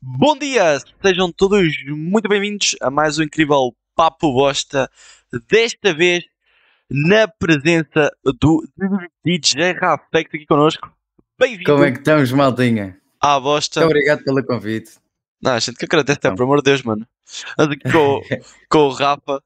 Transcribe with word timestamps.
Bom 0.00 0.36
dia, 0.36 0.78
sejam 1.02 1.30
todos 1.32 1.68
muito 1.88 2.28
bem-vindos 2.28 2.76
a 2.80 2.90
mais 2.90 3.18
um 3.18 3.22
incrível 3.22 3.74
Papo 3.94 4.32
Bosta. 4.32 4.90
Desta 5.48 5.92
vez, 5.94 6.24
na 6.90 7.26
presença 7.28 8.10
do 8.40 8.66
DJ 9.24 9.72
Rafex 9.72 10.28
aqui 10.34 10.46
connosco. 10.46 10.90
Bem-vindo 11.38 11.70
Como 11.70 11.84
é 11.84 11.92
que 11.92 11.98
estamos, 11.98 12.30
maltinha? 12.32 12.98
à 13.20 13.38
bosta. 13.40 13.80
Muito 13.80 13.90
obrigado 13.90 14.22
pelo 14.24 14.44
convite. 14.44 14.92
Não, 15.42 15.58
gente 15.58 15.76
que 15.76 15.84
agradece, 15.84 16.18
é, 16.18 16.20
Então. 16.20 16.34
por 16.36 16.42
amor 16.44 16.58
de 16.58 16.64
Deus, 16.70 16.82
mano. 16.82 17.06
Com, 17.92 18.20
com 18.70 18.78
o 18.78 18.90
Rafa, 18.90 19.42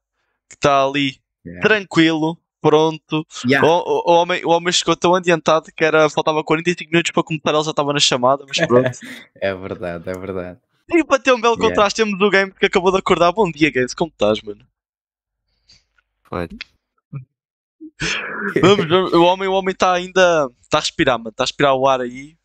que 0.49 0.55
está 0.55 0.83
ali 0.85 1.19
Yeah. 1.43 1.67
tranquilo, 1.67 2.37
pronto. 2.61 3.25
Yeah. 3.45 3.67
O, 3.67 3.79
o- 4.09 4.11
homem, 4.21 4.45
o 4.45 4.49
homem 4.49 4.71
chegou 4.71 4.95
tão 4.95 5.15
adiantado 5.15 5.71
que 5.75 5.83
era, 5.83 6.09
faltava 6.09 6.43
45 6.43 6.89
minutos 6.91 7.11
para 7.11 7.23
começar, 7.23 7.53
ele 7.53 7.63
já 7.63 7.71
estava 7.71 7.91
na 7.93 7.99
chamada, 7.99 8.45
mas 8.47 8.57
pronto. 8.65 8.89
É 9.35 9.53
verdade, 9.55 10.09
é 10.09 10.13
verdade. 10.13 10.59
E 10.89 11.03
para 11.03 11.19
ter 11.19 11.31
um 11.33 11.39
belo 11.41 11.55
Yeah. 11.55 11.69
contraste, 11.69 12.03
temos 12.03 12.19
o 12.21 12.29
game 12.29 12.51
que 12.51 12.65
acabou 12.65 12.91
de 12.91 12.97
acordar. 12.99 13.31
Bom 13.31 13.49
dia, 13.51 13.71
Games, 13.71 13.93
como 13.93 14.11
estás, 14.11 14.41
mano? 14.41 14.65
Pode. 16.29 16.57
Vamos, 18.61 18.87
vamos, 18.87 19.13
o 19.13 19.23
homem 19.23 19.47
o 19.47 19.53
homem 19.53 19.73
está 19.73 19.93
ainda. 19.93 20.49
Está 20.61 20.77
a 20.79 20.81
respirar, 20.81 21.17
mano. 21.19 21.29
Está 21.29 21.43
a 21.43 21.45
respirar 21.45 21.75
o 21.75 21.87
ar 21.87 22.01
aí. 22.01 22.35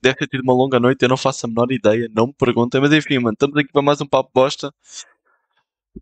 Deve 0.00 0.16
ter 0.16 0.26
tido 0.26 0.40
uma 0.42 0.54
longa 0.54 0.80
noite, 0.80 1.02
eu 1.02 1.08
não 1.08 1.16
faço 1.18 1.44
a 1.44 1.48
menor 1.48 1.70
ideia, 1.70 2.08
não 2.14 2.28
me 2.28 2.32
perguntem. 2.32 2.80
Mas 2.80 2.92
enfim, 2.92 3.18
mano, 3.18 3.34
estamos 3.34 3.56
aqui 3.56 3.70
para 3.70 3.82
mais 3.82 4.00
um 4.00 4.06
papo 4.06 4.30
bosta 4.34 4.72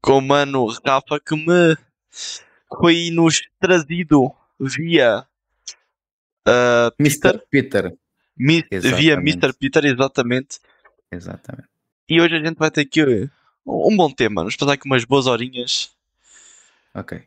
com 0.01 0.19
o 0.19 0.23
mano 0.23 0.67
Rafa 0.87 1.19
que 1.21 1.35
me 1.35 1.77
foi 2.79 3.11
nos 3.11 3.43
trazido 3.59 4.33
via. 4.59 5.27
ah, 6.47 6.93
Mr. 6.99 7.39
Peter. 7.51 7.97
Mi- 8.37 8.65
via 8.71 9.15
Exatamente. 9.15 9.37
Mr. 9.39 9.53
Peter, 9.59 9.85
exatamente. 9.85 10.59
Exatamente. 11.11 11.69
E 12.09 12.21
hoje 12.21 12.37
a 12.37 12.45
gente 12.45 12.57
vai 12.57 12.71
ter 12.71 12.83
aqui 12.83 13.03
um 13.05 13.29
um 13.67 13.97
bom 13.97 14.11
tema. 14.11 14.41
Vamos 14.43 14.57
passar 14.57 14.73
aqui 14.73 14.87
umas 14.87 15.05
boas 15.05 15.27
horinhas. 15.27 15.95
Ok. 16.95 17.23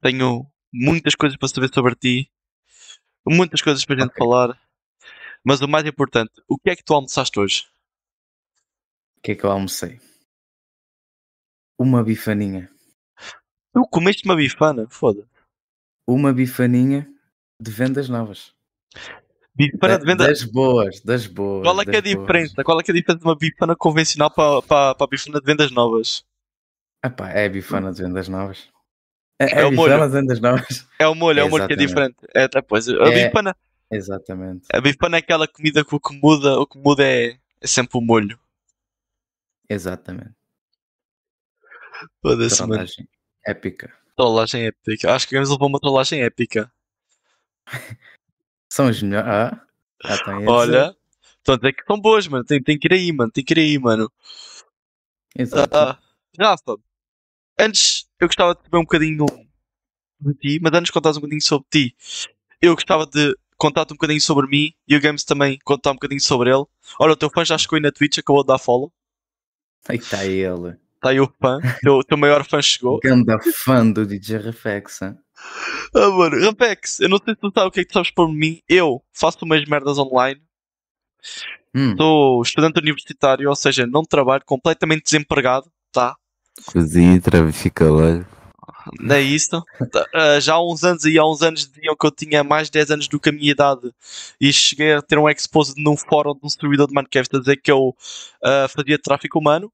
Tenho 0.00 0.46
muitas 0.72 1.14
coisas 1.14 1.36
para 1.38 1.48
saber 1.48 1.72
sobre 1.72 1.94
ti, 1.94 2.30
muitas 3.26 3.60
coisas 3.62 3.84
para 3.84 3.96
a 3.96 3.98
gente 4.00 4.10
Ok. 4.10 4.18
falar. 4.18 4.58
Mas 5.44 5.60
o 5.60 5.68
mais 5.68 5.86
importante, 5.86 6.32
o 6.48 6.58
que 6.58 6.70
é 6.70 6.76
que 6.76 6.82
tu 6.82 6.92
almoçaste 6.94 7.38
hoje? 7.38 7.66
O 9.18 9.20
que 9.20 9.32
é 9.32 9.34
que 9.36 9.44
eu 9.44 9.50
almocei? 9.50 10.00
Uma 11.78 12.02
bifaninha. 12.02 12.68
Tu 13.76 13.86
comeste 13.90 14.24
uma 14.24 14.34
bifana? 14.34 14.86
Foda. 14.88 15.28
Uma 16.08 16.32
bifaninha 16.32 17.06
de 17.60 17.70
vendas 17.70 18.08
novas. 18.08 18.54
Bifana 19.54 19.98
de 19.98 20.06
venda. 20.06 20.26
Das 20.26 20.44
boas, 20.44 21.00
das 21.02 21.26
boas. 21.26 21.62
Qual 21.62 21.78
é 21.82 21.84
que 21.84 21.90
é 21.90 21.98
a 21.98 22.02
boas. 22.02 22.14
diferença? 22.14 22.64
Qual 22.64 22.80
é 22.80 22.82
que 22.82 22.90
é 22.90 22.94
a 22.94 22.96
diferença 22.96 23.18
de 23.20 23.26
uma 23.26 23.36
bifana 23.36 23.76
convencional 23.76 24.30
para, 24.30 24.62
para, 24.62 24.94
para 24.94 25.04
a 25.04 25.08
bifana 25.08 25.40
de 25.40 25.44
vendas 25.44 25.70
novas? 25.70 26.24
Epá, 27.04 27.30
é 27.32 27.44
a 27.44 27.48
bifana 27.50 27.92
de 27.92 28.02
vendas 28.02 28.28
novas. 28.28 28.70
É, 29.38 29.58
É 29.58 29.60
é 29.60 29.64
o 29.66 29.72
molho. 29.72 30.00
de 30.00 30.08
vendas 30.08 30.40
novas. 30.40 30.88
É 30.98 31.06
o 31.06 31.14
molho, 31.14 31.40
é 31.40 31.44
o 31.44 31.50
molho 31.50 31.66
que 31.66 31.74
é 31.74 31.76
diferente. 31.76 32.16
É, 32.34 32.48
tá, 32.48 32.62
pois, 32.62 32.88
a 32.88 32.92
É. 33.08 33.26
bifana, 33.26 33.54
Exatamente. 33.90 34.66
a 34.72 34.80
bifana 34.80 35.18
é 35.18 35.20
aquela 35.20 35.46
comida 35.46 35.84
que 35.84 35.94
o 35.94 36.00
que 36.00 36.18
muda, 36.18 36.58
o 36.58 36.66
que 36.66 36.78
muda 36.78 37.06
é, 37.06 37.38
é 37.60 37.66
sempre 37.66 37.98
o 37.98 38.00
molho. 38.00 38.40
Exatamente. 39.68 40.32
Foda-se, 42.22 42.66
mano. 42.66 42.86
Épica. 43.46 43.96
Trollagem 44.16 44.66
épica. 44.66 45.14
Acho 45.14 45.28
que 45.28 45.34
vamos 45.34 45.50
levar 45.50 45.66
uma 45.66 45.78
trollagem 45.78 46.22
épica. 46.22 46.72
São 48.72 48.88
os 48.88 49.00
melhores. 49.02 49.28
Ah, 49.28 49.66
já 50.04 50.24
tem 50.24 50.38
esse. 50.38 50.48
Olha, 50.48 50.96
a 51.48 51.56
dizer 51.56 51.72
que 51.72 51.84
são 51.84 52.00
boas, 52.00 52.26
mano. 52.26 52.44
Tem, 52.44 52.60
tem 52.62 52.78
que 52.78 52.88
ir 52.88 52.92
aí, 52.92 53.12
mano. 53.12 53.30
Tem 53.30 53.44
que 53.44 53.54
ir 53.54 53.58
aí, 53.58 53.78
mano. 53.78 54.10
Exato. 55.38 55.76
Ah, 55.76 55.98
Rafa, 56.38 56.76
antes 57.58 58.08
eu 58.18 58.26
gostava 58.26 58.54
de 58.54 58.62
saber 58.62 58.78
um 58.78 58.82
bocadinho 58.82 59.26
de 60.20 60.34
ti, 60.34 60.58
mas 60.60 60.72
antes 60.72 60.86
de 60.86 60.92
contares 60.92 61.16
um 61.16 61.20
bocadinho 61.20 61.42
sobre 61.42 61.68
ti, 61.70 61.96
eu 62.60 62.74
gostava 62.74 63.06
de 63.06 63.36
contar-te 63.56 63.92
um 63.92 63.96
bocadinho 63.96 64.20
sobre 64.20 64.46
mim 64.48 64.74
e 64.88 64.96
o 64.96 65.00
Games 65.00 65.24
também 65.24 65.58
contar 65.64 65.90
um 65.92 65.94
bocadinho 65.94 66.20
sobre 66.20 66.50
ele. 66.50 66.64
Olha, 66.98 67.12
o 67.12 67.16
teu 67.16 67.30
fã 67.30 67.44
já 67.44 67.56
chegou 67.56 67.76
aí 67.76 67.82
na 67.82 67.92
Twitch, 67.92 68.18
acabou 68.18 68.42
de 68.42 68.48
dar 68.48 68.58
follow. 68.58 68.92
Aí 69.88 69.96
está 69.96 70.24
ele. 70.24 70.76
Está 70.96 71.10
aí 71.10 71.20
o 71.20 71.32
fã, 71.40 71.58
o 71.58 71.80
teu, 71.80 72.04
teu 72.04 72.18
maior 72.18 72.44
fã 72.44 72.60
chegou. 72.60 72.98
Ganda 73.02 73.38
fã 73.64 73.88
do 73.90 74.04
DJ 74.04 74.38
Reflex. 74.38 75.02
hein? 75.02 75.16
Ah, 75.94 76.10
mano, 76.10 76.40
Rapex, 76.44 77.00
eu 77.00 77.08
não 77.08 77.18
sei 77.22 77.34
se 77.34 77.40
tu 77.40 77.52
sabes 77.54 77.68
o 77.68 77.70
que 77.70 77.80
é 77.80 77.84
que 77.84 77.90
tu 77.90 77.94
sabes 77.94 78.10
por 78.10 78.32
mim. 78.32 78.60
Eu 78.68 79.02
faço 79.12 79.44
umas 79.44 79.64
merdas 79.66 79.98
online, 79.98 80.40
Hum, 81.74 81.94
sou 81.96 82.42
estudante 82.42 82.78
universitário, 82.78 83.48
ou 83.48 83.56
seja, 83.56 83.86
não 83.86 84.02
trabalho, 84.02 84.42
completamente 84.46 85.04
desempregado, 85.04 85.70
tá? 85.92 86.16
Cozinha, 86.72 87.20
fica 87.52 87.90
lá. 87.90 88.24
Não 89.00 89.16
é 89.16 89.20
isso. 89.20 89.62
Tá, 89.92 90.06
ah, 90.14 90.40
já 90.40 90.54
há 90.54 90.64
uns 90.64 90.84
anos 90.84 91.04
e 91.04 91.18
há 91.18 91.26
uns 91.26 91.42
anos 91.42 91.68
diziam 91.68 91.96
que 91.96 92.06
eu 92.06 92.10
tinha 92.10 92.42
mais 92.42 92.68
de 92.68 92.72
10 92.72 92.90
anos 92.92 93.08
do 93.08 93.20
que 93.20 93.28
a 93.28 93.32
minha 93.32 93.50
idade 93.50 93.92
e 94.40 94.52
cheguei 94.52 94.94
a 94.94 95.02
ter 95.02 95.18
um 95.18 95.28
expose 95.28 95.74
num 95.76 95.96
fórum 95.96 96.32
de 96.32 96.40
um 96.44 96.48
servidor 96.48 96.86
de 96.86 96.94
Minecraft 96.94 97.36
a 97.36 97.40
dizer 97.40 97.56
que 97.56 97.70
eu 97.70 97.94
ah, 98.42 98.66
fazia 98.68 98.98
tráfico 98.98 99.38
humano. 99.38 99.70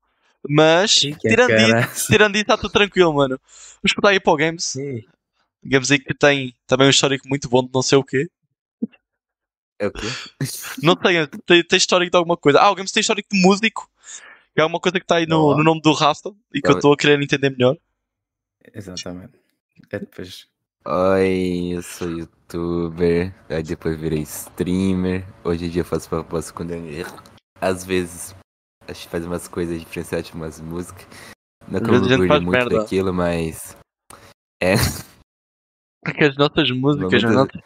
Mas, 0.48 1.02
é 1.04 1.12
tirando, 1.12 1.52
isso, 1.52 2.06
tirando 2.06 2.34
isso, 2.34 2.42
está 2.42 2.56
tudo 2.56 2.72
tranquilo, 2.72 3.14
mano. 3.14 3.40
Vamos 3.82 3.94
botar 3.94 4.10
aí 4.10 4.20
para 4.20 4.32
o 4.32 4.36
Games. 4.36 4.74
Ih, 4.74 5.04
Games 5.64 5.90
aí 5.90 5.98
que 5.98 6.14
tem 6.14 6.54
também 6.66 6.88
um 6.88 6.90
histórico 6.90 7.28
muito 7.28 7.48
bom 7.48 7.62
de 7.62 7.70
não 7.72 7.82
sei 7.82 7.98
o 7.98 8.04
quê. 8.04 8.28
É 9.78 9.86
o 9.86 9.92
quê? 9.92 10.06
Não 10.82 10.94
tem, 10.94 11.26
tem, 11.44 11.64
tem 11.64 11.76
histórico 11.76 12.10
de 12.10 12.16
alguma 12.16 12.36
coisa. 12.36 12.60
Ah, 12.60 12.70
o 12.70 12.74
Games 12.74 12.92
tem 12.92 13.00
histórico 13.00 13.28
de 13.32 13.40
músico. 13.40 13.88
Que 14.54 14.60
é 14.60 14.64
uma 14.64 14.78
coisa 14.78 14.98
que 14.98 15.04
está 15.04 15.16
aí 15.16 15.26
no, 15.26 15.56
no 15.56 15.64
nome 15.64 15.80
do 15.80 15.92
Rafa 15.92 16.30
e 16.54 16.60
que 16.60 16.70
eu 16.70 16.76
estou 16.76 16.92
a 16.92 16.96
querer 16.96 17.20
entender 17.20 17.50
melhor. 17.50 17.76
Exatamente. 18.74 19.32
É 19.90 19.98
depois. 19.98 20.46
Oi, 20.84 21.72
eu 21.74 21.82
sou 21.82 22.10
youtuber, 22.10 23.34
aí 23.48 23.62
depois 23.62 23.98
virei 23.98 24.20
streamer. 24.22 25.26
Hoje 25.42 25.64
em 25.64 25.70
dia 25.70 25.80
eu 25.80 25.86
faço 25.86 26.08
propósito 26.08 26.54
quando 26.54 26.72
eu 26.72 26.86
erro. 26.86 27.22
Às 27.60 27.84
vezes 27.84 28.34
a 28.88 28.92
gente 28.92 29.08
faz 29.08 29.24
umas 29.26 29.48
coisas 29.48 29.78
diferenciadas, 29.80 30.26
tipo 30.26 30.38
umas 30.38 30.60
músicas. 30.60 31.06
Não 31.68 31.78
Às 31.78 31.82
que 31.84 31.90
eu 31.90 31.94
orgulho 31.94 32.28
muito 32.42 32.50
merda. 32.50 32.78
daquilo, 32.78 33.12
mas. 33.14 33.76
É, 34.62 34.74
Porque 36.04 36.24
as 36.24 36.36
nossas 36.36 36.70
músicas, 36.70 37.22
Momento- 37.22 37.54
não 37.56 37.62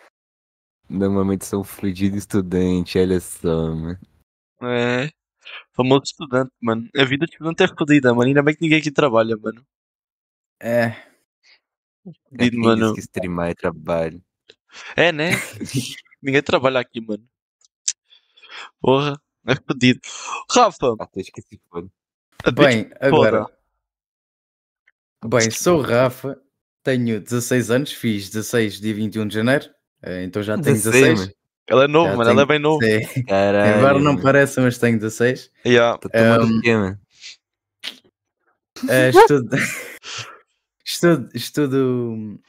normalmente 0.98 1.44
sou 1.44 1.60
um 1.60 1.64
fudido 1.64 2.16
estudante, 2.16 2.98
olha 2.98 3.18
só, 3.20 3.74
mano. 3.74 3.98
É. 4.62 5.10
Famoso 5.72 6.02
estudante, 6.04 6.50
mano. 6.60 6.88
A 6.96 7.04
vida 7.04 7.26
de 7.26 7.32
estudante 7.32 7.62
é 7.62 7.68
fodida, 7.68 8.12
mano. 8.14 8.28
Ainda 8.28 8.42
bem 8.42 8.54
que 8.54 8.62
ninguém 8.62 8.78
aqui 8.80 8.90
trabalha, 8.90 9.36
mano. 9.36 9.64
É. 10.60 10.84
É 10.86 12.12
Fodido, 12.30 12.50
quem 12.50 12.60
mano. 12.60 12.94
que 12.94 13.00
streamar 13.00 13.50
é 13.50 13.54
trabalho. 13.54 14.22
É, 14.96 15.10
né? 15.12 15.30
ninguém 16.22 16.42
trabalha 16.42 16.80
aqui, 16.80 17.00
mano. 17.00 17.26
Porra, 18.80 19.20
é 19.52 19.54
fodido. 19.66 20.00
Rafa, 20.50 20.94
Até 20.98 21.22
que 21.22 21.42
se 21.42 21.60
foda. 21.70 21.88
a 22.44 22.50
bitch 22.50 22.64
Bem, 22.66 22.90
agora. 23.00 23.46
Bem, 25.24 25.50
sou 25.50 25.78
o 25.78 25.82
Rafa, 25.82 26.38
tenho 26.82 27.20
16 27.20 27.70
anos, 27.70 27.92
fiz 27.92 28.30
16 28.30 28.80
dia 28.80 28.94
21 28.94 29.26
de 29.26 29.34
janeiro, 29.34 29.68
eh, 30.02 30.22
então 30.24 30.42
já 30.42 30.54
tenho 30.54 30.74
16, 30.76 30.92
16. 30.94 31.18
mano. 31.20 31.32
ela 31.66 31.84
é 31.84 31.88
novo, 31.88 32.10
Já 32.10 32.16
mano. 32.16 32.30
Ela 32.30 32.30
é 32.30 32.34
tenho- 32.34 32.46
bem 32.46 32.58
novo. 32.58 33.26
Caralho. 33.26 33.78
Embora 33.78 33.98
não 33.98 34.16
pareça, 34.20 34.60
mas 34.60 34.78
tenho 34.78 34.98
16. 34.98 35.50
Yeah. 35.66 35.98
Tá 35.98 36.08
Um, 36.42 36.60
quê, 36.60 36.76
mano? 36.76 36.98
Eh, 38.88 39.08
estudo... 39.10 39.48
estudo, 40.84 41.28
estudo, 41.34 42.40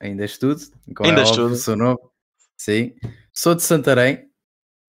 ainda 0.00 0.24
estudo, 0.24 0.62
Ainda 1.00 1.20
é 1.20 1.24
óbvio, 1.24 1.24
estudo. 1.24 1.56
sou 1.56 1.76
novo. 1.76 2.12
Sim, 2.56 2.94
sou 3.32 3.54
de 3.54 3.62
Santarém. 3.62 4.30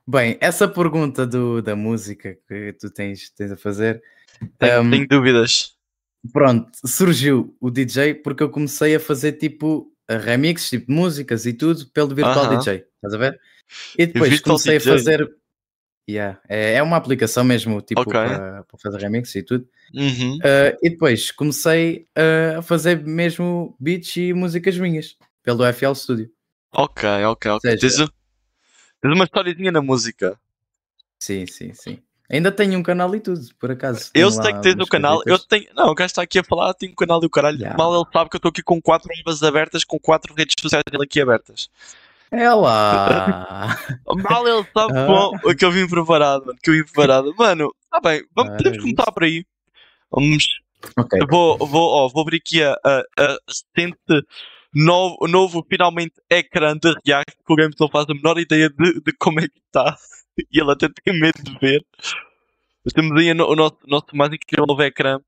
Bem, 0.07 0.37
essa 0.41 0.67
pergunta 0.67 1.25
do, 1.25 1.61
da 1.61 1.75
música 1.75 2.37
que 2.47 2.73
tu 2.73 2.89
tens, 2.91 3.29
tens 3.29 3.51
a 3.51 3.57
fazer, 3.57 4.01
Tenho, 4.59 4.81
Um, 4.81 4.89
tenho 4.91 5.07
dúvidas. 5.07 5.77
pronto, 6.33 6.69
surgiu 6.85 7.55
o 7.61 7.69
DJ 7.69 8.15
porque 8.15 8.43
eu 8.43 8.49
comecei 8.49 8.95
a 8.95 8.99
fazer 8.99 9.33
tipo 9.33 9.89
a 10.07 10.17
remix, 10.17 10.69
tipo 10.69 10.91
músicas 10.91 11.45
e 11.45 11.53
tudo 11.53 11.87
pelo 11.91 12.09
Virtual 12.13 12.45
Aham. 12.45 12.57
DJ, 12.57 12.85
estás 12.95 13.13
a 13.13 13.17
ver? 13.17 13.39
E 13.97 14.05
depois 14.05 14.41
comecei 14.41 14.77
DJ? 14.77 14.91
a 14.91 14.95
fazer. 14.97 15.35
Yeah, 16.09 16.41
é, 16.49 16.73
é 16.73 16.83
uma 16.83 16.97
aplicação 16.97 17.45
mesmo, 17.45 17.81
tipo, 17.81 18.01
Ok. 18.01 18.11
para, 18.11 18.63
para 18.65 18.77
fazer 18.77 18.97
remix 18.99 19.33
e 19.35 19.41
tudo. 19.43 19.65
Uhum. 19.95 20.35
Uh, 20.35 20.77
e 20.83 20.89
depois 20.89 21.31
comecei 21.31 22.05
uh, 22.17 22.57
a 22.59 22.61
fazer 22.61 23.01
mesmo 23.05 23.73
beats 23.79 24.13
e 24.17 24.33
músicas 24.33 24.77
minhas 24.77 25.15
pelo 25.41 25.63
FL 25.71 25.93
Studio. 25.93 26.29
Ok, 26.73 27.07
ok, 27.23 27.51
ok. 27.51 27.79
Seja- 27.79 28.09
Tens, 29.03 29.11
o- 29.11 29.15
uma 29.15 29.25
historiazinha 29.25 29.71
na 29.71 29.81
música. 29.81 30.39
Sim, 31.19 31.45
sim, 31.45 31.73
sim. 31.73 31.99
Ainda 32.31 32.51
tenho 32.51 32.79
um 32.79 32.83
canal 32.83 33.13
e 33.15 33.19
tudo, 33.19 33.41
por 33.59 33.69
acaso. 33.69 34.09
Eu 34.15 34.29
Tenho 34.29 34.43
sei 34.43 34.53
que 34.53 34.61
tens 34.61 34.75
o 34.75 34.87
canal. 34.87 35.21
Eu 35.25 35.37
tenho. 35.37 35.67
Não, 35.75 35.89
o 35.89 35.93
gajo 35.93 36.07
está 36.07 36.21
aqui 36.23 36.39
a 36.39 36.43
falar, 36.43 36.73
tenho 36.73 36.91
um 36.93 36.95
canal 36.95 37.19
do 37.19 37.29
caralho. 37.29 37.57
Yeah. 37.59 37.77
Mal 37.77 37.93
ele 37.95 38.05
sabe 38.11 38.29
que 38.29 38.35
eu 38.35 38.39
estou 38.39 38.49
aqui 38.49 38.63
com 38.63 38.81
quatro 38.81 39.09
abas 39.21 39.43
abertas, 39.43 39.83
com 39.83 39.99
quatro 39.99 40.33
redes 40.33 40.55
sociais 40.59 40.83
dele 40.89 41.03
aqui 41.03 41.21
abertas. 41.21 41.69
É 42.31 42.51
lá! 42.51 43.77
Mal 44.31 44.47
ele 44.47 44.65
sabe 44.73 44.93
Ah. 44.97 45.55
que 45.55 45.63
eu 45.65 45.71
vim 45.71 45.87
preparado, 45.87 46.45
mano. 46.47 46.57
Que 46.63 46.69
eu 46.71 46.73
vim 46.73 46.83
preparado. 46.83 47.35
Mano, 47.37 47.75
Ah, 47.91 48.01
bem, 48.01 48.25
vamos, 48.35 48.57
podemos 48.57 48.79
começar 48.79 49.11
por 49.11 49.23
aí. 49.23 49.45
Vamos. 50.09 50.47
Ok. 50.97 51.19
eu 51.21 51.27
Vou, 51.29 51.57
vou, 51.59 51.89
ó, 51.91 52.07
vou 52.09 52.23
abrir 52.23 52.37
aqui 52.37 52.63
a, 52.63 52.73
a, 52.83 53.03
a 53.19 53.37
novo, 54.73 55.17
o 55.21 55.27
novo, 55.27 55.65
finalmente, 55.69 56.13
ecrã 56.29 56.75
de 56.77 56.93
React 57.05 57.37
que 57.45 57.53
o 57.53 57.55
Games 57.55 57.75
não 57.79 57.89
faz 57.89 58.05
a 58.09 58.13
menor 58.13 58.37
ideia 58.39 58.69
de, 58.69 59.01
de 59.01 59.11
como 59.19 59.39
é 59.39 59.47
que 59.47 59.59
está. 59.65 59.97
E 60.51 60.59
ele 60.59 60.71
até 60.71 60.87
tem 60.89 61.19
medo 61.19 61.41
de 61.43 61.57
ver. 61.59 61.85
Mas 62.83 62.93
temos 62.93 63.17
aí 63.19 63.31
o, 63.31 63.35
no- 63.35 63.47
o 63.49 63.55
nosso, 63.55 63.77
nosso 63.85 64.07
mais 64.13 64.31
incrível 64.33 64.65
novo 64.65 64.81
ecrã 64.83 65.19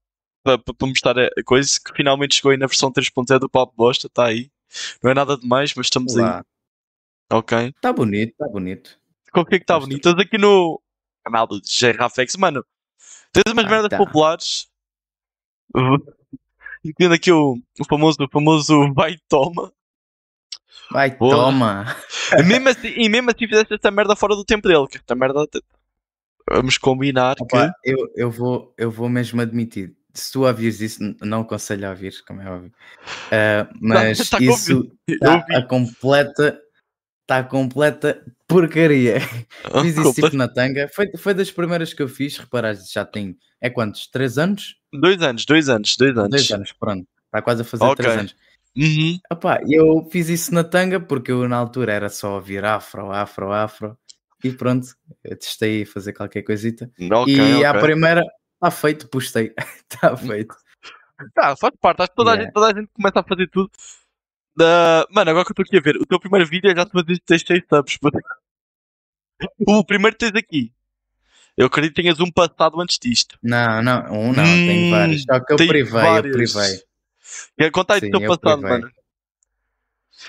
para, 0.44 0.57
para, 0.57 0.88
mostrar 0.88 1.18
a 1.19 1.30
coisa 1.45 1.80
que 1.80 1.94
finalmente 1.95 2.36
chegou 2.36 2.51
aí 2.51 2.57
na 2.57 2.68
versão 2.68 2.92
3.0 2.92 3.39
do 3.39 3.50
Papo 3.50 3.74
Bosta. 3.75 4.07
Está 4.07 4.25
aí. 4.25 4.50
Não 5.03 5.12
é 5.12 5.13
nada 5.13 5.38
demais, 5.38 5.74
mas 5.75 5.86
estamos 5.88 6.15
aí. 6.18 6.24
Lá. 6.24 6.45
Ok. 7.31 7.57
Está 7.69 7.94
bonito, 7.94 8.31
está 8.31 8.47
bonito. 8.47 9.00
Como 9.31 9.45
que 9.45 9.56
é 9.56 9.59
que 9.59 9.63
está 9.63 9.80
bonito? 9.80 10.07
Estás 10.09 10.18
aqui 10.25 10.38
no 10.38 10.81
canal 11.24 11.47
do 11.47 11.62
DJ 11.62 11.92
Rafex. 11.92 12.36
Mano, 12.36 12.65
tens 13.31 13.51
umas 13.53 13.65
Ah, 13.65 13.69
merdas 13.69 13.89
tá. 13.89 13.97
populares. 13.97 14.68
Entendo 16.85 17.13
aqui 17.15 17.31
o, 17.31 17.57
o 17.79 17.85
famoso, 17.85 18.17
o 18.21 18.29
famoso 18.31 18.93
vai 18.93 19.17
toma. 19.27 19.73
Vai, 20.91 21.09
Porra. 21.15 21.35
toma. 21.35 21.95
E 22.37 22.43
mesmo 22.43 22.69
assim, 22.69 22.93
e 22.95 23.09
mesmo 23.09 23.31
assim 23.31 23.47
fizeste 23.47 23.73
esta 23.73 23.89
merda 23.89 24.15
fora 24.15 24.35
do 24.35 24.45
tempo 24.45 24.67
dele. 24.67 24.87
Que 24.87 24.97
esta 24.97 25.15
merda. 25.15 25.47
Vamos 26.47 26.77
combinar 26.77 27.37
Opa, 27.39 27.73
eu, 27.83 27.97
eu, 28.15 28.29
vou, 28.29 28.71
eu 28.77 28.91
vou 28.91 29.09
mesmo 29.09 29.41
admitir. 29.41 29.95
Se 30.13 30.31
tu 30.31 30.45
ouvires 30.45 30.79
isso, 30.79 31.15
não 31.21 31.41
aconselho 31.41 31.87
a 31.87 31.89
ouvir, 31.89 32.13
como 32.25 32.41
é 32.41 32.49
óbvio. 32.49 32.71
Ah, 33.31 33.67
mas 33.81 34.29
tá 34.29 34.37
isso 34.39 34.83
que. 35.07 35.13
Está 35.13 35.37
vi. 35.37 35.55
a 35.55 35.63
completa. 35.63 36.61
Está 37.25 37.39
a 37.39 37.44
completa 37.44 38.24
porcaria. 38.48 39.19
Fiz 39.81 39.98
isso 39.98 40.13
tipo 40.13 40.36
na 40.38 40.48
tanga. 40.48 40.88
Foi, 40.94 41.07
foi 41.18 41.33
das 41.33 41.50
primeiras 41.50 41.92
que 41.92 42.04
eu 42.04 42.07
fiz. 42.07 42.38
Reparaste, 42.38 42.94
já 42.94 43.04
tem. 43.04 43.36
É 43.60 43.68
quantos? 43.68 44.06
Três 44.07 44.38
anos? 44.38 44.75
Dois 44.94 45.19
anos, 45.24 45.44
dois 45.44 45.68
anos, 45.68 45.98
dois 45.98 46.16
anos. 46.16 46.30
Dois 46.30 46.51
anos, 46.51 46.72
pronto. 46.74 47.07
Está 47.25 47.42
quase 47.42 47.63
a 47.63 47.66
fazer 47.66 47.83
Ok. 47.83 47.95
três 47.95 48.18
anos. 48.19 48.36
Uhum. 48.77 49.19
Epá, 49.31 49.60
eu 49.68 50.07
fiz 50.12 50.30
isso 50.30 50.54
na 50.54 50.63
tanga 50.63 51.00
porque 51.00 51.31
eu 51.31 51.48
na 51.50 51.56
altura 51.57 51.94
era 51.94 52.10
só 52.10 52.36
ouvir 52.36 52.63
afro, 52.63 53.12
afro, 53.12 53.51
afro. 53.51 53.98
E 54.44 54.51
pronto, 54.51 54.88
eu 55.24 55.36
testei 55.36 55.81
a 55.81 55.86
fazer 55.88 56.13
qualquer 56.13 56.44
coisita. 56.44 56.92
Ok, 57.12 57.33
e 57.36 57.66
à 57.66 57.71
ok. 57.71 57.81
primeira, 57.81 58.21
está 58.54 58.69
feito, 58.69 59.07
postei. 59.07 59.51
Está 59.92 60.16
feito. 60.16 60.54
Ah, 61.39 61.56
faz 61.56 61.74
parte, 61.81 62.01
acho 62.01 62.10
que 62.12 62.16
toda, 62.18 62.31
a 62.31 62.33
Yeah. 62.33 62.44
gente, 62.45 62.54
toda 62.54 62.68
a 62.68 62.80
gente 62.80 62.92
começa 62.94 63.19
a 63.19 63.24
fazer 63.24 63.50
tudo. 63.50 63.71
Da... 64.57 65.06
Mano, 65.12 65.31
agora 65.31 65.44
que 65.46 65.52
eu 65.52 65.54
estou 65.54 65.63
aqui 65.63 65.78
a 65.78 65.81
ver, 65.81 65.98
o 65.98 66.06
teu 66.06 66.19
primeiro 66.19 66.48
vídeo 66.48 66.69
é 66.72 66.75
já 66.75 66.86
te 66.86 66.92
fazes 66.92 67.19
6 67.28 67.44
subs. 67.69 67.98
O 69.68 69.84
primeiro 69.84 70.16
que 70.16 70.25
tens 70.31 70.36
aqui. 70.42 70.72
Eu 71.57 71.68
acredito 71.68 71.94
que 71.96 72.02
tenhas 72.02 72.22
um 72.22 72.31
passado 72.31 72.80
antes 72.80 72.98
disto. 72.98 73.38
Não, 73.44 73.81
não, 73.81 74.00
um 74.13 74.31
não, 74.34 74.44
Hum, 74.44 74.66
tenho 74.68 74.92
vários. 74.92 75.24
Só 75.24 75.40
que 75.42 75.54
eu 75.54 75.57
Tem 75.57 75.68
privei, 75.68 75.92
vários. 75.92 76.31
eu 76.56 76.62
privei. 76.62 76.84
Quer 77.57 77.72
contar 77.72 77.96
aí 77.96 78.00
do 78.02 78.12
teu 78.12 78.22
eu 78.22 78.38
passado, 78.38 78.62
privei. 78.62 78.80
mano. 78.80 78.92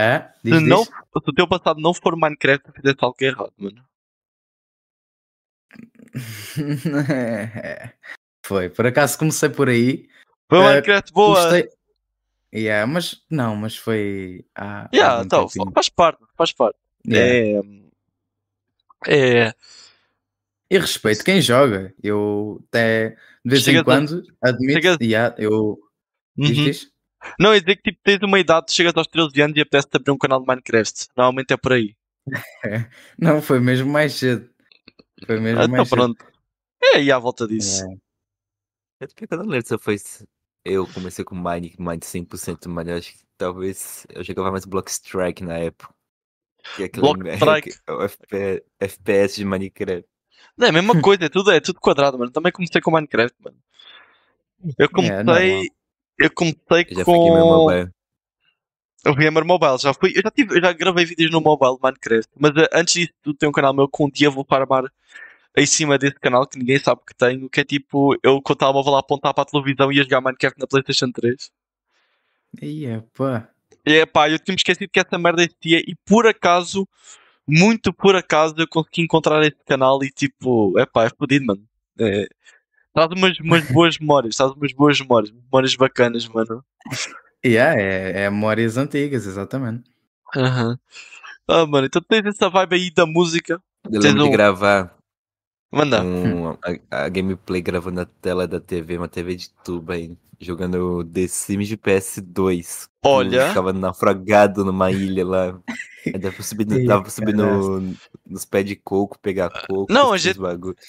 Hã? 0.00 0.28
Se, 0.32 0.50
Diz, 0.50 0.62
não, 0.62 0.78
diz? 0.82 0.86
se 0.88 1.30
o 1.30 1.32
teu 1.32 1.46
passado 1.48 1.80
não 1.80 1.94
for 1.94 2.16
Minecraft, 2.16 2.72
fizeste 2.74 3.04
algo 3.04 3.16
errado, 3.20 3.52
mano. 3.56 3.84
Foi, 8.44 8.68
por 8.70 8.86
acaso 8.86 9.18
comecei 9.18 9.48
por 9.48 9.68
aí. 9.68 10.08
Foi 10.48 10.58
Eh, 10.58 10.62
Minecraft 10.68 11.12
boa. 11.12 11.42
Gostei. 11.42 11.68
Yeah, 12.56 12.86
mas 12.90 13.22
não, 13.30 13.54
mas 13.56 13.76
foi. 13.76 14.44
há 14.54 14.88
Yeah, 14.94 15.22
então, 15.24 15.46
tempinho. 15.46 15.72
faz 15.74 15.88
parte, 15.88 16.24
faz 16.36 16.52
parte. 16.52 16.78
Yeah. 17.06 17.62
É. 19.06 19.46
É. 19.48 19.54
E 20.70 20.78
respeito 20.78 21.24
quem 21.24 21.40
joga. 21.40 21.94
Eu 22.02 22.64
até 22.68 23.10
de 23.10 23.16
vez 23.44 23.62
Chegas 23.62 23.78
em 23.78 23.82
a- 23.82 23.84
quando 23.84 24.22
admito. 24.42 24.72
chegas- 24.72 24.98
yeah, 25.00 25.34
eu. 25.38 25.78
Uhum. 26.38 26.46
diz? 26.52 26.90
Não, 27.38 27.52
é 27.52 27.60
dizer 27.60 27.76
que 27.76 27.82
tipo, 27.90 28.00
tens 28.04 28.20
uma 28.22 28.38
idade, 28.38 28.72
chegas 28.72 28.92
aos 28.96 29.06
13 29.06 29.40
anos 29.42 29.56
e 29.56 29.60
apetece-te 29.60 29.96
abrir 29.96 30.10
um 30.12 30.18
canal 30.18 30.40
de 30.40 30.46
Minecraft. 30.46 31.08
Normalmente 31.16 31.52
é 31.52 31.56
por 31.56 31.72
aí. 31.72 31.94
Não, 33.18 33.40
foi 33.40 33.58
mesmo 33.60 33.90
mais 33.90 34.14
cedo. 34.14 34.48
Foi 35.26 35.38
mesmo 35.40 35.60
Ah, 35.60 35.64
então 35.64 35.76
mais 35.76 35.88
cedo. 35.88 35.96
pronto. 35.98 36.24
É 36.82 36.96
aí 36.98 37.10
à 37.12 37.18
volta 37.18 37.46
disso. 37.46 37.82
É 39.00 39.06
eu 39.30 39.38
não 39.38 39.46
lembro 39.46 39.66
se 39.66 39.74
eu 39.74 39.78
foi. 39.78 39.96
Eu 40.68 40.86
comecei 40.88 41.24
com 41.24 41.36
Mine, 41.36 41.74
Mine 41.78 42.00
100%, 42.00 42.66
mas 42.68 42.88
eu 42.88 42.96
acho 42.96 43.12
que 43.12 43.20
talvez 43.38 44.04
eu 44.10 44.24
jogava 44.24 44.50
mais 44.50 44.64
Block 44.64 44.90
Strike 44.90 45.44
na 45.44 45.56
época. 45.58 45.94
Que 46.74 46.82
é 46.82 46.86
aquele 46.86 47.02
Block 47.02 47.20
Strike. 47.36 47.78
é 48.32 48.62
FPS 48.80 49.36
de 49.36 49.44
Minecraft. 49.44 50.04
Não, 50.56 50.66
é 50.66 50.70
a 50.70 50.72
mesma 50.72 51.00
coisa, 51.00 51.26
é 51.26 51.28
tudo, 51.28 51.52
é 51.52 51.60
tudo 51.60 51.78
quadrado, 51.80 52.18
mano. 52.18 52.32
Também 52.32 52.50
comecei 52.50 52.80
com 52.80 52.90
Minecraft, 52.90 53.36
mano. 53.44 53.56
Eu 54.76 54.86
É, 54.86 55.22
normal. 55.22 55.34
comecei. 55.36 55.70
eu 56.18 56.30
comecei 56.32 56.86
Eu 56.90 56.96
já 56.96 57.04
com. 57.04 57.34
meu 57.34 57.46
mobile. 57.46 57.90
O 59.06 59.14
Gamer 59.14 59.44
Mobile, 59.44 59.78
já 59.78 59.94
fui. 59.94 60.10
Eu 60.16 60.22
já, 60.24 60.30
tive, 60.32 60.56
eu 60.58 60.60
já 60.60 60.72
gravei 60.72 61.04
vídeos 61.04 61.30
no 61.30 61.40
mobile 61.40 61.76
de 61.76 61.80
Minecraft. 61.82 62.32
Mas 62.36 62.50
eh, 62.56 62.68
antes 62.72 62.94
disso, 62.94 63.12
tu 63.22 63.32
tem 63.34 63.48
um 63.48 63.52
canal 63.52 63.72
meu 63.72 63.86
que 63.88 64.02
um 64.02 64.10
dia 64.10 64.28
vou 64.28 64.44
farmar 64.44 64.90
em 65.56 65.66
cima 65.66 65.96
desse 65.98 66.16
canal 66.20 66.46
que 66.46 66.58
ninguém 66.58 66.78
sabe 66.78 67.00
que 67.06 67.14
tenho. 67.14 67.48
Que 67.48 67.60
é 67.60 67.64
tipo, 67.64 68.16
eu 68.22 68.40
com 68.42 68.52
o 68.52 68.56
telemóvel 68.56 68.92
lá 68.92 68.98
a 68.98 69.00
apontar 69.00 69.32
para 69.34 69.42
a 69.42 69.46
televisão 69.46 69.90
e 69.90 69.96
ia 69.96 70.02
jogar 70.02 70.20
Minecraft 70.20 70.58
na 70.60 70.66
PlayStation 70.66 71.10
3. 71.10 71.50
Ia, 72.62 73.04
pá. 73.16 73.48
E 73.86 73.92
é 73.98 74.06
pá, 74.06 74.28
eu 74.28 74.38
tinha 74.38 74.54
esquecido 74.54 74.88
que 74.90 74.98
essa 74.98 75.18
merda 75.18 75.42
existia 75.42 75.78
e 75.80 75.94
por 76.04 76.26
acaso, 76.26 76.88
muito 77.46 77.92
por 77.92 78.16
acaso, 78.16 78.54
eu 78.58 78.66
consegui 78.68 79.02
encontrar 79.02 79.40
esse 79.42 79.56
canal 79.66 80.02
e 80.02 80.10
tipo, 80.10 80.78
é 80.78 80.84
pá, 80.86 81.04
é 81.04 81.10
fodido, 81.10 81.46
mano. 81.46 81.62
É, 81.98 82.28
traz 82.92 83.10
umas, 83.12 83.38
umas 83.38 83.64
boas 83.70 83.98
memórias, 83.98 84.36
traz 84.36 84.52
umas 84.52 84.72
boas 84.72 85.00
memórias, 85.00 85.30
memórias 85.32 85.76
bacanas, 85.76 86.26
mano. 86.28 86.64
Yeah, 87.44 87.80
é, 87.80 88.24
é 88.24 88.30
memórias 88.30 88.76
antigas, 88.76 89.26
exatamente. 89.26 89.88
Aham. 90.34 90.78
Ah, 91.48 91.64
mano, 91.64 91.86
então 91.86 92.02
tens 92.02 92.26
essa 92.26 92.48
vibe 92.50 92.74
aí 92.74 92.90
da 92.90 93.06
música. 93.06 93.62
Eu 93.88 94.00
lembro 94.00 94.22
um- 94.22 94.26
de 94.26 94.32
gravar 94.32 94.95
Manda. 95.76 96.02
um, 96.02 96.50
a, 96.90 97.04
a 97.04 97.08
gameplay 97.10 97.60
gravando 97.60 97.96
na 97.96 98.06
tela 98.06 98.48
da 98.48 98.58
TV, 98.58 98.96
uma 98.96 99.08
TV 99.08 99.34
de 99.36 99.50
tubo 99.62 99.92
aí, 99.92 100.16
jogando 100.40 101.04
The 101.04 101.26
Sims 101.28 101.68
de 101.68 101.76
PS2. 101.76 102.86
que 103.02 103.06
eu 103.06 103.10
Olha. 103.10 103.48
Ficava 103.48 103.72
naufragado 103.72 104.64
numa 104.64 104.90
ilha 104.90 105.24
lá. 105.24 105.58
Dava 106.20 106.34
pra 106.34 106.44
subir, 106.44 106.66
no, 106.66 106.86
dava 106.86 107.02
pra 107.02 107.10
subir 107.10 107.34
no, 107.34 107.94
nos 108.24 108.44
pés 108.44 108.64
de 108.64 108.76
coco, 108.76 109.18
pegar 109.18 109.50
coco. 109.66 109.92
Não, 109.92 110.12
a 110.12 110.18
gente-. 110.18 110.38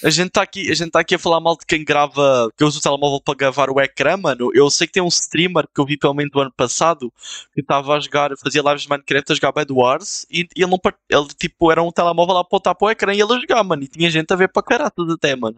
A 0.04 0.10
gente 0.10 0.28
está 0.28 0.44
aqui, 0.44 0.70
a 0.70 0.76
gente 0.76 0.92
tá 0.92 1.00
aqui 1.00 1.16
a 1.16 1.20
falar 1.20 1.40
mal 1.40 1.58
de 1.58 1.66
quem 1.66 1.84
grava, 1.84 2.52
que 2.56 2.64
usa 2.64 2.78
o 2.78 2.82
telemóvel 2.82 3.20
para 3.22 3.34
gravar 3.34 3.70
o 3.72 3.80
ecrã, 3.82 4.16
mano. 4.16 4.52
Eu 4.54 4.70
sei 4.70 4.86
que 4.86 4.94
tem 4.94 5.02
um 5.02 5.08
streamer 5.08 5.68
que 5.74 5.82
eu 5.82 5.86
vi 5.86 5.98
pelo 5.98 6.14
menos 6.14 6.32
do 6.32 6.40
ano 6.40 6.54
passado 6.56 7.12
que 7.54 7.62
estava 7.62 7.96
a 7.96 8.00
jogar, 8.00 8.32
fazia 8.38 8.62
lives 8.62 8.84
de 8.84 8.90
Minecraft 8.90 9.32
a 9.32 9.36
jogar 9.36 9.52
Bad 9.52 9.74
Wars 9.74 10.26
e, 10.30 10.48
e 10.56 10.62
ele 10.62 10.72
não 10.72 10.80
ele 11.10 11.28
tipo 11.36 11.72
era 11.72 11.82
um 11.82 11.92
telemóvel 11.92 12.38
a 12.38 12.42
apontar 12.42 12.76
para 12.76 12.86
o 12.86 12.92
ecrã 12.92 13.14
e 13.14 13.22
ele 13.22 13.34
a 13.34 13.40
jogar, 13.40 13.64
mano. 13.64 13.84
E 13.84 13.88
tinha 13.88 14.12
gente 14.12 14.32
a 14.32 14.36
ver 14.36 14.50
para 14.50 14.62
caraças 14.62 15.10
até, 15.10 15.36
mano. 15.36 15.58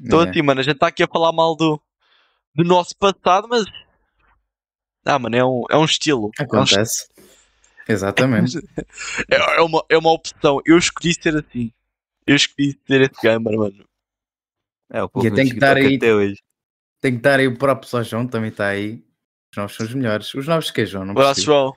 Então 0.00 0.20
Yeah. 0.20 0.30
assim, 0.30 0.42
mano, 0.42 0.60
a 0.60 0.64
gente 0.64 0.74
está 0.74 0.86
aqui 0.88 1.02
a 1.02 1.06
falar 1.06 1.30
mal 1.30 1.54
do, 1.54 1.80
do 2.54 2.64
nosso 2.64 2.96
passado, 2.96 3.48
mas. 3.48 3.64
Ah, 5.04 5.18
mano, 5.18 5.36
é 5.36 5.44
um, 5.44 5.62
é 5.70 5.76
um 5.76 5.84
estilo. 5.84 6.30
É, 6.38 6.42
um 6.42 6.44
estilo. 6.44 6.60
Acontece. 6.62 7.08
Exatamente. 7.88 8.58
É, 9.30 9.56
é 9.56 9.60
uma, 9.60 9.84
é 9.88 9.96
uma 9.98 10.12
opção. 10.12 10.60
Eu 10.64 10.78
escolhi 10.78 11.14
ser 11.14 11.36
assim. 11.36 11.72
Eu 12.26 12.36
escolhi 12.36 12.78
ser 12.86 13.00
esse 13.02 13.20
gamer, 13.22 13.56
mano. 13.56 13.84
É, 14.92 15.02
o 15.02 15.08
povo 15.08 15.26
eu 15.26 15.30
no 15.30 15.36
tenho 15.36 15.50
que 15.50 15.58
dar 15.58 15.74
TikTok 15.76 15.88
aí- 15.92 15.96
até 15.96 16.14
hoje. 16.14 16.42
Tem 17.00 17.16
que 17.16 17.22
dar 17.22 17.38
aí 17.40 17.46
o 17.48 17.56
próprio 17.56 17.88
só 17.88 18.02
João, 18.02 18.26
também 18.26 18.50
está 18.50 18.66
aí. 18.68 19.02
Os 19.52 19.56
novos 19.56 19.74
são 19.76 19.86
os 19.86 19.94
melhores. 19.94 20.34
Os 20.34 20.46
novos 20.46 20.70
que 20.70 20.82
é 20.82 20.86
João? 20.86 21.04
Não 21.06 21.12
Abraço. 21.12 21.40
João. 21.40 21.74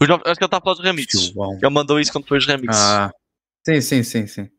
Os 0.00 0.08
novos- 0.08 0.26
acho 0.26 0.36
que 0.38 0.44
ele 0.44 0.46
está 0.46 0.56
a 0.58 0.60
falar 0.60 0.74
dos 0.76 0.84
remixes. 0.84 1.32
Ele 1.62 1.70
mandou 1.70 2.00
isso 2.00 2.10
quando 2.12 2.26
foi 2.26 2.38
os 2.38 2.46
remixes. 2.46 2.80
Ah, 2.80 3.12
sim, 3.64 3.80
sim, 3.80 4.02
sim, 4.02 4.26
sim. 4.26 4.50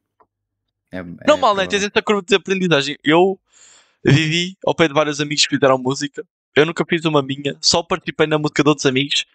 É, 0.91 1.03
não 1.03 1.35
é 1.35 1.37
mal, 1.37 1.55
né? 1.55 1.67
Tens 1.67 1.83
essa 1.83 2.01
curva 2.01 2.21
de 2.25 2.33
aprendizagem. 2.35 2.97
Eu 3.03 3.37
vivi 4.11 4.55
ao 4.65 4.75
pé 4.75 4.87
de 4.87 4.93
vários 4.93 5.19
amigos 5.19 5.45
que 5.45 5.55
fizeram 5.55 5.77
música. 5.77 6.23
Eu 6.55 6.65
nunca 6.65 6.83
fiz 6.87 7.05
uma 7.05 7.21
minha, 7.21 7.55
só 7.61 7.83
participei 7.83 8.27
na 8.27 8.37
música 8.37 8.63
de 8.63 8.69
outros 8.69 8.85
amigos. 8.85 9.25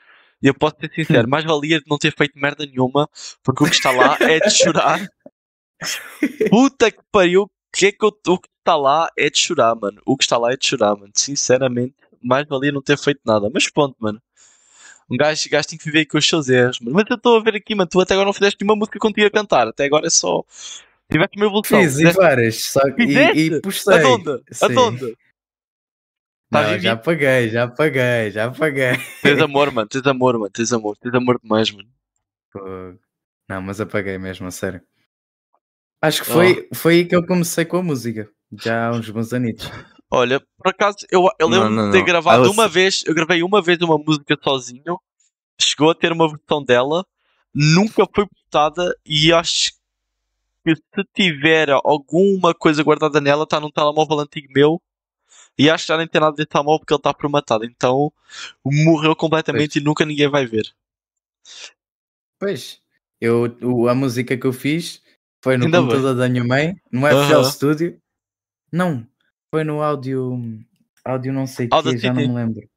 E 0.42 0.48
eu 0.48 0.54
posso 0.54 0.76
ser 0.80 0.90
sincero, 0.92 1.28
mais 1.28 1.44
valia 1.44 1.78
de 1.78 1.84
não 1.88 1.96
ter 1.96 2.12
feito 2.16 2.36
merda 2.36 2.66
nenhuma, 2.66 3.08
porque 3.44 3.62
o 3.62 3.66
que 3.66 3.74
está 3.74 3.92
lá 3.92 4.16
é 4.20 4.40
de 4.40 4.50
chorar. 4.50 5.06
Puta 6.50 6.90
que 6.90 7.00
pariu, 7.12 7.42
o 7.42 7.50
que 7.72 7.86
é 7.86 7.92
que 7.92 8.04
eu, 8.04 8.08
o 8.08 8.38
que 8.38 8.48
está 8.58 8.76
lá 8.76 9.08
é 9.16 9.30
de 9.30 9.38
chorar, 9.38 9.74
mano. 9.76 10.00
O 10.04 10.16
que 10.16 10.24
está 10.24 10.36
lá 10.36 10.52
é 10.52 10.56
de 10.56 10.66
chorar, 10.66 10.96
mano. 10.96 11.12
Sinceramente, 11.14 11.94
mais 12.20 12.46
valia 12.48 12.72
não 12.72 12.82
ter 12.82 12.98
feito 12.98 13.20
nada. 13.24 13.48
Mas 13.52 13.70
pronto, 13.70 13.96
mano. 14.00 14.20
Um 15.10 15.16
gajo, 15.16 15.48
gajo 15.50 15.68
tem 15.68 15.78
que 15.78 15.84
viver 15.84 16.06
com 16.06 16.18
os 16.18 16.26
seus 16.26 16.48
erros, 16.48 16.80
mano. 16.80 16.96
Mas 16.96 17.04
eu 17.08 17.16
estou 17.16 17.38
a 17.38 17.42
ver 17.42 17.56
aqui, 17.56 17.74
mano. 17.74 17.88
Tu 17.88 18.00
até 18.00 18.14
agora 18.14 18.26
não 18.26 18.32
fizeste 18.32 18.58
nenhuma 18.60 18.76
música 18.76 18.98
contigo 18.98 19.26
a 19.26 19.30
cantar. 19.30 19.68
Até 19.68 19.84
agora 19.84 20.06
é 20.06 20.10
só. 20.10 20.44
Tiveste 21.12 21.36
uma 21.36 21.46
evolução. 21.46 21.80
Fiz 21.80 21.98
e 21.98 22.10
várias, 22.12 22.64
só 22.64 22.80
que 22.92 23.02
e, 23.02 23.46
e 23.56 23.60
postei. 23.60 24.02
Aonde? 24.02 24.30
Aonde? 24.62 25.16
Tá 26.50 26.62
Não, 26.72 26.78
já 26.78 26.96
paguei, 26.96 27.48
já 27.48 27.66
paguei, 27.68 28.30
já 28.30 28.50
paguei. 28.50 28.92
Tens 29.22 29.40
amor, 29.40 29.70
mano. 29.72 29.88
Tens 29.88 30.06
amor, 30.06 30.38
mano. 30.38 30.50
Tens 30.50 30.72
amor. 30.72 30.96
Tens 30.98 31.14
amor 31.14 31.40
demais, 31.42 31.70
mano. 31.70 31.88
Pô, 32.52 32.60
Não, 33.48 33.62
mas 33.62 33.80
apaguei 33.80 34.18
mesmo, 34.18 34.46
a 34.46 34.50
sério. 34.50 34.82
Acho 36.02 36.22
que 36.24 36.30
foi, 36.30 36.68
foi 36.74 36.94
aí 36.96 37.04
que 37.06 37.14
eu 37.16 37.24
comecei 37.24 37.64
com 37.64 37.76
a 37.78 37.82
música. 37.82 38.28
Já 38.60 38.88
há 38.88 38.92
uns 38.92 39.08
bons 39.08 39.32
anitos. 39.32 39.70
Olha, 40.10 40.40
por 40.58 40.68
acaso, 40.68 40.98
eu, 41.10 41.26
eu 41.38 41.48
lembro 41.48 41.70
não, 41.70 41.86
de 41.86 41.92
ter 41.92 41.98
não. 42.00 42.04
gravado 42.04 42.44
Ah, 42.44 42.50
uma 42.50 42.68
você- 42.68 42.74
vez, 42.74 43.02
eu 43.06 43.14
gravei 43.14 43.42
uma 43.42 43.62
vez 43.62 43.80
uma 43.80 43.96
música 43.96 44.36
sozinho, 44.44 45.00
chegou 45.58 45.88
a 45.90 45.94
ter 45.94 46.12
uma 46.12 46.28
versão 46.28 46.62
dela, 46.62 47.06
nunca 47.54 48.04
foi 48.14 48.26
postada 48.26 48.94
e 49.06 49.32
acho 49.32 49.70
que 50.64 50.74
se 50.76 51.04
tiver 51.14 51.70
alguma 51.70 52.54
coisa 52.54 52.82
guardada 52.82 53.20
nela, 53.20 53.44
está 53.44 53.58
num 53.60 53.70
telemóvel 53.70 54.20
antigo 54.20 54.48
meu 54.54 54.80
e 55.58 55.68
acho 55.68 55.84
que 55.84 55.88
já 55.88 55.98
nem 55.98 56.06
tem 56.06 56.20
nada 56.20 56.34
desse 56.36 56.48
telemóvel 56.48 56.80
porque 56.80 56.92
ele 56.94 56.98
está 56.98 57.12
formatado, 57.14 57.64
então 57.64 58.12
morreu 58.64 59.14
completamente 59.16 59.76
e 59.78 59.82
nunca 59.82 60.04
ninguém 60.04 60.28
vai 60.28 60.46
ver. 60.46 60.72
Pois, 62.38 62.80
eu, 63.20 63.56
o- 63.62 63.88
a 63.88 63.94
música 63.94 64.36
que 64.36 64.46
eu 64.46 64.52
fiz 64.52 65.02
foi 65.42 65.56
no 65.56 65.66
Ainda 65.66 65.78
bem. 65.78 65.88
computador 65.88 66.14
da 66.16 66.28
minha 66.28 66.44
mãe, 66.44 66.76
no 66.90 67.06
FL 67.06 67.14
Aham. 67.14 67.44
Studio. 67.44 67.98
Não, 68.72 69.06
foi 69.54 69.64
no 69.64 69.82
áudio. 69.82 70.40
Áudio 71.04 71.32
não 71.32 71.46
sei 71.46 71.66
o 71.66 71.70
que, 71.82 71.98
já 71.98 72.12
não 72.12 72.22
me 72.22 72.34
lembro. 72.34 72.68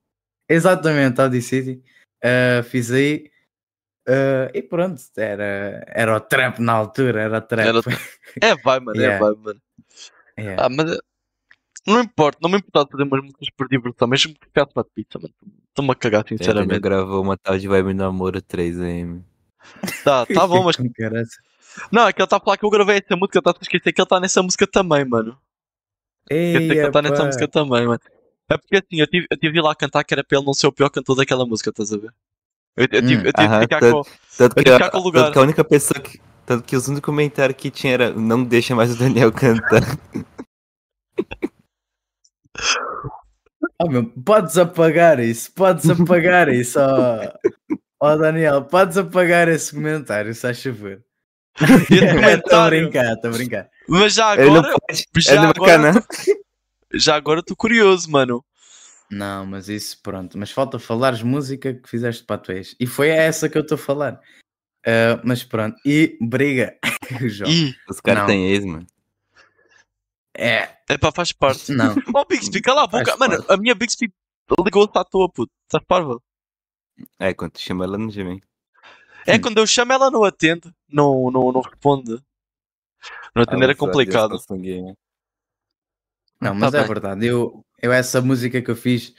Exatamente, 0.49 1.19
Audacity. 1.21 1.81
Uh, 2.23 2.63
fiz 2.63 2.91
aí. 2.91 3.31
Uh, 4.07 4.49
e 4.53 4.61
pronto, 4.61 5.01
era, 5.17 5.83
era 5.87 6.15
o 6.15 6.19
trap 6.19 6.59
na 6.59 6.73
altura, 6.73 7.21
era 7.21 7.37
o 7.37 7.41
trap. 7.41 7.67
Era- 7.67 7.81
É, 8.41 8.55
vai, 8.55 8.79
mano, 8.79 8.99
é, 8.99 9.03
Yeah. 9.03 9.25
vai, 9.25 9.35
mano. 9.35 9.61
É. 10.37 10.55
Ah, 10.59 10.69
mas 10.69 10.97
não 11.87 12.01
importa, 12.01 12.39
não 12.41 12.49
me 12.49 12.57
importa 12.57 12.91
fazer 12.91 13.03
umas 13.03 13.21
músicas 13.21 13.49
por 13.55 13.67
diversão, 13.67 14.07
mesmo 14.07 14.33
que 14.33 14.45
ficasse 14.47 14.71
uma 14.75 14.83
pizza, 14.83 15.19
mano. 15.19 15.33
Estou-me 15.69 15.91
a 15.91 15.95
cagar, 15.95 16.25
Ele 16.29 16.37
sinceramente. 16.37 16.79
gravou 16.79 17.21
uma 17.21 17.37
tal 17.37 17.57
de 17.57 17.67
Vibe 17.67 17.93
Namoro 17.93 18.41
3M. 18.41 19.23
Tá, 20.03 20.25
tá 20.27 20.47
bom, 20.47 20.63
mas. 20.63 20.77
Não, 21.91 22.07
é 22.07 22.13
que 22.13 22.21
ele 22.21 22.25
está 22.25 22.37
a 22.37 22.39
falar 22.39 22.57
que 22.57 22.65
eu 22.65 22.69
gravei 22.69 22.97
essa 22.97 23.15
música, 23.17 23.39
está 23.39 23.51
a 23.51 23.57
esquecer 23.61 23.91
que 23.91 23.99
ele 24.01 24.05
está 24.05 24.19
nessa 24.19 24.41
música 24.41 24.65
também, 24.65 25.03
mano. 25.05 25.37
Dizer 26.53 26.59
que 26.67 26.73
ele 26.79 26.87
está 26.87 27.01
nessa 27.01 27.25
música 27.25 27.47
também, 27.47 27.85
mano. 27.85 27.99
É 28.49 28.57
porque 28.57 28.75
assim, 28.77 28.99
eu 29.01 29.07
tive, 29.07 29.27
eu 29.29 29.37
tive 29.37 29.59
lá 29.61 29.71
a 29.71 29.75
cantar 29.75 30.03
que 30.03 30.13
era 30.13 30.23
para 30.23 30.37
ele 30.37 30.45
não 30.45 30.53
ser 30.53 30.67
o 30.67 30.71
pior 30.71 30.89
cantor 30.89 31.15
daquela 31.17 31.45
música, 31.45 31.69
estás 31.71 31.91
a 31.91 31.97
ver? 31.97 32.13
Eu, 32.77 32.87
eu 32.91 33.01
tive, 33.01 33.15
Hum, 33.17 33.25
eu 33.25 33.33
tive 33.33 33.47
aham, 33.47 33.55
de 33.59 33.61
ficar 33.63 33.79
tá- 33.79 33.91
com. 33.91 34.01
Tanto 34.37 34.41
Eu 34.41 34.49
que, 34.49 34.55
tive 34.55 34.63
que 34.63 34.69
a, 34.71 34.75
ficar 34.75 34.89
com 34.91 34.97
o 34.97 35.01
lugar. 35.03 35.21
tanto 35.23 35.33
que 35.33 35.39
a 35.39 35.41
única 35.41 35.63
pessoa 35.63 35.99
que. 35.99 36.19
Tanto 36.45 36.63
que 36.63 36.75
os 36.75 36.87
únicos 36.87 37.05
comentários 37.05 37.57
que 37.57 37.71
tinha 37.71 37.93
era 37.93 38.11
não 38.13 38.43
deixa 38.43 38.75
mais 38.75 38.91
o 38.93 38.97
Daniel 38.99 39.31
cantar. 39.31 39.81
Oh, 43.81 43.87
meu, 43.89 44.05
podes 44.05 44.57
apagar 44.57 45.19
isso, 45.19 45.51
podes 45.53 45.89
apagar 45.89 46.49
isso, 46.49 46.79
ó 46.79 47.31
ó, 47.99 48.15
Daniel, 48.15 48.63
podes 48.63 48.97
apagar 48.97 49.47
esse 49.47 49.73
comentário, 49.73 50.33
se 50.33 50.41
faz 50.41 50.61
favor. 50.61 51.01
Estou 51.59 52.59
a 52.59 52.69
brincar, 52.69 53.13
estou 53.13 53.29
a 53.29 53.33
brincar. 53.33 53.69
Mas 53.87 54.13
já 54.13 54.27
agora. 54.33 54.73
pode. 54.87 55.03
Já 55.17 55.33
é 55.33 55.37
agora, 55.37 55.53
bacana. 55.59 56.05
já 56.93 57.15
agora 57.15 57.39
estou 57.39 57.55
curioso, 57.55 58.11
mano. 58.11 58.43
Não, 59.11 59.45
mas 59.45 59.69
isso, 59.69 60.01
pronto, 60.01 60.37
mas 60.37 60.51
falta 60.51 60.79
falares 60.79 61.21
música 61.21 61.73
que 61.73 61.87
fizeste 61.89 62.23
para 62.23 62.37
tu 62.39 62.51
és. 62.51 62.75
E 62.79 62.87
foi 62.87 63.09
essa 63.09 63.47
que 63.47 63.57
eu 63.57 63.61
estou 63.61 63.75
a 63.75 63.79
falar. 63.79 64.19
Ah, 64.85 65.19
mas 65.23 65.43
pronto, 65.43 65.77
e 65.85 66.17
briga, 66.21 66.77
João. 67.29 67.49
Ih, 67.51 67.75
Os 67.89 67.99
caras 68.01 68.21
Não. 68.21 68.27
têm 68.27 68.49
ex, 68.51 68.65
mano. 68.65 68.87
É, 70.37 70.77
é 70.89 70.97
pá, 70.97 71.11
faz 71.11 71.31
parte. 71.31 71.71
não, 71.71 71.95
Oh, 72.13 72.25
Bixby, 72.25 72.61
cala 72.61 72.83
a 72.83 72.87
boca. 72.87 73.05
Faz 73.05 73.17
Mano, 73.19 73.37
parte. 73.37 73.51
a 73.53 73.57
minha 73.57 73.73
Bixby 73.75 74.11
ligou-se 74.63 74.91
à 74.97 75.03
toa, 75.03 75.29
puto. 75.31 75.51
Estás 75.63 75.83
parva? 75.87 76.19
É, 77.19 77.33
quando 77.33 77.51
tu 77.53 77.59
chama 77.61 77.85
ela 77.85 77.97
no 77.97 78.11
Gmail. 78.11 78.41
É 79.25 79.35
Hum. 79.37 79.41
quando 79.41 79.57
eu 79.59 79.65
chamo 79.67 79.91
ela 79.93 80.11
não 80.11 80.23
atende, 80.23 80.71
não, 80.89 81.31
não, 81.31 81.51
não 81.51 81.61
responde. 81.61 82.21
Não 83.33 83.43
atender 83.43 83.69
é 83.69 83.75
complicado. 83.75 84.37
Não, 86.41 86.51
Tá 86.51 86.53
mas 86.53 86.73
é 86.73 86.79
bem. 86.79 86.87
verdade. 86.87 87.25
Eu, 87.25 87.63
eu, 87.81 87.91
essa 87.93 88.21
música 88.21 88.61
que 88.61 88.69
eu 88.71 88.75
fiz 88.75 89.13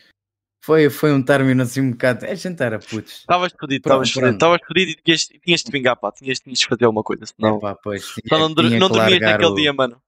foi, 0.63 0.91
foi 0.91 1.13
um 1.13 1.23
término 1.23 1.63
assim 1.63 1.81
um 1.81 1.91
bocado. 1.93 2.27
A 2.27 2.35
gente 2.35 2.63
era 2.63 2.79
putos. 2.79 3.21
Estavas 3.21 3.53
fodido, 3.53 3.79
estavas 3.79 4.11
fodido, 4.11 4.33
estavas 4.33 4.61
fodido 4.67 4.91
e 4.91 4.95
tinhas, 4.97 5.27
tinhas 5.27 5.61
de 5.63 5.71
vingar, 5.73 5.97
pá. 5.97 6.11
Tinhas, 6.13 6.39
tinhas 6.41 6.59
de 6.59 6.67
fazer 6.67 6.85
alguma 6.85 7.03
coisa, 7.05 7.25
senão. 7.27 7.59
Epá, 7.59 7.75
pois, 7.77 8.05
Só 8.05 8.21
tinha- 8.21 8.39
não, 8.41 8.53
dur- 8.53 8.67
tinha 8.67 8.79
não 8.81 8.89
dormias 8.89 9.21
naquele 9.21 9.51
o- 9.51 9.55
dia, 9.55 9.73
mano. 9.73 10.01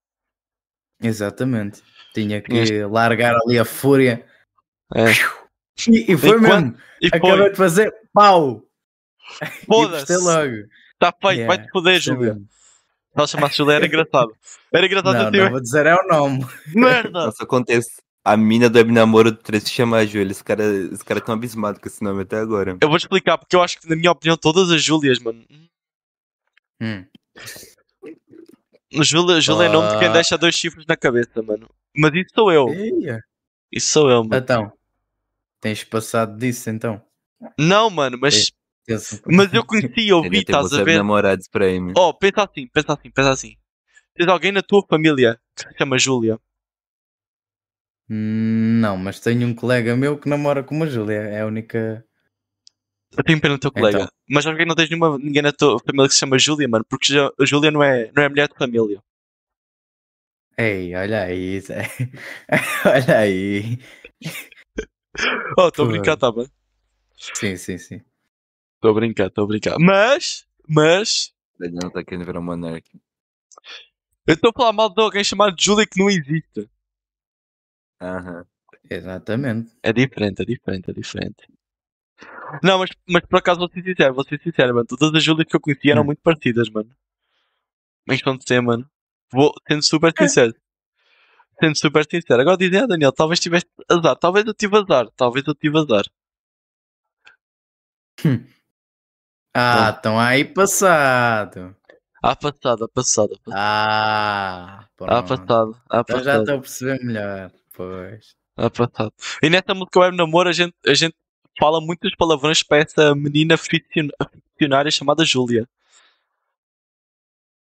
Exatamente. 1.01 1.83
Tinha 2.13 2.41
que 2.43 2.49
Tinhas- 2.51 2.91
largar 2.91 3.37
ali 3.37 3.59
a 3.59 3.65
fúria. 3.65 4.27
É. 4.95 5.05
E, 5.89 6.13
e 6.13 6.17
foi 6.17 6.31
Enquanto- 6.31 6.43
mesmo. 6.43 6.77
E 7.01 7.07
Acabei 7.07 7.31
foi, 7.37 7.51
de 7.51 7.57
fazer 7.57 7.95
pau. 8.13 8.65
E 9.43 9.67
foda-se. 9.67 10.13
Está 10.13 11.13
feito, 11.13 11.39
Yeah, 11.39 11.47
vai-te 11.47 11.71
foder, 11.71 11.95
gostei 12.05 12.15
Ela 13.19 13.27
chamasse 13.27 13.57
Júlia 13.57 13.75
era 13.75 13.87
engraçado. 13.87 14.33
Era 14.73 14.87
engraçado 14.87 15.15
Não, 15.15 15.29
assim, 15.29 15.37
não 15.39 15.51
vou 15.51 15.61
dizer 15.61 15.87
é 15.87 15.95
o 15.95 16.07
nome. 16.07 16.47
merda. 16.75 17.11
Nossa, 17.27 17.43
acontece. 17.45 17.91
A 18.25 18.37
mina 18.37 18.69
do 18.69 18.77
Web 18.77 18.93
Namoro 18.93 19.33
3 19.33 19.63
se 19.63 19.71
chama 19.71 19.97
a 19.99 20.07
Júlia. 20.07 20.31
Os 20.33 20.43
caras 20.43 20.93
os 20.93 21.03
cara 21.03 21.21
tão 21.21 21.35
abismados 21.35 21.81
com 21.81 21.89
esse 21.89 22.03
nome 22.05 22.23
até 22.23 22.39
agora. 22.39 22.77
Eu 22.81 22.89
vou 22.89 22.97
explicar, 22.97 23.39
porque 23.39 23.57
eu 23.57 23.63
acho 23.63 23.81
que, 23.81 23.89
na 23.89 23.97
minha 23.97 24.13
opinião, 24.13 24.37
todas 24.37 24.71
as 24.71 24.83
Júlias, 24.83 25.19
mano. 25.19 25.43
Hum. 26.81 27.05
Júlia, 29.03 29.41
Júlia 29.41 29.67
é 29.67 29.69
nome 29.69 29.89
de 29.93 29.99
quem 29.99 30.09
Ah. 30.09 30.13
deixa 30.13 30.39
dois 30.39 30.55
chifres 30.55 30.85
na 30.87 30.97
cabeça, 30.97 31.43
mano. 31.43 31.69
Mas 31.97 32.13
isso 32.15 32.31
sou 32.35 32.53
eu. 32.53 32.69
Eia. 32.71 33.23
Isso 33.71 33.91
sou 33.91 34.11
eu, 34.11 34.23
mano. 34.25 34.37
Então, 34.43 34.73
tens 35.61 35.85
passado 35.85 36.39
disso 36.39 36.71
então. 36.71 37.01
Não, 37.59 37.91
mano, 37.91 38.19
mas, 38.21 38.35
Esse- 38.35 38.53
mas 39.27 39.53
eu 39.53 39.65
conheci, 39.65 40.09
eu 40.09 40.23
vi, 40.23 40.29
Queria 40.31 40.45
ter 40.45 40.53
estás 40.53 40.73
a 40.73 40.85
ver? 40.85 41.03
pra 41.51 41.67
mim. 41.81 41.93
Oh, 41.97 42.15
pensa 42.15 42.45
assim, 42.45 42.67
pensa 42.73 42.93
assim, 42.95 43.11
pensa 43.11 43.31
assim. 43.31 43.57
Tens 44.15 44.29
alguém 44.29 44.53
na 44.53 44.63
tua 44.63 44.85
família 44.89 45.39
que 45.55 45.63
se 45.63 45.79
chama 45.79 45.99
Júlia? 45.99 46.39
Hum, 48.11 48.81
Não, 48.81 48.97
mas 48.97 49.21
tenho 49.21 49.47
um 49.47 49.55
colega 49.55 49.95
meu 49.97 50.19
que 50.19 50.29
namora 50.29 50.63
com 50.63 50.75
uma 50.75 50.87
Júlia. 50.87 51.17
É 51.21 51.41
a 51.43 51.47
única. 51.47 52.05
Eu 53.17 53.25
tenho 53.25 53.41
pena 53.41 53.55
do 53.55 53.61
teu 53.61 53.73
colega. 53.73 53.99
Então. 53.99 54.09
Mas 54.29 54.47
alguém 54.47 54.67
não 54.67 54.75
tens 54.75 54.89
nenhuma, 54.91 55.19
ninguém 55.19 55.43
na 55.43 55.53
tua 55.53 55.79
família 55.79 56.09
que 56.09 56.15
se 56.15 56.21
chama 56.21 56.39
Júlia, 56.39 56.69
mano? 56.69 56.85
Porque 56.89 57.13
a 57.17 57.45
Júlia 57.45 57.71
não 57.71 57.83
é, 57.83 58.11
não 58.15 58.23
é 58.23 58.29
mulher 58.29 58.49
de 58.49 58.55
família. 58.57 59.03
Ei, 60.57 60.95
olha 60.95 61.23
aí. 61.23 61.61
Zé. 61.61 61.83
olha 62.85 63.19
aí. 63.19 63.79
Oh, 65.59 65.69
estou 65.69 65.85
a 65.87 65.89
brincar, 65.89 66.17
tá 66.17 66.31
bem? 66.31 66.47
Sim, 67.35 67.57
sim, 67.57 67.79
sim. 67.79 68.01
Estou 68.79 68.93
a 68.93 68.95
brincar, 68.95 69.27
estou 69.27 69.45
a 69.45 69.47
brincar. 69.49 69.77
Mas, 69.81 70.47
mas, 70.69 71.33
Ele 71.61 71.75
não 71.83 71.91
tá 71.91 72.05
querendo 72.05 72.25
virar 72.25 72.39
um 72.39 72.45
monarca. 72.45 72.89
eu 74.25 74.35
estou 74.35 74.51
a 74.51 74.53
falar 74.57 74.73
mal 74.73 74.89
de 74.89 75.03
alguém 75.03 75.25
chamado 75.25 75.57
Júlia 75.61 75.85
que 75.85 75.99
não 75.99 76.09
existe. 76.09 76.71
Aham. 78.01 78.45
Exatamente. 78.89 79.73
É 79.83 79.93
diferente, 79.93 80.43
é 80.43 80.45
diferente, 80.45 80.91
é 80.91 80.95
diferente. 80.95 81.49
Não, 82.63 82.79
mas, 82.79 82.91
mas 83.07 83.23
por 83.27 83.39
acaso 83.39 83.59
vou 83.59 83.69
ser 83.69 83.83
sincero, 83.83 84.15
vou 84.15 84.25
ser 84.25 84.41
sincero, 84.41 84.73
mano. 84.75 84.87
Todas 84.87 85.13
as 85.13 85.25
Júlias 85.25 85.47
que 85.49 85.57
eu 85.57 85.61
conhecia 85.61 85.93
eram 85.93 86.03
Hum. 86.03 86.07
muito 86.07 86.23
parecidas, 86.23 86.71
mano. 86.71 86.89
Questão 88.09 88.37
de 88.37 88.45
ser, 88.47 88.61
mano. 88.63 88.89
Vou 89.33 89.53
sendo 89.67 89.83
super 89.83 90.13
sincero. 90.17 90.55
Sendo 91.61 91.77
super 91.77 92.07
sincero. 92.09 92.41
Agora 92.41 92.57
dizem, 92.57 92.79
ah, 92.81 92.87
Daniel, 92.87 93.13
talvez 93.13 93.41
tiveste 93.41 93.69
azar. 93.91 94.17
Talvez 94.17 94.47
eu 94.47 94.55
tive 94.55 94.77
azar. 94.79 95.09
Talvez 95.17 95.45
eu 95.47 95.55
tive 95.55 95.77
azar. 95.79 96.05
Ah, 99.61 99.91
estão 99.97 100.19
aí 100.19 100.45
passado. 100.45 101.75
À 102.23 102.35
passada, 102.37 102.85
à 102.85 102.89
passada, 102.89 103.35
à 103.35 103.39
passada. 103.39 103.53
Ah, 103.53 104.79
À 104.81 105.23
pronto. 105.23 105.29
passada, 105.47 105.73
à 105.91 106.01
Então 106.01 106.23
já 106.25 106.39
estou 106.41 106.55
a 106.57 106.61
perceber 106.61 107.05
melhor. 107.05 107.51
Pois. 107.73 108.35
à 108.57 108.71
passada. 108.71 109.13
E 109.43 109.49
nessa 109.51 109.75
música 109.75 110.01
Web 110.01 110.17
Namoro 110.17 110.49
a 110.49 110.53
gente, 110.53 110.75
a 110.87 110.95
gente 110.95 111.15
fala 111.59 111.81
muitos 111.81 112.15
palavrões 112.17 112.63
para 112.63 112.79
essa 112.79 113.15
menina 113.15 113.57
ficcionária 113.57 114.91
chamada 114.91 115.25
Júlia. 115.25 115.69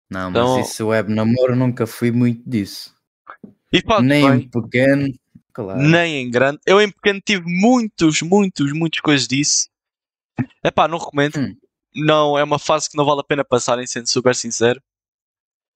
Não, 0.10 0.30
mas 0.32 0.42
Então- 0.42 0.60
isso 0.62 0.86
web 0.88 1.12
namoro 1.12 1.56
nunca 1.56 1.88
fui 1.88 2.12
muito 2.12 2.48
disso. 2.48 2.94
E 3.74 3.82
Nem 4.04 4.30
bem. 4.30 4.39
em 4.42 4.48
pequeno. 4.50 5.08
Claro. 5.51 5.82
nem 5.82 6.18
em 6.22 6.30
grande. 6.30 6.60
Eu 6.65 6.82
em 6.82 6.92
pequeno 6.92 7.22
tive 7.25 7.44
muitos, 7.48 8.22
muitos, 8.22 8.74
muitas 8.74 9.00
coisas 9.00 9.25
disso. 9.27 9.70
Epá, 10.63 10.86
não 10.88 10.98
recomendo. 10.98 11.38
Hum. 11.38 11.56
Não, 11.95 12.37
é 12.37 12.43
uma 12.43 12.59
fase 12.59 12.89
que 12.89 12.97
não 12.97 13.05
vale 13.05 13.21
a 13.21 13.23
pena 13.23 13.43
passar, 13.45 13.79
em 13.79 13.87
sendo 13.87 14.07
super 14.09 14.35
sincero. 14.35 14.81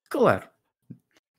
Claro. 0.10 0.48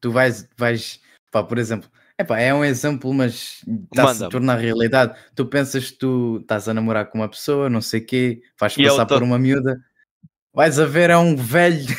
Tu 0.00 0.10
vais, 0.10 0.48
vais, 0.56 1.00
pá, 1.30 1.42
por 1.42 1.58
exemplo, 1.58 1.90
epá, 2.18 2.38
é 2.38 2.54
um 2.54 2.64
exemplo, 2.64 3.12
mas 3.12 3.62
está-se 3.92 4.24
a 4.24 4.28
tornar 4.28 4.56
realidade. 4.56 5.18
Tu 5.34 5.44
pensas 5.46 5.90
que 5.90 5.98
tu 5.98 6.38
estás 6.40 6.68
a 6.68 6.74
namorar 6.74 7.06
com 7.10 7.18
uma 7.18 7.28
pessoa, 7.28 7.68
não 7.68 7.80
sei 7.82 8.00
o 8.00 8.06
quê, 8.06 8.42
vais 8.58 8.76
E 8.78 8.84
passar 8.84 9.00
outra- 9.02 9.16
por 9.18 9.22
uma 9.22 9.38
miúda, 9.38 9.76
vais 10.54 10.78
a 10.78 10.86
ver, 10.86 11.10
é 11.10 11.16
um 11.18 11.36
velho 11.36 11.84
de 11.84 11.94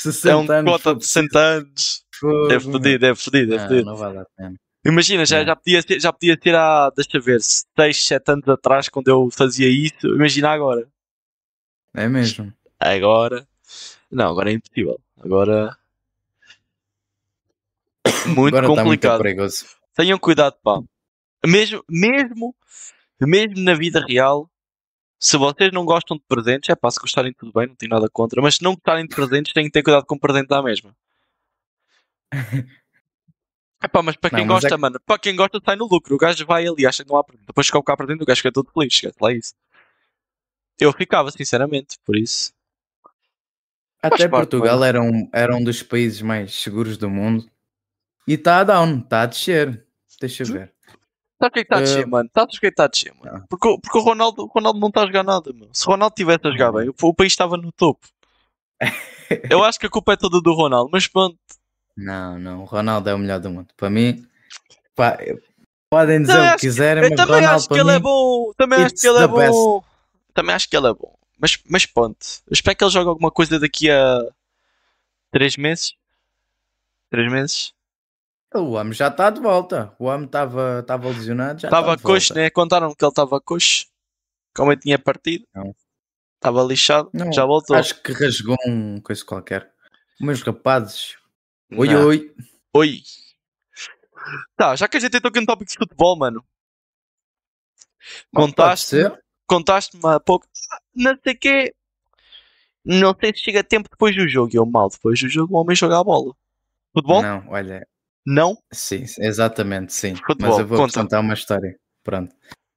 60 0.00 0.30
É 0.30 0.36
um 0.36 0.52
anos. 0.52 0.72
cota 0.72 0.94
de 0.94 1.06
60 1.06 1.38
anos. 1.38 2.02
fogo, 2.14 2.52
É 2.52 2.60
fodido, 2.60 3.06
é 3.06 3.14
fodido, 3.14 3.54
é 3.54 3.56
Não, 3.56 3.68
fodido. 3.68 3.84
não 3.86 4.20
a 4.20 4.24
pena. 4.36 4.54
Imagina, 4.86 5.26
já, 5.26 5.40
Não. 5.40 5.46
já, 5.46 5.56
podia 5.56 5.82
ser, 5.82 6.00
já 6.00 6.12
podia 6.12 6.38
ser 6.42 6.54
há, 6.54 6.90
deixa 6.96 7.18
ver, 7.20 7.40
6, 7.42 8.04
7 8.06 8.30
anos 8.32 8.48
atrás, 8.48 8.88
quando 8.88 9.08
eu 9.08 9.28
fazia 9.30 9.68
isso. 9.68 10.06
Imagina 10.06 10.50
agora. 10.50 10.86
É 11.94 12.08
mesmo. 12.08 12.52
Agora. 12.78 13.46
Não, 14.10 14.28
agora 14.30 14.50
é 14.50 14.54
impossível. 14.54 15.00
Agora. 15.22 15.76
Muito 18.26 18.56
Agora 18.56 18.66
está 18.66 18.84
muito 18.84 19.00
complicado. 19.00 19.22
perigoso. 19.22 19.66
Tenham 19.94 20.18
cuidado, 20.18 20.56
pá. 20.62 20.80
Mesmo, 21.46 21.82
mesmo, 21.88 22.54
mesmo 23.20 23.54
na 23.62 23.74
vida 23.74 24.04
real, 24.06 24.50
se 25.18 25.36
vocês 25.36 25.72
não 25.72 25.84
gostam 25.84 26.16
de 26.16 26.22
presentes, 26.28 26.68
é 26.70 26.74
pá, 26.76 26.90
se 26.90 27.00
gostarem 27.00 27.32
tudo 27.32 27.52
bem, 27.52 27.66
não 27.68 27.74
tenho 27.74 27.90
nada 27.90 28.08
contra, 28.10 28.40
mas 28.42 28.56
se 28.56 28.62
não 28.62 28.74
gostarem 28.74 29.06
de 29.06 29.14
presentes, 29.14 29.52
têm 29.52 29.64
que 29.64 29.70
ter 29.70 29.82
cuidado 29.82 30.04
com 30.06 30.14
o 30.16 30.20
presente 30.20 30.52
à 30.52 30.62
mesma. 30.62 30.94
É 33.82 33.88
pá, 33.88 34.02
mas 34.02 34.14
para 34.14 34.30
Não, 34.32 34.38
quem 34.40 34.46
mas 34.46 34.62
é 34.62 34.68
gosta, 34.68 34.76
mano, 34.78 35.00
para 35.06 35.18
quem 35.18 35.34
gosta 35.34 35.58
sai 35.64 35.74
no 35.74 35.88
lucro. 35.88 36.14
O 36.14 36.18
gajo 36.18 36.44
vai 36.44 36.66
ali, 36.66 36.86
acha 36.86 37.02
que 37.02 37.08
não 37.10 37.16
há 37.18 37.24
presente. 37.24 37.46
Depois 37.46 37.66
chega 37.66 37.82
cá 37.82 37.96
presente, 37.96 38.22
o 38.22 38.26
gajo 38.26 38.36
fica 38.42 38.52
todo 38.52 38.70
feliz. 38.70 38.92
Esquece 38.92 39.16
lá 39.18 39.32
isso. 39.32 39.54
Eu 40.80 40.92
ficava, 40.92 41.30
sinceramente, 41.30 41.98
por 42.04 42.16
isso. 42.16 42.52
Até 44.02 44.28
parte, 44.28 44.30
Portugal 44.50 44.82
era 44.82 45.02
um, 45.02 45.28
era 45.32 45.54
um 45.54 45.62
dos 45.62 45.82
países 45.82 46.22
mais 46.22 46.54
seguros 46.54 46.96
do 46.96 47.10
mundo. 47.10 47.44
E 48.26 48.34
está 48.34 48.60
a 48.60 48.64
down, 48.64 49.00
está 49.00 49.22
a 49.22 49.26
descer. 49.26 49.84
Deixa 50.20 50.42
eu 50.42 50.46
ver. 50.46 50.72
Sabe 51.42 51.48
o 51.48 51.52
que 51.52 51.58
é 51.60 51.64
que 51.64 51.66
está 51.66 51.76
a 51.76 51.80
Eh, 51.80 51.82
descer, 51.82 52.06
mano? 52.06 52.30
Sabes 52.34 52.56
o 52.56 52.60
que 52.60 52.66
é 52.66 52.70
que 52.70 52.72
está 52.74 52.84
a 52.84 52.88
descer, 52.88 53.14
mano? 53.14 53.36
Ah. 53.36 53.46
Porque, 53.48 53.68
o- 53.68 53.78
porque 53.78 53.98
o 53.98 54.00
Ronaldo, 54.00 54.42
o 54.44 54.46
Ronaldo 54.46 54.78
não 54.78 54.88
está 54.88 55.02
a 55.02 55.06
jogar 55.06 55.22
nada, 55.22 55.52
meu. 55.52 55.68
Se 55.72 55.86
o 55.86 55.90
Ronaldo 55.90 56.14
tivesse 56.14 56.46
a 56.46 56.50
jogar 56.50 56.72
Não. 56.72 56.80
bem, 56.80 56.88
o, 56.88 56.94
o 57.02 57.14
país 57.14 57.32
estava 57.32 57.56
no 57.56 57.72
topo. 57.72 58.06
Eu 59.50 59.64
acho 59.64 59.78
que 59.78 59.86
a 59.86 59.90
culpa 59.90 60.14
é 60.14 60.16
toda 60.16 60.40
do 60.40 60.52
Ronaldo, 60.54 60.90
mas 60.92 61.06
pronto. 61.06 61.36
Não, 61.96 62.38
não. 62.38 62.62
O 62.62 62.64
Ronaldo 62.64 63.08
é 63.08 63.14
o 63.14 63.18
melhor 63.18 63.38
do 63.40 63.50
mundo. 63.50 63.68
Para 63.76 63.90
mim, 63.90 64.26
pá, 64.94 65.18
podem 65.90 66.20
dizer 66.22 66.32
Também 66.34 66.48
o 66.48 66.54
que 66.54 66.60
quiserem, 66.60 67.04
Eu 67.04 67.10
mas 67.10 67.16
também 67.18 67.34
Ronaldo 67.36 67.56
acho 67.56 67.68
que 67.68 67.78
ele 67.78 67.90
é 67.90 67.94
mim, 67.96 68.00
bom. 68.00 68.52
Também 68.56 68.82
acho 68.84 68.94
que 68.94 69.06
ele 69.06 69.18
é 69.18 69.28
best. 69.28 69.50
bom. 69.52 69.84
Também 70.34 70.54
acho 70.54 70.68
que 70.68 70.76
ele 70.76 70.88
é 70.88 70.94
bom. 70.94 71.16
Mas, 71.38 71.58
mas 71.66 71.86
pronto. 71.86 72.18
Eu 72.46 72.52
espero 72.52 72.76
que 72.76 72.84
ele 72.84 72.90
jogue 72.90 73.08
alguma 73.08 73.30
coisa 73.30 73.58
daqui 73.58 73.90
a 73.90 74.20
3 75.30 75.56
meses. 75.56 75.94
3 77.10 77.32
meses. 77.32 77.72
o 78.54 78.72
homem 78.72 78.92
já 78.92 79.08
está 79.08 79.30
de 79.30 79.40
volta. 79.40 79.94
O 79.98 80.04
homem 80.04 80.26
estava 80.26 80.84
lesionado, 81.08 81.64
Estava 81.64 81.96
de 81.96 82.02
coxo, 82.02 82.34
né? 82.34 82.50
Contaram 82.50 82.94
que 82.94 83.04
ele 83.04 83.10
estava 83.10 83.40
coxo. 83.40 83.86
Como 84.54 84.72
ele 84.72 84.80
tinha 84.80 84.98
partido. 84.98 85.46
Estava 86.34 86.62
lixado. 86.62 87.10
Não, 87.12 87.32
Já 87.32 87.44
voltou. 87.44 87.76
Acho 87.76 88.02
que 88.02 88.12
rasgou 88.12 88.56
um 88.66 89.00
coisa 89.00 89.24
qualquer. 89.24 89.72
Meus 90.20 90.42
rapazes. 90.42 91.16
Oi, 91.72 91.88
Não. 91.88 92.06
oi. 92.06 92.34
Oi. 92.74 93.02
Tá, 94.56 94.76
já 94.76 94.86
que 94.86 94.96
a 94.98 95.00
gente 95.00 95.16
entrou 95.16 95.30
aqui 95.30 95.40
no 95.40 95.46
tópico 95.46 95.70
de 95.70 95.78
futebol, 95.78 96.16
mano. 96.16 96.44
Contaste? 98.34 98.96
Contaste-me 99.50 100.00
há 100.06 100.20
pouco. 100.20 100.46
Ah, 100.72 100.78
Não 100.94 101.18
sei 101.24 101.34
quê. 101.34 101.74
Não 102.84 103.14
sei 103.18 103.32
se 103.34 103.40
chega 103.40 103.64
tempo 103.64 103.88
depois 103.90 104.14
do 104.14 104.28
jogo. 104.28 104.50
E 104.54 104.56
eu 104.56 104.64
mal 104.64 104.88
depois 104.88 105.18
do 105.20 105.28
jogo, 105.28 105.54
o 105.56 105.60
homem 105.60 105.74
joga 105.74 105.98
a 105.98 106.04
bola. 106.04 106.32
Futebol? 106.94 107.20
Não, 107.20 107.44
olha. 107.48 107.86
Não? 108.24 108.56
Sim, 108.72 109.04
exatamente, 109.18 109.92
sim. 109.92 110.14
Futebol, 110.14 110.50
Mas 110.50 110.58
eu 110.60 110.66
vou 110.66 110.78
conta. 110.78 111.00
contar 111.02 111.20
uma 111.20 111.34
história. 111.34 111.76
Pronto. 112.04 112.34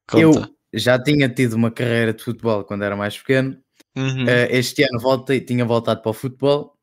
Conta. 0.10 0.50
Eu 0.72 0.80
já 0.80 1.02
tinha 1.02 1.30
tido 1.30 1.54
uma 1.54 1.70
carreira 1.70 2.12
de 2.14 2.24
futebol 2.24 2.64
quando 2.64 2.84
era 2.84 2.96
mais 2.96 3.18
pequeno. 3.18 3.62
Uhum. 3.96 4.28
Eh, 4.28 4.48
este 4.58 4.84
ano 4.84 5.00
voltei, 5.00 5.40
tinha 5.42 5.64
voltado 5.64 6.02
para 6.02 6.10
o 6.10 6.14
futebol 6.14 6.76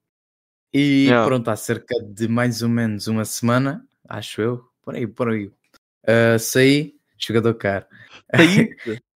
e 0.72 1.06
Yeah. 1.06 1.26
pronto, 1.26 1.48
há 1.50 1.56
cerca 1.56 1.94
de 2.14 2.28
mais 2.28 2.62
ou 2.62 2.68
menos 2.68 3.08
uma 3.08 3.24
semana, 3.24 3.84
acho 4.08 4.40
eu, 4.40 4.64
por 4.82 4.94
aí, 4.94 5.04
por 5.06 5.28
aí, 5.30 5.50
eh, 6.04 6.38
saí, 6.38 6.94
jogador 7.18 7.54
caro, 7.54 7.86
Saíste? 8.36 8.76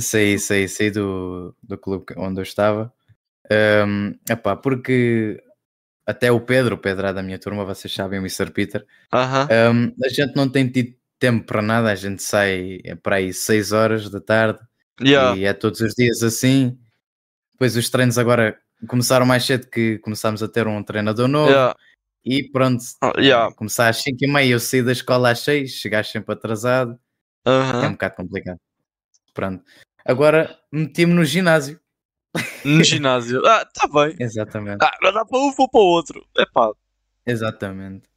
saí, 0.00 0.38
saí, 0.38 0.68
saí 0.68 0.90
do, 0.90 1.54
do 1.62 1.76
clube 1.78 2.06
onde 2.16 2.40
eu 2.40 2.42
estava, 2.42 2.92
Ehm, 3.50 4.12
epá, 4.28 4.54
porque 4.56 5.42
até 6.06 6.30
o 6.30 6.38
Pedro, 6.40 6.74
o 6.74 6.78
Pedro 6.78 7.06
é 7.06 7.12
da 7.14 7.22
minha 7.22 7.38
turma, 7.38 7.64
vocês 7.64 7.92
sabem, 7.92 8.18
o 8.18 8.22
Mr. 8.22 8.50
Peter, 8.50 8.86
Aham. 9.12 9.48
Ehm, 9.50 9.94
a 10.04 10.08
gente 10.08 10.36
não 10.36 10.48
tem 10.48 10.68
tido 10.70 10.94
tempo 11.18 11.46
para 11.46 11.62
nada, 11.62 11.90
a 11.90 11.94
gente 11.94 12.22
sai 12.22 12.80
é 12.84 12.94
para 12.94 13.16
aí 13.16 13.32
6 13.32 13.72
horas 13.72 14.08
da 14.10 14.20
tarde, 14.20 14.60
Yeah. 15.00 15.36
e 15.38 15.44
é 15.44 15.52
todos 15.54 15.80
os 15.80 15.94
dias 15.94 16.22
assim. 16.22 16.76
Depois 17.52 17.76
os 17.76 17.88
treinos 17.88 18.18
agora 18.18 18.58
começaram 18.88 19.24
mais 19.24 19.44
cedo 19.44 19.68
que 19.68 19.98
começámos 20.00 20.42
a 20.42 20.48
ter 20.48 20.66
um 20.66 20.82
treinador 20.82 21.28
novo 21.28 21.50
Yeah. 21.50 21.74
e 22.24 22.50
pronto, 22.50 22.82
Ah, 23.00 23.12
yeah. 23.18 23.54
começar 23.54 23.88
às 23.88 24.02
5 24.02 24.18
e 24.24 24.26
meia, 24.26 24.52
eu 24.52 24.60
saí 24.60 24.82
da 24.82 24.92
escola 24.92 25.30
às 25.30 25.38
6, 25.40 25.70
chegaste 25.72 26.12
sempre 26.12 26.32
atrasado, 26.34 26.98
é 27.46 27.86
um 27.88 27.92
bocado 27.92 28.14
complicado. 28.16 28.58
Pronto. 29.32 29.64
Agora 30.08 30.58
meti-me 30.72 31.12
no 31.12 31.22
ginásio. 31.22 31.78
No 32.64 32.82
ginásio. 32.82 33.44
Ah, 33.46 33.62
tá 33.66 33.86
bem. 33.86 34.16
Exatamente, 34.18 34.82
Ah, 34.82 34.96
não 35.02 35.12
dá 35.12 35.22
para 35.22 35.38
um, 35.38 35.52
vou 35.52 35.68
para 35.68 35.80
o 35.80 35.84
outro. 35.84 36.26
É 36.38 36.46
pá. 36.46 36.72
exatamente. 37.26 38.08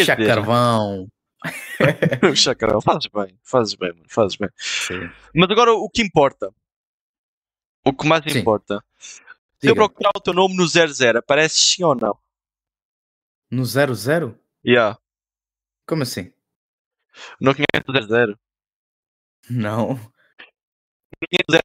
Chá 0.00 0.16
carvão. 0.16 1.06
Chacarão, 2.34 2.80
fazes 2.80 3.06
bem, 3.12 3.38
fazes 3.44 3.74
bem, 3.74 3.92
mano, 3.92 4.06
fazes 4.08 4.36
bem. 4.36 4.48
Sim. 4.56 5.10
Mas 5.34 5.50
agora 5.50 5.72
o 5.74 5.90
que 5.90 6.02
importa, 6.02 6.50
o 7.84 7.92
que 7.92 8.06
mais 8.08 8.24
Sim. 8.24 8.38
importa, 8.40 8.82
se 8.98 9.68
eu 9.68 9.74
procurar 9.74 10.12
o 10.16 10.20
teu 10.20 10.32
nome 10.32 10.56
no 10.56 10.66
00, 10.66 11.18
aparece 11.18 11.56
sim 11.56 11.84
ou 11.84 11.94
não? 11.94 12.18
no 13.50 13.64
00? 13.64 14.34
Yeah. 14.66 14.98
Como 15.86 16.02
assim? 16.02 16.32
Não 17.40 17.52
conheces 17.54 17.88
o 17.88 18.08
00? 18.08 18.38
Não. 19.50 20.00
00, 21.50 21.62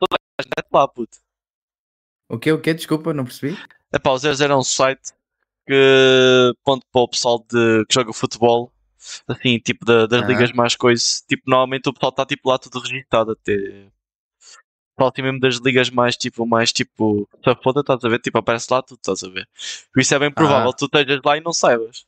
toda 0.00 0.16
a 0.38 0.42
gente 0.42 0.68
lá, 0.72 0.88
puto. 0.88 1.18
O 2.28 2.38
que? 2.38 2.50
O 2.52 2.60
que? 2.60 2.74
Desculpa, 2.74 3.12
não 3.14 3.24
percebi. 3.24 3.56
Epá, 3.92 4.10
o 4.10 4.18
00 4.18 4.52
é 4.52 4.56
um 4.56 4.62
site 4.64 5.12
que 5.66 6.52
ponto 6.64 6.84
para 6.92 7.00
o 7.02 7.08
pessoal 7.08 7.38
de, 7.40 7.84
que 7.86 7.94
joga 7.94 8.12
futebol, 8.12 8.72
assim, 9.28 9.58
tipo 9.58 9.84
da- 9.84 10.06
das 10.06 10.22
Ah. 10.22 10.26
ligas 10.26 10.52
mais 10.52 10.74
coisas, 10.76 11.22
tipo, 11.28 11.42
normalmente 11.46 11.88
o 11.88 11.92
pessoal 11.92 12.10
está 12.10 12.26
tipo 12.26 12.48
lá 12.48 12.58
tudo 12.58 12.80
registado 12.80 13.32
até. 13.32 13.54
Pessoal 14.96 15.12
assim 15.12 15.22
mesmo 15.22 15.40
das 15.40 15.56
ligas 15.56 15.90
mais 15.90 16.16
tipo, 16.16 16.46
mais 16.46 16.72
tipo, 16.72 17.28
se 17.44 17.54
foda, 17.62 17.80
estás 17.80 18.02
a 18.04 18.08
ver? 18.08 18.18
Tipo, 18.20 18.38
aparece 18.38 18.66
lá 18.72 18.80
tudo, 18.82 18.96
estás 18.98 19.22
a 19.22 19.28
ver? 19.28 19.46
Por 19.92 20.00
isso 20.00 20.14
é 20.14 20.18
bem 20.18 20.32
provável 20.32 20.70
Ah. 20.70 20.72
que 20.72 20.78
tu 20.78 20.84
estejas 20.86 21.20
lá 21.24 21.36
e 21.36 21.40
não 21.40 21.52
saibas. 21.52 22.06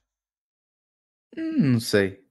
Hum, 1.36 1.72
Não 1.74 1.80
sei. 1.80 2.24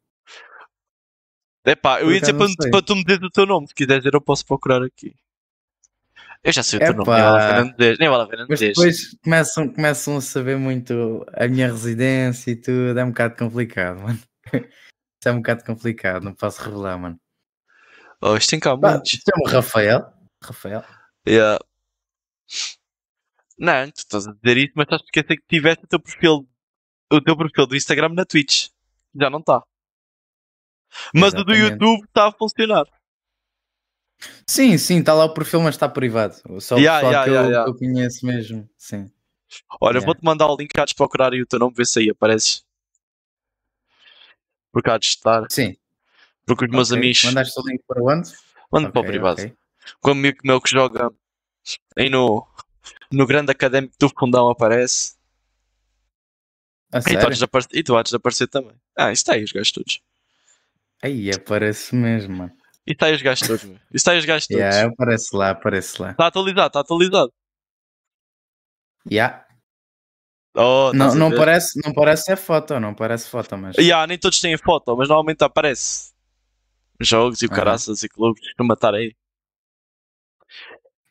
Epá, 1.67 1.99
eu 1.99 2.05
Por 2.05 2.13
ia 2.13 2.21
dizer 2.21 2.33
para, 2.33 2.47
para 2.71 2.81
tu 2.81 2.95
me 2.95 3.03
dizeres 3.03 3.27
o 3.27 3.29
teu 3.29 3.45
nome, 3.45 3.67
se 3.67 3.73
quiseres 3.75 4.01
dizer 4.01 4.15
eu 4.15 4.21
posso 4.21 4.45
procurar 4.45 4.81
aqui. 4.81 5.13
Eu 6.41 6.53
já 6.53 6.63
sei 6.63 6.77
o 6.77 6.79
teu 6.79 6.93
nome, 6.93 7.09
nem 7.09 7.21
vale 7.21 7.43
a 7.43 7.47
pena 7.49 7.73
dizer, 7.73 7.97
nem 7.99 8.09
vale 8.09 8.23
a 8.23 8.27
pena 8.27 8.45
Mas 8.49 8.59
dizer. 8.59 8.69
depois 8.69 9.17
começam, 9.21 9.73
começam 9.73 10.17
a 10.17 10.21
saber 10.21 10.57
muito 10.57 11.25
a 11.33 11.45
minha 11.47 11.67
residência 11.67 12.51
e 12.51 12.55
tudo. 12.55 12.97
É 12.97 13.03
um 13.03 13.09
bocado 13.09 13.35
complicado, 13.35 13.99
mano. 13.99 14.19
Isso 15.19 15.27
é 15.27 15.31
um 15.31 15.37
bocado 15.37 15.65
complicado, 15.65 16.23
não 16.23 16.33
posso 16.33 16.61
revelar, 16.63 16.97
mano. 16.97 17.19
Oh, 18.21 18.37
isto 18.37 18.49
tem 18.49 18.59
cá 18.59 18.77
Pá, 18.77 18.91
muitos. 18.91 19.11
Chamo 19.11 19.47
Rafael. 19.47 20.05
Rafael. 20.41 20.83
Yeah. 21.27 21.59
Não, 23.57 23.91
tu 23.91 23.97
estás 23.97 24.27
a 24.27 24.33
dizer 24.33 24.57
isso, 24.57 24.73
mas 24.75 24.85
estás 24.85 25.01
a 25.01 25.05
esquecer 25.05 25.37
que 25.37 25.47
tiveste 25.47 25.83
o 25.83 25.87
teu 25.87 25.99
perfil, 25.99 26.47
o 27.11 27.21
teu 27.21 27.35
perfil 27.35 27.67
do 27.67 27.75
Instagram 27.75 28.09
na 28.09 28.25
Twitch. 28.25 28.69
Já 29.19 29.29
não 29.29 29.39
está. 29.39 29.63
Mas 31.13 31.33
o 31.33 31.43
do. 31.43 31.53
YouTube 31.55 32.03
está 32.05 32.27
a 32.27 32.31
funcionar. 32.31 32.85
Sim, 34.47 34.77
sim, 34.77 34.99
está 34.99 35.13
lá 35.13 35.25
o 35.25 35.33
perfil, 35.33 35.61
mas 35.61 35.75
está 35.75 35.87
privado. 35.87 36.35
Só 36.59 36.75
o 36.75 36.79
Yeah, 36.79 36.99
pessoal 37.01 37.11
yeah, 37.11 37.23
que, 37.23 37.29
eu, 37.29 37.33
yeah, 37.33 37.49
yeah. 37.49 37.63
que 37.65 37.69
eu 37.69 37.77
conheço 37.77 38.25
mesmo. 38.25 38.69
Sim. 38.77 39.11
Olha, 39.79 39.97
Yeah. 39.97 40.05
vou-te 40.05 40.23
mandar 40.23 40.47
o 40.47 40.57
link 40.57 40.69
cá 40.69 40.85
de 40.85 40.95
procurar 40.95 41.33
aí 41.33 41.41
o 41.41 41.45
teu 41.45 41.59
nome, 41.59 41.73
ver 41.75 41.85
se 41.85 41.99
aí 41.99 42.09
apareces. 42.09 42.65
Porque 44.71 44.89
há 44.89 44.97
de 44.97 45.05
estar. 45.05 45.43
Sim. 45.49 45.75
Porque 46.45 46.65
os 46.65 46.71
meus 46.71 46.91
amigos. 46.91 47.23
Mandaste 47.25 47.59
o 47.59 47.63
link 47.67 47.81
para 47.87 48.01
onde? 48.03 48.31
Manda 48.71 48.91
para 48.91 49.01
o 49.01 49.05
privado. 49.05 49.41
ok. 49.41 49.53
Com 50.01 50.09
um 50.09 50.13
amigo 50.13 50.39
meu 50.43 50.59
que 50.59 50.69
joga 50.69 51.11
aí 51.95 52.09
no, 52.09 52.45
no 53.11 53.25
grande 53.25 53.51
académico 53.51 53.95
do 53.99 54.09
Fundão 54.09 54.49
aparece. 54.49 55.15
A 56.91 56.99
E 56.99 57.01
tu, 57.01 57.09
sério? 57.09 57.35
de 57.35 57.43
aparecer, 57.43 57.77
e 57.77 57.83
tu 57.83 57.95
hás 57.97 58.09
de 58.09 58.15
aparecer 58.15 58.47
também. 58.47 58.75
Ah, 58.97 59.11
isso 59.11 59.21
está 59.21 59.33
aí 59.33 59.43
os 59.43 59.51
gajos 59.51 59.71
todos. 59.71 60.01
Aí 61.03 61.31
aparece 61.31 61.95
mesmo, 61.95 62.35
mano. 62.35 62.57
Isso 62.85 62.93
está 62.93 63.05
aí 63.07 63.15
os 63.15 63.21
gajos 63.21 63.47
todos, 63.47 63.63
meu. 63.65 63.75
Isso 63.75 63.83
está 63.93 64.11
aí 64.11 64.19
os 64.19 64.25
gajos 64.25 64.47
todos. 64.47 64.61
Yeah, 64.61 64.89
aparece 64.89 65.35
lá, 65.35 65.49
aparece 65.49 66.01
lá. 66.01 66.11
Está 66.11 66.27
atualizado, 66.27 66.67
está 66.67 66.79
atualizado. 66.79 67.33
Yeah. 69.09 69.45
Oh, 70.55 70.91
Não, 70.93 71.13
não, 71.13 71.31
parece, 71.31 71.79
não 71.85 71.93
parece 71.93 72.31
a 72.31 72.37
foto, 72.37 72.79
não 72.79 72.95
parece 72.95 73.29
foto, 73.29 73.55
mas. 73.57 73.77
Yeah, 73.77 74.07
nem 74.07 74.17
todos 74.17 74.41
têm 74.41 74.57
foto, 74.57 74.95
mas 74.97 75.07
normalmente 75.07 75.43
aparece. 75.43 76.13
Jogos 76.99 77.41
e 77.43 77.45
o 77.45 77.49
caraças 77.49 78.01
e 78.01 78.09
clubes 78.09 78.41
que 78.53 78.63
matar 78.63 78.95
aí. 78.95 79.15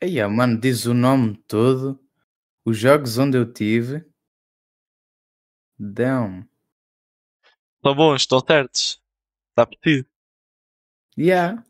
Aí, 0.01 0.21
ó, 0.21 0.29
mano, 0.29 0.59
diz 0.59 0.85
o 0.85 0.93
nome 0.93 1.37
todo, 1.47 1.99
os 2.65 2.77
jogos 2.77 3.17
onde 3.17 3.37
eu 3.37 3.51
tive. 3.51 4.05
Damn. 5.79 6.45
Estão 7.77 7.95
bons, 7.95 8.21
estão 8.21 8.39
certos. 8.39 9.01
Está 9.57 9.65
preciso. 9.65 10.05
Yeah. 11.17 11.63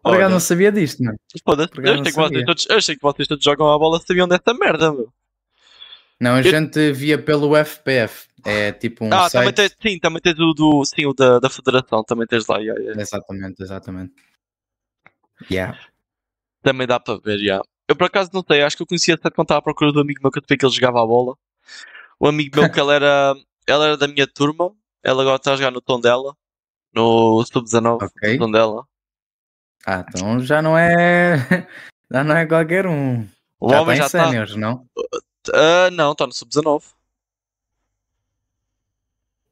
Por 0.00 0.14
acaso 0.14 0.30
não 0.30 0.40
sabia 0.40 0.70
disto, 0.70 1.02
mano. 1.02 1.18
Foda-se. 1.44 1.72
Eu 1.76 1.96
não 1.96 2.04
sei, 2.04 2.12
que 2.12 2.18
vocês 2.18 2.28
sabia. 2.28 2.46
todos, 2.46 2.66
eu 2.70 2.82
sei 2.82 2.94
que 2.94 3.02
vocês 3.02 3.26
todos 3.28 3.44
jogam 3.44 3.72
a 3.72 3.76
bola 3.78 4.00
sabiam 4.00 4.28
dessa 4.28 4.54
merda, 4.54 4.92
meu. 4.92 5.12
Não, 6.20 6.34
a 6.34 6.38
Eu- 6.38 6.44
gente 6.44 6.92
via 6.92 7.20
pelo 7.20 7.56
FPF. 7.56 8.28
É 8.44 8.70
tipo 8.70 9.04
um 9.04 9.08
ah, 9.12 9.28
também 9.28 9.52
site. 9.54 9.56
tens, 9.56 9.76
sim, 9.82 9.98
também 9.98 10.20
tens 10.22 10.38
o 10.38 10.52
do, 10.52 10.84
sim, 10.84 11.06
o 11.06 11.12
da, 11.12 11.40
da 11.40 11.50
Federação, 11.50 12.04
também 12.04 12.26
tens 12.26 12.46
lá, 12.46 12.58
yeah, 12.58 12.80
yeah. 12.80 13.00
Exatamente, 13.02 13.62
exatamente. 13.62 14.12
Yeah. 15.50 15.78
também 16.62 16.86
dá 16.86 17.00
para 17.00 17.18
ver, 17.18 17.40
yeah. 17.40 17.64
Eu 17.88 17.96
por 17.96 18.04
acaso 18.04 18.30
não 18.32 18.44
sei, 18.46 18.62
acho 18.62 18.76
que 18.76 18.82
eu 18.82 18.86
conhecia 18.86 19.14
até 19.14 19.28
quando 19.30 19.46
estava 19.46 19.58
à 19.58 19.62
procura 19.62 19.92
do 19.92 20.00
amigo 20.00 20.20
meu 20.22 20.30
que 20.30 20.38
eu 20.38 20.42
sabia 20.42 20.58
que 20.58 20.64
ele 20.66 20.74
jogava 20.74 21.02
a 21.02 21.06
bola. 21.06 21.36
O 22.20 22.28
amigo 22.28 22.60
meu 22.60 22.70
que 22.70 22.78
ele 22.80 22.92
era, 22.92 23.34
ele 23.66 23.82
era 23.84 23.96
da 23.96 24.06
minha 24.06 24.26
turma, 24.26 24.70
ele 25.02 25.20
agora 25.20 25.36
está 25.36 25.54
a 25.54 25.56
jogar 25.56 25.70
no 25.70 25.80
tom 25.80 25.98
dela, 25.98 26.36
no 26.94 27.44
Sub-19, 27.44 28.02
Ok. 28.04 28.32
no 28.34 28.38
tom 28.38 28.50
dela. 28.50 28.86
Ah, 29.86 30.04
então 30.08 30.40
já 30.40 30.62
não 30.62 30.76
é. 30.78 31.36
Já 32.10 32.22
não 32.22 32.36
é 32.36 32.46
qualquer 32.46 32.86
um. 32.86 33.26
O 33.58 33.70
já 33.70 33.80
homem 33.80 33.94
tem 33.94 33.96
já 33.96 34.06
está. 34.06 34.26
séniores, 34.26 34.54
não? 34.54 34.86
Ah, 35.52 35.90
não, 35.90 36.12
está 36.12 36.26
no 36.26 36.32
Sub-19. 36.32 36.84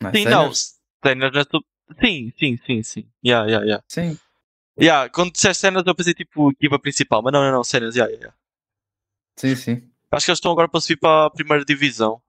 Não 0.01 0.11
é 0.11 0.13
Sim, 0.13 0.25
não. 0.25 0.31
séniores? 0.31 0.81
Cenas 1.05 1.33
na 1.33 1.43
Sub. 1.45 1.65
Sim, 2.01 2.33
sim, 2.39 2.59
sim, 2.65 2.83
sim. 2.83 3.09
Yeah, 3.25 3.47
yeah, 3.49 3.65
yeah. 3.67 3.85
Sim. 3.89 4.19
Yeah, 4.81 5.09
quando 5.11 5.33
disseste 5.33 5.61
cenas 5.63 5.83
eu 5.87 5.95
pensei 5.95 6.15
tipo 6.15 6.51
equipa 6.53 6.79
principal, 6.79 7.23
mas 7.23 7.33
não, 7.33 7.43
não, 7.43 7.51
não, 7.53 7.65
cenas, 7.65 7.95
yeah, 7.97 8.11
yeah, 8.13 8.27
yeah. 8.27 8.39
Sim, 9.37 9.57
sim. 9.57 9.91
Acho 10.11 10.27
que 10.27 10.31
eles 10.31 10.39
estão 10.39 10.53
agora 10.53 10.69
para 10.69 10.81
subir 10.81 10.99
para 11.01 11.27
a 11.27 11.31
primeira 11.31 11.65
divisão. 11.65 12.23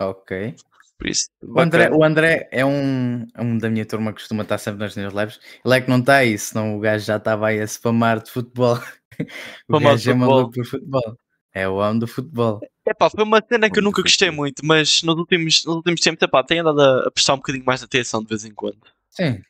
Ok. 0.00 0.56
Por 0.98 1.08
isso. 1.08 1.26
O 1.42 1.60
André, 1.60 1.90
o 1.90 2.04
André 2.04 2.48
é 2.52 2.64
um, 2.64 3.26
é 3.34 3.42
um 3.42 3.58
da 3.58 3.68
minha 3.68 3.84
turma 3.84 4.12
que 4.12 4.20
costuma 4.20 4.42
estar 4.42 4.58
sempre 4.58 4.80
nas 4.80 4.96
newsletters. 4.96 5.40
Ele 5.64 5.74
é 5.74 5.80
que 5.80 5.90
não 5.90 5.98
está 5.98 6.16
aí, 6.16 6.38
senão 6.38 6.76
o 6.76 6.80
gajo 6.80 7.04
já 7.04 7.16
estava 7.16 7.48
aí 7.48 7.60
a 7.60 7.66
spamar 7.66 8.22
de 8.22 8.30
futebol. 8.30 8.78
o 9.20 9.76
Spamar 9.76 9.92
gajo 9.92 10.10
é 10.10 10.14
maluco 10.14 10.52
por 10.52 10.66
futebol. 10.66 11.18
É 11.52 11.68
o 11.68 11.76
homem 11.76 11.98
do 12.00 12.06
futebol. 12.06 12.60
Epá, 12.86 13.08
foi 13.08 13.24
uma 13.24 13.42
cena 13.48 13.70
que 13.70 13.78
eu 13.78 13.82
nunca 13.82 14.02
gostei 14.02 14.30
muito, 14.30 14.64
mas 14.64 15.02
nos 15.02 15.16
últimos, 15.16 15.64
nos 15.64 15.76
últimos 15.76 16.00
tempos, 16.00 16.22
epá, 16.22 16.42
tenho 16.42 16.62
andado 16.62 16.80
a, 16.80 17.10
prestar 17.10 17.34
um 17.34 17.38
bocadinho 17.38 17.64
mais 17.64 17.80
de 17.80 17.86
atenção 17.86 18.22
de 18.22 18.28
vez 18.28 18.44
em 18.44 18.52
quando. 18.52 18.80
Sim. 19.10 19.40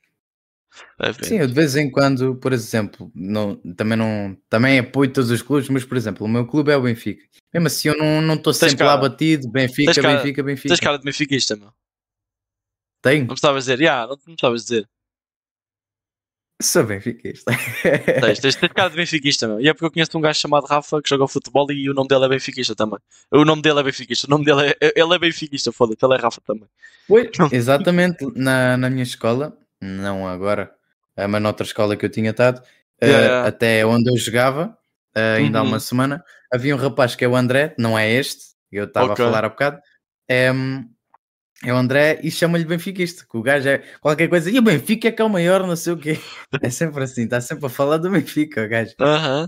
Sim, 1.23 1.39
eu 1.39 1.47
de 1.47 1.53
vez 1.55 1.77
em 1.77 1.91
quando, 1.91 2.35
por 2.37 2.53
exemplo, 2.53 3.11
não, 3.15 3.57
também 3.77 3.97
não 3.97 4.37
também 4.49 4.79
apoio 4.79 5.13
todos 5.13 5.31
os 5.31 5.43
clubes, 5.43 5.69
mas 5.69 5.85
por 5.85 5.97
exemplo, 5.97 6.27
o 6.27 6.29
meu 6.29 6.47
clube 6.47 6.71
é 6.73 6.77
o 6.77 6.83
Benfica. 6.83 7.23
Mesmo 7.53 7.67
assim, 7.69 7.89
eu 7.89 7.97
não 8.23 8.35
estou 8.35 8.53
sempre 8.53 8.85
lá 8.85 8.97
cara- 8.97 9.09
batido. 9.09 9.49
Benfica, 9.49 9.93
tens 9.93 10.03
cara- 10.03 10.17
Benfica, 10.17 10.43
Benfica. 10.43 10.69
Tens 10.69 10.81
cara 10.81 10.99
de 10.99 11.05
benfiquista, 11.05 11.57
meu. 11.57 11.73
Tenho, 13.03 13.21
Não 13.21 13.29
precisavas 13.29 13.65
dizer, 13.65 13.81
yeah, 13.81 14.03
não, 14.07 14.17
não 14.27 14.35
precisavas 14.35 14.63
dizer. 14.65 14.89
sou 16.63 16.85
benfiquista. 16.85 17.53
Tens, 18.21 18.39
tens, 18.39 18.57
tens 18.57 18.73
cara 18.73 18.89
de 18.89 18.97
benfiquista, 18.97 19.47
meu. 19.47 19.61
E 19.61 19.69
é 19.69 19.75
porque 19.75 19.85
eu 19.85 19.91
conheço 19.91 20.17
um 20.17 20.21
gajo 20.21 20.39
chamado 20.41 20.65
Rafa 20.67 21.03
que 21.03 21.09
joga 21.11 21.29
futebol 21.29 21.71
e 21.71 21.91
o 21.91 21.95
nome 21.95 22.09
dele 22.09 22.25
é 22.25 22.29
benfiquista 22.29 22.75
também. 22.75 22.99
O 23.31 23.45
nome 23.45 23.61
dele 23.61 23.81
é 23.81 23.83
benfiquista, 23.83 24.27
o 24.27 24.31
nome 24.31 24.45
dele 24.45 24.75
é. 24.81 24.93
Ele 24.97 25.15
é 25.15 25.19
benfiquista, 25.19 25.71
foda-se, 25.73 26.03
ele 26.05 26.15
é 26.15 26.17
Rafa 26.17 26.41
também. 26.41 26.67
Pois, 27.07 27.29
exatamente, 27.53 28.25
na, 28.35 28.77
na 28.79 28.89
minha 28.89 29.03
escola, 29.03 29.57
não 29.85 30.27
agora, 30.29 30.75
eh, 31.17 31.27
mas 31.27 31.43
noutra 31.43 31.65
escola 31.67 31.97
que 31.97 32.05
eu 32.07 32.11
tinha 32.11 32.31
estado, 32.31 32.63
eh, 33.01 33.07
Yeah, 33.07 33.27
yeah. 33.27 33.49
até 33.49 33.85
onde 33.87 34.11
eu 34.11 34.17
jogava, 34.17 34.77
eh, 35.15 35.37
ainda 35.39 35.59
há 35.59 35.63
Uhum. 35.63 35.69
uma 35.69 35.81
semana, 35.81 36.25
havia 36.53 36.75
um 36.75 36.79
rapaz 36.79 37.15
que 37.15 37.25
é 37.25 37.29
o 37.29 37.37
André, 37.37 37.75
não 37.79 37.99
é 37.99 38.11
este, 38.11 38.55
eu 38.73 38.85
estava 38.85 39.13
Ok. 39.13 39.25
a 39.25 39.29
falar 39.29 39.45
há 39.45 39.49
bocado, 39.49 39.81
é, 40.29 40.51
é 41.63 41.73
o 41.73 41.77
André 41.77 42.21
e 42.23 42.31
chama-lhe 42.31 42.65
Benfiquista, 42.65 43.25
que 43.31 43.37
o 43.37 43.43
gajo 43.43 43.69
é 43.69 43.79
qualquer 44.01 44.29
coisa, 44.29 44.51
e 44.51 44.59
o 44.59 44.63
Benfica 44.63 45.09
é 45.09 45.13
que 45.13 45.21
é 45.23 45.25
o 45.25 45.29
maior, 45.31 45.67
não 45.67 45.77
sei 45.77 45.93
o 45.93 45.99
quê. 45.99 46.19
É 46.63 46.71
sempre 46.71 47.05
assim, 47.05 47.25
está 47.25 47.41
sempre 47.41 47.67
a 47.67 47.69
falar 47.69 47.99
do 47.99 48.11
Benfica, 48.11 48.65
o 48.65 48.69
gajo. 48.69 48.95
Aham. 49.01 49.47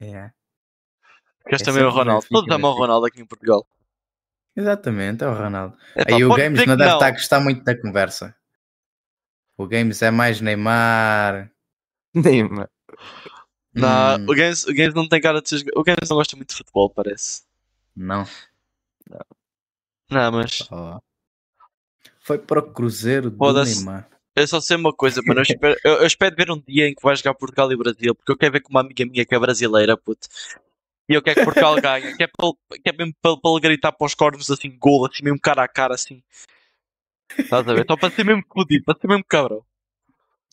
Yeah. 0.00 0.32
Queres 1.44 1.62
É 1.62 1.64
também 1.64 1.82
o 1.82 1.86
sempre 1.86 1.98
Ronaldo. 1.98 2.22
Benfica, 2.22 2.34
Todos 2.40 2.54
amam 2.54 2.70
o. 2.72 2.74
Ronaldo 2.74 3.06
aqui 3.06 3.20
em 3.20 3.26
Portugal. 3.26 3.66
Exatamente, 4.56 5.22
é 5.24 5.26
o 5.28 5.34
Ronaldo. 5.34 5.76
Epá, 5.96 6.16
Aí 6.16 6.24
o 6.24 6.34
Games 6.34 6.66
não 6.66 6.76
deve 6.76 6.92
estar 6.92 7.06
a 7.06 7.10
gostar 7.10 7.40
muito 7.40 7.62
da 7.64 7.80
conversa. 7.80 8.34
O 9.58 9.66
Games 9.66 10.00
é 10.02 10.10
mais 10.10 10.40
Neymar. 10.40 11.50
Neymar. 12.14 12.70
Não, 13.74 14.16
Hum, 14.16 14.26
o, 14.28 14.34
Games, 14.34 14.64
o 14.64 14.72
Games 14.72 14.94
não 14.94 15.08
tem 15.08 15.20
cara 15.20 15.42
de 15.42 15.48
ser. 15.48 15.64
O 15.74 15.82
Games 15.82 16.08
não 16.08 16.16
gosta 16.16 16.36
muito 16.36 16.50
de 16.50 16.56
futebol, 16.56 16.88
parece. 16.88 17.42
não. 17.94 18.24
Não, 20.10 20.32
mas. 20.32 20.66
Ó. 20.70 21.00
Foi 22.20 22.38
para 22.38 22.60
o 22.60 22.72
Cruzeiro 22.72 23.30
do. 23.30 23.36
Neymar. 23.64 24.08
Eu 24.36 24.46
só 24.46 24.60
sei 24.60 24.76
uma 24.76 24.92
coisa, 24.92 25.20
mano. 25.26 25.40
Eu 25.40 25.42
espero, 25.42 25.76
eu, 25.84 25.92
eu 25.94 26.06
espero 26.06 26.36
ver 26.36 26.50
um 26.50 26.60
dia 26.60 26.88
em 26.88 26.94
que 26.94 27.02
vai 27.02 27.16
jogar 27.16 27.34
Portugal 27.34 27.70
e 27.72 27.76
Brasil, 27.76 28.14
porque 28.14 28.30
eu 28.30 28.36
quero 28.36 28.52
ver 28.52 28.60
com 28.60 28.70
uma 28.70 28.80
amiga 28.80 29.04
minha 29.04 29.26
que 29.26 29.34
é 29.34 29.38
brasileira, 29.38 29.96
puto. 29.96 30.28
E 31.08 31.14
eu 31.14 31.22
quero 31.22 31.40
que 31.40 31.44
Portugal 31.44 31.74
ganhe, 31.82 32.16
que 32.16 32.22
é, 32.22 32.28
para, 32.28 32.52
que 32.82 32.88
é 32.88 32.92
mesmo 32.92 33.14
para, 33.20 33.36
para 33.36 33.50
ele 33.50 33.60
gritar 33.60 33.90
para 33.90 34.06
os 34.06 34.14
cornos 34.14 34.48
assim, 34.50 34.76
gol, 34.78 35.06
assim, 35.06 35.24
mesmo 35.24 35.40
cara 35.40 35.64
a 35.64 35.68
cara, 35.68 35.94
assim. 35.94 36.22
Estás 37.36 37.68
a 37.68 37.74
ver? 37.74 37.82
Então 37.82 37.96
para 37.96 38.10
ser 38.14 38.24
mesmo 38.24 38.44
fodido, 38.52 38.84
para 38.84 38.98
ser 38.98 39.08
mesmo 39.08 39.24
cabrão. 39.24 39.62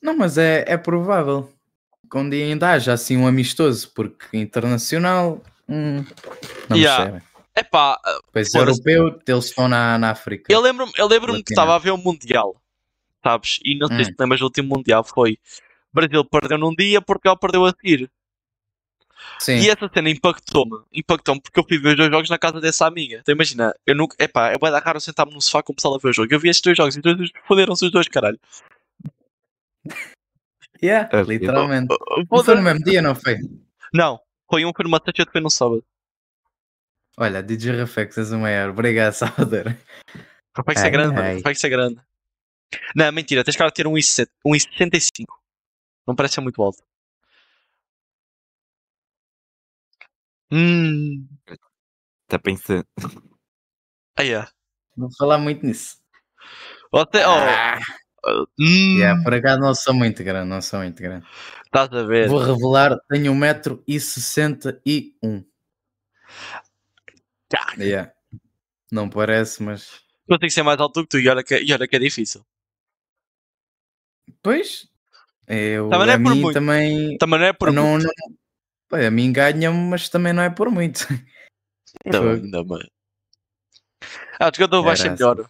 Não, 0.01 0.15
mas 0.15 0.37
é, 0.37 0.63
é 0.67 0.77
provável 0.77 1.49
que 2.09 2.17
um 2.17 2.29
dia 2.29 2.45
ainda 2.45 2.71
haja 2.71 2.93
assim 2.93 3.17
um 3.17 3.27
amistoso, 3.27 3.91
porque 3.93 4.37
internacional. 4.37 5.41
hum, 5.67 6.03
não 6.69 6.77
Yeah. 6.77 7.03
cheira. 7.03 7.23
É 7.55 7.63
pá, 7.63 7.99
Pois 8.31 8.51
Foda-se. 8.51 8.79
europeu, 8.81 9.19
eles 9.27 9.45
estão 9.45 9.67
na, 9.67 9.97
na 9.97 10.11
África. 10.11 10.51
eu 10.51 10.59
lembro-me 10.59 10.91
eu 10.97 11.07
lembro 11.07 11.33
que 11.43 11.51
estava 11.53 11.73
a 11.75 11.77
ver 11.79 11.91
o 11.91 11.97
Mundial, 11.97 12.61
sabes? 13.23 13.59
E 13.63 13.75
não 13.77 13.87
sei 13.87 14.01
Hum. 14.01 14.03
se 14.05 14.15
lembras 14.19 14.39
do 14.41 14.45
último 14.45 14.75
Mundial, 14.75 15.03
foi. 15.03 15.37
Brasil 15.93 16.25
perdeu 16.25 16.57
num 16.57 16.75
dia, 16.75 17.01
Portugal 17.01 17.37
perdeu 17.37 17.65
a 17.65 17.71
seguir. 17.71 18.11
Sim. 19.39 19.57
E 19.57 19.69
essa 19.69 19.89
cena 19.93 20.09
impactou-me. 20.09 20.83
Impactou-me 20.93 21.41
porque 21.41 21.59
eu 21.59 21.63
fui 21.67 21.77
ver 21.77 21.89
os 21.89 21.95
dois 21.97 22.09
jogos 22.11 22.29
na 22.29 22.37
casa 22.37 22.59
dessa 22.61 22.85
amiga. 22.87 23.17
Então 23.19 23.33
imagina, 23.33 23.73
eu 23.85 23.95
nunca. 23.95 24.15
Epá, 24.19 24.49
é 24.51 24.57
bem 24.57 24.71
da 24.71 24.79
raro 24.79 24.99
sentar-me 24.99 25.33
no 25.33 25.41
sofá 25.41 25.63
com 25.63 25.73
o 25.73 25.75
pessoal 25.75 25.95
a 25.95 25.97
ver 25.97 26.09
o 26.09 26.13
jogo. 26.13 26.33
Eu 26.33 26.39
vi 26.39 26.49
estes 26.49 26.61
dois 26.63 26.77
jogos 26.77 26.95
e 26.95 26.99
os 26.99 27.03
dois 27.03 27.31
foderam-se 27.47 27.85
os 27.85 27.91
dois, 27.91 28.07
caralho. 28.07 28.39
Yeah, 30.83 31.09
É, 31.17 31.21
literalmente. 31.23 31.87
Não 31.89 31.97
foi 32.15 32.25
Foda- 32.27 32.55
no 32.55 32.61
mesmo 32.61 32.83
dia, 32.83 33.01
não 33.01 33.15
foi? 33.15 33.37
Não, 33.93 34.19
foi 34.49 34.65
um 34.65 34.71
foi 34.75 34.83
numa 34.83 34.97
sexta 34.97 35.19
e 35.19 35.21
outro 35.21 35.31
foi 35.31 35.41
no 35.41 35.49
sábado. 35.49 35.83
Olha, 37.17 37.41
DJ 37.41 37.77
Rafex, 37.77 38.17
és 38.17 38.31
o 38.31 38.37
maior. 38.39 38.69
Obrigado, 38.71 39.13
Salvador. 39.53 39.75
Vai 40.65 40.75
que 40.75 40.79
ser 40.81 40.85
Ai, 40.85 40.91
grande, 40.91 41.15
mano. 41.15 41.41
Vai 41.41 41.53
que 41.53 41.59
ser 41.59 41.69
grande. 41.69 42.01
Não, 42.95 43.11
mentira, 43.11 43.43
tens 43.43 43.55
cara 43.55 43.69
de 43.69 43.75
ter 43.75 43.87
um 43.87 43.93
1,60 43.93 44.27
um 44.45 44.51
1,65. 44.51 45.25
Não 46.05 46.15
parece 46.15 46.35
ser 46.35 46.41
muito 46.41 46.61
alto. 46.61 46.83
Hum. 50.51 51.27
Tá 52.27 52.39
pensando. 52.39 52.85
Aí 54.17 54.31
é. 54.33 54.47
Vou 54.95 55.09
falar 55.17 55.37
muito 55.37 55.65
nisso. 55.65 55.97
Até, 56.93 57.27
oh, 57.27 57.31
Ah, 57.31 57.79
hum, 58.57 58.97
yeah, 58.97 59.21
por 59.21 59.33
acaso 59.33 59.59
não 59.59 59.75
sou 59.75 59.93
muito 59.93 60.23
grande, 60.23 60.49
não 60.49 60.61
sou 60.61 60.79
muito 60.79 61.01
grande. 61.01 61.25
Estás 61.65 61.91
a 61.91 62.03
ver? 62.03 62.29
Vou 62.29 62.39
revelar, 62.39 62.97
tenho 63.09 63.33
1,61m. 63.33 65.45
Tá. 67.49 67.73
Yeah. 67.77 68.11
Não 68.91 69.09
parece, 69.09 69.61
mas. 69.61 70.01
Consigo 70.27 70.49
ser 70.51 70.63
mais 70.63 70.79
alto 70.79 71.01
do 71.01 71.03
que 71.03 71.09
tu 71.09 71.19
e 71.19 71.27
olha 71.27 71.43
que, 71.43 71.57
e 71.59 71.73
olha 71.73 71.87
que 71.87 71.95
é 71.95 71.99
difícil. 71.99 72.45
Pois. 74.41 74.87
Eu, 75.47 75.89
Também 75.89 76.07
não 76.07 76.13
é 76.13 76.17
por 76.17 76.35
mim 76.35 76.41
muito. 76.41 76.53
também. 76.53 77.17
Também 77.17 77.39
não 77.39 77.45
é 77.45 77.53
por 77.53 77.71
não, 77.71 77.91
muito. 77.91 78.05
não, 78.05 78.35
Pá, 78.87 79.05
a 79.05 79.11
mim 79.11 79.31
ganha-me, 79.31 79.89
mas 79.89 80.09
também 80.09 80.33
não 80.33 80.43
é 80.43 80.49
por 80.49 80.69
muito. 80.69 81.07
Fogo. 82.11 82.29
ainda 82.29 82.63
bem. 82.63 82.91
Ah, 84.39 84.49
o 84.49 84.55
jogador 84.55 84.83
vai 84.83 84.95
ser 84.95 85.07
Era 85.07 85.13
melhor. 85.13 85.49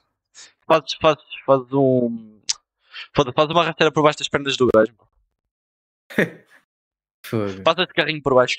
Fazes, 0.67 0.93
fazes, 1.01 1.23
fazes 1.45 1.73
um. 1.73 2.41
Faz 3.13 3.49
uma 3.49 3.65
rasteira 3.65 3.91
por 3.91 4.03
baixo 4.03 4.19
das 4.19 4.27
pernas 4.27 4.57
do 4.57 4.67
gajo. 4.73 4.93
Faz 7.63 7.79
esse 7.79 7.93
carrinho 7.93 8.21
por 8.21 8.35
baixo. 8.35 8.57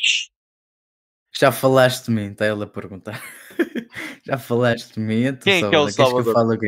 Já 1.32 1.52
falaste 1.52 2.06
de 2.06 2.10
mim, 2.12 2.32
está 2.32 2.46
ele 2.46 2.64
a 2.64 2.66
perguntar. 2.66 3.22
Já 4.26 4.38
falaste 4.38 4.94
de 4.94 5.00
mim, 5.00 5.24
então, 5.26 5.44
Quem 5.44 5.62
é 5.62 5.68
que 5.68 5.74
é 5.74 5.78
o 5.78 5.90
Salvador? 5.90 6.34
Fala 6.34 6.58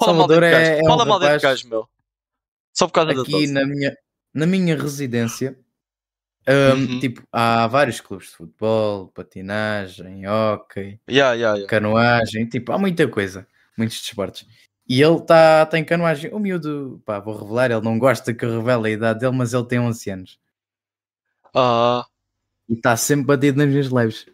Salvador 0.00 0.42
é, 0.42 0.78
é 0.78 0.82
um 0.82 0.86
Fala 0.86 1.04
mal 1.04 1.18
desse 1.18 1.32
rapaz 1.32 1.42
gajo, 1.42 1.68
meu. 1.68 1.88
Só 2.72 2.86
por 2.86 2.92
causa 2.92 3.12
da 3.12 3.22
aqui 3.22 3.30
tosse. 3.32 3.52
na 3.52 3.66
minha, 3.66 3.96
na 4.32 4.46
minha 4.46 4.76
residência. 4.76 5.58
Hum, 6.48 6.86
Uhum. 6.86 7.00
Tipo, 7.00 7.22
há 7.32 7.66
vários 7.66 8.00
clubes 8.00 8.28
de 8.30 8.36
futebol, 8.36 9.08
patinagem, 9.08 10.26
hóquei, 10.28 11.00
Yeah, 11.08 11.34
yeah, 11.34 11.56
yeah. 11.58 11.66
canoagem, 11.68 12.48
tipo, 12.48 12.72
há 12.72 12.78
muita 12.78 13.08
coisa, 13.08 13.46
muitos 13.76 14.00
desportos. 14.00 14.46
E 14.88 15.02
ele 15.02 15.16
está 15.16 15.66
tá 15.66 15.78
em 15.78 15.84
canoagem. 15.84 16.32
O 16.32 16.38
miúdo, 16.38 17.02
pá, 17.04 17.18
vou 17.18 17.36
revelar, 17.36 17.70
ele 17.72 17.80
não 17.80 17.98
gosta 17.98 18.32
que 18.32 18.46
revele 18.46 18.88
a 18.88 18.90
idade 18.90 19.20
dele, 19.20 19.36
mas 19.36 19.52
ele 19.52 19.66
tem 19.66 19.80
11 19.80 20.08
anos. 20.10 20.38
Ah, 21.54 22.04
E 22.68 22.74
está 22.74 22.96
sempre 22.96 23.26
batido 23.26 23.58
nas 23.58 23.68
minhas 23.68 23.86
lives. 23.88 24.26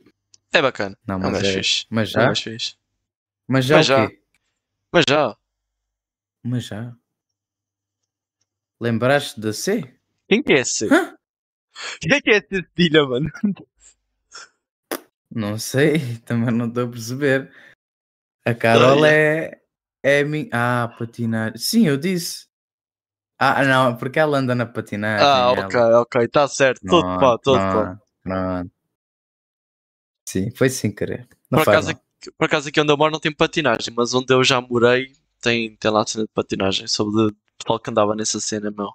é 0.53 0.61
bacana. 0.63 0.97
Não, 1.07 1.17
É 1.17 1.19
mas, 1.31 1.43
é, 1.43 1.57
fixe. 1.57 1.87
mas 1.91 2.09
É 2.11 2.13
já, 2.13 2.27
gajo 2.29 2.43
fixe. 2.43 2.77
mas 3.49 3.65
já 3.65 3.77
Mas 3.79 3.87
já. 3.87 4.11
Mas 4.93 5.05
já. 5.09 5.37
Mas 6.45 6.65
já. 6.65 6.97
Lembraste 8.81 9.41
da 9.41 9.53
C? 9.53 9.83
Quem 10.29 10.43
que 10.43 10.53
é 10.53 10.61
esse? 10.61 10.93
Hã? 10.93 11.12
É 12.11 12.21
que 12.21 12.31
é 12.31 12.37
esse 12.39 12.49
Cedilha, 12.49 13.05
mano? 13.07 13.31
Não 15.31 15.59
sei, 15.59 15.99
também 16.25 16.55
não 16.55 16.69
estou 16.69 16.85
a 16.85 16.89
perceber. 16.89 17.51
A 18.45 18.55
Carol 18.55 19.05
é. 19.07 19.61
É 20.03 20.21
a 20.21 20.25
minha. 20.25 20.49
Ah, 20.53 20.95
patinar. 20.99 21.57
Sim, 21.57 21.87
eu 21.87 21.97
disse. 21.97 22.47
Ah, 23.39 23.65
não, 23.65 23.97
porque 23.97 24.19
ela 24.19 24.39
anda 24.39 24.55
na 24.55 24.67
patinagem. 24.67 25.27
Ah, 25.27 25.53
ela. 25.57 25.67
ok, 25.67 25.81
ok, 25.81 26.25
está 26.25 26.47
certo. 26.49 26.81
Pronto, 26.87 27.19
pá, 27.21 27.39
todo 27.39 27.59
pá. 27.59 28.01
pronto. 28.23 28.73
Sim, 30.29 30.51
foi 30.53 30.71
sem 30.71 30.93
querer. 30.93 31.29
Não 31.51 31.59
Por 31.59 31.69
acaso, 31.69 31.93
por 32.39 32.45
acaso 32.45 32.69
aqui 32.69 32.81
onde 32.81 32.93
eu 32.93 32.97
moro 32.97 33.13
não 33.13 33.21
tem 33.21 33.35
patinagem, 33.35 33.93
mas 33.97 34.15
onde 34.15 34.33
eu 34.33 34.43
já 34.45 34.61
morei 34.61 35.13
tem, 35.41 35.77
tem 35.77 35.91
lá 35.91 36.03
a 36.03 36.07
cena 36.07 36.25
de 36.25 36.31
patinagem. 36.33 36.87
Sobre 36.87 37.27
o 37.27 37.37
pessoal 37.59 37.81
que 37.81 37.91
andava 37.91 38.15
nessa 38.15 38.41
cena, 38.41 38.71
meu. 38.71 38.91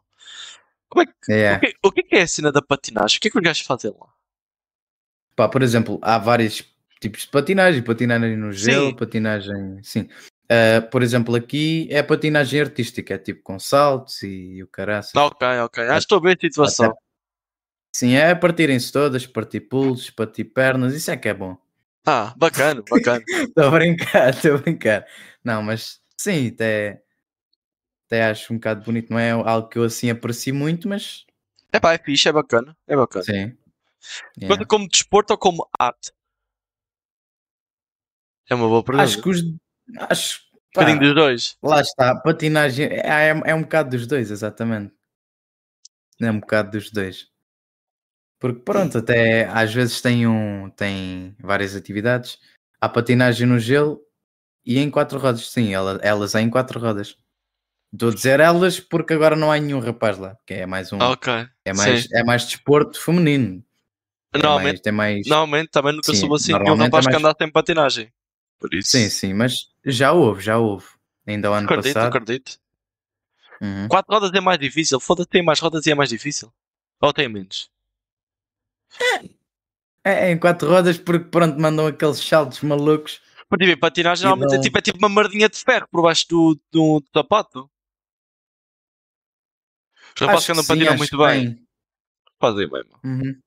Como 0.89 1.03
é 1.03 1.05
que, 1.05 1.31
É. 1.31 1.55
o, 1.55 1.59
que, 1.59 1.73
o 1.83 1.91
que 1.91 1.99
é 1.99 2.03
que 2.03 2.15
a 2.15 2.27
cena 2.27 2.51
da 2.51 2.61
patinagem? 2.61 3.17
O 3.17 3.21
que 3.21 3.27
é 3.27 3.31
que 3.31 3.37
os 3.37 3.43
gajos 3.43 3.65
fazem 3.65 3.91
lá? 3.91 4.07
Pá, 5.35 5.47
por 5.47 5.61
exemplo, 5.61 5.99
há 6.01 6.17
vários 6.17 6.63
tipos 6.99 7.21
de 7.21 7.27
patinagem, 7.27 7.83
patinagem 7.83 8.35
no 8.35 8.51
gelo, 8.51 8.89
Sim. 8.89 8.95
patinagem, 8.95 9.83
sim. 9.83 10.09
Ah, 10.49 10.81
por 10.81 11.03
exemplo, 11.03 11.35
aqui 11.35 11.87
é 11.91 12.01
patinagem 12.01 12.61
artística, 12.61 13.13
é 13.13 13.17
tipo 13.17 13.43
com 13.43 13.59
saltos 13.59 14.23
e 14.23 14.63
o 14.63 14.67
caraças. 14.67 15.13
Ok, 15.15 15.47
ok. 15.59 15.83
Ah, 15.89 15.97
estou 15.97 16.17
a 16.17 16.21
ver 16.21 16.37
a 16.37 16.39
situação. 16.41 16.97
Sim, 17.93 18.13
é 18.15 18.33
partirem-se 18.33 18.91
todas, 18.91 19.25
partir 19.25 19.61
pulsos, 19.61 20.09
partir 20.09 20.45
pernas, 20.45 20.93
isso 20.93 21.11
é 21.11 21.17
que 21.17 21.29
é 21.29 21.33
bom. 21.33 21.57
Ah, 22.05 22.33
bacana, 22.37 22.81
bacana. 22.89 23.23
Estou 23.27 23.65
a 23.65 23.71
brincar, 23.71 24.29
estou 24.29 24.55
a 24.55 24.57
brincar. 24.59 25.05
Não, 25.43 25.61
mas 25.61 25.99
sim, 26.17 26.47
até, 26.47 27.01
até 28.07 28.25
acho 28.25 28.53
um 28.53 28.57
bocado 28.57 28.83
bonito, 28.83 29.11
não 29.11 29.19
é 29.19 29.31
algo 29.31 29.67
que 29.67 29.77
eu 29.77 29.83
assim 29.83 30.09
aprecio 30.09 30.55
muito, 30.55 30.87
mas 30.87 31.25
É 31.71 31.79
pá, 31.79 31.93
é 31.93 31.97
fixe, 31.97 32.27
é 32.27 32.31
bacana. 32.31 32.75
É 32.87 32.95
bacana. 32.95 33.23
sim. 33.23 33.51
Conta 34.41 34.53
Yeah. 34.53 34.65
como 34.67 34.87
desporto 34.87 35.33
ou 35.33 35.37
como 35.37 35.67
arte? 35.77 36.11
É 38.49 38.55
uma 38.55 38.67
boa 38.67 38.83
pergunta. 38.83 39.03
Acho 39.03 39.21
que 39.21 39.29
os. 39.29 39.41
Acho. 40.09 40.39
Um 40.53 40.57
pá, 40.73 40.81
bocadinho 40.81 40.99
dos 40.99 41.15
dois. 41.15 41.57
Lá 41.61 41.81
está, 41.81 42.15
patinagem 42.21 42.85
é, 42.85 43.29
é, 43.29 43.41
é 43.45 43.55
um 43.55 43.63
bocado 43.63 43.89
dos 43.89 44.07
dois, 44.07 44.31
exatamente. 44.31 44.93
É 46.21 46.31
um 46.31 46.39
bocado 46.39 46.71
dos 46.71 46.89
dois. 46.91 47.27
Porque 48.39 48.61
pronto, 48.61 48.97
até 48.99 49.45
às 49.45 49.73
vezes 49.73 49.99
tem, 50.01 50.27
um, 50.27 50.69
tem 50.69 51.35
várias 51.39 51.75
atividades. 51.75 52.39
Há 52.79 52.87
patinagem 52.87 53.47
no 53.47 53.59
gelo 53.59 53.99
e 54.65 54.77
em 54.77 54.89
quatro 54.91 55.17
rodas. 55.19 55.49
Sim, 55.49 55.73
ela, 55.73 55.99
elas 56.03 56.35
é 56.35 56.41
em 56.41 56.49
quatro 56.49 56.79
rodas. 56.79 57.17
Estou 57.93 58.09
a 58.09 58.13
dizer 58.13 58.39
elas 58.39 58.79
porque 58.79 59.13
agora 59.13 59.35
não 59.35 59.51
há 59.51 59.57
nenhum 59.57 59.79
rapaz 59.79 60.17
lá, 60.17 60.37
que 60.45 60.53
é 60.53 60.65
mais 60.65 60.91
um. 60.91 60.99
Ok. 60.99 61.31
é, 61.65 61.73
mais, 61.73 62.03
sim. 62.03 62.09
é 62.13 62.23
mais 62.23 62.45
desporto 62.45 62.99
feminino. 62.99 63.63
É 64.33 64.37
Normalmente, 64.37 64.65
mais, 64.73 64.81
tem 64.81 64.91
mais. 64.93 65.27
normalmente 65.27 65.69
também 65.69 65.93
nunca 65.93 66.11
Sim, 66.13 66.19
soube 66.19 66.35
assim 66.35 66.47
nenhum 66.51 66.59
normalmente 66.59 66.85
rapaz 66.87 67.05
é 67.05 67.07
que 67.09 67.13
mais- 67.13 67.23
andasse 67.25 67.43
em 67.43 67.51
patinagem. 67.51 68.13
Por 68.59 68.73
isso. 68.73 68.89
Sim, 68.91 69.09
sim, 69.09 69.33
mas 69.33 69.53
já 69.85 70.11
houve, 70.11 70.41
já 70.41 70.57
houve. 70.57 70.85
Ainda 71.25 71.49
o 71.49 71.53
ano 71.53 71.65
Acredito, 71.65 71.93
passado. 71.93 72.07
acredito. 72.15 72.59
Uhum. 73.61 73.87
Quatro 73.87 74.13
rodas 74.13 74.31
é 74.33 74.41
mais 74.41 74.59
difícil. 74.59 74.99
Foda-se, 74.99 75.29
tem 75.29 75.43
mais 75.43 75.59
rodas 75.59 75.85
e 75.85 75.91
é 75.91 75.95
mais 75.95 76.09
difícil. 76.09 76.51
Ou 77.01 77.13
tem 77.13 77.27
menos? 77.29 77.69
É, 80.03 80.27
é 80.27 80.31
em 80.31 80.37
quatro 80.37 80.67
rodas 80.69 80.97
porque 80.97 81.25
pronto, 81.25 81.59
mandam 81.59 81.87
aqueles 81.87 82.17
saltos 82.19 82.61
malucos. 82.61 83.21
Porque 83.49 83.65
tipo, 83.65 83.79
patinagem 83.79 84.25
normalmente 84.25 84.53
é 84.53 84.55
não- 84.57 84.61
tipo, 84.63 84.77
é 84.77 84.81
tipo 84.81 84.97
uma 84.97 85.09
mardinha 85.09 85.47
de 85.49 85.57
ferro 85.57 85.87
por 85.91 86.01
baixo 86.01 86.25
do, 86.29 86.59
do, 86.71 86.99
do 86.99 87.05
sapato. 87.13 87.69
Os 90.17 90.21
rapazes 90.21 90.45
que 90.47 90.51
andam 90.51 90.63
sim, 90.63 90.67
patinam 90.67 90.97
muito 90.97 91.17
bem. 91.17 91.55
tem. 91.55 91.67
Fazem 92.39 92.67
bem. 92.69 92.83
Uhum. 93.03 93.39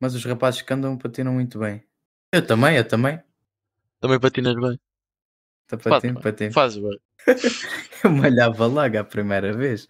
Mas 0.00 0.14
os 0.14 0.24
rapazes 0.24 0.60
que 0.62 0.72
andam 0.72 0.98
patinam 0.98 1.32
muito 1.32 1.58
bem. 1.58 1.84
Eu 2.32 2.44
também, 2.44 2.76
eu 2.76 2.86
também. 2.86 3.22
Também 4.00 4.18
patinas 4.18 4.54
bem. 4.56 4.78
Tá 5.68 5.78
Faz 5.78 6.02
patino, 6.02 6.14
bem. 6.14 6.22
patino. 6.22 6.52
Bem. 7.24 7.36
Eu 8.02 8.10
malhava 8.10 8.66
logo 8.66 8.98
a 8.98 9.04
primeira 9.04 9.52
vez. 9.56 9.86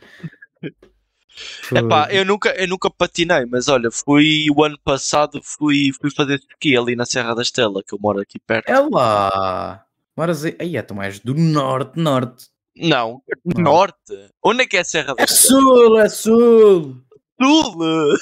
Epá, 1.73 2.05
Fogo. 2.05 2.13
eu 2.13 2.25
nunca, 2.25 2.51
eu 2.51 2.69
nunca 2.69 2.89
patinei, 2.91 3.45
mas 3.47 3.67
olha, 3.67 3.91
fui 3.91 4.47
o 4.55 4.63
ano 4.63 4.79
passado, 4.85 5.41
fui, 5.43 5.91
fui 6.01 6.11
fazer 6.15 6.39
ski 6.53 6.77
ali 6.77 6.95
na 6.95 7.05
Serra 7.05 7.35
da 7.35 7.43
Estela, 7.43 7.83
que 7.83 7.93
eu 7.93 7.99
moro 8.01 8.21
aqui 8.21 8.39
perto. 8.39 8.69
É 8.69 8.79
lá. 8.79 9.85
Moras 10.17 10.45
aí. 10.45 10.57
Aí, 10.61 10.81
tu 10.83 10.95
mais 10.95 11.19
do 11.19 11.35
norte, 11.35 11.99
norte. 11.99 12.54
Não, 12.77 13.23
Não. 13.45 13.63
norte. 13.63 14.29
Onde 14.45 14.63
é 14.63 14.67
que 14.67 14.77
é 14.77 14.81
a 14.81 14.85
Serra 14.85 15.15
da 15.15 15.23
É 15.23 15.27
sul, 15.27 15.99
é 16.01 16.09
sul. 16.09 16.97
Sul! 17.41 18.15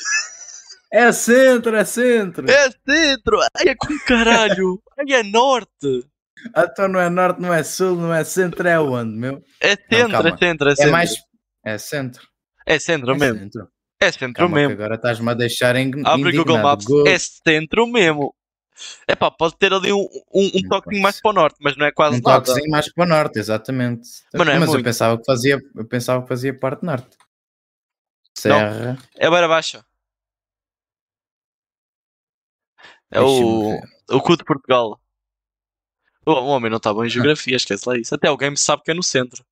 É 0.93 1.11
centro, 1.13 1.75
é 1.75 1.85
centro. 1.85 2.51
É 2.51 2.71
centro! 2.87 3.41
Ai, 3.57 3.69
é 3.69 3.75
com 3.75 3.97
caralho! 4.07 4.83
Ai, 4.99 5.15
é 5.15 5.23
norte! 5.23 6.07
Então 6.57 6.89
não 6.89 7.01
é 7.01 7.09
norte, 7.09 7.41
não 7.41 7.53
é 7.55 7.63
sul, 7.63 7.97
não 7.97 8.13
é 8.13 8.25
centro, 8.25 8.67
é 8.69 8.79
onde, 8.79 9.17
meu? 9.17 9.43
É 9.61 9.71
centro, 9.77 10.29
é 10.29 10.37
centro, 10.37 10.69
é 10.69 10.73
É 10.73 10.77
centro. 10.77 10.93
mais. 10.93 11.15
É 11.65 11.79
centro. 11.79 12.23
É 12.67 12.79
centro 12.79 13.13
É 13.13 13.19
mesmo. 13.19 13.39
centro. 13.39 13.69
É 14.01 14.11
centro 14.13 14.35
Calma, 14.35 14.57
mesmo. 14.57 14.73
agora 14.73 14.97
estás-me 14.97 15.31
a 15.31 15.35
deixar 15.35 15.77
em 15.77 15.93
Abre 16.05 16.31
o 16.37 16.45
Google 16.45 16.59
Maps. 16.59 16.85
Go- 16.85 17.07
É 17.07 17.17
centro 17.19 17.87
mesmo. 17.87 18.35
É 19.07 19.15
pá, 19.15 19.31
pode 19.31 19.57
ter 19.57 19.73
ali 19.73 19.93
um, 19.93 20.09
um, 20.33 20.47
um 20.47 20.61
Não 20.63 20.69
toquinho 20.69 21.03
mais 21.03 21.21
para 21.21 21.31
o 21.31 21.35
norte, 21.35 21.57
mas 21.61 21.77
não 21.77 21.87
é 21.87 21.93
quase 21.93 22.19
um 22.19 22.21
nada. 22.21 22.45
toquezinho 22.45 22.71
mais 22.71 22.93
para 22.93 23.05
o 23.05 23.09
norte, 23.09 23.39
exatamente. 23.39 24.09
Mas 24.33 24.47
não 24.47 24.53
é 24.53 24.57
eu 24.57 24.67
muito. 24.67 24.83
pensava 24.85 25.19
que 25.19 25.25
fazia, 25.25 25.61
eu 25.75 25.85
pensava 25.87 26.23
que 26.23 26.29
fazia 26.29 26.59
parte 26.59 26.85
norte. 26.85 27.17
Serra. 28.35 28.99
É 29.17 29.31
Beira 29.31 29.47
Baixa. 29.47 29.85
É 33.11 33.21
o, 33.21 33.79
o 34.11 34.21
cu 34.23 34.37
de 34.37 34.45
Portugal. 34.45 34.99
O, 36.25 36.33
o 36.33 36.47
homem 36.47 36.71
não 36.71 36.79
está 36.79 36.93
bom 36.95 37.05
em 37.05 37.11
geografia, 37.11 37.57
esquece 37.57 37.87
lá 37.87 37.97
isso. 37.99 38.15
Até 38.15 38.29
alguém 38.29 38.51
me 38.51 38.57
sabe 38.57 38.83
que 38.83 38.91
é 38.91 38.95
no 38.95 39.03
centro. 39.03 39.45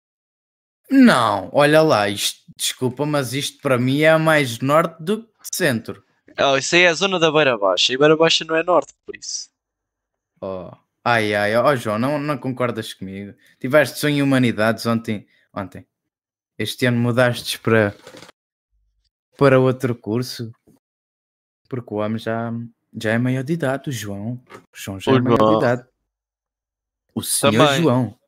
Não, 0.91 1.51
olha 1.53 1.83
lá, 1.83 2.09
isto, 2.09 2.41
desculpa, 2.57 3.07
mas 3.07 3.33
isto 3.33 3.61
para 3.61 3.79
mim 3.79 4.01
é 4.01 4.17
mais 4.17 4.59
norte 4.59 5.01
do 5.01 5.23
que 5.23 5.29
centro. 5.55 6.03
Oh, 6.39 6.57
isso 6.57 6.75
aí 6.75 6.83
é 6.83 6.89
a 6.89 6.95
zona 6.95 7.19
da 7.19 7.31
Beira 7.31 7.57
Baixa. 7.59 7.93
E 7.93 7.99
Beira 7.99 8.17
Baixa 8.17 8.45
não 8.45 8.57
é 8.57 8.63
norte, 8.63 8.95
por 9.05 9.17
isso. 9.17 9.49
Oh. 10.41 10.71
Ai, 11.05 11.35
ai, 11.35 11.57
ó 11.57 11.75
João, 11.77 11.99
não, 11.99 12.19
não 12.19 12.37
concordas 12.37 12.93
comigo? 12.93 13.35
Tiveste 13.59 13.99
sonho 13.99 14.17
em 14.19 14.23
humanidades 14.23 14.85
ontem, 14.85 15.27
ontem. 15.53 15.87
Este 16.59 16.85
ano 16.87 16.99
mudaste 16.99 17.59
para 17.59 17.95
para 19.39 19.59
outro 19.59 19.95
curso. 19.95 20.53
Porque 21.69 21.95
o 21.95 21.99
homem 21.99 22.19
já, 22.19 22.53
já 23.01 23.13
é 23.13 23.19
maior 23.19 23.43
de 23.43 23.55
idade, 23.55 23.89
o 23.89 23.93
João. 23.93 24.43
O 24.73 24.77
João 24.77 25.01
já 25.01 25.13
é 25.13 25.21
maior 25.21 25.39
João. 25.39 25.53
de 25.53 25.65
idade. 25.65 25.89
O 27.15 27.23
senhor 27.23 27.53
Também. 27.53 27.83
João. 27.83 28.19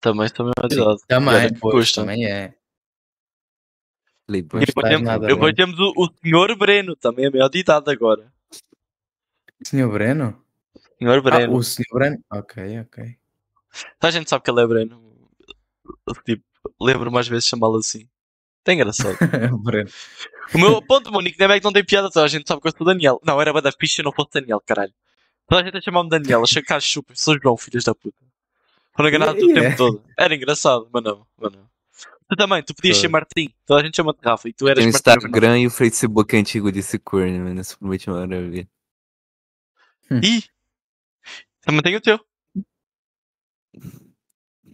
Também 0.00 0.26
estou 0.26 0.46
mesmo 0.46 0.82
idade. 0.82 1.00
Também, 1.06 1.54
pois, 1.60 1.92
também 1.92 2.26
é. 2.26 2.54
Playboy. 4.30 4.62
E 4.62 4.66
depois 4.66 4.88
temos, 4.88 5.06
nada 5.06 5.24
e 5.24 5.28
depois 5.28 5.54
temos 5.54 5.78
o, 5.80 5.92
o 5.96 6.08
senhor 6.22 6.56
Breno, 6.56 6.94
também 6.94 7.26
é 7.26 7.30
maior 7.30 7.48
de 7.48 7.58
idade 7.58 7.90
agora. 7.90 8.32
Senhor 9.64 9.90
Breno? 9.92 10.40
Senhor 10.98 11.18
Ah, 11.18 11.20
Breno. 11.20 11.56
o 11.56 11.62
senhor 11.62 11.86
Breno? 11.92 12.18
Ok, 12.32 12.80
ok. 12.80 13.16
A 14.00 14.10
gente 14.10 14.30
sabe 14.30 14.44
que 14.44 14.50
ele 14.50 14.60
é 14.62 14.66
Breno. 14.66 15.02
Tipo, 16.24 16.44
lembro 16.80 17.10
mais 17.10 17.26
vezes 17.28 17.46
chamá-lo 17.48 17.76
assim. 17.78 18.08
É 18.66 18.74
engraçado. 18.74 19.16
Breno. 19.64 19.88
O 20.54 20.58
meu 20.58 20.82
ponto, 20.82 21.10
meu 21.10 21.20
nickname 21.22 21.54
é 21.54 21.58
que 21.58 21.64
não 21.64 21.72
tem 21.72 21.84
piada, 21.84 22.08
toda 22.10 22.24
a 22.26 22.28
gente 22.28 22.46
sabe 22.46 22.60
que 22.60 22.68
eu 22.68 22.72
sou 22.76 22.86
Daniel. 22.86 23.18
Não, 23.24 23.40
era 23.40 23.52
da 23.60 23.72
ficha 23.72 24.00
eu 24.00 24.04
não 24.04 24.12
fosse 24.12 24.30
Daniel, 24.34 24.62
caralho. 24.64 24.92
Toda 25.48 25.62
a 25.62 25.64
gente 25.64 25.78
a 25.78 25.80
chamar-me 25.80 26.10
Daniel, 26.10 26.42
achei 26.44 26.62
que 26.62 26.80
chupa, 26.80 27.12
sou 27.16 27.36
João, 27.42 27.56
filhos 27.56 27.82
da 27.84 27.94
puta. 27.94 28.22
Foram 28.94 29.08
enganados 29.08 29.42
o 29.42 29.46
Yeah. 29.46 29.62
tempo 29.70 29.76
todo. 29.76 30.04
Era 30.16 30.34
engraçado, 30.34 30.88
mas 30.92 31.02
não, 31.02 31.26
mas 31.40 31.52
não. 31.52 31.66
Tu 32.30 32.36
também, 32.36 32.62
tu 32.62 32.72
podias 32.74 32.96
Foi. 32.96 33.00
ser 33.00 33.08
Martim, 33.08 33.52
toda 33.66 33.80
a 33.80 33.84
gente 33.84 33.96
chama-te 33.96 34.20
Rafa 34.22 34.48
e 34.48 34.52
tu 34.52 34.68
eras 34.68 34.78
Tem 34.78 34.88
o 34.88 34.92
Martim. 34.92 35.10
Instagram 35.10 35.58
e 35.58 35.66
o 35.66 35.70
Facebook 35.70 36.36
antigo 36.36 36.70
desse 36.70 36.96
corno, 36.96 37.40
mano. 37.40 37.58
Essa 37.60 37.76
última 37.80 38.20
hora 38.20 38.36
eu 38.36 38.48
vi. 38.48 38.68
Ih! 40.22 40.44
Também 41.62 41.82
tem 41.82 41.96
o 41.96 42.00
teu. 42.00 42.20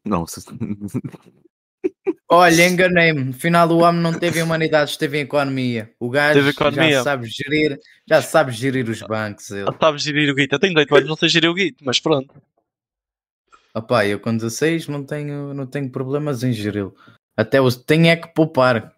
Nossa. 0.04 0.42
Olha, 2.28 2.68
enganei-me. 2.68 3.24
No 3.24 3.32
final 3.32 3.70
o 3.70 3.78
homem 3.78 4.02
não 4.02 4.12
teve 4.18 4.42
humanidades, 4.42 4.96
teve 4.98 5.20
economia. 5.20 5.94
O 5.98 6.10
gajo 6.10 6.34
Teve 6.40 6.50
economia. 6.50 6.90
já 6.98 7.02
sabe 7.04 7.26
gerir, 7.26 7.78
já 8.06 8.20
sabe 8.20 8.52
gerir 8.52 8.88
os 8.88 9.00
bancos. 9.00 9.50
Ele. 9.50 9.66
Ah, 9.68 9.76
Sabes 9.80 10.02
gerir 10.02 10.30
o 10.30 10.34
guito. 10.34 10.54
Eu 10.54 10.58
tenho 10.58 10.74
18 10.74 10.94
anos, 10.94 11.08
não 11.08 11.16
sei 11.16 11.28
gerir 11.30 11.48
o 11.48 11.54
guito, 11.54 11.84
mas 11.84 11.98
pronto. 12.00 12.34
Opá, 13.74 14.06
eu 14.06 14.18
com 14.20 14.36
16 14.36 14.88
não 14.88 15.04
tenho, 15.04 15.54
não 15.54 15.66
tenho 15.66 15.90
problemas 15.90 16.42
em 16.42 16.52
geri-lo. 16.52 16.94
Até 17.36 17.60
os 17.60 17.76
tenho 17.76 18.06
é 18.06 18.16
que 18.16 18.28
poupar. 18.28 18.94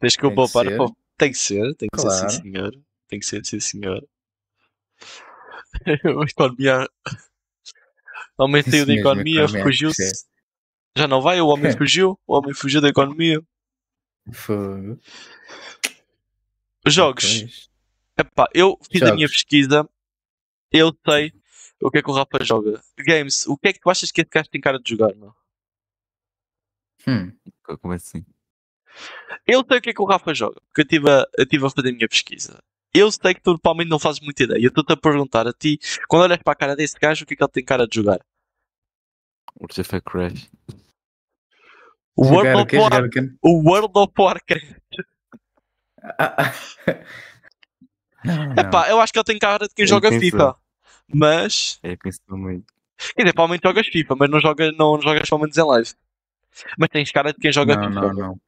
Tens 0.00 0.14
que 0.16 0.20
Tem 0.22 0.30
que 0.30 0.36
poupar. 0.36 0.66
ser. 0.66 0.76
pô. 0.76 0.96
Tem 1.16 1.32
que 1.32 1.38
ser, 1.38 1.74
tem 1.76 1.88
que 1.92 2.00
ser 2.00 2.06
Claro. 2.08 2.30
sim 2.30 2.42
senhor. 2.42 2.80
Tem 3.08 3.18
que 3.20 3.26
ser 3.26 3.44
sim 3.46 3.60
senhor. 3.60 4.06
a 5.86 6.24
economia. 6.30 6.88
O 8.36 8.44
homem 8.44 8.60
Isso 8.60 8.70
saiu 8.70 8.86
da 8.86 8.92
economia, 8.94 9.40
economia 9.40 9.42
é 9.42 9.46
que 9.46 9.52
refugiu-se. 9.56 10.26
Já 10.96 11.08
não 11.08 11.20
vai, 11.20 11.40
o 11.40 11.48
homem 11.48 11.72
fugiu. 11.76 12.18
O 12.26 12.36
homem 12.36 12.54
fugiu 12.54 12.80
da 12.80 12.88
economia. 12.88 13.40
Fogo. 14.32 14.98
Os 16.86 16.94
jogos. 16.94 17.40
Pois. 17.42 17.68
Epá, 18.18 18.48
eu 18.54 18.78
fiz 18.90 19.02
a 19.02 19.14
minha 19.14 19.26
Jogos. 19.26 19.36
pesquisa 19.36 19.88
Eu 20.72 20.92
sei 21.08 21.32
o 21.80 21.90
que 21.90 21.98
é 21.98 22.02
que 22.02 22.10
o 22.10 22.14
Rafa 22.14 22.42
joga. 22.44 22.80
Games, 22.98 23.46
o 23.46 23.56
que 23.56 23.68
é 23.68 23.72
que 23.72 23.80
tu 23.80 23.88
achas 23.88 24.10
que 24.10 24.20
esse 24.20 24.30
gajo 24.30 24.48
tem 24.50 24.60
cara 24.60 24.78
de 24.80 24.90
jogar, 24.90 25.14
meu? 25.14 25.32
Hum. 27.06 27.32
Como 27.80 27.94
assim? 27.94 28.24
Eu 29.46 29.64
sei 29.68 29.78
o 29.78 29.80
que 29.80 29.90
é 29.90 29.92
que 29.94 30.02
o 30.02 30.06
Rafa 30.06 30.34
joga, 30.34 30.60
porque 30.66 30.80
eu 30.80 30.84
estive 30.84 31.10
a, 31.10 31.26
eu 31.38 31.46
tive 31.46 31.64
a 31.66 31.70
fazer 31.70 31.88
a 31.88 31.92
minha 31.92 32.08
pesquisa. 32.08 32.58
Eu 32.92 33.10
sei 33.12 33.34
que 33.34 33.40
tu 33.42 33.58
provavelmente 33.58 33.90
não 33.90 33.98
fazes 33.98 34.20
muita 34.20 34.42
ideia. 34.42 34.60
Eu 34.62 34.68
estou-te 34.68 34.92
a 34.92 34.96
perguntar 34.96 35.46
a 35.46 35.52
ti, 35.52 35.78
quando 36.08 36.22
olhas 36.22 36.38
para 36.42 36.52
a 36.52 36.56
cara 36.56 36.74
desse 36.76 36.98
gajo, 36.98 37.24
o 37.24 37.26
que 37.26 37.34
é 37.34 37.36
que 37.36 37.42
ele 37.44 37.52
tem 37.52 37.64
cara 37.64 37.86
de 37.86 37.94
jogar? 37.96 38.18
O 39.60 39.66
Jeff 39.68 40.00
Crash. 40.00 40.50
O 42.16 42.26
World, 42.26 42.62
of 42.62 42.66
quê? 42.66 42.78
War- 42.78 42.92
Jogar 43.04 43.28
o 43.42 43.62
World 43.70 43.92
of 43.94 44.12
Warcraft. 44.18 44.76
Ah, 46.00 46.36
ah. 46.38 46.52
Não, 48.24 48.36
não. 48.46 48.52
Epá, 48.62 48.88
eu 48.88 49.00
acho 49.00 49.12
que 49.12 49.18
ele 49.18 49.24
tem 49.24 49.38
cara 49.38 49.66
de 49.68 49.74
quem 49.74 49.82
Ele 49.82 49.88
joga 49.90 50.08
pensou. 50.10 50.20
FIFA. 50.30 50.56
Mas, 51.12 51.78
É, 51.82 51.96
principalmente. 51.96 52.66
quer 53.16 53.22
dizer, 53.22 53.32
provavelmente 53.34 53.62
jogas 53.64 53.86
FIFA, 53.88 54.14
mas 54.16 54.30
não, 54.30 54.40
joga, 54.40 54.72
não 54.72 55.00
jogas 55.00 55.28
pelo 55.28 55.40
menos 55.40 55.56
em 55.56 55.62
live. 55.62 55.90
Mas 56.78 56.88
tens 56.90 57.10
cara 57.12 57.32
de 57.32 57.38
quem 57.38 57.52
joga 57.52 57.76
não, 57.76 57.88
FIFA. 57.88 58.00
não, 58.00 58.12
não. 58.14 58.40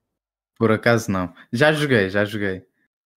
Por 0.58 0.70
acaso 0.72 1.10
não. 1.10 1.32
Já 1.52 1.72
joguei, 1.72 2.10
já 2.10 2.24
joguei. 2.24 2.64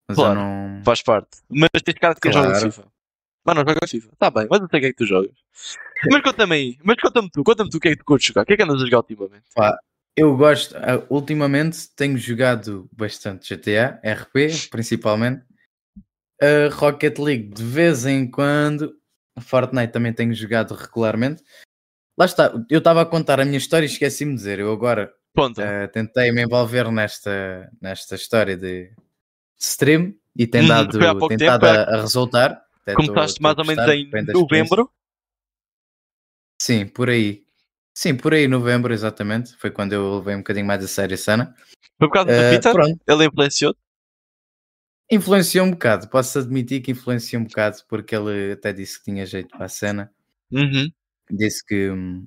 Mas 0.08 0.16
Claro. 0.16 0.38
eu 0.40 0.44
não. 0.44 0.82
Faz 0.84 1.02
parte. 1.02 1.38
Mas 1.48 1.70
tens 1.84 1.98
cara 1.98 2.14
de 2.14 2.20
quem 2.20 2.32
joga 2.32 2.48
Claro. 2.48 2.60
FIFA. 2.72 2.88
Mas 3.44 3.56
não 3.56 3.64
joga 3.66 3.86
FIFA. 3.88 4.10
Tá 4.18 4.30
bem, 4.30 4.46
mas 4.50 4.60
eu 4.60 4.68
sei 4.68 4.78
o 4.78 4.80
que 4.82 4.86
é 4.86 4.90
que 4.90 4.96
tu 4.96 5.06
jogas. 5.06 5.30
Mas 6.10 6.22
conta-me 6.22 6.54
aí. 6.54 6.78
Mas 6.82 6.96
conta-me 6.96 7.30
tu. 7.30 7.42
Conta-me 7.44 7.68
tu 7.70 7.76
o 7.76 7.80
que 7.80 7.88
é 7.88 7.90
que 7.92 7.98
tu 7.98 8.04
curtes 8.04 8.26
jogar. 8.28 8.42
O 8.42 8.46
que 8.46 8.54
é 8.54 8.56
que 8.56 8.62
andas 8.62 8.80
a 8.82 8.84
jogar 8.86 8.98
ultimamente? 8.98 9.44
Eu 10.16 10.36
gosto, 10.36 10.74
ah, 10.76 11.04
ultimamente 11.10 11.88
tenho 11.94 12.16
jogado 12.18 12.88
bastante 12.92 13.54
GTA, 13.54 14.00
RP 14.04 14.68
principalmente, 14.70 15.42
a 16.42 16.68
Rocket 16.74 17.18
League 17.18 17.48
de 17.54 17.62
vez 17.62 18.04
em 18.06 18.28
quando, 18.30 18.94
Fortnite 19.40 19.92
também 19.92 20.12
tenho 20.12 20.34
jogado 20.34 20.74
regularmente. 20.74 21.42
Lá 22.20 22.26
está, 22.26 22.52
eu 22.68 22.80
estava 22.80 23.00
a 23.00 23.06
contar 23.06 23.40
a 23.40 23.46
minha 23.46 23.56
história 23.56 23.86
e 23.86 23.88
esqueci-me 23.88 24.32
de 24.32 24.36
dizer. 24.36 24.58
Eu 24.58 24.70
agora 24.70 25.10
Conta. 25.34 25.62
eh, 25.62 25.86
tentei 25.86 26.30
me 26.30 26.42
envolver 26.42 26.92
nesta, 26.92 27.72
nesta 27.80 28.14
história 28.14 28.58
de 28.58 28.92
stream 29.58 30.14
e 30.36 30.46
tem 30.46 30.60
Uhum, 30.60 30.68
dado, 30.68 30.98
tem 30.98 31.28
tempo, 31.28 31.42
estado 31.44 31.64
é. 31.66 31.78
a, 31.78 31.82
a 31.84 32.00
resultar. 32.02 32.62
Até 32.82 32.92
Começaste 32.92 33.40
estou- 33.40 33.42
mais 33.42 33.56
ou 33.56 33.64
a 33.64 33.66
menos 33.86 33.88
em 33.88 34.32
novembro. 34.34 34.90
Sim, 36.60 36.86
por 36.86 37.08
aí. 37.08 37.42
Sim, 37.94 38.14
por 38.14 38.34
aí, 38.34 38.46
novembro, 38.46 38.92
exatamente. 38.92 39.56
Foi 39.56 39.70
quando 39.70 39.94
eu 39.94 40.18
levei 40.18 40.34
um 40.34 40.40
bocadinho 40.40 40.66
mais 40.66 40.84
a 40.84 40.88
sério 40.88 41.14
a 41.14 41.16
cena. 41.16 41.54
Foi 41.98 42.06
por 42.06 42.12
causa 42.12 42.26
do 42.26 42.32
Eh, 42.34 42.50
Peter? 42.50 42.72
pronto, 42.74 43.00
Ele 43.08 43.24
influenciou 43.24 43.74
influenciou 45.10 45.64
um 45.64 45.70
bocado. 45.70 46.06
Posso 46.10 46.38
admitir 46.38 46.82
que 46.82 46.90
influenciou 46.90 47.40
um 47.40 47.46
bocado, 47.46 47.78
porque 47.88 48.14
ele 48.14 48.52
até 48.52 48.74
disse 48.74 48.98
que 48.98 49.06
tinha 49.06 49.24
jeito 49.24 49.48
para 49.56 49.64
a 49.64 49.68
cena. 49.70 50.12
Uhum. 50.52 50.92
Disse 51.30 51.64
que 51.64 51.90
hum, 51.90 52.26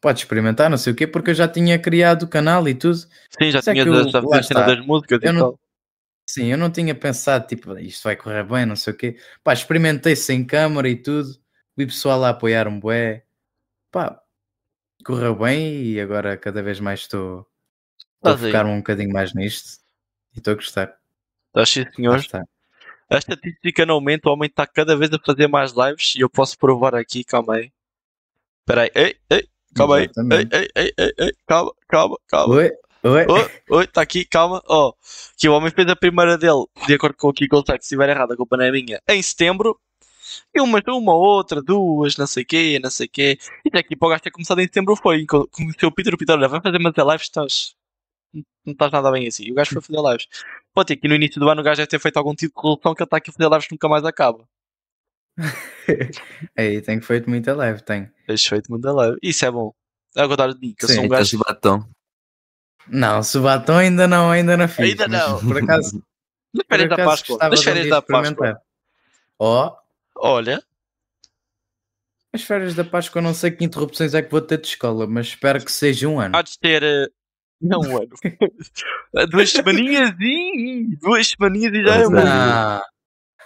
pode 0.00 0.20
experimentar, 0.20 0.68
não 0.68 0.76
sei 0.76 0.92
o 0.92 0.96
quê, 0.96 1.06
porque 1.06 1.30
eu 1.30 1.34
já 1.34 1.46
tinha 1.48 1.78
criado 1.78 2.24
o 2.24 2.28
canal 2.28 2.68
e 2.68 2.74
tudo. 2.74 2.96
Sim, 2.96 3.50
já 3.50 3.58
é 3.60 3.62
tinhas 3.62 3.84
que 3.84 3.88
eu- 3.88 4.28
lá 4.28 4.42
cena 4.42 4.62
das 4.62 4.84
músicas 4.84 5.20
Eu 5.22 5.30
e 5.30 5.32
não- 5.32 5.40
tal. 5.40 5.60
Sim, 6.26 6.46
eu 6.46 6.56
não 6.56 6.70
tinha 6.70 6.94
pensado, 6.94 7.46
tipo, 7.46 7.76
isto 7.78 8.04
vai 8.04 8.16
correr 8.16 8.44
bem, 8.44 8.64
não 8.64 8.76
sei 8.76 8.92
o 8.92 8.96
quê. 8.96 9.16
Pá, 9.42 9.52
experimentei 9.52 10.16
sem 10.16 10.44
câmara 10.44 10.88
e 10.88 10.96
tudo. 10.96 11.28
Vi 11.76 11.86
pessoal 11.86 12.18
lá 12.20 12.30
apoiar 12.30 12.68
um 12.68 12.78
bué. 12.78 13.24
Pá, 13.90 14.20
correu 15.04 15.34
bem 15.34 15.82
e 15.84 16.00
agora 16.00 16.36
cada 16.36 16.62
vez 16.62 16.78
mais 16.80 17.00
estou 17.00 17.46
a 18.22 18.36
focar 18.38 18.66
um 18.66 18.78
bocadinho 18.78 19.12
mais 19.12 19.34
nisto. 19.34 19.80
E 20.34 20.38
estou 20.38 20.52
a 20.52 20.54
gostar. 20.54 20.96
Estás 21.48 21.68
sim, 21.68 21.84
senhor. 21.94 22.16
está. 22.18 22.44
A 23.10 23.18
estatística 23.18 23.84
não 23.84 23.96
aumenta, 23.96 24.30
o 24.30 24.32
homem 24.32 24.48
está 24.48 24.66
cada 24.66 24.96
vez 24.96 25.12
a 25.12 25.18
fazer 25.18 25.46
mais 25.48 25.72
lives 25.72 26.14
e 26.16 26.20
eu 26.20 26.30
posso 26.30 26.56
provar 26.56 26.94
aqui, 26.94 27.22
calma 27.24 27.56
aí. 27.56 27.70
Espera 28.62 28.82
aí, 28.82 28.90
ei, 28.94 29.16
ei, 29.30 29.48
calma 29.74 29.96
aí, 29.96 30.08
ei, 30.36 30.48
ei, 30.52 30.68
ei, 30.76 30.92
ei, 30.98 31.12
ei, 31.18 31.32
calma, 31.46 31.72
calma, 31.88 32.16
calma. 32.28 32.54
Oi, 32.54 32.70
oi. 33.10 33.26
Oi, 33.28 33.50
oi, 33.70 33.84
está 33.84 34.02
aqui, 34.02 34.24
calma. 34.24 34.62
Oh, 34.68 34.92
que 35.36 35.48
o 35.48 35.52
homem 35.52 35.70
fez 35.72 35.88
a 35.88 35.96
primeira 35.96 36.38
dele, 36.38 36.64
de 36.86 36.94
acordo 36.94 37.16
com 37.16 37.28
o 37.28 37.32
que 37.32 37.44
ele 37.44 37.62
se 37.66 37.72
estiver 37.74 38.08
errado, 38.08 38.32
a 38.32 38.36
culpa 38.36 38.56
não 38.56 38.64
é 38.64 38.70
minha, 38.70 39.00
em 39.08 39.20
setembro. 39.20 39.78
E 40.54 40.60
uma, 40.60 40.80
uma 40.88 41.14
outra, 41.14 41.60
duas, 41.60 42.16
não 42.16 42.26
sei 42.26 42.44
o 42.44 42.46
quê, 42.46 42.78
não 42.80 42.90
sei 42.90 43.06
o 43.06 43.10
quê. 43.10 43.38
E 43.64 43.68
até 43.68 43.80
aqui 43.80 43.96
para 43.96 44.06
o 44.06 44.10
gajo 44.10 44.22
ter 44.22 44.30
começado 44.30 44.60
em 44.60 44.64
setembro 44.64 44.94
foi. 44.96 45.26
co- 45.26 45.48
Conheceu 45.48 45.88
o 45.88 45.92
Peter, 45.92 46.14
o 46.14 46.16
Peter, 46.18 46.36
olha, 46.36 46.48
vai 46.48 46.60
fazer 46.60 46.78
umas 46.78 46.94
lives, 46.96 47.22
estás. 47.22 47.74
Não 48.64 48.72
estás 48.72 48.92
nada 48.92 49.10
bem 49.10 49.26
assim. 49.26 49.44
E 49.44 49.52
o 49.52 49.54
gajo 49.54 49.72
foi 49.72 49.82
fazer 49.82 50.00
lives. 50.00 50.26
Pode 50.72 50.86
ter 50.88 50.96
que 50.96 51.08
no 51.08 51.14
início 51.16 51.40
do 51.40 51.48
ano 51.50 51.60
o 51.60 51.64
gajo 51.64 51.78
deve 51.78 51.88
ter 51.88 51.98
feito 51.98 52.16
algum 52.16 52.34
tipo 52.34 52.54
de 52.54 52.62
corrupção 52.62 52.94
que 52.94 53.02
ele 53.02 53.06
está 53.06 53.16
aqui 53.16 53.30
a 53.30 53.32
fazer 53.32 53.50
lives 53.50 53.66
que 53.66 53.74
nunca 53.74 53.88
mais 53.88 54.04
acaba. 54.04 54.48
Aí, 56.56 56.80
tenho 56.82 57.02
feito 57.02 57.28
muita 57.28 57.54
live, 57.54 57.82
tenho. 57.82 58.10
Tens 58.26 58.44
feito 58.44 58.70
muita 58.70 58.92
live. 58.92 59.16
Isso 59.22 59.44
é 59.44 59.50
bom. 59.50 59.72
É 60.16 60.24
o 60.24 60.28
contrário 60.28 60.54
de 60.54 60.60
mim, 60.60 60.74
que 60.76 60.84
eu 60.84 60.88
Sim, 60.88 60.94
sou 60.96 61.04
um 61.04 61.08
gajo. 61.08 61.38
batom. 61.38 61.84
Não, 62.88 63.22
se 63.22 63.38
batom 63.38 63.76
ainda 63.76 64.06
não, 64.06 64.30
ainda 64.30 64.56
não 64.56 64.68
fiz. 64.68 64.90
Ainda 64.90 65.08
não. 65.08 65.38
Por 65.46 65.62
acaso, 65.62 66.02
Nas 66.54 66.66
férias 66.68 66.88
da 66.90 66.96
Páscoa. 66.96 67.38
Nas 67.48 67.60
um 67.60 67.62
férias 67.62 67.88
da 67.88 68.02
Páscoa. 68.02 68.62
Ó, 69.38 69.76
Olha, 70.16 70.62
as 72.34 72.42
férias 72.42 72.74
da 72.74 72.84
Páscoa 72.84 73.18
eu 73.20 73.22
não 73.22 73.34
sei 73.34 73.50
que 73.50 73.64
interrupções 73.64 74.14
é 74.14 74.22
que 74.22 74.30
vou 74.30 74.40
ter 74.40 74.58
de 74.60 74.66
escola, 74.68 75.06
mas 75.06 75.28
espero 75.28 75.64
que 75.64 75.72
seja 75.72 76.08
um 76.08 76.20
ano. 76.20 76.36
há 76.36 76.42
de 76.42 76.58
ter. 76.58 76.82
eh, 76.82 77.06
Não, 77.60 77.80
um 77.80 77.96
ano. 77.96 78.08
duas 79.30 79.50
semaninhas 79.50 80.10
e. 80.20 80.96
Duas 81.00 81.28
semaninhas 81.28 81.72
e 81.74 81.82
já 81.84 81.94
é 81.94 82.06
Mas, 82.08 82.10
muito. 82.10 82.91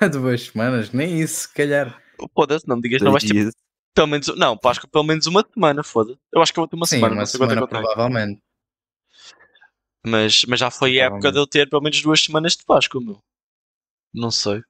Duas 0.13 0.43
semanas, 0.43 0.91
nem 0.93 1.21
isso, 1.21 1.43
se 1.43 1.55
calhar. 1.55 2.03
Foda-se, 2.35 2.67
não 2.67 2.77
me 2.77 2.83
digas, 2.83 3.03
não 3.03 3.13
vais 3.13 3.25
ter 3.25 3.51
pelo 3.97 4.07
menos. 4.07 4.29
Não, 4.37 4.57
Páscoa 4.59 4.89
pelo 4.93 5.05
menos 5.05 5.27
uma 5.27 5.45
semana, 5.53 5.83
foda-se. 5.83 6.19
Eu 6.31 6.43
acho 6.43 6.53
que 6.53 6.59
eu 6.59 6.63
vou 6.63 6.69
ter 6.69 6.77
uma 6.77 6.87
Sim, 6.87 6.97
semana, 6.97 7.15
uma 7.15 7.21
não 7.21 7.27
sei 7.27 7.41
quanto 7.41 7.53
é 7.53 7.55
que 7.55 7.67
semana 7.67 7.83
provavelmente. 7.83 8.43
Mas, 10.07 10.45
mas 10.45 10.61
já 10.61 10.71
foi 10.71 11.01
a 11.01 11.07
época 11.07 11.33
de 11.33 11.39
eu 11.39 11.47
ter 11.47 11.69
pelo 11.69 11.83
menos 11.83 12.01
duas 12.03 12.23
semanas 12.23 12.53
de 12.53 12.65
Páscoa, 12.65 13.01
meu. 13.01 13.19
Não 14.15 14.31
sei. 14.31 14.63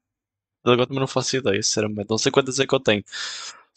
Eu 0.65 0.73
agora 0.73 0.87
também 0.87 1.01
não 1.01 1.07
faço 1.09 1.37
ideia, 1.37 1.62
sinceramente. 1.62 2.09
Não 2.09 2.19
sei 2.19 2.33
quantas 2.33 2.59
é 2.59 2.67
que 2.67 2.75
eu 2.75 2.81
tenho. 2.81 3.03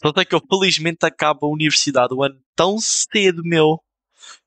Só 0.02 0.12
sei 0.14 0.24
que 0.24 0.34
eu 0.34 0.40
felizmente 0.48 1.04
acabo 1.04 1.46
a 1.46 1.50
universidade 1.50 2.14
o 2.14 2.22
ano 2.22 2.40
tão 2.56 2.78
cedo, 2.78 3.42
meu. 3.44 3.82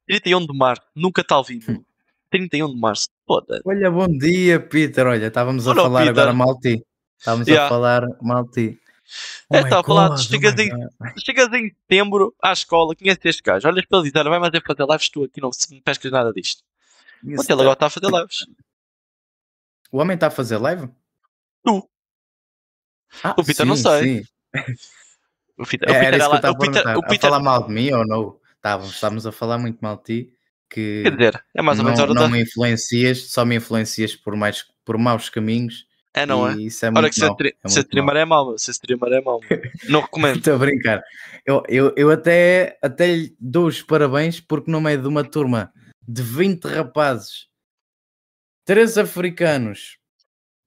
31 0.07 0.47
de 0.47 0.57
março. 0.57 0.83
Nunca 0.95 1.21
está 1.21 1.35
ao 1.35 1.43
vivo. 1.43 1.71
Hum. 1.71 1.83
31 2.31 2.73
de 2.73 2.79
março. 2.79 3.07
Foda-se. 3.27 3.61
Olha, 3.65 3.91
bom 3.91 4.07
dia, 4.07 4.59
Peter. 4.59 5.05
Olha, 5.05 5.27
estávamos 5.27 5.67
a 5.67 5.71
Olha 5.71 5.81
o 5.81 5.83
falar 5.83 5.99
Peter. 5.99 6.11
agora 6.11 6.33
mal 6.33 6.57
de 6.59 6.77
ti. 6.77 6.85
Estávamos 7.23 7.47
Yeah. 7.47 7.65
a 7.65 7.69
falar 7.69 8.03
mal 8.21 8.43
de 8.43 8.51
ti. 8.51 8.79
É, 9.49 9.63
tá 9.69 9.79
a 9.79 9.83
falar 9.83 10.09
God, 10.09 10.19
chegas 10.19 10.59
em-. 10.59 10.69
Chegas 11.17 11.47
em 11.53 11.69
setembro 11.69 12.35
à 12.41 12.51
escola, 12.51 12.93
conheces 12.95 13.23
este 13.23 13.41
gajo. 13.41 13.65
Olhas 13.67 13.85
para 13.85 13.99
ele 13.99 14.07
e 14.09 14.11
dizes: 14.11 14.21
"Olha, 14.21 14.29
vai 14.29 14.39
mais 14.39 14.53
é 14.53 14.59
fazer 14.59 14.85
lives, 14.85 15.09
tu 15.09 15.23
aqui 15.23 15.39
não 15.41 15.49
me 15.71 15.81
pescas 15.81 16.11
nada 16.11 16.33
disto. 16.33 16.63
Isso 17.23 17.35
Mas 17.37 17.49
ele 17.49 17.61
agora 17.61 17.73
está 17.73 17.85
a 17.85 17.89
fazer 17.89 18.07
lives. 18.11 18.45
O 19.91 19.97
homem 19.99 20.15
está 20.15 20.27
a 20.27 20.31
fazer 20.31 20.57
live? 20.57 20.89
Tu. 21.63 21.89
Ah, 23.23 23.35
O 23.37 23.43
Peter 23.43 23.65
não 23.65 23.75
sim, 23.77 23.83
sei. 23.83 24.23
sim. 24.23 24.25
O 25.55 25.65
Peter, 25.67 25.87
É, 25.87 25.91
o 25.91 25.95
Peter 25.99 26.13
é 26.15 26.17
estava 26.17 26.33
o 26.33 26.55
a 26.55 26.59
Peter, 26.59 26.97
o 26.97 27.01
Peter 27.03 27.29
A 27.29 27.31
falar 27.31 27.39
mal 27.39 27.67
de 27.67 27.71
mim 27.71 27.91
ou 27.91 28.05
não? 28.07 28.39
Estávamos, 28.55 28.93
estávamos 28.95 29.27
a 29.27 29.31
falar 29.31 29.59
muito 29.59 29.77
mal 29.81 29.95
de 29.97 30.03
ti. 30.03 30.33
Que 30.67 31.03
quer 31.03 31.11
dizer, 31.15 31.45
é 31.53 31.61
mais 31.61 31.77
ou 31.77 31.85
menos 31.85 31.99
a 31.99 32.03
não, 32.07 32.09
hora 32.11 32.19
não 32.21 32.27
da. 32.27 32.35
me 32.35 32.41
influencias, 32.41 33.29
só 33.31 33.45
me 33.45 33.55
influencias 33.55 34.15
por, 34.15 34.35
mais, 34.35 34.65
por 34.83 34.97
maus 34.97 35.29
caminhos. 35.29 35.85
É, 36.13 36.25
não 36.25 36.47
é? 36.47 36.53
e 36.55 36.67
Isso 36.67 36.85
é 36.85 36.91
Olha 36.95 37.09
que 37.09 37.15
ser, 37.15 37.25
mau, 37.27 37.35
tri... 37.35 37.55
é 37.63 37.67
streamer 37.67 38.15
é 38.17 38.25
meu. 38.25 38.57
Ser 38.57 38.71
streamer 38.71 39.13
é 39.13 39.21
meu. 39.21 39.39
Não 39.89 40.01
recomendo. 40.01 40.37
Estou 40.39 40.55
a 40.55 40.57
brincar. 40.57 41.01
Eu, 41.45 41.63
eu, 41.67 41.93
eu 41.97 42.11
até, 42.11 42.77
até 42.81 43.15
lhe 43.15 43.35
dou 43.39 43.67
os 43.67 43.81
parabéns 43.81 44.39
porque 44.39 44.69
no 44.69 44.79
meio 44.79 45.01
de 45.01 45.07
uma 45.07 45.23
turma 45.23 45.73
de 46.07 46.21
20 46.21 46.65
rapazes, 46.65 47.47
3 48.65 48.97
africanos, 48.99 49.97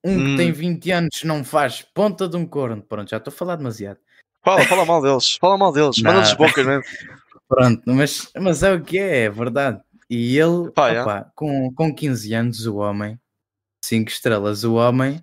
um 0.05 0.17
que 0.17 0.23
Hum. 0.33 0.37
tem 0.37 0.53
20 0.53 0.91
anos 0.91 1.23
não 1.25 1.45
faz 1.45 1.83
ponta 1.83 2.29
de 2.29 2.37
um 2.37 2.47
corno. 2.47 2.83
Pronto, 2.83 3.11
já 3.11 3.17
estou 3.17 3.33
a 3.33 3.37
falar 3.37 3.57
demasiado. 3.57 3.99
Fala, 4.45 4.65
fala 4.65 4.85
mal 4.85 5.03
deles. 5.03 5.37
Fala 5.41 5.59
mal 5.59 5.73
deles. 5.73 5.99
Manda-lhes 5.99 6.35
bocas 6.35 6.65
mesmo. 6.67 6.85
Pronto, 7.49 7.83
mas, 7.87 8.31
mas 8.37 8.63
é 8.63 8.73
o 8.73 8.83
que 8.83 8.99
é, 8.99 9.25
é 9.25 9.31
verdade. 9.31 9.81
E 10.11 10.37
ele, 10.39 10.71
Pá, 10.73 10.91
é. 10.91 11.03
opá, 11.03 11.31
com, 11.35 11.73
com 11.75 11.95
15 11.95 12.35
anos, 12.35 12.67
o 12.67 12.77
homem, 12.77 13.19
5 13.85 14.09
estrelas, 14.11 14.63
o 14.65 14.75
homem, 14.75 15.21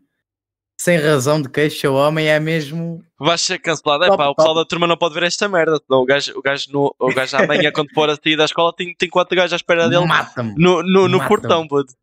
sem 0.80 0.98
razão 0.98 1.42
de 1.42 1.50
queixa, 1.50 1.90
o 1.90 1.96
homem 1.96 2.28
é 2.28 2.40
mesmo. 2.40 3.04
Vais 3.20 3.42
ser 3.42 3.60
cancelado. 3.60 4.04
É 4.06 4.18
pá, 4.18 4.28
o 4.28 4.36
pessoal 4.36 4.56
da 4.56 4.66
turma 4.66 4.88
não 4.88 4.98
pode 4.98 5.14
ver 5.14 5.24
esta 5.24 5.48
merda. 5.48 5.80
O 5.90 6.06
gajo, 6.06 6.38
o 6.38 6.42
gajo, 6.42 6.72
no, 6.72 6.96
o 7.00 7.14
gajo 7.14 7.38
amanhã, 7.38 7.72
quando 7.72 7.94
for 7.94 8.10
a 8.10 8.16
sair 8.16 8.36
da 8.36 8.46
escola, 8.46 8.74
tem, 8.76 8.94
tem 8.96 9.10
quatro 9.10 9.36
gajos 9.36 9.54
à 9.54 9.56
espera 9.56 9.88
dele 9.88 10.06
Mata-me. 10.06 10.54
no, 10.58 10.84
no, 10.84 11.08
no 11.08 11.18
Mata-me. 11.20 11.28
portão, 11.28 11.68
puto. 11.68 11.94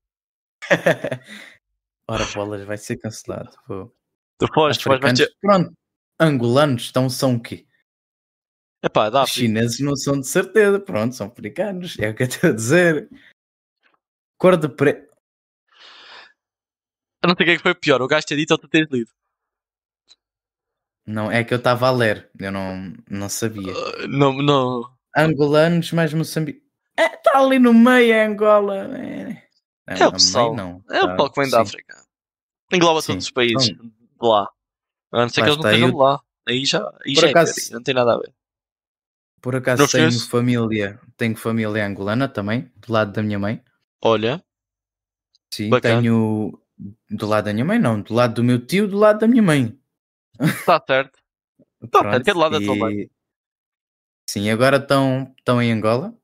Ora, 2.09 2.25
bolas, 2.35 2.64
vai 2.64 2.77
ser 2.79 2.97
cancelado. 2.97 3.51
pô. 3.66 3.91
Tu 4.39 4.47
foste, 4.55 4.89
Africanos, 4.89 5.18
ter. 5.18 5.33
Pronto, 5.41 5.73
angolanos 6.18 6.89
então 6.91 7.11
são 7.11 7.35
o 7.35 7.41
quê? 7.41 7.66
É 8.83 8.89
pá, 8.89 9.11
dá. 9.11 9.27
filho. 9.27 9.47
Chineses 9.49 9.81
não 9.81 9.95
são 9.95 10.18
de 10.18 10.27
certeza, 10.27 10.81
pronto, 10.81 11.14
são 11.14 11.27
africanos, 11.27 11.99
é 11.99 12.09
o 12.09 12.14
que 12.14 12.23
eu 12.23 12.27
estou 12.27 12.51
a 12.51 12.53
dizer. 12.55 13.11
Cor 14.39 14.57
de 14.57 14.68
preto. 14.68 15.09
Eu 17.23 17.29
não 17.29 17.37
sei 17.37 17.45
o 17.45 17.47
que 17.47 17.51
é 17.53 17.57
que 17.57 17.62
foi 17.62 17.75
pior. 17.75 18.01
O 18.03 18.09
gajo 18.09 18.27
ter 18.27 18.37
dito 18.37 18.53
ou 18.53 18.59
tu 18.59 18.68
teres 18.68 18.89
lido. 18.91 19.11
Não, 21.07 21.31
é 21.31 21.43
que 21.43 21.53
eu 21.53 21.59
estava 21.59 21.89
a 21.89 21.91
ler, 21.91 22.31
eu 22.39 22.53
não, 22.53 22.95
não 23.11 23.29
sabia. 23.29 23.73
Uh, 23.73 24.07
não, 24.09 24.33
não. 24.35 24.83
Angolanos 25.16 25.93
mais 25.93 26.12
Moçambique. 26.14 26.62
Está 26.97 27.39
ali 27.41 27.59
no 27.59 27.73
meio, 27.75 28.12
é 28.12 28.27
Angola. 28.27 28.77
É, 28.97 29.43
É 29.87 30.07
o 30.07 30.12
pessoal. 30.12 30.55
não. 30.55 30.83
É 30.89 30.99
o 31.03 31.07
Tá, 31.07 31.09
pessoal 31.16 31.33
que 31.33 31.41
vem 31.41 31.51
da. 31.51 31.61
África. 31.62 31.97
Engloba 32.73 33.01
Sim. 33.03 33.07
todos 33.09 33.25
os 33.25 33.31
países 33.33 33.68
Então, 33.71 33.87
de 33.87 33.93
lá. 34.23 34.49
A 35.12 35.21
não 35.23 35.29
ser 35.29 35.43
que 35.43 35.49
eles 35.49 35.57
não 35.57 35.64
estejam 35.64 35.89
eu- 35.89 35.97
lá. 35.97 36.21
Aí 36.49 36.64
já, 36.64 36.79
aí 37.05 37.14
Por 37.14 37.21
já 37.23 37.27
é 37.27 37.31
acaso- 37.31 37.53
império, 37.53 37.73
não 37.75 37.83
tem 37.83 37.95
nada 37.95 38.14
a 38.14 38.18
ver. 38.18 38.33
Por 39.41 39.57
acaso 39.57 39.89
tenho 39.91 40.09
conheço. 40.09 40.29
família, 40.31 41.01
tenho 41.16 41.37
família 41.37 41.87
angolana 41.87 42.29
também, 42.29 42.71
do 42.77 42.93
lado 42.93 43.12
da 43.12 43.23
minha 43.23 43.39
mãe. 43.39 43.62
Olha, 44.03 44.43
Sim, 45.53 45.71
Bacana. 45.71 46.01
tenho 46.01 46.61
do 47.11 47.26
lado 47.26 47.45
da 47.47 47.53
minha 47.53 47.64
mãe, 47.64 47.78
não, 47.78 48.01
do 48.01 48.14
lado 48.14 48.35
do 48.35 48.45
meu 48.45 48.64
tio, 48.64 48.89
do 48.89 48.97
lado 48.97 49.18
da 49.20 49.28
minha 49.28 49.43
mãe. 49.43 49.78
está 50.41 50.83
certo. 50.87 51.18
Tá, 51.91 52.20
que 52.22 52.28
é 52.31 52.35
do 52.35 52.39
lado 52.39 52.59
da 52.61 52.64
tua 52.64 52.76
mãe. 52.76 52.95
e- 53.01 53.11
Sim, 54.28 54.51
agora 54.51 54.76
estão, 54.76 55.35
estão 55.39 55.62
em 55.62 55.72
Angola, 55.72 56.14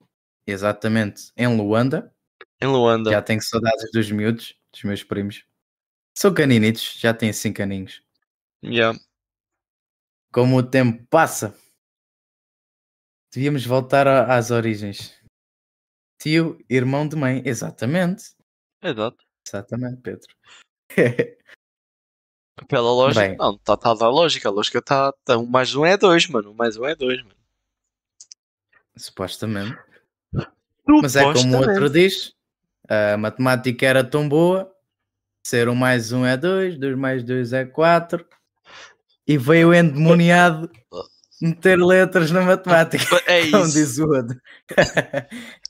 exatamente, 0.47 1.33
em 1.37 1.47
Luanda. 1.57 2.15
Em 2.61 2.67
Luanda. 2.67 3.11
Já 3.11 3.23
tenho 3.23 3.41
saudades 3.43 3.91
dos 3.91 4.11
miúdos, 4.11 4.55
dos 4.71 4.83
meus 4.85 5.03
primos. 5.03 5.47
São 6.15 6.33
caninitos, 6.33 6.95
já 6.99 7.13
têm 7.15 7.33
cinco 7.33 7.63
aninhos. 7.63 8.03
Yeah. 8.63 8.99
Como 10.31 10.57
o 10.59 10.63
tempo 10.63 11.07
passa, 11.09 11.57
devíamos 13.33 13.65
voltar 13.65 14.07
a- 14.07 14.37
às 14.37 14.51
origens. 14.51 15.19
Tio, 16.21 16.59
irmão 16.69 17.09
de 17.09 17.17
mãe, 17.17 17.43
exatamente. 17.47 18.35
Exato. 18.83 19.25
Exatamente, 19.47 20.01
Pedro. 20.03 20.27
Pela 22.69 22.91
lógica, 22.91 23.29
Bem. 23.29 23.37
não, 23.37 23.59
tá 23.59 23.75
a 23.75 23.95
dar 23.95 24.09
lógica. 24.09 24.49
A 24.49 24.53
lógica 24.53 24.79
está. 24.79 25.13
Tá, 25.25 25.37
um 25.37 25.45
mais 25.47 25.75
um 25.75 25.85
é 25.85 25.97
dois, 25.97 26.27
mano. 26.27 26.51
Um 26.53 26.55
mais 26.55 26.77
um 26.79 26.87
é 26.87 26.95
dois, 26.95 27.21
mano. 27.23 27.37
Supostamente. 28.97 29.77
Mas 30.89 31.17
é 31.17 31.21
como 31.23 31.35
o 31.35 31.37
Supostamente. 31.39 31.69
outro 31.71 31.91
diz: 31.91 32.33
a 32.89 33.17
matemática 33.19 33.87
era 33.87 34.03
tão 34.03 34.27
boa, 34.29 34.73
ser 35.47 35.69
um 35.69 35.75
mais 35.75 36.13
um 36.13 36.25
é 36.25 36.37
dois, 36.37 36.79
dois 36.79 36.97
mais 36.97 37.23
dois 37.23 37.53
é 37.53 37.65
quatro, 37.67 38.27
e 39.27 39.37
veio 39.37 39.69
o 39.69 39.75
endemoniado 39.75 40.71
meter 41.43 41.77
letras 41.79 42.31
na 42.31 42.41
matemática, 42.41 43.05
É 43.27 43.43
como 43.51 43.65
isso. 43.65 43.73
diz 43.75 43.99
o 43.99 44.09
outro. 44.09 44.41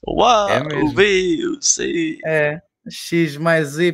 Uau, 0.07 0.49
É 0.51 0.63
mesmo. 0.63 0.87
o 0.91 0.93
B, 0.93 1.47
o 1.49 1.61
C. 1.61 2.19
É 2.25 2.61
x 2.89 3.37
mais 3.37 3.79
y 3.79 3.93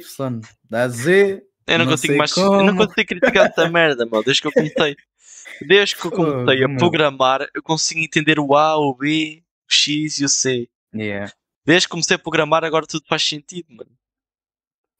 dá 0.68 0.88
z. 0.88 1.42
Eu 1.66 1.78
não, 1.78 1.84
Não 1.84 1.92
consigo 1.92 2.16
mais. 2.16 2.36
Eu 2.36 2.50
não 2.64 2.66
como. 2.74 2.86
consigo 2.88 3.08
criticar 3.08 3.46
essa 3.46 3.68
merda, 3.68 4.04
mano. 4.06 4.24
Desde 4.24 4.42
que 4.42 4.48
eu 4.48 4.52
comecei. 4.52 4.96
Desde 5.66 5.96
que 5.96 6.06
eu 6.06 6.10
comecei 6.10 6.64
a 6.64 6.68
meu. 6.68 6.76
programar, 6.78 7.48
eu 7.54 7.62
consigo 7.62 8.00
entender 8.00 8.38
o 8.40 8.54
A, 8.56 8.76
o 8.76 8.94
B, 8.94 9.42
o 9.68 9.72
X 9.72 10.18
e 10.18 10.24
o 10.24 10.28
C. 10.28 10.68
Yeah. 10.94 11.32
Desde 11.64 11.86
que 11.86 11.92
comecei 11.92 12.16
a 12.16 12.18
programar, 12.18 12.64
agora 12.64 12.86
tudo 12.86 13.06
faz 13.08 13.22
sentido, 13.22 13.66
mano. 13.70 13.90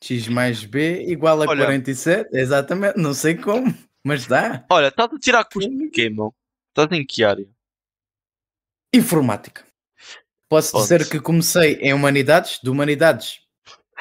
x 0.03 0.29
mais 0.29 0.65
b 0.65 1.03
igual 1.09 1.43
a 1.43 1.47
Olha. 1.47 1.65
47, 1.65 2.31
exatamente, 2.33 2.97
não 2.99 3.13
sei 3.13 3.35
como, 3.37 3.75
mas 4.05 4.27
dá. 4.27 4.65
Olha, 4.71 4.89
estás 4.89 5.13
a 5.13 5.19
tirar 5.19 5.45
curso 5.45 5.69
de 5.69 5.89
quê, 5.91 6.09
meu? 6.09 6.35
Estás 6.69 6.91
em 6.93 7.05
que 7.05 7.25
área? 7.25 7.47
Informática. 8.95 9.65
Posso 10.49 10.73
Ponto. 10.73 10.83
dizer 10.83 11.09
que 11.09 11.19
comecei 11.21 11.75
em 11.81 11.93
humanidades, 11.95 12.61
de 12.63 12.71
humanidades. 12.71 13.41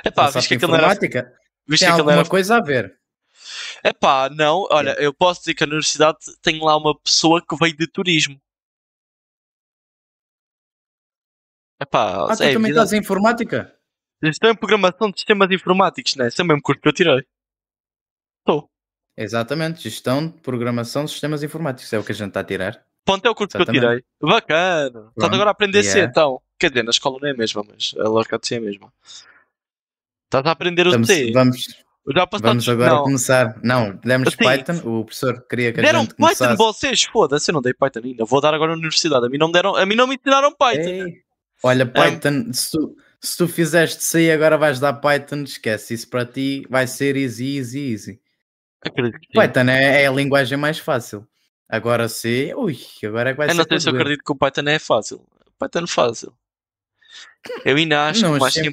Epá, 0.05 0.25
passaste 0.25 0.37
viste 0.39 0.49
que 0.49 0.55
aquilo 0.55 0.71
não 0.71 0.77
era. 0.77 0.87
informática, 0.87 1.33
Viste 1.67 1.85
tem 1.85 1.93
que 1.93 1.99
alguma 1.99 2.19
era. 2.19 2.29
coisa 2.29 2.57
a 2.57 2.61
ver. 2.61 2.99
Epá, 3.83 4.29
não, 4.29 4.67
olha, 4.71 4.95
eu 4.99 5.13
posso 5.13 5.41
dizer 5.41 5.53
que 5.55 5.63
a 5.63 5.67
universidade 5.67 6.17
tem 6.41 6.59
lá 6.63 6.75
uma 6.77 6.97
pessoa 6.99 7.41
que 7.47 7.55
veio 7.55 7.75
de 7.75 7.87
turismo. 7.87 8.39
Epá, 11.81 12.25
Ah, 12.31 12.35
tu 12.37 12.43
é 12.43 12.53
também 12.53 12.71
estás 12.71 12.93
em 12.93 12.99
informática? 12.99 13.75
Gestão 14.23 14.51
em 14.51 14.55
programação 14.55 15.09
de 15.09 15.17
sistemas 15.19 15.49
informáticos, 15.51 16.15
né? 16.15 16.27
Esse 16.27 16.39
é 16.41 16.43
o 16.43 16.47
mesmo 16.47 16.61
curso 16.61 16.79
que 16.79 16.87
eu 16.87 16.93
tirei. 16.93 17.25
Estou. 18.39 18.69
Exatamente, 19.17 19.81
gestão 19.81 20.27
de 20.27 20.39
programação 20.41 21.05
de 21.05 21.11
sistemas 21.11 21.41
informáticos, 21.43 21.91
é 21.91 21.97
o 21.99 22.03
que 22.03 22.11
a 22.11 22.15
gente 22.15 22.27
está 22.29 22.41
a 22.41 22.43
tirar. 22.43 22.85
Ponto 23.03 23.25
é 23.25 23.29
o 23.31 23.35
curso 23.35 23.49
que 23.49 23.57
eu 23.57 23.61
Exatamente. 23.63 24.03
tirei. 24.21 24.31
Bacana. 24.31 24.87
Estás 24.99 25.13
Pronto, 25.15 25.33
agora 25.33 25.49
a 25.49 25.51
aprender 25.51 25.83
C, 25.83 25.89
yeah. 25.97 26.09
então. 26.09 26.39
Quer 26.59 26.69
dizer, 26.69 26.83
na 26.83 26.91
escola 26.91 27.17
não 27.19 27.27
é 27.27 27.31
a 27.31 27.35
mesma, 27.35 27.63
mas 27.67 27.95
a 27.97 28.39
C 28.43 28.55
é 28.55 28.57
a 28.59 28.61
mesma. 28.61 28.93
Estás 30.31 30.45
a 30.45 30.51
aprender 30.51 30.87
o 30.87 30.91
Estamos- 30.91 31.07
C. 31.07 31.31
vamos, 31.33 31.67
vamos 32.41 32.69
agora 32.69 32.91
não. 32.91 33.03
começar. 33.03 33.59
Não, 33.61 33.97
demos 33.97 34.29
Assim, 34.29 34.37
Python, 34.37 34.77
o 34.89 35.03
professor 35.03 35.45
queria 35.45 35.73
que 35.73 35.81
a 35.81 35.83
Deram 35.83 36.05
Python 36.05 36.15
começasse. 36.15 36.57
vocês? 36.57 37.03
Foda-se, 37.03 37.51
eu 37.51 37.53
não 37.53 37.61
dei 37.61 37.73
Python 37.73 37.99
ainda. 38.05 38.23
Vou 38.23 38.39
dar 38.39 38.53
agora 38.53 38.71
na 38.71 38.77
universidade. 38.77 39.25
A 39.25 39.29
mim 39.29 39.37
não 39.37 39.47
me 39.47 39.53
deram... 39.53 39.75
A 39.75 39.85
mim 39.85 39.95
não 39.95 40.07
me 40.07 40.15
ensinaram 40.15 40.55
Python. 40.55 40.89
Ei, 40.89 41.21
Olha, 41.63 41.85
Python, 41.85 42.53
se, 42.53 42.71
tu, 42.71 42.95
se 43.19 43.37
tu 43.37 43.45
fizeste 43.47 44.01
C 44.05 44.27
e 44.27 44.31
agora 44.31 44.57
vais 44.57 44.79
dar 44.79 44.93
Python, 44.93 45.43
esquece, 45.43 45.93
isso 45.95 46.09
para 46.09 46.25
ti 46.25 46.65
vai 46.69 46.87
ser 46.87 47.17
easy, 47.17 47.57
easy, 47.57 47.91
easy. 47.91 48.19
Python 49.33 49.69
é, 49.69 50.03
é 50.03 50.07
a 50.07 50.11
linguagem 50.11 50.57
mais 50.57 50.79
fácil. 50.79 51.27
Agora 51.67 52.07
C, 52.07 52.53
ui, 52.55 52.79
agora 53.03 53.29
é 53.31 53.33
que 53.33 53.37
vai 53.37 53.47
Eu 53.47 53.51
ser 53.51 53.57
não 53.57 53.65
sei 53.67 53.79
se 53.81 53.89
eu 53.89 53.93
acredito 53.95 54.23
que 54.23 54.31
o 54.31 54.35
Python 54.35 54.61
é 54.69 54.79
fácil. 54.79 55.23
Python 55.59 55.83
é 55.83 55.87
fácil. 55.87 56.33
Eu 57.65 57.75
ainda 57.75 58.07
acho 58.07 58.21
Não, 58.21 58.31
que 58.31 58.37
o 58.37 58.39
mais 58.39 58.53
achei 58.57 58.63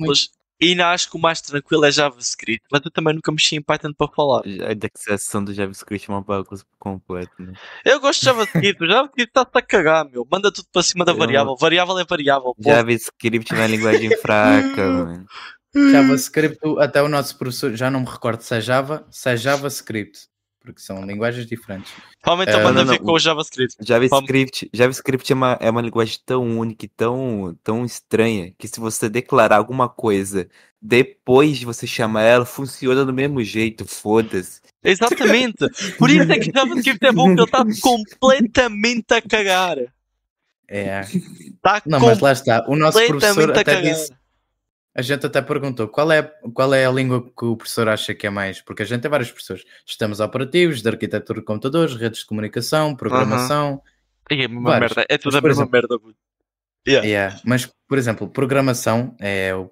simples... 0.61 0.71
Ainda 0.71 0.91
acho 0.91 1.11
que 1.11 1.17
o 1.17 1.21
mais 1.21 1.41
tranquilo 1.41 1.85
é 1.85 1.91
JavaScript. 1.93 2.65
Mas 2.71 2.81
eu 2.85 2.91
também 2.91 3.15
nunca 3.15 3.31
mexi 3.33 3.57
em 3.57 3.63
Python 3.63 3.93
para 3.93 4.09
falar. 4.15 4.43
A 4.67 4.73
indexação 4.73 5.45
do 5.45 5.55
JavaScript 5.55 6.11
é 6.11 6.13
uma 6.13 6.23
bagunça 6.23 6.65
completa, 6.79 7.33
né? 7.39 7.53
Eu 7.85 8.01
gosto 8.01 8.21
de 8.21 8.27
JavaScript. 8.27 8.83
O 8.83 8.87
JavaScript 8.87 9.29
está-se 9.31 9.51
a 9.55 9.63
cagar, 9.63 10.05
meu. 10.11 10.27
Manda 10.31 10.53
tudo 10.53 10.67
para 10.73 10.83
cima 10.83 11.05
da 11.05 11.13
Eu- 11.13 11.17
variável. 11.19 11.57
Variável 11.57 11.99
é 11.99 12.05
variável. 12.05 12.55
pô. 12.55 12.63
JavaScript 12.71 13.53
é 13.53 13.57
uma 13.57 13.67
linguagem 13.67 14.17
fraca, 14.19 14.87
mano. 14.89 15.27
JavaScript, 15.75 16.59
até 16.81 17.03
o 17.03 17.09
nosso 17.09 17.37
professor, 17.39 17.75
já 17.77 17.91
não 17.91 18.01
me 18.01 18.07
recordo 18.07 18.41
se 18.41 18.55
é 18.55 18.61
Java, 18.61 19.07
se 19.11 19.29
é 19.31 19.37
JavaScript, 19.37 20.27
porque 20.61 20.81
são 20.81 21.05
linguagens 21.05 21.47
diferentes. 21.47 21.93
Provavelmente 22.21 22.55
Eh, 22.55 22.59
ele 22.59 22.65
manda 22.65 22.85
não, 22.85 22.99
com 22.99 23.13
o 23.13 23.19
JavaScript. 23.19 23.77
JavaScript, 23.81 24.71
JavaScript 24.73 25.33
é 25.33 25.35
uma, 25.35 25.59
é 25.61 25.71
uma 25.71 25.81
linguagem 25.81 26.19
tão 26.25 26.59
única 26.59 26.85
e 26.85 26.89
tão, 26.89 27.57
tão 27.63 27.85
estranha 27.85 28.53
que 28.59 28.69
se 28.69 28.79
você 28.79 29.09
declarar 29.09 29.57
alguma 29.57 29.89
coisa 29.89 30.49
depois 30.81 31.59
de 31.59 31.67
você 31.67 31.87
chamar 31.87 32.23
ela, 32.23 32.45
funciona 32.45 33.05
do 33.05 33.13
mesmo 33.13 33.43
jeito, 33.43 33.85
foda-se. 33.85 34.61
Exatamente. 34.83 35.69
Por 35.99 36.09
isso 36.09 36.31
é 36.31 36.39
que 36.39 36.51
o 36.51 36.53
JavaScript 36.53 37.05
é 37.05 37.13
bom, 37.13 37.35
porque 37.35 37.59
ele 37.59 37.71
está 37.71 37.81
completamente 37.83 39.13
a 39.13 39.23
cagar. 39.23 39.79
É. 40.69 41.01
Está 41.01 41.83
Não, 41.87 41.99
mas 41.99 42.21
lá 42.21 42.33
está. 42.33 42.65
O 42.69 42.77
nosso 42.77 42.99
professor 43.07 43.35
completamente 43.35 43.59
a 43.59 43.61
até 43.61 43.75
cagar. 43.75 43.83
disse, 43.83 44.13
a 44.99 45.03
gente 45.03 45.25
até 45.25 45.41
perguntou 45.41 45.87
qual 45.87 46.11
é, 46.11 46.23
qual 46.53 46.75
é 46.75 46.85
a 46.85 46.91
língua 46.91 47.23
que 47.23 47.45
o 47.45 47.57
professor 47.57 47.89
acha 47.89 48.13
que 48.13 48.27
é 48.27 48.31
mais, 48.31 48.61
porque 48.61 48.83
a 48.83 48.85
gente 48.85 49.01
tem 49.01 49.09
vários 49.09 49.31
professores. 49.31 49.63
Sistemas 49.87 50.19
operativos, 50.19 50.83
de 50.83 50.89
arquitetura 50.89 51.39
de 51.39 51.45
computadores, 51.47 51.95
redes 51.95 52.21
de 52.21 52.27
comunicação, 52.27 52.97
programação. 52.97 53.81
É 54.29 54.35
a 54.35 54.49
mesma 54.49 54.71
Vários. 54.71 54.97
merda. 54.97 55.07
É 55.09 55.17
tudo 55.17 55.35
Mas, 55.35 55.45
a 55.45 55.47
mesma 55.47 55.63
exemplo- 55.63 55.73
merda. 55.73 55.99
Yeah. 56.89 57.07
Yeah. 57.07 57.41
Mas, 57.45 57.71
por 57.89 57.97
exemplo, 57.97 58.29
programação 58.29 59.15
é 59.21 59.55
o. 59.55 59.71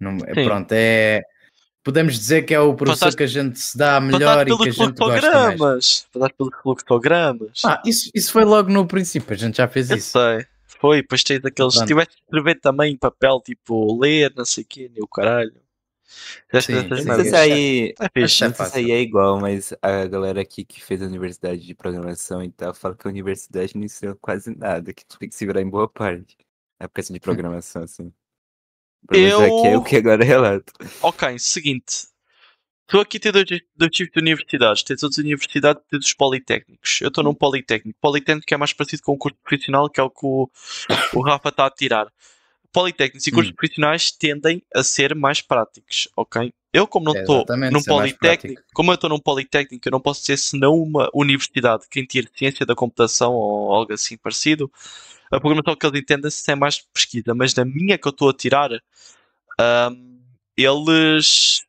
Não, 0.00 0.18
é- 0.26 0.44
pronto, 0.44 0.72
é. 0.72 1.22
Podemos 1.84 2.14
dizer 2.18 2.42
que 2.42 2.52
é 2.52 2.58
o 2.58 2.74
professor 2.74 3.14
que 3.14 3.22
a 3.22 3.28
gente 3.28 3.60
se 3.60 3.78
dá 3.78 4.00
melhor 4.00 4.48
e 4.48 4.56
que 4.56 4.68
a 4.70 4.72
gente 4.72 4.96
gosta 4.98 5.56
mais. 5.56 6.04
Passaste 6.12 6.34
pelos 6.36 6.52
fluxogramas. 6.60 7.62
Ah, 7.64 7.80
isso, 7.86 8.10
isso 8.12 8.32
foi 8.32 8.44
logo 8.44 8.72
no 8.72 8.84
princípio, 8.88 9.32
a 9.32 9.36
gente 9.38 9.58
já 9.58 9.68
fez 9.68 9.88
Eu 9.90 9.98
isso. 9.98 10.10
sei. 10.18 10.44
Foi, 10.80 11.02
depois 11.02 11.22
tens 11.24 11.44
aqueles. 11.44 11.74
Pronto. 11.74 11.86
Tiveste 11.86 12.16
de 12.16 12.22
escrever 12.22 12.60
também 12.60 12.92
em 12.94 12.96
papel, 12.98 13.40
tipo, 13.40 13.98
ler, 14.00 14.32
não 14.36 14.44
sei 14.44 14.64
o 14.64 14.66
quê, 14.66 14.88
nem 14.92 15.02
o 15.02 15.08
caralho. 15.08 15.54
Tiveste 16.48 16.72
Sim, 16.72 16.78
essas 16.78 16.90
Eu 16.90 16.96
sim. 17.02 17.04
não 17.14 17.16
merdas. 17.16 17.28
sei 17.28 17.30
se 17.30 17.36
aí, 17.36 17.94
É 18.00 18.08
fixe. 18.08 18.44
É 18.44 18.48
não 18.48 18.54
sei 18.54 18.66
se 18.68 18.72
fácil. 18.72 18.78
aí 18.78 18.90
é 18.92 19.00
igual, 19.00 19.40
mas 19.40 19.74
a 19.82 20.06
galera 20.06 20.40
aqui 20.40 20.64
que 20.64 20.82
fez 20.82 21.02
a 21.02 21.06
universidade 21.06 21.64
de 21.66 21.74
programação 21.74 22.42
e 22.42 22.50
tal, 22.50 22.74
fala 22.74 22.96
que 22.96 23.06
a 23.06 23.10
universidade 23.10 23.76
não 23.76 23.84
ensina 23.84 24.14
quase 24.16 24.54
nada, 24.56 24.92
que 24.94 25.04
tu 25.06 25.18
tem 25.18 25.28
que 25.28 25.34
se 25.34 25.46
virar 25.46 25.60
em 25.62 25.68
boa 25.68 25.88
parte. 25.88 26.36
A 26.78 26.88
questão 26.88 27.14
de 27.14 27.20
programação, 27.20 27.82
assim. 27.82 28.12
Menos 29.10 29.32
Eu- 29.32 29.40
aqui 29.40 29.66
é 29.68 29.76
o 29.78 29.82
que 29.84 29.96
agora 29.96 30.24
relato. 30.24 30.72
Ok, 31.02 31.38
seguinte. 31.38 32.08
Tu 32.88 33.00
aqui 33.00 33.18
tens 33.18 33.32
dois, 33.32 33.46
dois 33.76 33.90
tipos 33.90 34.12
de 34.12 34.20
universidades. 34.20 34.82
Tens 34.82 35.02
as 35.02 35.18
universidades 35.18 35.82
e 35.86 35.90
tens 35.90 36.06
os 36.06 36.12
politécnicos. 36.12 37.00
Eu 37.00 37.08
estou 37.08 37.24
num 37.24 37.34
politécnico. 37.34 37.98
Politécnico 38.00 38.54
é 38.54 38.56
mais 38.56 38.72
parecido 38.72 39.02
com 39.02 39.14
um 39.14 39.18
curso 39.18 39.36
profissional, 39.42 39.90
que 39.90 40.00
é 40.00 40.02
o 40.02 40.10
que 40.10 40.24
o, 40.24 40.48
o 41.14 41.20
Rafa 41.22 41.48
está 41.48 41.66
a 41.66 41.70
tirar. 41.70 42.06
Politécnicos 42.72 43.26
e 43.26 43.32
cursos 43.32 43.52
Hum. 43.52 43.56
profissionais 43.56 44.12
tendem 44.12 44.62
a 44.74 44.82
ser 44.84 45.14
mais 45.14 45.40
práticos, 45.40 46.08
ok? 46.16 46.52
Eu, 46.72 46.86
como 46.86 47.06
não 47.06 47.12
estou 47.12 47.38
Exatamente, 47.38 47.72
num 47.72 47.80
ser 47.80 47.90
politécnico, 47.90 48.62
como 48.74 48.90
eu 48.90 48.94
estou 48.96 49.08
num 49.08 49.18
politécnico, 49.18 49.88
eu 49.88 49.92
não 49.92 50.00
posso 50.00 50.20
dizer 50.20 50.36
senão 50.36 50.74
uma 50.74 51.10
universidade 51.14 51.84
que 51.90 52.06
tire 52.06 52.28
ciência 52.36 52.66
da 52.66 52.74
computação 52.74 53.32
ou 53.32 53.72
algo 53.72 53.92
assim 53.94 54.16
parecido. 54.18 54.70
A 55.32 55.40
programação 55.40 55.74
que 55.74 55.86
eles 55.86 56.00
entendem 56.00 56.30
se 56.30 56.52
é 56.52 56.54
mais 56.54 56.78
pesquisa, 56.92 57.34
mas 57.34 57.54
na 57.54 57.64
minha 57.64 57.96
que 57.98 58.06
eu 58.06 58.10
estou 58.10 58.28
a 58.28 58.34
tirar, 58.34 58.70
ahm, 59.58 60.20
eles 60.56 61.65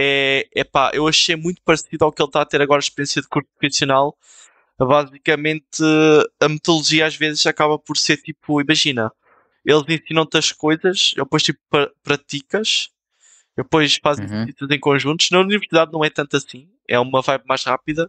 é, 0.00 0.46
é 0.54 0.62
pá, 0.62 0.92
eu 0.94 1.08
achei 1.08 1.34
muito 1.34 1.60
parecido 1.62 2.04
ao 2.04 2.12
que 2.12 2.22
ele 2.22 2.28
está 2.28 2.42
a 2.42 2.46
ter 2.46 2.62
agora, 2.62 2.78
a 2.78 2.86
experiência 2.86 3.20
de 3.20 3.26
curso 3.28 3.48
profissional. 3.58 4.16
Basicamente, 4.78 5.82
a 6.40 6.48
metodologia 6.48 7.06
às 7.06 7.16
vezes 7.16 7.44
acaba 7.46 7.76
por 7.78 7.96
ser 7.96 8.16
tipo, 8.18 8.60
imagina, 8.60 9.10
eles 9.64 9.82
ensinam-te 9.88 10.38
as 10.38 10.52
coisas, 10.52 11.12
depois 11.16 11.42
tipo 11.42 11.58
pra- 11.68 11.90
praticas, 12.02 12.90
depois 13.56 13.98
fazem 14.00 14.24
Uhum. 14.24 14.34
exercícios 14.42 14.70
em 14.70 14.78
conjuntos. 14.78 15.30
Na 15.32 15.40
universidade 15.40 15.90
não 15.92 16.04
é 16.04 16.10
tanto 16.10 16.36
assim, 16.36 16.68
é 16.86 16.96
uma 17.00 17.20
vibe 17.20 17.44
mais 17.48 17.64
rápida, 17.64 18.08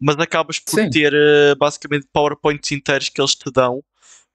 mas 0.00 0.16
acabas 0.18 0.60
por 0.60 0.78
Sim. 0.78 0.88
ter 0.88 1.12
eh, 1.12 1.56
basicamente 1.56 2.06
PowerPoints 2.12 2.70
inteiros 2.70 3.08
que 3.08 3.20
eles 3.20 3.34
te 3.34 3.50
dão 3.50 3.82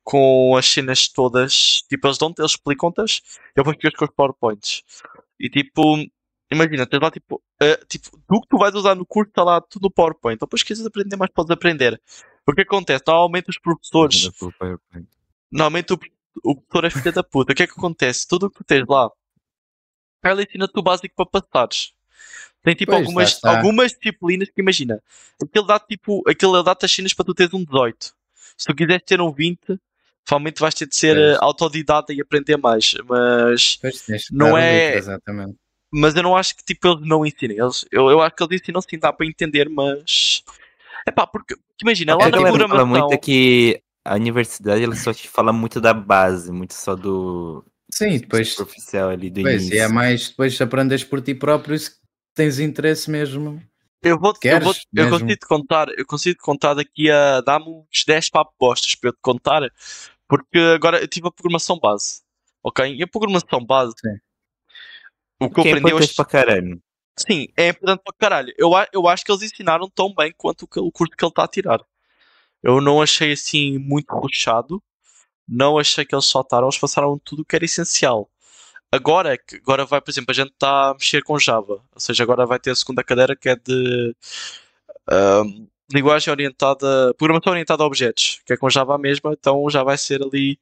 com 0.03 0.57
as 0.57 0.65
cenas 0.67 1.07
todas, 1.07 1.83
tipo, 1.87 2.07
eles 2.07 2.17
dão 2.17 2.33
eles 2.37 2.51
explicam-te 2.51 3.21
depois 3.55 3.77
ficas 3.77 3.93
com 3.93 4.05
os 4.05 4.11
PowerPoints. 4.11 4.83
E 5.39 5.49
tipo, 5.49 5.97
imagina, 6.51 6.85
tens 6.85 6.99
lá 7.01 7.11
tipo, 7.11 7.41
eh, 7.61 7.79
tipo, 7.87 8.09
tu 8.27 8.41
que 8.41 8.47
tu 8.49 8.57
vais 8.57 8.73
usar 8.75 8.95
no 8.95 9.05
curso 9.05 9.29
está 9.29 9.43
lá 9.43 9.61
tudo 9.61 9.83
no 9.83 9.91
PowerPoint. 9.91 10.35
Então, 10.35 10.45
depois 10.47 10.63
queres 10.63 10.85
aprender 10.85 11.15
mais, 11.15 11.31
podes 11.31 11.51
aprender. 11.51 12.01
O 12.47 12.53
que 12.53 12.61
acontece? 12.61 13.03
Normalmente 13.07 13.49
os 13.49 13.59
professores. 13.59 14.29
Normalmente 15.51 15.93
o, 15.93 15.99
o 16.43 16.55
professor 16.55 16.85
é 16.85 16.89
filha 16.89 17.11
da 17.11 17.23
puta. 17.23 17.51
O 17.53 17.55
que 17.55 17.63
é 17.63 17.67
que 17.67 17.73
acontece? 17.73 18.27
Tudo 18.27 18.47
o 18.47 18.49
que 18.49 18.57
tu 18.57 18.63
tens 18.63 18.85
lá, 18.87 19.09
ela 20.23 20.41
ensina-te 20.43 20.77
o 20.77 20.81
básico 20.83 21.15
para 21.15 21.41
passares. 21.41 21.93
Tem 22.61 22.75
tipo 22.75 22.91
Pois, 22.91 23.05
algumas, 23.05 23.43
algumas 23.43 23.91
disciplinas 23.93 24.49
que 24.49 24.61
imagina. 24.61 25.01
Aquele 25.41 25.65
dá 25.65 25.79
tipo, 25.79 26.21
aquele 26.27 26.61
dá-te 26.63 26.85
as 26.85 26.91
cenas 26.91 27.13
para 27.13 27.25
tu 27.25 27.33
teres 27.33 27.53
um 27.53 27.63
18. 27.63 28.13
Se 28.57 28.65
tu 28.65 28.75
quiseres 28.75 29.03
ter 29.05 29.21
um 29.21 29.31
20, 29.31 29.79
provavelmente 30.25 30.59
vais 30.59 30.73
ter 30.75 30.85
de 30.87 30.95
ser 30.95 31.15
Pois. 31.15 31.35
eh, 31.35 31.37
autodidata 31.39 32.11
e 32.13 32.19
aprender 32.21 32.57
mais. 32.57 32.95
Mas, 33.07 33.77
Pois 33.77 34.03
Não 34.31 34.57
é- 34.57 34.87
litro, 34.87 34.97
exatamente. 34.99 35.57
Mas 35.91 36.15
eu 36.15 36.23
não 36.23 36.35
acho 36.35 36.55
que 36.55 36.63
tipo 36.63 36.87
eles 36.87 37.07
não 37.07 37.25
ensinem. 37.25 37.57
Eles, 37.57 37.85
eu, 37.91 38.09
eu 38.09 38.21
acho 38.21 38.35
que 38.35 38.43
eles 38.43 38.61
ensinam 38.61 38.81
sim, 38.81 38.97
dá 38.97 39.11
para 39.11 39.25
entender, 39.25 39.69
mas. 39.69 40.43
É 41.05 41.11
pá, 41.11 41.25
porque 41.25 41.55
imagina, 41.81 42.15
lá 42.15 42.25
a 42.25 42.29
na 42.29 42.31
galera 42.31 42.51
fala 42.51 42.67
programação. 42.67 42.87
muito 42.87 43.13
é 43.13 43.17
que 43.17 43.81
a 44.05 44.15
universidade 44.15 44.83
ela 44.83 44.95
só 44.95 45.13
te 45.13 45.27
fala 45.27 45.53
muito 45.53 45.79
da 45.79 45.93
base, 45.93 46.51
muito 46.51 46.73
só 46.73 46.95
do 46.95 47.63
Sim, 47.93 48.17
depois, 48.17 48.53
superficial 48.53 49.09
ali 49.09 49.29
do 49.29 49.35
depois 49.35 49.63
e 49.63 49.65
início. 49.65 49.83
é 49.83 49.87
mais 49.87 50.29
depois 50.29 50.59
aprendes 50.61 51.03
por 51.03 51.21
ti 51.21 51.33
próprio 51.33 51.77
se 51.77 51.91
tens 52.35 52.59
interesse 52.59 53.09
mesmo. 53.09 53.61
Eu 54.01 54.17
vou, 54.17 54.33
eu, 54.43 54.59
vou 54.61 54.73
eu 54.95 55.09
consigo 55.09 55.35
te 55.35 55.45
contar, 55.45 55.89
eu 55.89 56.05
consigo 56.05 56.37
te 56.37 56.41
contar 56.41 56.73
daqui 56.73 57.11
a 57.11 57.41
dá-me 57.41 57.65
uns 57.67 58.05
10 58.05 58.29
papostas 58.29 58.95
para 58.95 59.09
eu 59.09 59.13
te 59.13 59.19
contar, 59.21 59.61
porque 60.27 60.57
agora 60.73 61.01
eu 61.01 61.07
tive 61.07 61.27
a 61.27 61.31
programação 61.31 61.77
base, 61.77 62.21
ok? 62.63 62.95
E 62.95 63.03
a 63.03 63.07
programação 63.07 63.65
base, 63.65 63.93
Sim. 63.99 64.17
O 65.39 65.49
que 65.49 65.59
eu 65.59 65.63
Que 65.63 65.69
é 65.69 65.71
aprendi 65.73 65.87
importante 65.89 66.03
hoje, 66.09 66.15
pra 66.15 66.25
caralho. 66.25 66.81
sim, 67.17 67.47
é 67.57 67.69
importante 67.69 68.01
para 68.03 68.13
caralho. 68.17 68.53
Eu, 68.57 68.71
eu 68.93 69.07
acho 69.07 69.23
que 69.25 69.31
eles 69.31 69.43
ensinaram 69.43 69.89
tão 69.89 70.13
bem 70.13 70.33
quanto 70.37 70.63
o, 70.63 70.79
o 70.87 70.91
curso 70.91 71.13
que 71.15 71.23
ele 71.23 71.29
está 71.31 71.43
a 71.43 71.47
tirar. 71.47 71.81
Eu 72.61 72.81
não 72.81 73.01
achei 73.01 73.31
assim 73.33 73.77
muito 73.77 74.13
ruxado, 74.13 74.81
não 75.47 75.77
achei 75.79 76.03
que 76.05 76.13
eles 76.13 76.25
saltaram, 76.25 76.67
eles 76.67 76.77
passaram 76.77 77.17
tudo 77.23 77.41
o 77.41 77.45
que 77.45 77.55
era 77.55 77.65
essencial. 77.65 78.29
Agora, 78.91 79.33
é 79.33 79.37
que- 79.37 79.57
agora 79.57 79.85
vai, 79.85 80.01
por 80.01 80.09
exemplo, 80.11 80.31
a 80.31 80.33
gente 80.33 80.51
está 80.51 80.89
a 80.89 80.93
mexer 80.93 81.21
com 81.23 81.37
Java, 81.39 81.73
ou 81.93 81.99
seja, 81.99 82.23
agora 82.23 82.45
vai 82.45 82.59
ter 82.59 82.71
a 82.71 82.75
segunda 82.75 83.03
cadeira 83.03 83.35
que 83.35 83.47
é 83.49 83.55
de 83.55 84.15
ahm, 85.09 85.67
linguagem 85.93 86.31
orientada, 86.31 87.13
programação 87.15 87.51
orientada 87.53 87.83
a 87.83 87.85
objetos, 87.85 88.41
que 88.45 88.53
é 88.53 88.57
com 88.57 88.69
Java 88.69 88.97
mesma, 88.97 89.31
então 89.33 89.69
já 89.69 89.83
vai 89.83 89.97
ser 89.97 90.21
ali 90.21 90.59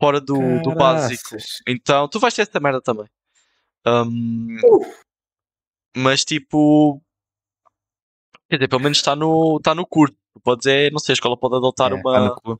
fora 0.00 0.20
do, 0.20 0.34
do 0.62 0.74
básico. 0.74 1.36
Então, 1.66 2.08
tu 2.08 2.20
vais 2.20 2.32
ter 2.34 2.42
essa 2.42 2.60
merda 2.60 2.80
também. 2.80 3.06
Ahm, 3.84 4.58
mas 5.96 6.24
tipo, 6.24 7.02
quer 8.48 8.56
dizer, 8.56 8.68
pelo 8.68 8.82
menos 8.82 8.98
está 8.98 9.14
no, 9.16 9.56
está 9.58 9.74
no 9.74 9.86
curso. 9.86 10.14
Tu 10.34 10.40
podes 10.40 10.66
é, 10.66 10.90
não 10.90 10.98
sei, 10.98 11.12
a 11.12 11.14
escola 11.14 11.36
pode 11.36 11.56
adotar 11.56 11.92
É, 11.92 11.94
uma. 11.94 12.34
Tá. 12.36 12.56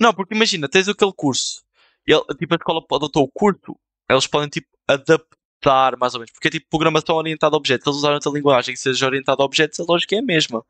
Não, 0.00 0.12
porque 0.12 0.34
imagina, 0.34 0.68
tens 0.68 0.88
aquele 0.88 1.12
curso. 1.12 1.62
Ele, 2.06 2.20
tipo, 2.38 2.54
a 2.54 2.56
escola 2.56 2.84
adotou 2.92 3.24
o 3.24 3.30
curso, 3.30 3.76
eles 4.10 4.26
podem 4.26 4.48
tipo 4.48 4.66
adaptar 4.88 5.96
mais 5.96 6.14
ou 6.14 6.20
menos. 6.20 6.32
Porque 6.32 6.48
é 6.48 6.50
tipo 6.50 6.66
programação 6.68 7.16
orientada 7.16 7.54
a 7.54 7.58
objetos. 7.58 7.86
Eles 7.86 7.98
usaram 7.98 8.14
outra 8.14 8.32
linguagem 8.32 8.74
que 8.74 8.80
seja 8.80 9.06
orientada 9.06 9.42
a 9.42 9.46
objetos, 9.46 9.78
a 9.78 9.84
lógica 9.84 10.16
é 10.16 10.18
a 10.18 10.22
mesma. 10.22 10.64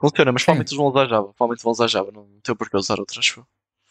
Funciona, 0.00 0.32
mas 0.32 0.42
provavelmente 0.42 0.70
eles 0.70 0.78
vão 0.78 0.88
usar 0.88 1.06
Java. 1.06 1.32
Provavelmente 1.34 1.62
vão 1.62 1.72
usar 1.72 1.86
Java, 1.86 2.10
não 2.12 2.26
tem 2.42 2.56
por 2.56 2.68
que 2.68 2.76
usar 2.76 2.98
outras. 2.98 3.36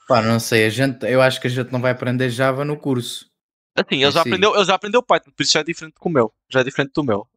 Pá, 0.08 0.22
não 0.22 0.42
sei, 0.42 0.66
a 0.66 0.70
gente, 0.70 1.06
eu 1.06 1.22
acho 1.22 1.40
que 1.40 1.48
a 1.48 1.50
gente 1.50 1.72
não 1.72 1.80
vai 1.80 1.92
aprender 1.92 2.30
Java 2.30 2.66
no 2.66 2.76
curso. 2.76 3.31
Assim, 3.76 4.02
ele 4.04 4.12
já, 4.12 4.22
aprendeu, 4.22 4.56
ele 4.56 4.66
já 4.66 4.76
aprendeu 4.76 5.02
Python, 5.04 5.32
por 5.32 5.44
isso 5.44 5.54
já 5.54 5.62
é 5.62 5.64
diferente 5.64 5.96
do 6.02 6.10
meu. 6.10 6.34
Já 6.50 6.60
é 6.60 6.64
diferente 6.64 6.92
do 6.94 7.04
meu. 7.04 7.28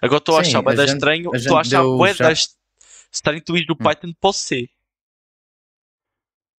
Agora 0.00 0.18
estou 0.18 0.36
a 0.36 0.40
achar 0.40 0.62
gente- 0.76 0.92
estranho. 0.94 1.34
Estou 1.34 1.56
a 1.56 1.60
achar 1.60 1.82
bué 1.82 2.14
já- 2.14 2.32
estranho 3.12 3.42
tu 3.44 3.56
ires 3.56 3.66
do 3.66 3.74
Hum. 3.74 3.76
Python 3.76 4.12
para 4.20 4.30
o 4.30 4.32
C. 4.32 4.68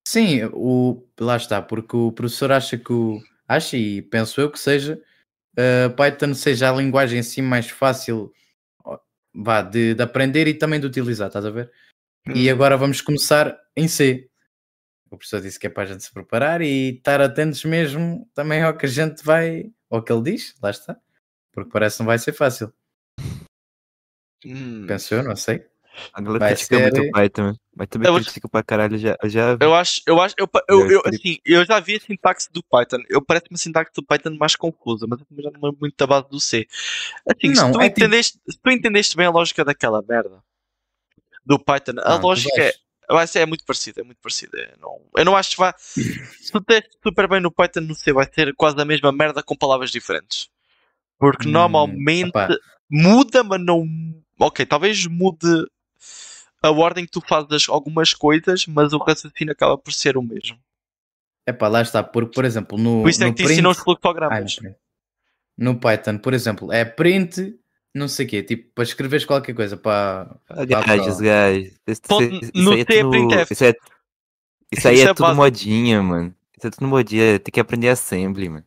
Sim, 0.07 0.43
o, 0.53 1.01
lá 1.19 1.37
está, 1.37 1.61
porque 1.61 1.95
o 1.95 2.11
professor 2.11 2.51
acha 2.51 2.77
que 2.77 2.91
o. 2.91 3.21
Acha 3.47 3.77
e 3.77 4.01
penso 4.01 4.39
eu 4.41 4.49
que 4.49 4.57
seja 4.59 5.01
uh, 5.57 5.93
Python 5.95 6.33
seja 6.33 6.69
a 6.71 6.75
linguagem 6.75 7.19
assim 7.19 7.41
mais 7.41 7.69
fácil 7.69 8.33
vá, 9.33 9.61
de, 9.61 9.93
de 9.93 10.01
aprender 10.03 10.47
e 10.47 10.53
também 10.53 10.79
de 10.79 10.87
utilizar, 10.87 11.27
estás 11.27 11.45
a 11.45 11.49
ver? 11.49 11.71
E 12.33 12.49
Hum. 12.49 12.53
agora 12.53 12.77
vamos 12.77 13.01
começar 13.01 13.57
em 13.75 13.87
C. 13.87 14.29
O 15.13 15.17
professor 15.17 15.41
disse 15.41 15.59
que 15.59 15.67
é 15.67 15.69
para 15.69 15.83
a 15.83 15.85
gente 15.85 16.03
se 16.03 16.11
preparar 16.11 16.61
e 16.61 16.95
estar 16.97 17.21
atentos 17.21 17.63
mesmo 17.65 18.27
também 18.33 18.63
ao 18.63 18.75
que 18.75 18.87
a 18.87 18.89
gente 18.89 19.23
vai, 19.23 19.71
ao 19.89 20.01
que 20.03 20.11
ele 20.11 20.23
diz, 20.23 20.55
lá 20.61 20.71
está. 20.71 20.97
Porque 21.51 21.69
parece 21.71 21.97
que 21.97 22.01
não 22.01 22.07
vai 22.07 22.17
ser 22.17 22.33
fácil. 22.33 22.73
Hum. 24.45 24.85
Penso 24.87 25.13
eu, 25.13 25.23
não 25.23 25.35
sei. 25.35 25.65
A 26.11 26.19
galera 26.19 26.39
Vai 26.39 26.55
critica 26.55 26.75
ser- 26.77 26.81
muito 26.81 27.01
o 27.07 27.11
Python, 27.11 27.55
mas 27.75 27.87
também 27.87 28.07
Eu 28.09 28.15
critica 28.15 28.49
pra 28.49 28.63
caralho. 28.63 28.97
Já, 28.97 29.15
eu 29.21 29.29
já 29.29 29.57
Eu 29.61 29.75
acho, 29.75 30.01
eu 30.07 30.19
acho, 30.19 30.33
eu, 30.39 30.49
eu, 30.67 30.79
Já 30.89 30.93
eu, 30.95 31.01
assim, 31.05 31.37
eu 31.45 31.63
já 31.65 31.79
vi 31.79 31.95
a 31.97 31.99
sintaxe 31.99 32.49
do 32.51 32.63
Python. 32.63 32.97
Eu 33.07 33.21
parece-me 33.21 33.53
a 33.53 33.57
sintaxe 33.57 33.91
do 33.95 34.03
Python 34.03 34.35
mais 34.35 34.55
confusa, 34.55 35.05
mas 35.07 35.19
eu 35.19 35.43
já 35.43 35.51
não 35.51 35.61
lembro 35.61 35.77
muito 35.79 35.95
da 35.95 36.07
base 36.07 36.27
do 36.29 36.39
C. 36.39 36.67
Assim, 37.29 37.53
se, 37.53 37.61
Não, 37.61 37.71
tu 37.71 37.79
é 37.79 37.87
tipo- 37.87 37.99
entendeste, 38.01 38.39
se 38.49 38.57
tu 38.59 38.69
entendeste 38.71 39.15
bem 39.15 39.27
a 39.27 39.29
lógica 39.29 39.63
daquela 39.63 40.01
merda 40.01 40.43
do 41.45 41.59
Python, 41.59 41.93
a 41.99 42.15
Ah, 42.15 42.19
tu 42.19 42.23
lógica 42.25 42.59
é, 42.59 42.73
vai 43.09 43.27
ser, 43.27 43.39
é 43.39 43.45
muito 43.45 43.63
parecida, 43.65 44.01
é 44.01 44.03
muito 44.03 44.19
parecida. 44.21 44.57
Eu 44.57 44.77
não, 44.79 45.01
eu 45.17 45.25
não 45.25 45.35
acho 45.35 45.51
que 45.51 45.57
vai. 45.57 45.73
Se 45.77 46.51
tu 46.51 46.61
testes 46.61 46.97
super 47.01 47.27
bem 47.27 47.39
no 47.41 47.51
Python 47.51 47.81
no 47.81 47.95
C, 47.95 48.11
vai 48.13 48.27
ser 48.33 48.53
quase 48.55 48.79
a 48.79 48.85
mesma 48.85 49.11
merda 49.11 49.41
com 49.43 49.55
palavras 49.55 49.91
diferentes. 49.91 50.49
Porque 51.19 51.47
Hum, 51.47 51.51
normalmente 51.51 52.29
opá. 52.29 52.49
muda, 52.89 53.43
mas 53.43 53.61
não. 53.63 53.85
Ok, 54.39 54.65
talvez 54.65 55.05
mude 55.07 55.47
a 56.61 56.71
ordem 56.71 57.05
que 57.05 57.11
tu 57.11 57.21
fazes 57.21 57.67
algumas 57.69 58.13
coisas, 58.13 58.65
mas 58.67 58.93
o 58.93 58.97
raciocínio 58.97 59.51
acaba 59.51 59.77
por 59.77 59.93
ser 59.93 60.17
o 60.17 60.21
mesmo. 60.23 60.57
Epá, 61.45 61.67
lá 61.67 61.81
está, 61.81 62.01
porque 62.01 62.33
por 62.33 62.45
exemplo, 62.45 62.77
no, 62.77 63.01
Por 63.01 63.09
isso 63.09 63.23
é 63.23 63.27
que 63.29 63.35
te 63.35 63.43
ensinam 63.43 63.71
os 63.71 63.77
fluxogramas. 63.77 64.55
print. 64.55 64.75
No 65.57 65.79
Python, 65.79 66.17
por 66.17 66.33
exemplo, 66.33 66.71
é 66.71 66.83
print, 66.83 67.53
não 67.93 68.07
sei 68.07 68.25
o 68.25 68.29
quê, 68.29 68.43
tipo, 68.43 68.71
para 68.73 68.83
escreveres 68.83 69.25
qualquer 69.25 69.53
coisa, 69.53 69.77
para. 69.77 70.35
Gajos, 70.67 71.19
gajos. 71.21 71.71
Isso, 71.87 72.01
Ponto- 72.07 72.23
isso- 72.23 72.51
no 72.55 72.73
isso 72.73 72.73
aí 72.73 72.81
é 72.81 72.85
C 72.85 72.93
é 72.99 73.01
tudo. 73.01 73.11
printf. 73.11 73.51
Isso, 73.51 73.63
é, 73.65 73.73
isso 74.71 74.87
aí 74.87 74.95
Isso 74.95 75.07
é, 75.07 75.09
é 75.09 75.13
tudo 75.13 75.21
básico. 75.21 75.35
modinha, 75.41 76.01
mano. 76.03 76.35
Isso 76.57 76.67
é 76.67 76.69
tudo 76.71 76.87
modinha. 76.87 77.39
Tem 77.39 77.51
que 77.51 77.59
aprender 77.59 77.89
assembly, 77.89 78.49
mano. 78.49 78.65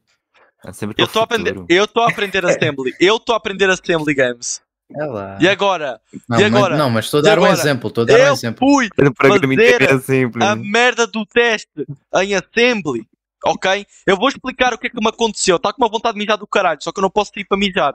Assembly 0.65 0.95
é 0.99 1.03
Eu 1.03 1.05
o 1.05 1.07
estou 1.07 1.21
a 1.21 1.25
aprender, 1.25 1.51
futuro. 1.55 1.67
eu 1.69 1.85
estou 1.85 2.03
a 2.03 2.09
aprender 2.11 2.45
Assembly. 2.47 2.95
Eu 3.01 3.17
estou 3.17 3.35
a 3.35 3.39
aprender 3.39 3.71
Assembly 3.71 4.15
Games. 4.15 4.61
É 4.95 5.05
lá. 5.05 5.37
E 5.41 5.49
agora? 5.49 6.01
não, 6.29 6.39
e 6.39 6.43
mas- 6.43 6.55
agora? 6.55 6.77
não, 6.77 6.91
mas 6.91 7.05
estou 7.07 7.19
a 7.19 7.23
dar 7.25 7.39
um 7.41 7.47
exemplo, 7.49 7.89
estou 7.89 8.03
a 8.03 8.07
dar 8.07 8.15
um 8.15 8.19
Eu 8.19 8.33
exemplo. 8.33 8.69
fui 8.69 8.89
fazer 9.17 9.83
é 9.83 9.93
assembly. 9.93 10.45
a 10.45 10.55
merda 10.55 11.07
do 11.09 11.27
teste 11.27 11.85
em 12.23 12.35
Assembly. 12.37 13.05
Ok? 13.45 13.85
Eu 14.07 14.17
vou 14.17 14.29
explicar 14.29 14.73
o 14.75 14.79
que 14.79 14.87
é 14.87 14.91
que 14.91 14.97
me 15.01 15.09
aconteceu. 15.09 15.57
Está 15.57 15.73
com 15.73 15.83
uma 15.83 15.91
vontade 15.91 16.15
de 16.15 16.21
mijar 16.21 16.37
do 16.39 16.47
caralho, 16.47 16.79
só 16.83 16.91
que 16.93 16.99
eu 16.99 17.03
não 17.03 17.11
posso 17.11 17.33
ir 17.37 17.45
para 17.45 17.59
mijar. 17.59 17.95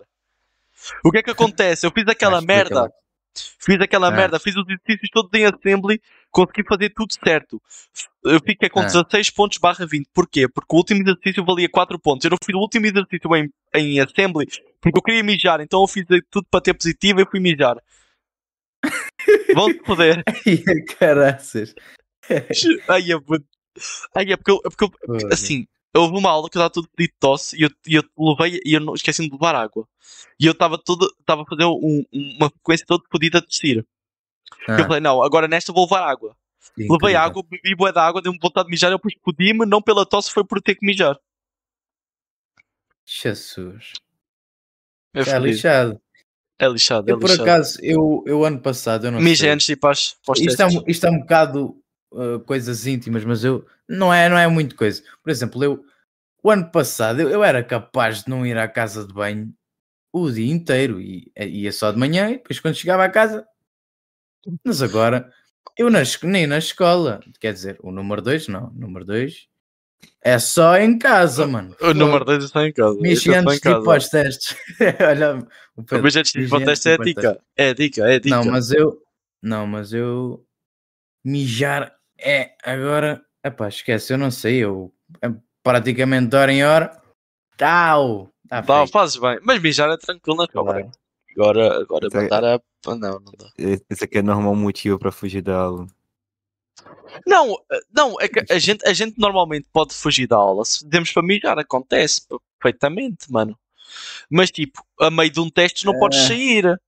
O 1.05 1.11
que 1.11 1.17
é 1.19 1.23
que 1.23 1.32
acontece? 1.32 1.86
Eu 1.86 1.91
fiz 1.91 2.05
aquela 2.07 2.38
explica 2.39 2.53
merda. 2.55 2.82
lá. 2.84 2.89
Fiz 3.59 3.79
aquela 3.79 4.07
Ah. 4.09 4.11
merda, 4.11 4.39
fiz 4.39 4.55
os 4.57 4.65
exercícios 4.67 5.09
todos 5.13 5.32
em 5.39 5.45
Assembly, 5.45 6.01
consegui 6.29 6.63
fazer 6.67 6.89
tudo 6.89 7.13
certo. 7.13 7.61
Eu 8.25 8.39
fiquei 8.45 8.69
com 8.69 8.82
Ah. 8.82 8.86
16 8.86 9.29
pontos 9.29 9.57
barra 9.57 9.86
20. 9.86 10.09
Porquê? 10.13 10.49
Porque 10.49 10.75
o 10.75 10.77
último 10.77 11.01
exercício 11.01 11.45
valia 11.45 11.69
4 11.69 11.97
pontos. 11.97 12.25
Eu 12.25 12.32
não 12.32 12.38
fiz 12.43 12.53
o 12.53 12.59
último 12.59 12.86
exercício 12.88 13.34
em, 13.36 13.49
em 13.75 13.99
Assembly 14.01 14.47
porque 14.82 14.97
eu 14.97 15.01
queria 15.03 15.23
mijar, 15.23 15.61
então 15.61 15.82
eu 15.82 15.88
fiz 15.88 16.05
tudo 16.29 16.45
para 16.51 16.59
ter 16.61 16.73
positivo 16.73 17.21
e 17.21 17.25
fui 17.25 17.39
mijar. 17.39 17.77
Vão-se 19.55 19.79
foder. 19.86 20.23
Ai, 20.27 20.82
caraças. 20.99 21.73
Ai, 22.89 23.11
é. 23.11 23.15
Ai, 24.15 24.32
é 24.32 24.36
porque, 24.38 24.51
eu, 24.51 24.57
é 24.65 24.69
porque 24.69 24.84
eu- 24.86 25.27
assim, 25.32 25.65
houve 25.96 26.18
uma 26.18 26.30
aula 26.30 26.50
que 26.50 26.58
eu 26.58 26.60
estava 26.62 26.70
todo 26.74 26.88
pedido 26.96 27.12
de 27.14 27.20
tosse 27.20 27.58
e 27.60 27.64
eu, 27.64 27.70
e 27.88 27.96
eu 27.96 28.04
levei 28.18 28.62
e 28.66 28.74
eu 28.74 28.80
não 28.80 28.94
esqueci 28.94 29.24
de 29.26 29.32
levar 29.32 29.56
água. 29.56 29.88
E 30.39 30.46
eu 30.46 30.54
estava 30.54 30.78
todo, 30.78 31.06
estava 31.20 31.42
a 31.44 31.46
fazer 31.46 31.66
um- 31.66 31.80
um- 32.14 32.36
uma 32.38 32.50
frequência 32.50 32.86
toda 32.86 33.04
fodida 33.12 33.42
de 33.42 33.48
tossir. 33.48 33.86
Ah, 34.68 34.80
Eu 34.80 34.86
falei, 34.86 35.00
não, 35.02 35.22
agora 35.24 35.48
nesta 35.48 35.74
vou 35.74 35.84
levar 35.84 36.08
água. 36.08 36.36
incrível. 36.78 36.98
Levei 37.02 37.16
água, 37.16 37.44
bebi 37.50 37.76
bué 37.76 37.92
da 37.92 38.06
água, 38.06 38.22
deu-me 38.22 38.39
vontade 38.42 38.68
de 38.68 38.72
mijar, 38.72 38.92
eu 38.92 38.98
depois 38.98 39.14
fodi-me, 39.24 39.66
não 39.66 39.82
pela 39.82 40.06
tosse, 40.06 40.32
foi 40.32 40.44
por 40.46 40.62
ter 40.62 40.76
que 40.76 40.86
mijar. 40.86 41.18
Jesus. 43.06 43.94
É 45.14 45.24
fodido. 45.24 45.46
lixado. 45.46 46.02
É 46.60 46.68
lixado, 46.68 47.10
é 47.10 47.14
Eu, 47.14 47.20
por 47.20 47.30
lixado. 47.30 47.50
acaso, 47.50 47.80
eu, 47.82 48.24
eu 48.28 48.46
ano 48.46 48.60
passado, 48.62 49.08
eu 49.08 49.12
não 49.12 49.20
Mija 49.20 49.52
antes 49.52 49.66
de 49.66 49.74
ir 49.74 49.78
para 49.78 49.92
os 49.92 50.16
para 50.24 50.34
os 50.34 50.39
Isto 50.39 50.62
é, 50.62 50.68
isto 50.88 51.06
é 51.08 51.10
um 51.10 51.20
bocado 51.20 51.80
uh, 52.12 52.39
coisas 52.41 52.86
íntimas, 52.88 53.24
mas 53.26 53.43
eu 53.43 53.66
não 53.88 54.14
é, 54.14 54.28
não 54.30 54.38
é 54.38 54.47
muito 54.47 54.76
coisa. 54.76 55.03
Por 55.24 55.30
exemplo, 55.30 55.64
eu 55.64 55.84
o 56.43 56.49
ano 56.49 56.72
passado 56.72 57.22
eu, 57.22 57.30
eu 57.30 57.43
era 57.43 57.64
capaz 57.64 58.24
de 58.24 58.30
não 58.30 58.45
ir 58.45 58.57
à 58.57 58.68
casa 58.68 59.05
de 59.05 59.14
banho 59.14 59.53
o 60.12 60.30
dia 60.30 60.51
inteiro 60.51 60.99
e 60.99 61.32
eh, 61.36 61.47
ia 61.47 61.72
só 61.72 61.91
de 61.91 61.97
manhã 61.99 62.30
e 62.32 62.34
depois 62.38 62.59
quando 62.59 62.76
chegava 62.76 63.03
a 63.05 63.09
casa. 63.09 63.45
Mas 64.64 64.82
agora 64.82 65.32
eu 65.78 65.89
na, 65.89 66.01
es- 66.01 66.20
nem 66.22 66.47
na 66.47 66.57
escola, 66.57 67.22
quer 67.39 67.53
dizer, 67.53 67.78
o 67.82 67.91
número 67.91 68.22
2 68.22 68.47
não, 68.47 68.68
o 68.70 68.74
número 68.74 69.05
2 69.05 69.47
é 70.24 70.38
só 70.39 70.78
em 70.78 70.97
casa, 70.97 71.45
mano. 71.47 71.76
O 71.80 71.93
número 71.93 72.26
2 72.26 72.43
está 72.45 72.68
em 72.68 72.74
casa. 72.74 72.99
Mexi 72.99 73.30
Esse 73.30 73.30
está 73.30 73.39
antes 73.39 73.57
em 73.57 73.62
de 73.62 73.70
ir 73.70 73.72
casa. 73.72 73.86
para 73.86 73.97
os 73.97 74.09
testes. 74.09 74.57
Olha, 75.07 75.47
o 75.76 75.84
Pedro. 75.84 76.07
É 76.07 76.20
antes 76.20 76.32
de 76.32 76.39
ir 76.41 76.49
para 76.49 76.72
os 76.72 77.05
dica. 77.05 77.43
É 77.55 77.74
dica, 77.74 78.12
é 78.12 78.20
dica. 78.20 78.36
Não, 78.36 78.45
mas 78.45 78.72
eu. 78.72 79.01
Não, 79.41 79.68
mas 79.68 79.93
eu. 79.93 80.43
Mijar 81.24 81.95
é 82.22 82.55
agora. 82.63 83.24
Epá, 83.43 83.67
esquece, 83.67 84.13
eu 84.13 84.17
não 84.17 84.30
sei. 84.32 84.57
Eu. 84.63 84.93
é 85.22 85.30
praticamente 85.63 86.28
de 86.30 86.36
hora 86.38 86.51
em 86.53 86.63
hora. 86.63 87.01
Tau! 87.57 88.32
Tá 88.47 88.61
Tá, 88.61 88.78
feito. 88.80 88.91
fazes 88.91 89.17
bem. 89.17 89.39
Mas 89.43 89.61
mijar 89.61 89.89
é 89.89 89.97
tranquilo 89.97 90.38
na 90.38 90.47
cobra. 90.47 90.74
Claro. 90.84 90.91
Agora, 91.38 91.82
agora 91.82 92.07
Isso 92.07 92.17
é- 92.17 92.22
mandar 92.24 92.43
a. 92.43 92.55
ah, 92.55 92.95
Não, 92.95 93.19
não 93.19 93.32
dá. 93.38 93.49
Esse 93.57 94.03
aqui 94.03 94.17
é 94.17 94.22
normal 94.22 94.55
motivo 94.55 94.99
pra 94.99 95.11
fugir 95.11 95.41
da 95.41 95.55
aula. 95.55 95.88
Não, 97.26 97.53
eh, 97.72 97.80
não, 97.93 98.19
é 98.19 98.28
que 98.28 98.43
a 98.51 98.57
gente, 98.59 98.86
a 98.88 98.93
gente 98.93 99.17
normalmente 99.19 99.67
pode 99.72 99.93
fugir 99.93 100.28
da 100.28 100.36
aula 100.38 100.65
se 100.65 100.86
demos 100.86 101.11
para 101.11 101.22
mijar, 101.24 101.57
acontece 101.59 102.22
perfeitamente, 102.59 103.32
mano. 103.32 103.57
Mas 104.30 104.49
tipo, 104.51 104.84
a 104.99 105.09
meio 105.11 105.30
de 105.30 105.39
um 105.39 105.49
teste 105.49 105.86
não 105.86 105.97
podes 105.99 106.19
É. 106.19 106.28
sair. 106.28 106.82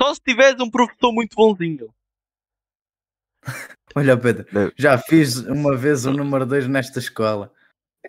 Só 0.00 0.14
se 0.14 0.20
tiveres 0.20 0.60
um 0.60 0.70
professor 0.70 1.12
muito 1.12 1.34
bonzinho. 1.34 1.88
Olha, 3.94 4.16
Pedro, 4.16 4.46
Não. 4.52 4.70
já 4.76 4.98
fiz 4.98 5.36
uma 5.38 5.74
vez 5.76 6.04
o 6.04 6.12
número 6.12 6.44
2 6.44 6.68
nesta 6.68 6.98
escola. 6.98 7.52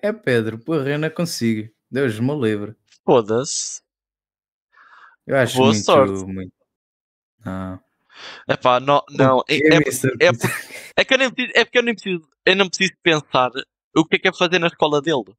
É 0.01 0.11
Pedro, 0.11 0.57
porra, 0.59 0.89
eu 0.89 0.99
não 0.99 1.09
consigo. 1.09 1.71
Deus 1.89 2.19
me 2.19 2.35
livre. 2.39 2.75
Foda-se. 3.05 3.81
Eu 5.25 5.37
acho 5.37 5.57
Boa 5.57 5.69
muito. 5.71 5.83
sorte. 5.85 6.25
muito... 6.25 6.53
Não. 7.45 7.79
Epá, 8.49 8.79
não, 8.79 9.03
não. 9.09 9.43
É, 9.47 9.55
é, 9.55 9.77
é, 10.27 10.31
por- 10.33 10.49
é 10.95 11.05
que 11.05 11.13
eu 11.13 11.17
nem 11.17 11.31
preciso, 11.31 11.53
é 11.55 11.63
porque 11.65 11.77
eu 11.77 11.83
nem 11.83 11.93
preciso, 11.93 12.29
eu 12.45 12.55
não 12.55 12.67
preciso 12.67 12.93
pensar 13.03 13.51
o 13.95 14.05
que 14.05 14.15
é 14.15 14.19
que 14.19 14.27
é 14.27 14.33
fazer 14.33 14.59
na 14.59 14.67
escola 14.67 15.01
dele. 15.01 15.33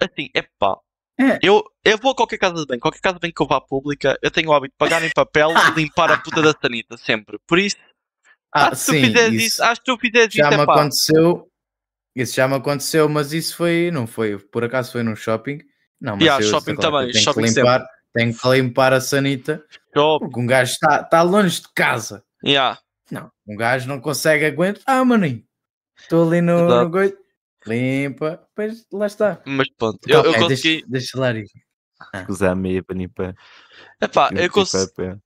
Assim, 0.00 0.28
epá. 0.34 0.76
É. 1.20 1.38
Eu, 1.42 1.62
eu 1.84 1.98
vou 1.98 2.12
a 2.12 2.16
qualquer 2.16 2.38
casa 2.38 2.54
de 2.56 2.66
bem, 2.66 2.78
qualquer 2.80 3.00
casa 3.00 3.14
de 3.16 3.20
bem 3.20 3.32
que 3.32 3.40
eu 3.42 3.46
vá 3.46 3.58
à 3.58 3.60
pública, 3.60 4.18
eu 4.22 4.30
tenho 4.30 4.48
o 4.48 4.52
hábito 4.54 4.72
de 4.72 4.78
pagar 4.78 5.04
em 5.04 5.10
papel 5.10 5.50
e 5.50 5.80
limpar 5.80 6.10
a 6.10 6.18
puta 6.18 6.40
da 6.42 6.52
sanita, 6.58 6.96
sempre. 6.96 7.38
Por 7.46 7.58
isso, 7.58 7.76
Ah, 8.54 8.68
acho, 8.68 8.76
que 8.76 8.86
tu 8.86 8.92
sim, 8.92 9.06
isso 9.06 9.30
isso, 9.34 9.64
acho 9.64 9.80
que 9.80 9.86
tu 9.92 9.98
fizeres 9.98 10.34
já 10.34 10.48
isso, 10.48 10.56
me 10.56 10.62
epá. 10.62 10.74
aconteceu. 10.74 11.48
Isso 12.14 12.34
já 12.34 12.46
me 12.46 12.54
aconteceu, 12.56 13.08
mas 13.08 13.32
isso 13.32 13.56
foi, 13.56 13.90
não 13.90 14.06
foi, 14.06 14.38
por 14.38 14.62
acaso 14.62 14.92
foi 14.92 15.02
num 15.02 15.16
shopping. 15.16 15.58
Não, 15.98 16.14
mas 16.14 16.24
Yeah, 16.24 16.44
eu, 16.44 16.50
shopping 16.50 16.74
lá, 16.74 16.78
também, 16.80 17.06
eu 17.06 17.12
tenho 17.12 17.24
shopping 17.24 17.42
que 17.42 17.48
limpar, 17.48 17.86
tenho 18.12 18.36
que 18.36 18.48
limpar 18.48 18.92
a 18.92 19.00
sanita, 19.00 19.64
Shop, 19.96 20.24
porque 20.24 20.40
um 20.40 20.46
gajo 20.46 20.72
está 20.72 21.02
tá 21.04 21.22
longe 21.22 21.62
de 21.62 21.68
casa. 21.74 22.22
yeah. 22.44 22.78
Não, 23.10 23.30
um 23.48 23.56
gajo 23.56 23.88
não 23.88 24.00
consegue 24.00 24.44
aguentar. 24.44 24.82
Ah, 24.86 25.04
maninho, 25.04 25.42
estou 25.98 26.28
ali 26.28 26.42
no, 26.42 26.66
Exato. 26.66 26.84
no 26.84 26.90
goito, 26.90 27.18
limpa, 27.66 28.46
depois 28.48 28.84
lá 28.92 29.06
está. 29.06 29.40
Mas 29.46 29.68
pronto, 29.78 29.98
eu, 30.06 30.22
eu 30.22 30.30
Ok, 30.30 30.40
consegui. 30.40 30.68
deixa, 30.76 30.86
deixa 30.88 31.18
lá 31.18 31.30
ir. 31.32 31.46
Usar 32.28 32.50
a 32.50 32.54
meia 32.54 32.82
pra 32.82 32.96
limpar. 32.96 33.34
Epá, 34.00 34.30
eu 34.34 34.50
consegui. 34.50 35.18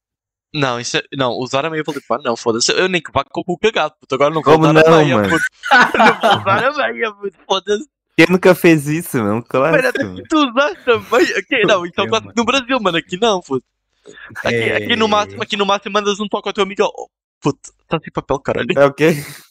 Não, 0.56 0.80
isso 0.80 0.96
é... 0.96 1.02
não, 1.14 1.32
usar 1.32 1.66
a 1.66 1.70
meia 1.70 1.84
para 1.84 2.22
não, 2.22 2.36
foda-se. 2.36 2.72
Eu 2.72 2.88
nem 2.88 3.02
que 3.02 3.12
vá 3.12 3.22
com 3.24 3.42
o 3.46 3.58
cagado, 3.58 3.94
puto. 4.00 4.14
Agora 4.14 4.32
não 4.34 4.42
vou 4.42 4.54
Como 4.54 4.66
usar 4.66 4.86
a 4.86 4.90
não, 4.90 4.96
meia, 4.98 5.16
mano? 5.16 5.28
puto. 5.28 5.44
não 5.98 6.42
vou 6.42 6.70
usar 6.70 6.88
a 6.88 6.92
meia, 6.92 7.12
puto. 7.12 7.36
Foda-se. 7.46 7.88
Quem 8.16 8.26
nunca 8.30 8.54
fez 8.54 8.88
isso, 8.88 9.18
mano? 9.18 9.44
Um 9.52 9.58
mano. 9.60 10.22
tu 10.28 10.36
usaste 10.48 10.90
a 10.90 10.98
meia. 10.98 11.38
Aqui, 11.38 11.62
não, 11.66 11.84
isso 11.84 12.00
é 12.00 12.04
Eu, 12.04 12.08
quase 12.08 12.24
mano. 12.24 12.34
no 12.36 12.44
Brasil, 12.44 12.80
mano. 12.80 12.96
Aqui 12.96 13.20
não, 13.20 13.40
puto. 13.40 13.64
Aqui, 14.44 14.70
aqui, 14.72 14.96
no 14.96 15.08
máximo, 15.08 15.42
aqui 15.42 15.56
no 15.56 15.66
máximo 15.66 15.92
mandas 15.92 16.18
um 16.20 16.28
toque 16.28 16.48
ao 16.48 16.52
teu 16.54 16.62
amigo. 16.64 16.84
Oh, 16.84 17.08
puto, 17.40 17.72
está 17.82 17.98
sem 18.00 18.12
papel, 18.12 18.38
caralho. 18.40 18.68
É 18.76 18.86
o 18.86 18.94
quê? 18.94 19.08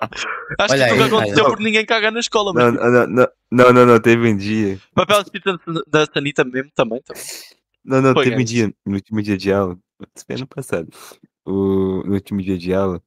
Acho 0.00 0.74
Olha 0.74 0.86
que 0.88 0.94
nunca 0.94 1.06
aconteceu 1.06 1.44
olha. 1.44 1.50
porque 1.50 1.64
ninguém 1.64 1.84
caga 1.84 2.10
na 2.12 2.20
escola, 2.20 2.52
mas 2.52 2.72
Não, 2.72 2.72
não, 2.72 2.90
não, 2.90 3.06
não, 3.08 3.28
não, 3.50 3.72
não, 3.72 3.86
não, 3.86 4.00
teve 4.00 4.28
um 4.30 4.36
dia. 4.36 4.78
papel 4.94 5.20
escrito 5.22 5.58
da 5.88 6.06
Sanita 6.06 6.44
mesmo 6.44 6.70
também. 6.74 7.00
também. 7.02 7.22
Não, 7.84 8.00
não, 8.02 8.12
Foi 8.12 8.24
teve 8.24 8.36
um 8.36 8.40
antes. 8.40 8.52
dia, 8.52 8.72
no 8.86 8.94
último 8.94 9.22
dia 9.22 9.36
de 9.36 9.52
aula, 9.52 9.76
foi 10.26 10.36
ano 10.36 10.46
passado, 10.46 10.88
o, 11.44 12.02
no 12.04 12.14
último 12.14 12.42
dia 12.42 12.58
de 12.58 12.72
aula, 12.74 13.02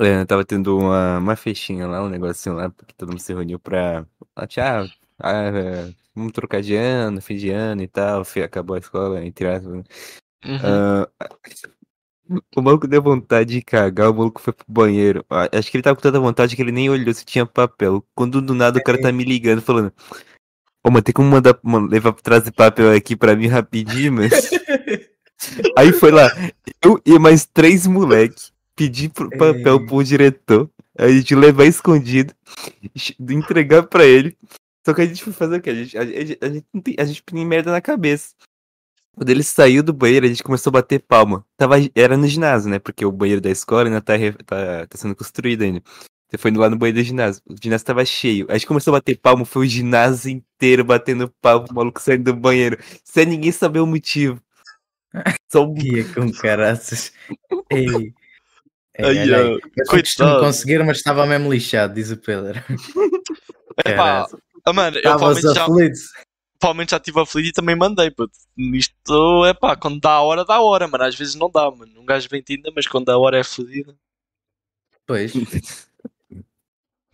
é, 0.00 0.24
tava 0.24 0.44
tendo 0.44 0.76
uma, 0.78 1.18
uma 1.18 1.36
festinha 1.36 1.86
lá, 1.86 2.02
um 2.02 2.08
negocinho 2.08 2.56
lá, 2.56 2.70
porque 2.70 2.94
todo 2.94 3.10
mundo 3.10 3.20
se 3.20 3.32
reuniu 3.32 3.58
pra, 3.58 4.06
ah, 4.36 4.46
tchau, 4.46 4.86
ah, 5.18 5.32
é, 5.32 5.94
vamos 6.14 6.32
trocar 6.32 6.62
de 6.62 6.74
ano, 6.76 7.20
fim 7.20 7.36
de 7.36 7.50
ano 7.50 7.82
e 7.82 7.88
tal, 7.88 8.24
fi- 8.24 8.42
acabou 8.42 8.76
a 8.76 8.78
escola, 8.80 9.24
entre 9.24 9.46
aspas, 9.48 9.72
né? 9.74 9.84
Uhum. 10.44 10.58
Ah, 10.62 11.08
o 12.56 12.62
maluco 12.62 12.86
deu 12.86 13.02
vontade 13.02 13.54
de 13.54 13.62
cagar, 13.62 14.10
o 14.10 14.14
maluco 14.14 14.40
foi 14.40 14.52
pro 14.52 14.64
banheiro. 14.66 15.24
Acho 15.52 15.70
que 15.70 15.76
ele 15.76 15.82
tava 15.82 15.96
com 15.96 16.02
tanta 16.02 16.18
vontade 16.18 16.56
que 16.56 16.62
ele 16.62 16.72
nem 16.72 16.88
olhou 16.88 17.12
se 17.12 17.24
tinha 17.24 17.44
papel. 17.44 18.04
Quando 18.14 18.40
do 18.40 18.54
nada 18.54 18.78
o 18.78 18.82
cara 18.82 19.00
tá 19.00 19.12
me 19.12 19.24
ligando 19.24 19.60
falando. 19.60 19.92
Ô, 20.82 20.90
mano, 20.90 21.02
tem 21.02 21.12
como 21.14 21.28
mandar, 21.30 21.58
mano, 21.62 21.86
levar 21.86 22.14
de 22.42 22.52
papel 22.52 22.92
aqui 22.92 23.16
pra 23.16 23.36
mim 23.36 23.46
rapidinho, 23.46 24.12
mano? 24.12 24.28
Aí 25.76 25.92
foi 25.92 26.10
lá, 26.10 26.30
eu 26.82 27.00
e 27.04 27.18
mais 27.18 27.44
três 27.46 27.86
moleque 27.86 28.50
pedir 28.76 29.08
pro 29.10 29.30
papel 29.30 29.78
Ei. 29.80 29.86
pro 29.86 30.04
diretor, 30.04 30.70
a 30.98 31.08
gente 31.08 31.34
levar 31.34 31.64
escondido, 31.64 32.34
entregar 33.30 33.84
pra 33.84 34.04
ele. 34.04 34.36
Só 34.84 34.92
que 34.92 35.00
a 35.00 35.06
gente 35.06 35.22
foi 35.24 35.32
fazer 35.32 35.56
o 35.56 35.62
quê? 35.62 35.70
A 35.70 35.74
gente, 35.74 35.96
a, 35.96 36.00
a- 36.02 36.04
a 36.46 36.48
gente, 36.50 36.66
não 36.72 36.80
tem, 36.80 36.94
a 36.98 37.04
gente 37.04 37.22
tem 37.22 37.44
merda 37.46 37.72
na 37.72 37.80
cabeça. 37.80 38.34
Quando 39.16 39.30
ele 39.30 39.42
saiu 39.44 39.82
do 39.82 39.92
banheiro, 39.92 40.26
a 40.26 40.28
gente 40.28 40.42
começou 40.42 40.70
a 40.70 40.74
bater 40.74 40.98
palma. 41.00 41.46
Tava, 41.56 41.76
era 41.94 42.16
no 42.16 42.26
ginásio, 42.26 42.68
né? 42.68 42.78
Porque 42.80 43.04
o 43.06 43.12
banheiro 43.12 43.40
da 43.40 43.48
escola 43.50 43.84
ainda 43.88 44.00
tá, 44.00 44.14
tá, 44.44 44.86
tá 44.88 44.98
sendo 44.98 45.14
construído 45.14 45.62
ainda. 45.62 45.80
Você 46.28 46.36
foi 46.36 46.50
lá 46.50 46.68
no 46.68 46.76
banheiro 46.76 46.98
do 46.98 47.04
ginásio. 47.04 47.40
O 47.48 47.54
ginásio 47.62 47.86
tava 47.86 48.04
cheio. 48.04 48.46
A 48.50 48.54
gente 48.54 48.66
começou 48.66 48.92
a 48.92 48.98
bater 48.98 49.16
palma, 49.16 49.44
foi 49.44 49.66
o 49.66 49.70
ginásio 49.70 50.32
inteiro 50.32 50.84
batendo 50.84 51.32
palma, 51.40 51.66
o 51.70 51.74
maluco 51.74 52.00
saindo 52.02 52.24
do 52.24 52.34
banheiro. 52.38 52.76
Sem 53.04 53.24
ninguém 53.24 53.52
saber 53.52 53.78
o 53.78 53.86
motivo. 53.86 54.40
Só 55.50 55.64
um 55.66 55.74
Ia 55.78 56.04
com 56.12 56.32
caraças. 56.32 57.12
Ei. 57.70 58.12
Ei, 58.96 59.04
Ai, 59.04 59.18
olha 59.18 59.36
aí. 59.38 59.60
ah, 59.62 59.68
Eu 59.76 59.86
costumo 59.86 60.38
conseguir, 60.40 60.84
mas 60.84 60.98
estava 60.98 61.26
mesmo 61.26 61.52
lixado, 61.52 61.94
diz 61.94 62.10
o 62.10 62.16
Pedro. 62.16 62.62
Epá, 63.84 64.26
ah, 64.64 64.72
mano, 64.72 64.96
eu 64.98 65.02
provavelmente 65.02 65.52
já, 65.54 65.66
provavelmente 66.60 66.90
já 66.92 66.96
estive 66.98 67.20
aflito 67.20 67.48
e 67.48 67.52
também 67.52 67.74
mandei, 67.74 68.10
puto. 68.10 68.32
Isto, 68.56 69.44
é 69.46 69.52
pá, 69.52 69.74
quando 69.74 70.00
dá 70.00 70.12
a 70.12 70.22
hora, 70.22 70.44
dá 70.44 70.54
a 70.54 70.62
hora, 70.62 70.86
mano. 70.86 71.02
Às 71.04 71.16
vezes 71.16 71.34
não 71.34 71.50
dá, 71.50 71.68
mano. 71.70 72.00
Um 72.00 72.06
gajo 72.06 72.28
vem 72.30 72.42
ainda, 72.48 72.70
mas 72.74 72.86
quando 72.86 73.08
a 73.10 73.18
hora 73.18 73.38
é 73.38 73.44
fodida. 73.44 73.94
Pois. 75.06 75.32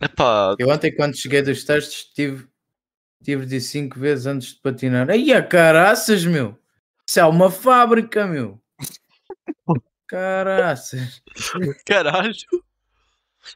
É 0.03 0.07
pá, 0.07 0.55
Eu 0.57 0.67
ontem, 0.67 0.95
quando 0.95 1.15
cheguei 1.15 1.43
dos 1.43 1.63
testes, 1.63 2.05
tive, 2.05 2.47
tive 3.23 3.45
de 3.45 3.61
cinco 3.61 3.99
vezes 3.99 4.25
antes 4.25 4.55
de 4.55 4.59
patinar. 4.59 5.11
Aí 5.11 5.31
a 5.31 5.43
caraças, 5.43 6.25
meu! 6.25 6.57
Isso 7.11 7.19
é 7.19 7.25
uma 7.25 7.51
fábrica, 7.51 8.25
meu! 8.25 8.57
Caraças! 10.07 11.21
caralho. 11.85 12.33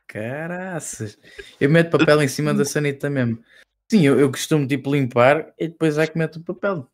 Caraças! 0.06 1.18
Eu 1.58 1.70
meto 1.70 1.98
papel 1.98 2.22
em 2.22 2.28
cima 2.28 2.54
da 2.54 2.66
sanita 2.66 3.10
mesmo. 3.10 3.42
Sim, 3.90 4.02
eu, 4.06 4.20
eu 4.20 4.30
costumo 4.30 4.68
tipo 4.68 4.94
limpar 4.94 5.54
e 5.58 5.70
depois 5.70 5.98
é 5.98 6.06
que 6.06 6.18
meto 6.18 6.36
o 6.40 6.44
papel. 6.44 6.86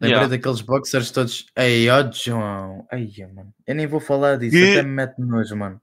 Lembrei 0.00 0.18
Yeah. 0.18 0.26
daqueles 0.36 0.62
boxers 0.62 1.12
todos. 1.12 1.46
Ei, 1.54 1.88
ó 1.90 2.10
João! 2.10 2.84
Ai, 2.90 3.08
mano. 3.32 3.54
Eu 3.64 3.76
nem 3.76 3.86
vou 3.86 4.00
falar 4.00 4.38
disso, 4.38 4.56
Que- 4.56 4.72
até 4.72 4.82
me 4.82 4.90
mete 4.90 5.16
nojo, 5.20 5.54
mano. 5.56 5.80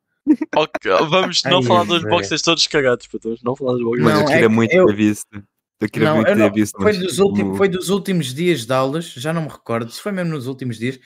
Ok, 0.58 0.92
vamos 1.10 1.42
não 1.46 1.60
Ai, 1.60 1.64
falar 1.64 1.84
dos 1.86 2.02
Zé. 2.02 2.10
boxers 2.10 2.42
todos 2.42 2.68
cagados, 2.68 3.08
puto. 3.08 3.30
Vamos 3.30 3.44
não 3.44 3.56
falar 3.56 3.74
dos 3.76 3.84
boxers. 3.84 4.04
Mas 4.04 4.14
Não, 4.14 4.22
eu 4.24 4.28
é 4.28 4.32
queria 4.34 4.50
que 4.50 4.54
muito 4.54 4.74
eu- 4.74 4.86
ter 4.88 4.96
visto. 4.98 5.44
Eu 5.84 5.90
queria 5.90 6.08
Não, 6.14 6.26
eu 6.26 6.36
não- 6.36 6.52
visto. 6.54 6.82
foi, 6.82 6.94
dos 6.98 7.20
últimos, 7.20 7.54
o- 7.54 7.58
foi 7.58 7.68
dos 7.68 7.90
últimos 7.90 8.34
dias 8.34 8.66
de 8.66 8.74
aulas, 8.74 9.06
já 9.06 9.34
não 9.34 9.42
me 9.44 9.50
recordo, 9.50 9.92
se 9.92 10.00
foi 10.00 10.12
mesmo 10.14 10.32
nos 10.32 10.48
últimos 10.48 10.78
dias, 10.78 10.98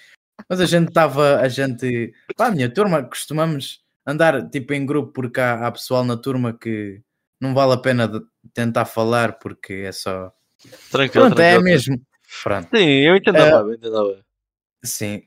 mas 0.48 0.62
a 0.62 0.66
gente 0.68 0.90
estava, 0.90 1.38
a 1.40 1.48
gente, 1.50 2.14
pá, 2.36 2.48
a 2.48 2.52
minha 2.52 2.72
turma, 2.72 3.02
costumamos 3.04 3.82
andar 4.06 4.48
tipo 4.50 4.74
em 4.74 4.86
grupo 4.86 5.12
porque 5.14 5.40
há, 5.40 5.66
há 5.66 5.72
pessoal 5.72 6.04
na 6.06 6.16
turma 6.16 6.56
que 6.56 7.02
não 7.42 7.56
vale 7.56 7.74
a 7.74 7.78
pena 7.78 8.08
de- 8.08 8.22
tentar 8.54 8.86
falar 8.86 9.40
porque 9.40 9.74
é 9.74 9.92
só. 9.92 10.32
Tranquilo, 10.92 11.26
Pronto, 11.26 11.40
é 11.42 11.50
tranquilo. 11.52 11.64
mesmo. 11.64 12.02
Pronto, 12.44 12.70
Sim, 12.78 12.86
eu 12.86 13.16
entendo 13.16 13.38
Ah, 13.38 13.44
a 13.60 13.64
vibe, 13.64 13.70
eu 13.70 13.74
entendo 13.76 13.98
a 13.98 14.04
vibe. 14.04 14.24
sim. 14.86 15.24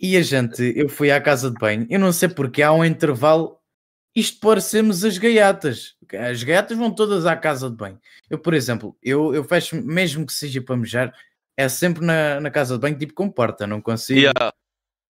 E 0.00 0.16
a 0.16 0.22
gente, 0.22 0.72
eu 0.76 0.88
fui 0.88 1.10
à 1.10 1.20
casa 1.20 1.50
de 1.50 1.58
banho, 1.58 1.86
eu 1.90 1.98
não 2.00 2.12
sei 2.12 2.28
porque 2.28 2.62
há 2.62 2.72
um 2.72 2.84
intervalo, 2.84 3.58
isto 4.16 4.40
parecemos 4.40 5.04
as 5.04 5.18
gaiatas. 5.18 5.94
As 6.30 6.42
gaiatas 6.42 6.76
vão 6.76 6.90
todas 6.90 7.26
à 7.26 7.36
casa 7.36 7.68
de 7.70 7.76
banho. 7.76 8.00
Eu, 8.30 8.38
por 8.38 8.54
exemplo, 8.54 8.96
eu, 9.02 9.34
eu 9.34 9.44
fecho, 9.44 9.76
mesmo 9.82 10.24
que 10.26 10.32
seja 10.32 10.60
para 10.62 10.76
mejar, 10.76 11.12
é 11.56 11.68
sempre 11.68 12.04
na, 12.04 12.40
na 12.40 12.50
casa 12.50 12.74
de 12.74 12.80
banho, 12.80 12.98
tipo 12.98 13.12
com 13.14 13.30
porta, 13.30 13.66
não 13.66 13.80
consigo. 13.80 14.20
Yeah, 14.20 14.52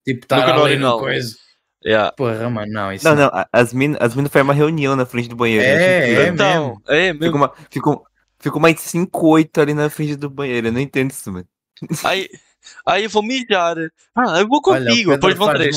Tipo, 0.04 0.24
estar 0.24 0.58
ali 0.60 0.76
no 0.76 0.98
coisa. 0.98 1.36
yeah. 1.84 2.12
Porra, 2.12 2.50
mano, 2.50 2.72
não, 2.72 2.92
isso 2.92 3.04
Não, 3.04 3.14
não, 3.14 3.26
a- 3.26 3.48
as 3.52 3.72
minas 3.72 3.98
as 4.00 4.14
mina 4.14 4.28
fazem 4.28 4.44
uma 4.44 4.54
reunião 4.54 4.94
na 4.96 5.06
frente 5.06 5.28
do 5.28 5.36
banheiro. 5.36 5.64
É, 5.64 5.70
eu 5.72 5.76
acho 5.76 5.84
incrível. 5.84 6.22
é 6.22 6.28
Então, 6.28 6.82
é 6.88 7.12
mesmo. 7.12 7.24
Fica, 7.24 7.36
uma, 7.36 7.52
fica, 7.70 7.90
um- 7.90 8.02
fica 8.38 8.58
mais 8.60 8.80
5, 8.80 9.28
8 9.28 9.60
ali 9.60 9.74
na 9.74 9.88
frente 9.88 10.16
do 10.16 10.28
banheiro. 10.30 10.68
Eu 10.68 10.72
não 10.72 10.80
entendo 10.80 11.10
isso, 11.10 11.32
mano. 11.32 11.46
Aí, 12.04 12.28
aí 12.86 13.04
eu 13.04 13.10
vou 13.10 13.22
mijar. 13.22 13.76
Ah, 14.14 14.40
eu 14.40 14.48
vou 14.48 14.60
Olha, 14.66 14.82
o 14.82 14.88
contigo, 14.88 15.10
Pedro 15.10 15.28
depois 15.28 15.36
vão 15.36 15.48
três. 15.54 15.76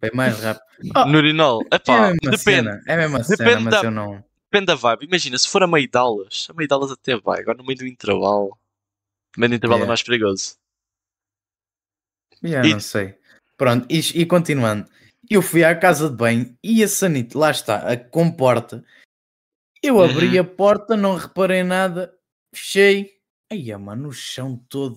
É 0.00 0.10
mais 0.14 0.38
rápido. 0.40 0.64
Oh, 0.96 1.04
No 1.06 1.18
urinol. 1.18 1.62
é 1.62 1.66
a 1.72 1.76
Epá, 1.76 2.00
mesma 2.08 2.18
depende. 2.30 2.38
cena, 2.42 2.82
é 2.86 2.94
a 2.94 2.96
mesma 2.96 3.18
Depende 3.20 3.36
cena, 3.36 3.60
mas 3.60 3.74
da- 3.74 3.82
eu 3.84 3.90
não. 3.90 4.24
Depende 4.50 4.66
da 4.66 4.74
vibe. 4.74 5.04
Imagina, 5.06 5.38
se 5.38 5.48
for 5.48 5.62
a 5.62 5.66
meio 5.66 5.88
de 5.88 5.96
aulas, 5.96 6.46
a 6.50 6.52
meio 6.52 6.68
de 6.68 6.74
aulas 6.74 6.90
até 6.90 7.16
vai. 7.16 7.40
Agora 7.40 7.56
no 7.58 7.64
meio 7.64 7.78
do 7.78 7.86
intervalo. 7.86 8.48
No 9.36 9.40
meio 9.40 9.50
do 9.50 9.54
intervalo 9.56 9.78
é 9.78 9.84
Yeah. 9.84 9.88
mais 9.88 10.02
perigoso. 10.02 10.56
Yeah, 12.44 12.68
E- 12.68 12.72
não 12.72 12.80
sei. 12.80 13.16
Pronto, 13.56 13.86
e, 13.88 13.98
e 14.20 14.26
continuando. 14.26 14.90
Eu 15.30 15.40
fui 15.40 15.62
à 15.64 15.74
casa 15.78 16.10
de 16.10 16.16
banho 16.16 16.58
e 16.62 16.82
a 16.82 16.88
sanita, 16.88 17.38
lá 17.38 17.50
está, 17.50 17.90
a 17.90 17.96
com 17.96 18.30
porta. 18.30 18.84
Eu 19.82 19.96
Uhum. 19.96 20.04
abri 20.10 20.38
a 20.38 20.44
porta, 20.44 20.96
não 20.96 21.16
reparei 21.16 21.62
nada, 21.62 22.14
fechei. 22.54 23.10
Ai, 23.50 23.74
mano, 23.78 24.08
o 24.08 24.12
chão 24.12 24.56
todo. 24.68 24.96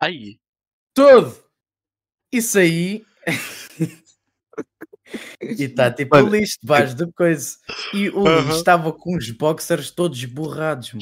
Aí. 0.00 0.38
Todo! 0.94 1.44
Isso 2.32 2.58
aí. 2.58 3.04
E 5.40 5.64
está 5.64 5.90
tipo 5.92 6.16
Mano, 6.16 6.28
lixo 6.30 6.56
debaixo 6.62 6.96
da 6.96 7.06
coisa. 7.12 7.56
E 7.94 8.08
o 8.10 8.26
Aham. 8.26 8.40
lixo 8.46 8.58
estava 8.58 8.92
com 8.92 9.16
os 9.16 9.30
boxers 9.30 9.90
todos 9.90 10.24
borrados. 10.24 10.92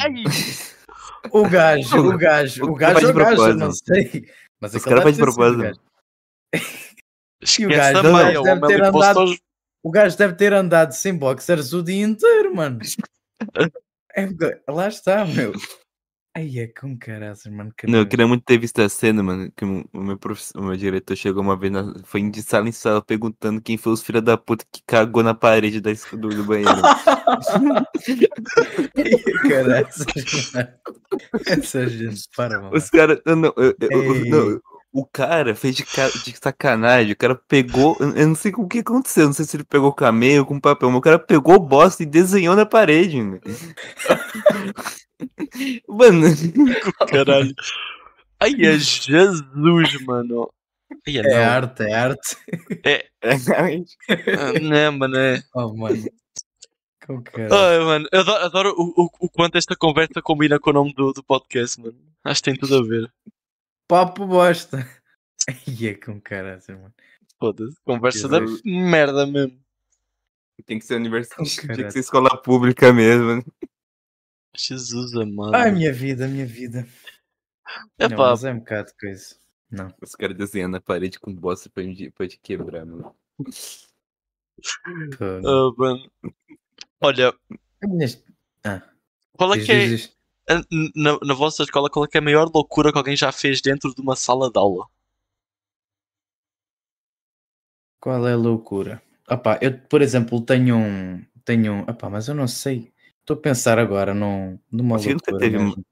O 1.32 1.48
gajo, 1.48 1.96
o 1.98 2.16
gajo, 2.18 2.64
O 2.64 2.76
cara 2.76 2.94
gajo, 3.00 3.06
faz 3.06 3.14
o 3.14 3.18
gajo, 3.18 3.36
propósito. 3.36 3.58
não 3.58 3.72
sei. 3.72 4.28
Mas 4.60 4.74
aquele 4.74 4.94
deve 4.96 5.02
fazem 5.02 5.24
ter 5.24 5.30
sido 5.30 5.30
o 5.30 5.34
propósito. 5.34 5.62
gajo. 5.62 5.80
Deve- 7.68 8.42
deve 8.44 8.66
ter 8.66 8.82
andado- 8.84 9.36
O 9.82 9.90
gajo 9.90 10.16
deve 10.18 10.34
ter 10.34 10.52
andado 10.52 10.92
sem 10.92 11.14
boxers 11.16 11.72
o 11.72 11.82
dia 11.82 12.04
inteiro, 12.04 12.54
mano. 12.54 12.78
É, 14.16 14.26
lá 14.68 14.88
está, 14.88 15.24
meu. 15.24 15.52
Ai, 16.38 16.56
é 16.60 16.68
com 16.68 16.96
caraças, 16.96 17.52
mano. 17.52 17.72
que 17.76 17.88
Não, 17.88 17.98
eu 17.98 18.06
queria 18.06 18.24
muito 18.24 18.44
ter 18.44 18.58
visto 18.58 18.80
a 18.80 18.88
cena, 18.88 19.24
mano. 19.24 19.50
Que 19.56 19.64
o 19.64 19.84
meu, 19.92 20.16
prof... 20.16 20.40
o 20.54 20.62
meu 20.62 20.76
diretor 20.76 21.16
chegou 21.16 21.42
uma 21.42 21.56
vez, 21.56 21.72
na... 21.72 21.92
foi 22.04 22.22
de 22.30 22.40
sala 22.42 22.68
em 22.68 22.72
sala 22.72 23.02
perguntando 23.02 23.60
quem 23.60 23.76
foi 23.76 23.92
os 23.92 24.02
filhos 24.04 24.22
da 24.22 24.36
puta 24.38 24.64
que 24.70 24.80
cagou 24.86 25.24
na 25.24 25.34
parede 25.34 25.80
da... 25.80 25.90
do, 26.12 26.28
do 26.28 26.44
banheiro. 26.44 26.70
Ai, 28.96 29.48
caraças, 29.48 30.06
mano. 30.54 30.68
Essa 31.44 31.88
gente, 31.88 32.28
para, 32.36 32.60
mano. 32.60 32.76
Os 32.76 32.88
caras. 32.88 33.20
Não, 33.26 33.34
não, 33.34 33.52
eu- 33.56 33.74
eu- 33.80 33.90
eu- 33.90 34.24
não, 34.26 34.60
o 35.00 35.06
cara 35.06 35.54
fez 35.54 35.76
de, 35.76 35.84
ca- 35.84 36.10
de 36.24 36.36
sacanagem. 36.42 37.12
O 37.12 37.16
cara 37.16 37.34
pegou. 37.48 37.96
Eu 38.00 38.28
não 38.28 38.34
sei 38.34 38.52
o 38.56 38.66
que 38.66 38.78
aconteceu. 38.80 39.26
Não 39.26 39.32
sei 39.32 39.44
se 39.44 39.56
ele 39.56 39.64
pegou 39.64 39.92
cameio 39.92 40.44
com 40.46 40.58
papel, 40.60 40.88
mas 40.90 40.98
o 40.98 41.02
cara 41.02 41.18
pegou 41.18 41.54
o 41.54 41.60
bosta 41.60 42.02
e 42.02 42.06
desenhou 42.06 42.54
na 42.56 42.66
parede. 42.66 43.18
Mano. 43.22 43.42
Mano, 45.88 46.26
Caralho. 47.10 47.54
Ai, 48.40 48.52
é 48.60 48.78
Jesus, 48.78 50.00
mano. 50.06 50.48
Ai, 51.06 51.18
é, 51.18 51.20
É 51.32 51.44
arte, 51.44 51.82
é 51.82 51.92
arte. 51.94 52.36
Ah, 53.22 54.58
Não, 54.60 54.92
mano, 54.92 55.16
é. 55.16 55.42
Oh, 55.54 55.74
mano. 55.74 56.04
Com 57.06 57.22
caralho. 57.22 57.54
Ai, 57.54 57.78
mano, 57.84 58.08
eu 58.12 58.20
adoro, 58.20 58.44
adoro 58.44 58.74
o, 58.78 59.04
o, 59.04 59.10
o 59.20 59.28
quanto 59.28 59.58
esta 59.58 59.74
conversa 59.74 60.22
combina 60.22 60.58
com 60.60 60.70
o 60.70 60.72
nome 60.74 60.94
do, 60.94 61.12
do 61.12 61.22
podcast, 61.24 61.80
mano. 61.80 61.96
Acho 62.24 62.42
que 62.42 62.50
tem 62.50 62.58
tudo 62.60 62.76
a 62.78 62.82
ver. 62.82 63.10
Papo 63.88 64.26
bosta. 64.26 64.78
Ai, 65.48 65.56
é 65.88 65.94
com 65.94 66.20
caraças, 66.20 66.76
mano. 66.76 66.94
Foda-se. 67.40 67.76
Conversa 67.84 68.28
da 68.28 68.38
merda 68.64 69.26
mesmo. 69.26 69.58
tem 70.66 70.78
que 70.78 70.84
ser 70.84 70.96
universidade. 70.96 71.40
Oh, 71.42 71.44
Tem 71.60 71.66
caralho. 71.68 71.86
que 71.86 71.92
ser 71.92 72.00
escola 72.00 72.40
pública 72.42 72.92
mesmo. 72.92 73.42
Jesus 74.56 75.14
amado. 75.14 75.54
Ai, 75.54 75.70
minha 75.72 75.92
vida, 75.92 76.26
minha 76.28 76.46
vida. 76.46 76.86
Não, 77.98 78.06
Epá, 78.06 78.30
mas 78.30 78.44
é 78.44 78.52
um 78.52 78.58
bocado 78.58 78.88
de 78.88 78.94
coisa. 78.96 79.36
Não. 79.70 79.94
Os 80.02 80.14
caras 80.14 80.36
desenhando 80.36 80.72
na 80.72 80.80
parede 80.80 81.18
com 81.20 81.32
bosta 81.34 81.70
pra 81.70 81.82
pra 82.14 82.26
te 82.28 82.38
quebrar, 82.38 82.84
mano. 82.84 83.14
Ah, 85.20 85.70
mano. 85.76 86.10
Olha, 87.00 87.28
A 87.28 88.68
Ah, 88.76 88.82
qual 89.32 89.54
é 89.54 89.64
que 89.64 89.70
é, 89.70 89.84
a- 89.94 90.08
na, 90.94 91.18
na 91.22 91.34
vossa 91.34 91.62
escola, 91.62 91.90
qual 91.90 92.04
é 92.04 92.08
que 92.08 92.16
é 92.16 92.20
a 92.20 92.24
maior 92.24 92.50
loucura 92.52 92.90
que 92.92 92.98
alguém 92.98 93.16
já 93.16 93.30
fez 93.30 93.60
dentro 93.60 93.94
de 93.94 94.00
uma 94.00 94.16
sala 94.16 94.50
de 94.50 94.58
aula? 94.58 94.86
Qual 98.00 98.26
é 98.26 98.32
a 98.32 98.36
loucura? 98.36 99.02
Opá, 99.28 99.58
eu, 99.60 99.78
por 99.88 100.00
exemplo, 100.02 100.40
tenho 100.40 100.76
um. 100.76 101.24
Tenho 101.44 101.72
um. 101.72 101.80
Opá, 101.82 102.08
mas 102.08 102.28
eu 102.28 102.34
não 102.34 102.46
sei. 102.48 102.92
Estou 103.20 103.36
a 103.36 103.40
pensar 103.40 103.78
agora 103.78 104.14
num, 104.14 104.58
numa 104.70 104.96
Acho 104.96 105.08
que 105.08 105.14
nunca 105.14 105.30
loucura. 105.32 105.50
teve 105.50 105.58
mesmo. 105.64 105.84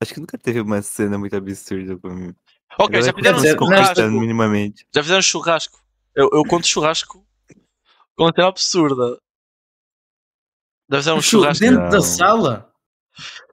Acho 0.00 0.14
que 0.14 0.20
nunca 0.20 0.38
teve 0.38 0.60
uma 0.60 0.82
cena 0.82 1.18
muito 1.18 1.34
absurda 1.34 1.96
comigo. 1.98 2.36
Ok, 2.78 3.02
já 3.02 3.12
fizeram 3.12 3.38
um 3.38 3.42
churrasco. 3.42 4.10
minimamente. 4.10 4.86
Já 4.94 5.02
fizeram 5.02 5.22
churrasco. 5.22 5.82
Eu, 6.14 6.28
eu 6.32 6.44
conto 6.44 6.66
churrasco 6.66 7.26
com 8.14 8.24
uma 8.24 8.32
cena 8.32 8.48
absurda. 8.48 9.18
Já 10.90 10.98
fizeram 10.98 11.18
um 11.18 11.22
Chu- 11.22 11.40
churrasco. 11.40 11.64
Dentro 11.64 11.80
Não. 11.82 11.88
da 11.90 12.00
sala? 12.02 12.72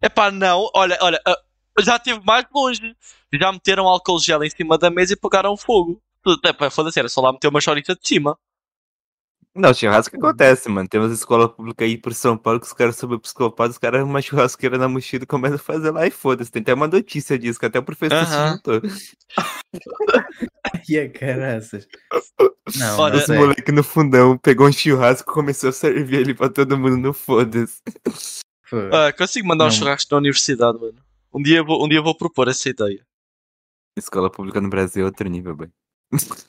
Epá, 0.01 0.31
não, 0.31 0.69
olha, 0.75 0.97
olha, 1.01 1.21
ah, 1.25 1.37
já 1.79 1.95
estive 1.97 2.21
mais 2.25 2.45
longe. 2.53 2.95
Já 3.33 3.51
meteram 3.51 3.87
álcool 3.87 4.19
gel 4.19 4.43
em 4.43 4.49
cima 4.49 4.77
da 4.77 4.89
mesa 4.89 5.13
e 5.13 5.17
pagaram 5.17 5.57
fogo. 5.57 6.01
Epá, 6.45 6.69
foda-se, 6.69 6.99
era 6.99 7.09
só 7.09 7.21
lá 7.21 7.33
meter 7.33 7.47
uma 7.47 7.61
choriça 7.61 7.95
de 7.95 8.07
cima. 8.07 8.37
Não, 9.55 9.71
churrasco 9.71 10.09
que 10.09 10.17
acontece, 10.17 10.67
mano. 10.67 10.87
Tem 10.87 10.99
umas 10.99 11.11
escolas 11.11 11.51
públicas 11.51 11.85
aí 11.85 11.95
por 11.95 12.11
São 12.13 12.35
Paulo 12.35 12.59
que 12.59 12.65
os 12.65 12.73
caras 12.73 12.95
são 12.95 13.19
psicopatas, 13.19 13.75
os 13.75 13.77
caras 13.77 13.99
arrumam 13.99 14.15
uma 14.15 14.21
churrasqueira 14.21 14.79
na 14.79 14.89
mochila 14.89 15.23
e 15.23 15.27
começam 15.27 15.57
a 15.57 15.59
fazer 15.59 15.91
lá 15.91 16.07
e 16.07 16.11
foda-se. 16.11 16.51
Tem 16.51 16.63
até 16.63 16.73
uma 16.73 16.87
notícia 16.87 17.37
disso, 17.37 17.59
que 17.59 17.67
até 17.67 17.77
o 17.77 17.83
professor 17.83 18.17
Aham. 18.17 18.25
se 18.25 18.51
juntou. 18.51 18.81
Ai, 20.73 20.97
é 20.97 21.07
caraças. 21.07 21.87
Não, 22.75 22.99
Olha, 22.99 23.17
Esse 23.17 23.31
é. 23.31 23.37
moleque 23.37 23.71
no 23.71 23.83
fundão 23.83 24.37
pegou 24.39 24.67
um 24.67 24.71
churrasco 24.71 25.29
e 25.29 25.33
começou 25.33 25.69
a 25.69 25.73
servir 25.73 26.21
ele 26.21 26.33
pra 26.33 26.49
todo 26.49 26.75
mundo 26.75 26.97
no 26.97 27.13
foda-se. 27.13 27.79
Ah, 28.91 29.11
consigo 29.11 29.47
mandar 29.47 29.65
um 29.65 29.67
Não. 29.67 29.75
churrasco 29.75 30.09
na 30.11 30.17
universidade, 30.17 30.79
mano. 30.79 30.95
Um 31.33 31.41
dia, 31.41 31.57
eu 31.57 31.65
vou, 31.65 31.83
um 31.83 31.89
dia 31.89 32.01
vou 32.01 32.15
propor 32.15 32.47
essa 32.47 32.69
ideia. 32.69 33.05
Escola 33.97 34.29
pública 34.29 34.61
no 34.61 34.69
Brasil 34.69 35.03
é 35.03 35.05
outro 35.05 35.29
nível, 35.29 35.55
bem. 35.55 35.71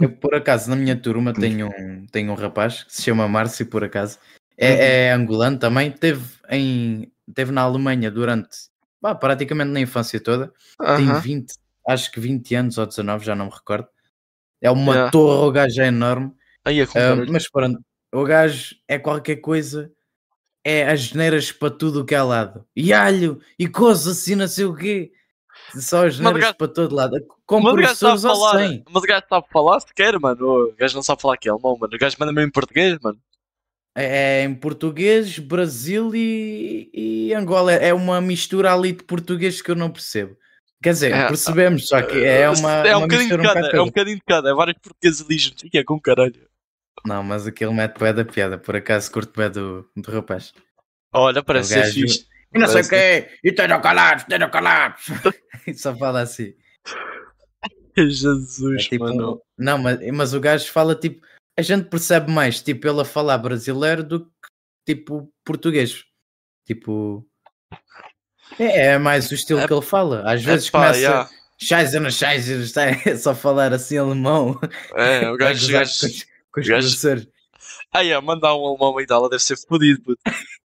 Eu, 0.00 0.10
por 0.10 0.34
acaso, 0.34 0.70
na 0.70 0.76
minha 0.76 0.96
turma 0.96 1.32
tenho 1.34 1.68
um, 1.68 2.06
tenho 2.06 2.32
um 2.32 2.34
rapaz 2.34 2.84
que 2.84 2.94
se 2.94 3.02
chama 3.02 3.28
Márcio, 3.28 3.66
por 3.66 3.84
acaso. 3.84 4.18
É, 4.56 5.06
é 5.06 5.12
angolano 5.12 5.58
também. 5.58 5.90
Teve, 5.90 6.24
em, 6.50 7.10
teve 7.34 7.50
na 7.50 7.62
Alemanha 7.62 8.10
durante 8.10 8.68
pá, 9.00 9.14
praticamente 9.14 9.70
na 9.70 9.80
infância 9.80 10.20
toda. 10.20 10.52
Tem 10.96 11.06
Aham. 11.06 11.20
20, 11.20 11.54
acho 11.88 12.10
que 12.10 12.20
20 12.20 12.54
anos 12.54 12.78
ou 12.78 12.86
19, 12.86 13.24
já 13.24 13.34
não 13.34 13.46
me 13.46 13.52
recordo. 13.52 13.88
É 14.60 14.70
uma 14.70 14.94
Yeah. 14.94 15.10
torre, 15.10 15.46
o 15.46 15.52
gajo 15.52 15.82
é 15.82 15.86
enorme. 15.88 16.32
Aí 16.64 16.80
é 16.80 16.86
caralho. 16.86 17.30
mas 17.30 17.50
pronto, 17.50 17.78
o 18.12 18.24
gajo 18.24 18.76
é 18.88 18.98
qualquer 18.98 19.36
coisa. 19.36 19.92
É 20.64 20.88
as 20.90 21.00
geneiras 21.00 21.52
para 21.52 21.70
tudo 21.70 22.00
o 22.00 22.04
que 22.04 22.14
é 22.14 22.22
lado. 22.22 22.64
E 22.74 22.92
alho, 22.92 23.38
e 23.58 23.68
coisa 23.68 24.12
assim, 24.12 24.34
não 24.34 24.48
sei 24.48 24.64
o 24.64 24.74
quê. 24.74 25.12
Só 25.78 26.06
as 26.06 26.14
geneiras 26.14 26.52
para 26.52 26.68
todo 26.68 26.94
lado. 26.94 27.16
Com 27.46 27.60
Mas 27.60 27.72
o 27.74 27.76
gajo 27.76 27.94
sabe 27.96 28.12
professores 28.20 28.24
ou 28.24 28.48
falar. 28.48 28.68
sem. 28.68 28.84
Mas 28.90 29.02
o 29.02 29.06
gajo 29.06 29.24
sabe 29.28 29.46
falar 29.52 29.80
sequer, 29.80 30.18
mano. 30.18 30.46
O 30.46 30.74
gajo 30.76 30.94
não 30.96 31.02
sabe 31.02 31.20
falar 31.22 31.36
que 31.36 31.48
é 31.48 31.52
alemão, 31.52 31.76
mano. 31.78 31.94
O 31.94 31.98
gajo 31.98 32.16
manda 32.18 32.32
mesmo 32.32 32.48
em 32.48 32.52
português, 32.52 32.98
mano. 33.02 33.18
É 33.96 34.42
em 34.44 34.54
português, 34.54 35.38
Brasil 35.38 36.10
e, 36.14 36.90
e 36.92 37.34
Angola. 37.34 37.72
É 37.72 37.92
uma 37.94 38.20
mistura 38.20 38.72
ali 38.72 38.92
de 38.92 39.04
português 39.04 39.60
que 39.62 39.70
eu 39.70 39.76
não 39.76 39.90
percebo. 39.90 40.36
Quer 40.82 40.90
dizer, 40.94 41.12
É, 41.12 41.28
percebemos, 41.28 41.88
só 41.88 42.02
que 42.02 42.18
é 42.24 42.48
uma, 42.50 42.72
é 42.86 42.94
um 42.96 43.00
uma 43.00 43.06
bocadinho 43.06 43.28
de 43.30 43.34
um 43.40 43.42
cada. 43.42 43.68
é 43.68 43.80
um 43.80 43.86
bocadinho 43.86 44.16
de 44.16 44.22
cada. 44.26 44.50
É 44.50 44.54
vários 44.54 44.78
portugueses 44.82 45.20
ali 45.24 45.38
juntos. 45.38 45.64
E 45.72 45.78
é 45.78 45.84
com 45.84 46.00
caralho. 46.00 46.34
Não, 47.06 47.22
mas 47.22 47.46
aquele 47.46 47.72
mete 47.72 47.98
pé 47.98 48.12
da 48.12 48.24
piada. 48.24 48.56
Por 48.58 48.76
acaso 48.76 49.10
curto 49.10 49.32
pé 49.32 49.48
do, 49.50 49.88
do 49.96 50.10
rapaz. 50.10 50.52
Olha, 51.12 51.42
parece 51.42 51.70
ser 51.74 51.80
gajo- 51.80 51.92
fixe. 51.94 52.26
E 52.54 52.58
não 52.58 52.68
sei 52.68 52.82
o 52.82 52.88
quê, 52.88 53.38
e 53.42 53.50
tenho 53.52 53.80
calados, 53.80 54.24
tenho 54.24 54.48
calados. 54.50 55.02
e 55.66 55.74
só 55.74 55.94
fala 55.96 56.20
assim. 56.20 56.54
Jesus, 57.96 58.60
É 58.84 58.88
tipo, 58.88 59.04
mano. 59.04 59.40
Não, 59.58 59.78
mas, 59.78 59.98
mas 60.12 60.34
o 60.34 60.40
gajo 60.40 60.70
fala 60.70 60.94
tipo. 60.94 61.24
A 61.58 61.62
gente 61.62 61.88
percebe 61.88 62.30
mais, 62.32 62.60
tipo, 62.60 62.86
ele 62.88 63.00
a 63.00 63.04
falar 63.04 63.38
brasileiro 63.38 64.02
do 64.02 64.24
que 64.26 64.30
tipo 64.94 65.30
português. 65.44 66.04
Tipo. 66.66 67.26
É, 68.58 68.86
é 68.92 68.98
mais 68.98 69.30
o 69.30 69.34
estilo 69.34 69.60
É- 69.60 69.66
que 69.66 69.72
ele 69.72 69.82
fala. 69.82 70.22
Às 70.30 70.42
vezes 70.42 70.68
Epá, 70.68 70.80
começa. 70.80 70.98
yeah. 71.00 71.30
Scheiße, 71.60 72.10
Scheiße, 72.10 72.52
está 72.62 72.82
é 72.86 72.94
só 73.16 73.34
falar 73.34 73.72
assim 73.72 73.96
alemão. 73.96 74.58
É, 74.96 75.30
o 75.30 75.36
gajo. 75.38 75.64
o 75.68 75.72
gozar 75.72 75.84
gajo... 75.84 76.24
o 76.60 76.64
gajo- 76.64 76.86
professores. 76.88 77.28
Ai, 77.92 78.12
é, 78.12 78.20
mandar 78.20 78.54
um 78.56 78.66
alemão 78.66 79.00
e 79.00 79.06
dela 79.06 79.28
deve 79.30 79.42
ser 79.42 79.56
fodido, 79.68 80.02
puto. 80.02 80.20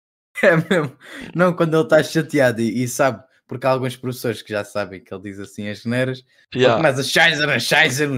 É 0.42 0.56
mesmo. 0.56 0.96
Não, 1.34 1.54
quando 1.54 1.74
ele 1.74 1.84
está 1.84 2.02
chateado 2.02 2.60
e, 2.60 2.82
e 2.82 2.88
sabe, 2.88 3.22
porque 3.46 3.66
há 3.66 3.70
alguns 3.70 3.96
professores 3.96 4.42
que 4.42 4.50
já 4.52 4.64
sabem 4.64 5.02
que 5.02 5.14
ele 5.14 5.22
diz 5.22 5.38
assim 5.38 5.68
as 5.68 5.80
geneiras, 5.82 6.22
Yeah. 6.54 6.76
começa 6.76 7.00
a 7.00 7.04
Scheiser, 7.04 7.48
a 7.48 7.58
Scheiser, 7.58 8.10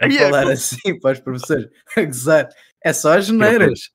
a 0.00 0.06
Yeah, 0.06 0.30
falar 0.30 0.44
co- 0.44 0.50
assim 0.52 1.00
para 1.00 1.12
os 1.12 1.20
professores, 1.20 1.68
a 1.96 2.02
gozar. 2.02 2.48
É 2.84 2.92
só 2.92 3.16
as 3.16 3.26
geneiras. 3.26 3.90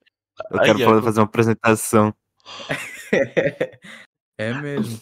Eu 0.52 0.60
quero 0.60 0.78
Ai, 0.80 0.84
falar- 0.84 1.00
é. 1.00 1.02
fazer 1.04 1.20
uma 1.20 1.26
apresentação. 1.26 2.14
é 4.38 4.54
mesmo. 4.54 5.02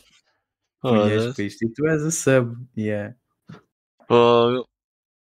Conheces 0.82 1.34
para 1.36 1.44
isto. 1.46 1.66
E 1.66 1.70
tu 1.74 1.88
és 1.88 2.04
a 2.04 2.12
sub. 2.12 2.56
Yeah. 2.78 3.16
Fogo. 4.08 4.68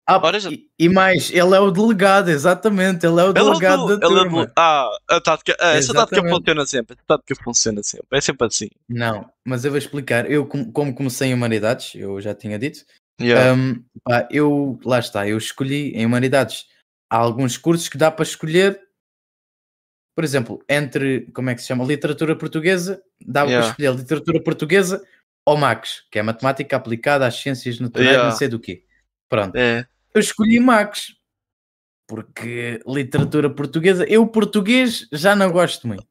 Ah, 0.08 0.20
e, 0.50 0.68
e 0.78 0.88
mais, 0.88 1.30
ele 1.30 1.54
é 1.56 1.58
o 1.58 1.70
delegado, 1.72 2.28
exatamente. 2.30 3.04
Ele 3.04 3.20
é 3.20 3.24
o 3.24 3.30
Ele 3.30 3.38
é 3.38 3.42
o 3.42 3.44
delegado 3.50 3.86
do- 3.88 3.98
da 3.98 4.06
ele 4.06 4.14
é 4.14 4.22
turma. 4.22 4.46
do- 4.46 4.52
Ah, 4.56 4.88
a 5.10 5.20
tática, 5.20 5.56
ah, 5.58 5.72
essa 5.72 5.92
tática 5.92 6.22
funciona 6.28 6.64
sempre. 6.66 6.94
Essa 6.96 7.04
tática 7.06 7.42
funciona 7.42 7.82
sempre. 7.82 8.06
É 8.12 8.20
sempre 8.20 8.46
assim. 8.46 8.68
Não, 8.88 9.28
mas 9.44 9.64
eu 9.64 9.70
vou 9.72 9.78
explicar. 9.78 10.30
Eu, 10.30 10.46
com- 10.46 10.70
como 10.70 10.94
comecei 10.94 11.28
em 11.30 11.34
Humanidades, 11.34 11.94
eu 11.96 12.20
já 12.20 12.34
tinha 12.34 12.58
dito, 12.58 12.84
Yeah. 13.18 13.54
Um, 13.54 13.82
pá, 14.04 14.28
eu, 14.30 14.78
lá 14.84 14.98
está, 14.98 15.26
eu 15.26 15.38
escolhi 15.38 15.90
em 15.96 16.04
Humanidades. 16.04 16.66
Há 17.10 17.16
alguns 17.16 17.56
cursos 17.56 17.88
que 17.88 17.96
dá 17.96 18.10
para 18.10 18.22
escolher, 18.24 18.78
por 20.14 20.22
exemplo, 20.22 20.62
entre, 20.68 21.22
como 21.32 21.48
é 21.48 21.54
que 21.54 21.62
se 21.62 21.66
chama? 21.68 21.82
Literatura 21.84 22.36
portuguesa, 22.36 23.02
dá 23.24 23.44
Yeah. 23.44 23.60
para 23.62 23.70
escolher 23.70 23.94
literatura 23.98 24.42
portuguesa 24.42 25.02
ou 25.46 25.56
Max, 25.56 26.04
que 26.10 26.18
é 26.18 26.22
matemática 26.22 26.76
aplicada 26.76 27.26
às 27.26 27.36
ciências 27.36 27.80
naturais, 27.80 28.08
Yeah. 28.10 28.28
não 28.30 28.36
sei 28.36 28.48
do 28.48 28.60
quê. 28.60 28.84
Pronto, 29.30 29.56
É. 29.56 29.86
eu 30.16 30.20
escolhi 30.20 30.58
Max, 30.58 31.14
porque 32.08 32.80
literatura 32.86 33.50
portuguesa, 33.50 34.06
eu 34.08 34.26
português 34.26 35.06
já 35.12 35.36
não 35.36 35.52
gosto 35.52 35.86
muito. 35.86 36.06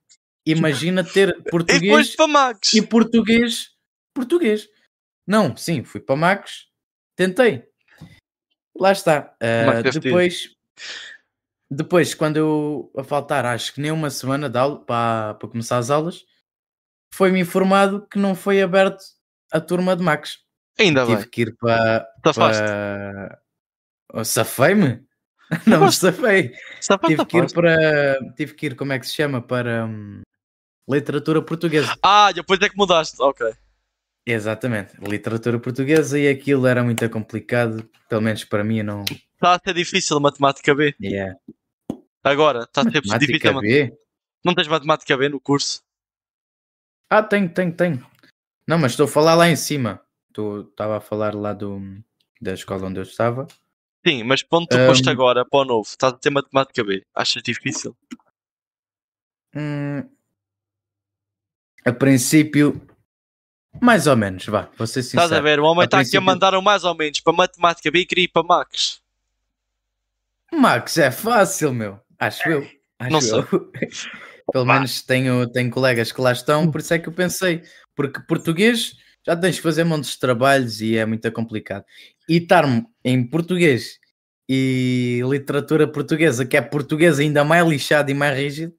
Imagina 0.45 1.03
ter 1.03 1.29
E 1.33 1.41
depois 1.41 1.49
português 1.49 2.15
para 2.15 2.27
Max. 2.27 2.73
e 2.75 2.81
português, 2.83 3.69
português. 4.13 4.69
Não, 5.25 5.57
sim, 5.57 5.83
fui 5.83 5.99
para 5.99 6.15
Max, 6.15 6.67
tentei. 7.15 7.67
Lá 8.77 8.91
está. 8.91 9.21
Ter. 9.39 9.99
depois, 9.99 10.55
depois, 11.67 12.13
quando 12.13 12.37
eu 12.37 12.91
a 12.95 13.03
faltar, 13.03 13.43
acho 13.43 13.73
que 13.73 13.81
nem 13.81 13.91
uma 13.91 14.11
semana 14.11 14.47
de 14.47 14.59
aula 14.59 14.85
para, 14.85 15.33
para 15.33 15.49
começar 15.49 15.79
as 15.79 15.89
aulas, 15.89 16.23
foi-me 17.11 17.39
informado 17.39 18.05
que 18.05 18.19
não 18.19 18.35
foi 18.35 18.61
aberto 18.61 19.03
a 19.51 19.59
turma 19.59 19.95
de 19.95 20.03
Max. 20.03 20.37
Ainda 20.77 21.07
Tive 21.07 21.21
bem. 21.21 21.29
que 21.29 21.41
ir 21.41 21.55
para... 21.55 22.07
Oh, 24.15 24.23
Safei-me? 24.23 25.05
Não 25.67 25.85
me 25.85 25.91
safei. 25.91 26.53
Tive 27.05 27.25
que 27.25 27.37
ir 27.37 27.53
para. 27.53 28.17
Tive 28.35 28.53
que 28.55 28.65
ir, 28.65 28.75
como 28.75 28.93
é 28.93 28.99
que 28.99 29.05
se 29.05 29.13
chama? 29.13 29.41
Para 29.41 29.85
hum, 29.85 30.21
literatura 30.89 31.41
portuguesa. 31.41 31.95
Ah, 32.01 32.31
depois 32.31 32.59
é 32.61 32.69
que 32.69 32.75
mudaste. 32.77 33.17
Ok. 33.21 33.53
Exatamente, 34.27 34.95
literatura 34.99 35.59
portuguesa 35.59 36.17
e 36.17 36.27
aquilo 36.27 36.65
era 36.65 36.83
muito 36.83 37.07
complicado, 37.11 37.87
pelo 38.09 38.23
menos 38.23 38.43
para 38.43 38.63
mim 38.63 38.81
não. 38.81 39.03
Está 39.03 39.53
a 39.53 39.59
ser 39.63 39.75
difícil 39.75 40.17
a 40.17 40.19
matemática 40.19 40.73
B. 40.73 40.95
Yeah. 40.99 41.37
Agora, 42.23 42.63
está 42.63 42.81
a 42.81 42.83
ser 42.85 43.01
difícil. 43.01 43.13
Matemática 43.19 43.49
a 43.51 43.61
B? 43.61 43.93
Não 44.43 44.55
tens 44.55 44.67
matemática 44.67 45.15
B 45.15 45.29
no 45.29 45.39
curso? 45.39 45.83
Ah, 47.07 47.21
tenho, 47.21 47.47
tenho, 47.49 47.71
tenho. 47.71 48.07
Não, 48.67 48.79
mas 48.79 48.93
estou 48.93 49.03
a 49.05 49.07
falar 49.09 49.35
lá 49.35 49.47
em 49.47 49.55
cima. 49.55 50.01
Estou- 50.29 50.61
Estava 50.61 50.97
a 50.97 51.01
falar 51.01 51.35
lá 51.35 51.53
do, 51.53 51.79
da 52.41 52.53
escola 52.53 52.87
onde 52.87 52.99
eu 52.99 53.03
estava. 53.03 53.45
Sim, 54.05 54.23
mas 54.23 54.43
quando 54.43 54.67
tu 54.67 54.77
Hum. 54.77 54.85
foste 54.85 55.09
agora 55.09 55.43
para 55.43 55.59
o 55.61 55.65
novo, 55.65 55.87
estás 55.87 56.13
a 56.13 56.17
ter 56.17 56.29
matemática 56.29 56.83
B. 56.83 57.03
Achas 57.15 57.41
difícil? 57.41 57.95
Hum, 59.55 60.03
a 61.83 61.91
princípio, 61.91 62.81
mais 63.81 64.05
ou 64.05 64.15
menos, 64.15 64.45
vá, 64.45 64.69
vou 64.77 64.85
ser 64.85 65.01
sincero. 65.01 65.23
Estás 65.23 65.39
a 65.39 65.41
ver? 65.41 65.59
O 65.59 65.65
homem 65.65 65.85
está 65.85 65.99
aqui 65.99 66.17
a 66.17 66.21
mandar 66.21 66.53
um 66.53 66.61
mais 66.61 66.83
ou 66.83 66.93
menos 66.93 67.19
para 67.21 67.33
matemática 67.33 67.89
B 67.89 67.99
e 67.99 68.05
queria 68.05 68.25
ir 68.25 68.27
para 68.27 68.43
Max. 68.43 69.01
Max, 70.53 70.97
é 70.97 71.09
fácil, 71.09 71.73
meu. 71.73 71.99
Acho 72.19 72.47
eu. 72.49 72.69
Acho 72.99 73.11
Não 73.11 73.21
sei. 73.21 73.39
eu. 73.39 73.71
Pelo 74.51 74.65
menos 74.65 75.01
tenho, 75.01 75.47
tenho 75.51 75.71
colegas 75.71 76.11
que 76.11 76.21
lá 76.21 76.31
estão, 76.31 76.69
por 76.71 76.79
isso 76.79 76.93
é 76.93 76.99
que 76.99 77.09
eu 77.09 77.13
pensei. 77.13 77.63
Porque 77.95 78.19
português 78.21 78.95
já 79.25 79.35
tens 79.35 79.55
que 79.57 79.61
fazer 79.63 79.83
montes 79.83 80.11
de 80.11 80.19
trabalhos 80.19 80.81
e 80.81 80.97
é 80.97 81.05
muito 81.05 81.29
complicado. 81.31 81.83
E 82.29 82.37
estar 82.37 82.65
em 83.03 83.25
português 83.27 83.99
e 84.47 85.21
literatura 85.27 85.87
portuguesa, 85.87 86.45
que 86.45 86.55
é 86.57 86.61
português 86.61 87.19
ainda 87.19 87.43
mais 87.43 87.67
lixado 87.67 88.11
e 88.11 88.13
mais 88.13 88.37
rígido, 88.37 88.73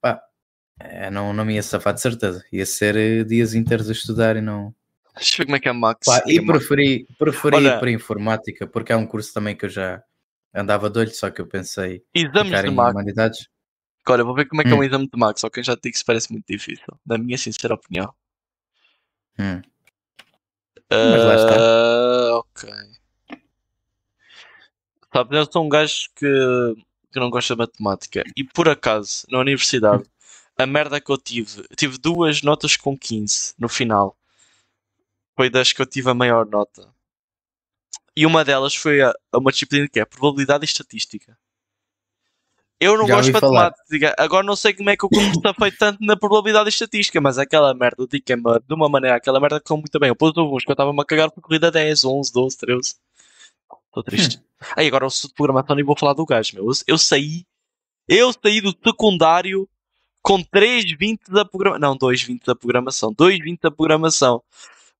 pá, 0.00 0.20
é, 0.80 1.10
não, 1.10 1.32
não 1.32 1.44
me 1.44 1.54
ia 1.54 1.62
safar 1.62 1.94
de 1.94 2.00
certeza. 2.00 2.44
Ia 2.52 2.66
ser 2.66 2.96
eh, 2.96 3.24
dias 3.24 3.54
inteiros 3.54 3.88
a 3.88 3.92
estudar 3.92 4.36
e 4.36 4.40
não. 4.40 4.74
Deixa 5.16 5.34
eu 5.34 5.38
ver 5.38 5.44
como 5.46 5.56
é 5.56 5.60
que 5.60 5.68
é 5.68 5.72
Max. 5.72 6.00
Pá, 6.06 6.20
Que 6.22 6.32
e 6.32 6.38
é 6.38 6.44
preferi, 6.44 7.06
preferi 7.18 7.56
Olha- 7.56 7.68
ir 7.76 7.78
para 7.80 7.88
a 7.88 7.92
informática, 7.92 8.66
porque 8.66 8.92
é 8.92 8.96
um 8.96 9.06
curso 9.06 9.32
também 9.32 9.56
que 9.56 9.64
eu 9.64 9.68
já 9.68 10.02
andava 10.54 10.88
de 10.90 10.98
olho, 10.98 11.10
só 11.14 11.30
que 11.30 11.40
eu 11.40 11.46
pensei 11.46 12.02
Exames 12.14 12.62
de 12.62 12.70
Max. 12.70 12.92
humanidades. 12.92 13.48
Olha, 14.08 14.24
vou 14.24 14.34
ver 14.34 14.46
como 14.46 14.62
é 14.62 14.64
que 14.64 14.70
é 14.70 14.74
Hum. 14.74 14.78
um 14.78 14.84
exame 14.84 15.04
de 15.12 15.18
Max. 15.18 15.40
Só 15.40 15.50
quem 15.50 15.62
já 15.62 15.76
te 15.76 15.82
digo 15.82 15.92
que 15.92 15.96
isso 15.98 16.04
parece 16.06 16.32
muito 16.32 16.46
difícil. 16.48 16.86
Na 17.06 17.18
minha 17.18 17.36
sincera 17.36 17.74
opinião. 17.74 18.12
Hum. 19.38 19.62
Mas 20.90 21.24
lá 21.24 21.34
está. 21.34 21.56
Ah, 21.58 22.38
ok. 22.38 22.70
Sabe, 25.12 25.36
eu 25.36 25.50
sou 25.50 25.64
um 25.64 25.68
gajo 25.68 26.08
que, 26.14 26.26
que 27.12 27.18
não 27.18 27.30
gosta 27.30 27.54
de 27.54 27.58
matemática. 27.58 28.24
E 28.36 28.44
por 28.44 28.68
acaso, 28.68 29.26
na 29.30 29.38
universidade, 29.38 30.04
a 30.56 30.66
merda 30.66 31.00
que 31.00 31.10
eu 31.10 31.18
tive, 31.18 31.62
tive 31.76 31.98
duas 31.98 32.42
notas 32.42 32.76
com 32.76 32.96
15 32.96 33.54
no 33.58 33.68
final. 33.68 34.16
Foi 35.36 35.48
das 35.48 35.72
que 35.72 35.80
eu 35.80 35.86
tive 35.86 36.10
a 36.10 36.14
maior 36.14 36.46
nota. 36.46 36.92
E 38.16 38.26
uma 38.26 38.44
delas 38.44 38.74
foi 38.74 39.00
a, 39.00 39.14
a 39.32 39.38
uma 39.38 39.52
disciplina 39.52 39.88
que 39.88 40.00
é 40.00 40.04
probabilidade 40.04 40.64
e 40.64 40.66
estatística. 40.66 41.38
Eu 42.80 42.96
não 42.96 43.08
Já 43.08 43.16
gosto 43.16 43.26
de 43.26 43.32
matemática. 43.32 44.14
Agora 44.16 44.46
não 44.46 44.54
sei 44.54 44.72
como 44.72 44.88
é 44.90 44.96
que 44.96 45.04
eu 45.04 45.08
comecei 45.08 45.52
feito 45.58 45.78
tanto 45.78 45.98
na 46.00 46.16
probabilidade 46.16 46.68
estatística, 46.68 47.20
mas 47.20 47.36
aquela 47.36 47.74
merda, 47.74 48.06
que 48.06 48.32
é 48.32 48.36
de 48.36 48.74
uma 48.74 48.88
maneira, 48.88 49.16
aquela 49.16 49.40
merda 49.40 49.60
que 49.60 49.72
muito 49.72 49.98
bem. 49.98 50.08
Eu 50.08 50.16
pus 50.16 50.32
alguns 50.36 50.64
que 50.64 50.70
eu 50.70 50.74
estava-me 50.74 51.00
a 51.00 51.04
cagar 51.04 51.30
por 51.30 51.40
corrida 51.42 51.70
10, 51.72 52.04
11, 52.04 52.32
12, 52.32 52.56
13. 52.56 52.94
Estou 53.86 54.02
triste. 54.04 54.40
Aí 54.76 54.86
agora 54.86 55.06
eu 55.06 55.10
sou 55.10 55.28
de 55.28 55.34
programação 55.34 55.78
e 55.78 55.82
vou 55.82 55.98
falar 55.98 56.12
do 56.12 56.24
gajo, 56.24 56.54
meu. 56.54 56.66
Eu, 56.66 56.72
eu 56.86 56.98
saí, 56.98 57.44
eu 58.06 58.32
saí 58.32 58.60
do 58.60 58.72
secundário 58.84 59.68
com 60.22 60.38
3,20 60.44 61.18
da 61.30 61.44
programação. 61.44 61.80
Não, 61.90 61.98
2,20 61.98 62.44
da 62.46 62.54
programação. 62.54 63.12
2,20 63.14 63.58
da 63.62 63.70
programação. 63.72 64.42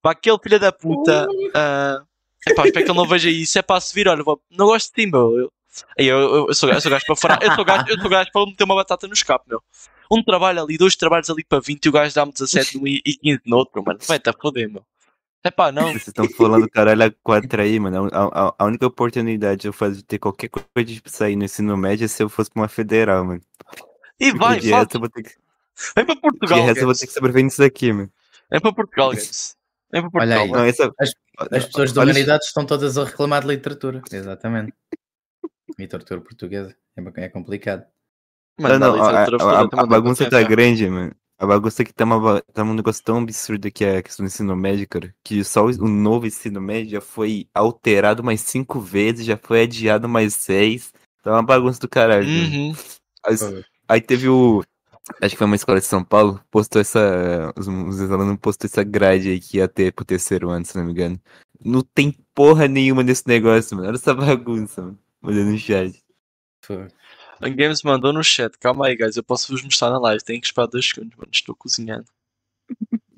Para 0.02 0.12
aquele 0.12 0.38
filho 0.42 0.58
da 0.60 0.72
puta. 0.72 1.28
ah, 1.54 2.02
epá, 2.46 2.64
espero 2.66 2.84
que 2.84 2.90
ele 2.90 2.98
não 2.98 3.06
veja 3.06 3.30
isso. 3.30 3.56
É 3.58 3.62
para 3.62 3.80
se 3.80 3.94
vir, 3.94 4.08
olha, 4.08 4.22
vou- 4.24 4.40
não 4.50 4.66
gosto 4.66 4.88
de 4.94 5.04
ti, 5.04 5.10
meu. 5.10 5.36
Eu, 5.38 5.52
aí 5.98 6.06
eu, 6.06 6.18
eu, 6.18 6.46
eu 6.48 6.54
sou, 6.54 6.68
eu 6.70 6.80
sou 6.80 6.90
gajo 6.90 7.04
para 7.06 7.16
fora. 7.16 7.38
Eu 7.42 7.54
sou 7.54 7.64
gajo, 7.64 7.84
eu 7.88 8.00
sou 8.00 8.10
gajo 8.10 8.30
para 8.32 8.46
meter 8.46 8.64
uma 8.64 8.74
batata 8.74 9.06
no 9.06 9.14
escape, 9.14 9.44
meu. 9.48 9.62
Um 10.10 10.22
trabalho 10.22 10.62
ali, 10.62 10.78
dois 10.78 10.96
trabalhos 10.96 11.28
ali 11.28 11.44
para 11.44 11.60
20 11.60 11.84
e 11.84 11.88
o 11.88 11.92
gajo 11.92 12.14
dá-me 12.14 12.32
17 12.32 12.78
num 12.78 12.86
e 12.86 13.02
e 13.04 13.14
15 13.16 13.40
no 13.46 13.56
outro, 13.58 13.82
mano. 13.84 13.98
Vai-te 14.06 14.28
a 14.30 14.32
foder, 14.32 14.68
meu. 14.70 14.82
É 15.44 15.50
pá, 15.50 15.70
não. 15.70 15.88
Vocês 15.92 16.08
estão 16.08 16.28
falando 16.30 16.68
caralho 16.68 17.04
a 17.04 17.10
quatro 17.22 17.62
aí, 17.62 17.78
mano. 17.78 18.08
A, 18.12 18.48
a- 18.48 18.54
a 18.58 18.64
única 18.64 18.86
oportunidade 18.86 19.60
de 19.62 19.68
eu 19.68 19.72
fazer, 19.72 20.02
ter 20.02 20.18
qualquer 20.18 20.48
coisa 20.48 20.84
de 20.84 21.00
sair 21.06 21.36
no 21.36 21.44
ensino 21.44 21.76
médio 21.76 22.04
é 22.06 22.08
se 22.08 22.22
eu 22.22 22.28
fosse 22.28 22.50
pra 22.50 22.62
uma 22.62 22.68
federal, 22.68 23.24
mano. 23.24 23.40
E 24.18 24.32
vai, 24.32 24.58
vai. 24.60 24.84
que, 24.86 24.98
Vem 25.94 26.04
para 26.04 26.14
de 26.16 26.20
Portugal. 26.20 26.58
resto 26.64 26.80
eu 26.80 26.86
vou 26.86 26.94
ter 26.94 27.06
que 27.06 27.12
sobreviver 27.12 27.44
nisso 27.44 27.62
aqui, 27.62 27.92
mano. 27.92 28.10
Vem 28.50 28.60
para 28.60 28.72
Portugal, 28.72 29.10
Games. 29.10 29.56
Vem 29.92 30.10
para 30.10 30.22
Olha 30.22 30.36
Portugal. 30.36 30.42
aí. 30.44 30.50
Não, 30.50 30.64
essa, 30.64 30.92
As 31.52 31.66
pessoas 31.66 31.92
de 31.92 31.98
olha- 32.00 32.10
humanidades 32.10 32.48
estão 32.48 32.66
todas 32.66 32.98
a 32.98 33.04
reclamar 33.04 33.42
de 33.42 33.46
literatura. 33.48 34.02
Exatamente. 34.10 34.72
Literatura 35.78 36.20
portuguesa. 36.20 36.74
É, 36.96 37.24
é 37.24 37.28
complicado. 37.28 37.84
Mano, 38.58 38.78
Não, 38.78 38.96
não, 38.96 39.04
a 39.04 39.10
a, 39.10 39.24
a- 39.24 39.82
a 39.82 39.86
bagunça 39.86 40.28
tá 40.28 40.42
grande, 40.42 40.88
mano. 40.88 41.14
A 41.40 41.46
bagunça 41.46 41.84
que 41.84 41.92
tá, 41.92 42.04
uma, 42.04 42.42
tá 42.52 42.64
um 42.64 42.74
negócio 42.74 43.04
tão 43.04 43.18
absurdo 43.18 43.70
que 43.70 43.84
é 43.84 43.98
a 43.98 44.02
questão 44.02 44.24
do 44.24 44.28
ensino 44.28 44.56
médio, 44.56 44.88
cara. 44.88 45.14
Que 45.22 45.44
só 45.44 45.64
o, 45.64 45.68
o 45.70 45.88
novo 45.88 46.26
ensino 46.26 46.60
médio 46.60 46.90
já 46.92 47.00
foi 47.00 47.48
alterado 47.54 48.24
mais 48.24 48.40
cinco 48.40 48.80
vezes, 48.80 49.24
já 49.24 49.36
foi 49.36 49.62
adiado 49.62 50.08
mais 50.08 50.34
seis. 50.34 50.92
Tá 51.22 51.30
uma 51.32 51.42
bagunça 51.42 51.78
do 51.78 51.88
caralho. 51.88 52.26
Uhum. 52.26 52.74
As- 53.24 53.40
Pô, 53.42 53.62
Aí 53.88 54.00
teve 54.00 54.28
o. 54.28 54.62
Acho 55.22 55.30
que 55.30 55.38
foi 55.38 55.46
uma 55.46 55.56
escola 55.56 55.78
de 55.78 55.86
São 55.86 56.02
Paulo, 56.04 56.40
postou 56.50 56.80
essa. 56.80 57.52
Os, 57.56 57.68
os 57.68 58.10
alunos 58.10 58.36
postou 58.40 58.66
essa 58.68 58.82
grade 58.82 59.30
aí 59.30 59.40
que 59.40 59.58
ia 59.58 59.68
ter 59.68 59.92
pro 59.92 60.04
terceiro 60.04 60.50
ano, 60.50 60.64
se 60.66 60.76
não 60.76 60.84
me 60.84 60.90
engano. 60.90 61.20
Não 61.64 61.82
tem 61.82 62.14
porra 62.34 62.66
nenhuma 62.68 63.02
nesse 63.04 63.26
negócio, 63.26 63.76
mano. 63.76 63.88
Olha 63.88 63.96
essa 63.96 64.12
bagunça, 64.12 64.82
mano. 64.82 64.98
Olhando 65.28 65.52
no 65.52 65.58
chat. 65.58 66.02
pô. 66.66 66.74
A 67.40 67.48
Games 67.48 67.82
mandou 67.84 68.12
no 68.12 68.22
chat. 68.24 68.56
Calma 68.58 68.86
aí, 68.88 68.96
guys. 68.96 69.16
Eu 69.16 69.22
posso 69.22 69.52
vos 69.52 69.62
mostrar 69.62 69.90
na 69.90 69.98
live. 70.00 70.24
Tenho 70.24 70.40
que 70.40 70.46
esperar 70.48 70.66
dois 70.66 70.88
segundos, 70.88 71.16
mano. 71.16 71.30
Estou 71.32 71.54
cozinhando. 71.54 72.06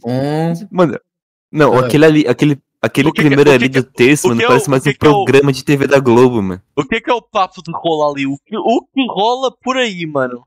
Um. 0.05 0.53
Mano, 0.71 0.99
não, 1.51 1.77
Ah. 1.77 1.87
aquele 1.87 2.05
ali, 2.05 2.27
aquele, 2.29 2.61
aquele 2.83 3.11
que 3.13 3.21
primeiro 3.23 3.45
que 3.45 3.51
ali 3.51 3.69
que- 3.69 3.81
do 3.81 3.83
texto, 3.91 4.29
mano, 4.29 4.43
é 4.43 4.47
parece 4.47 4.69
mais 4.71 4.83
um 4.87 4.93
que 4.93 5.07
é 5.07 5.09
o- 5.09 5.25
programa 5.25 5.53
de 5.53 5.65
TV 5.65 5.87
da 5.87 5.99
Globo, 5.99 6.43
mano. 6.43 6.63
O 6.77 6.85
que 6.85 6.97
é 6.97 7.01
que 7.01 7.11
é 7.11 7.15
o 7.15 7.23
papo 7.23 7.63
de 7.63 7.73
rola 7.75 8.13
ali? 8.13 8.27
O 8.27 8.37
que, 8.45 8.57
o 8.57 8.83
que 8.83 9.07
rola 9.09 9.51
por 9.51 9.77
aí, 9.77 10.05
mano? 10.07 10.47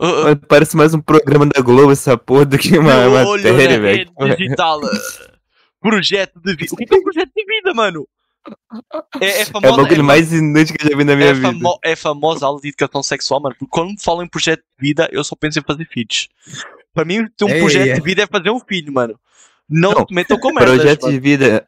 Uh, 0.00 0.24
Mano, 0.24 0.40
Parece 0.48 0.76
mais 0.76 0.94
um 0.94 1.00
programa 1.00 1.46
da 1.46 1.60
Globo 1.60 1.92
essa 1.92 2.18
porra 2.18 2.44
do 2.44 2.58
que 2.58 2.76
uma 2.76 3.08
matéria, 3.08 3.80
velho. 3.80 4.10
digital. 4.36 4.80
Projeto 5.80 6.40
de 6.40 6.56
vida. 6.56 6.72
O 6.74 6.76
que 6.76 6.92
é 6.92 6.96
um 6.96 7.02
projeto 7.02 7.30
de 7.36 7.44
vida, 7.44 7.72
mano? 7.74 8.08
É, 9.20 9.26
é 9.26 9.40
É 9.40 9.42
o 9.42 9.46
famosa, 9.46 9.76
bagulho 9.82 10.00
é, 10.00 10.02
mais 10.02 10.32
inútil 10.32 10.74
que 10.76 10.84
eu 10.86 10.90
já 10.90 10.96
vi 10.96 11.04
na 11.04 11.14
minha 11.16 11.28
é, 11.28 11.34
vida. 11.34 11.46
famo- 11.52 11.78
é 11.84 11.96
famosa 11.96 12.46
aula 12.46 12.60
de 12.60 12.68
educação 12.68 13.02
sexual, 13.02 13.40
mano. 13.40 13.54
Porque 13.58 13.70
quando 13.70 13.90
me 13.90 14.00
falam 14.00 14.24
em 14.24 14.28
projeto 14.28 14.60
de 14.60 14.88
vida, 14.88 15.08
eu 15.12 15.22
só 15.22 15.36
penso 15.36 15.58
em 15.58 15.62
fazer 15.62 15.86
filhos. 15.86 16.28
Para 16.94 17.04
mim, 17.04 17.26
ter 17.36 17.44
um 17.44 17.48
Ei, 17.48 17.60
projeto 17.60 17.86
ei. 17.88 17.94
de 17.94 18.00
vida 18.00 18.22
é 18.22 18.26
fazer 18.26 18.50
um 18.50 18.60
filho, 18.60 18.92
mano. 18.92 19.18
Não, 19.68 19.92
Não, 19.92 20.06
metam 20.10 20.38
com 20.38 20.52
merdas, 20.52 20.74
Projeto 20.76 21.02
mano. 21.02 21.12
de 21.14 21.20
vida. 21.20 21.66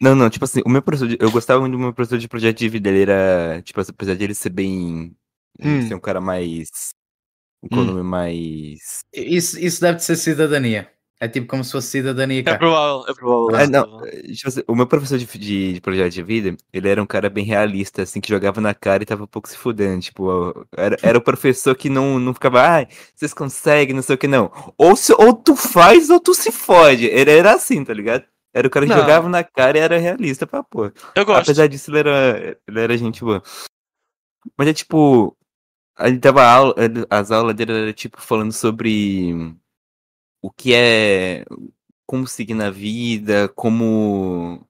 Não, 0.00 0.14
não, 0.14 0.28
tipo 0.30 0.44
assim, 0.44 0.60
o 0.64 0.68
meu 0.68 0.82
professor, 0.82 1.08
de- 1.08 1.16
eu 1.20 1.30
gostava 1.30 1.60
muito 1.60 1.72
do 1.72 1.78
meu 1.78 1.92
professor 1.92 2.18
de 2.18 2.28
projeto 2.28 2.58
de 2.58 2.68
vida, 2.68 2.88
ele 2.88 3.02
era, 3.02 3.60
tipo, 3.62 3.80
apesar 3.80 4.14
de 4.14 4.24
ele 4.24 4.34
ser 4.34 4.50
bem, 4.50 5.14
Hum. 5.60 5.88
ser 5.88 5.94
um 5.94 6.00
cara 6.00 6.20
mais, 6.20 6.68
um 7.72 7.82
nome 7.84 8.02
mais... 8.02 9.00
Isso, 9.12 9.58
isso 9.58 9.80
deve 9.80 9.96
de 9.98 10.04
ser 10.04 10.14
cidadania. 10.16 10.88
É 11.20 11.26
tipo 11.26 11.48
como 11.48 11.64
se 11.64 11.72
fosse 11.72 11.88
cidadania 11.88 12.44
É 12.46 12.56
provável, 12.56 13.04
é 13.08 13.14
provável. 13.14 13.56
Ah, 13.56 13.62
é 13.62 13.66
não, 13.66 14.06
eh, 14.06 14.64
o 14.68 14.76
meu 14.76 14.86
professor 14.86 15.18
de, 15.18 15.26
de, 15.26 15.72
de 15.72 15.80
projeto 15.80 16.12
de 16.12 16.22
vida, 16.22 16.56
ele 16.72 16.88
era 16.88 17.02
um 17.02 17.06
cara 17.06 17.28
bem 17.28 17.44
realista, 17.44 18.02
assim, 18.02 18.20
que 18.20 18.28
jogava 18.28 18.60
na 18.60 18.72
cara 18.72 19.02
e 19.02 19.06
tava 19.06 19.24
um 19.24 19.26
pouco 19.26 19.48
se 19.48 19.56
fudendo, 19.56 20.00
tipo, 20.00 20.66
era, 20.76 20.96
era 21.02 21.18
o 21.18 21.22
professor 21.22 21.74
que 21.74 21.90
não, 21.90 22.20
não 22.20 22.32
ficava, 22.32 22.62
ai, 22.62 22.88
vocês 23.16 23.34
conseguem, 23.34 23.96
não 23.96 24.02
sei 24.02 24.14
o 24.14 24.18
que, 24.18 24.28
não. 24.28 24.52
Ou, 24.78 24.94
se, 24.94 25.12
ou 25.12 25.34
tu 25.34 25.56
faz 25.56 26.08
ou 26.08 26.20
tu 26.20 26.32
se 26.34 26.52
fode, 26.52 27.06
ele 27.06 27.32
era 27.32 27.52
assim, 27.52 27.84
tá 27.84 27.92
ligado? 27.92 28.24
Era 28.54 28.66
o 28.66 28.70
cara 28.70 28.86
que 28.86 28.92
Não. 28.92 29.00
jogava 29.00 29.28
na 29.28 29.44
cara 29.44 29.78
e 29.78 29.80
era 29.80 29.98
realista 29.98 30.46
pra 30.46 30.62
pôr. 30.62 30.92
Eu 31.14 31.24
gosto. 31.24 31.42
Apesar 31.42 31.66
disso, 31.66 31.90
ele 31.90 31.98
era, 31.98 32.58
ele 32.66 32.80
era 32.80 32.96
gente 32.96 33.22
boa. 33.22 33.42
Mas 34.56 34.68
é 34.68 34.72
tipo. 34.72 35.36
Ele 36.00 36.18
dava 36.18 36.44
aula, 36.44 36.74
as 37.10 37.30
aulas 37.30 37.54
dele 37.54 37.72
era 37.72 37.92
tipo 37.92 38.20
falando 38.20 38.52
sobre 38.52 39.54
o 40.48 40.50
que 40.50 40.72
é. 40.74 41.44
Como 42.06 42.26
seguir 42.26 42.54
na 42.54 42.70
vida, 42.70 43.48
como 43.50 44.66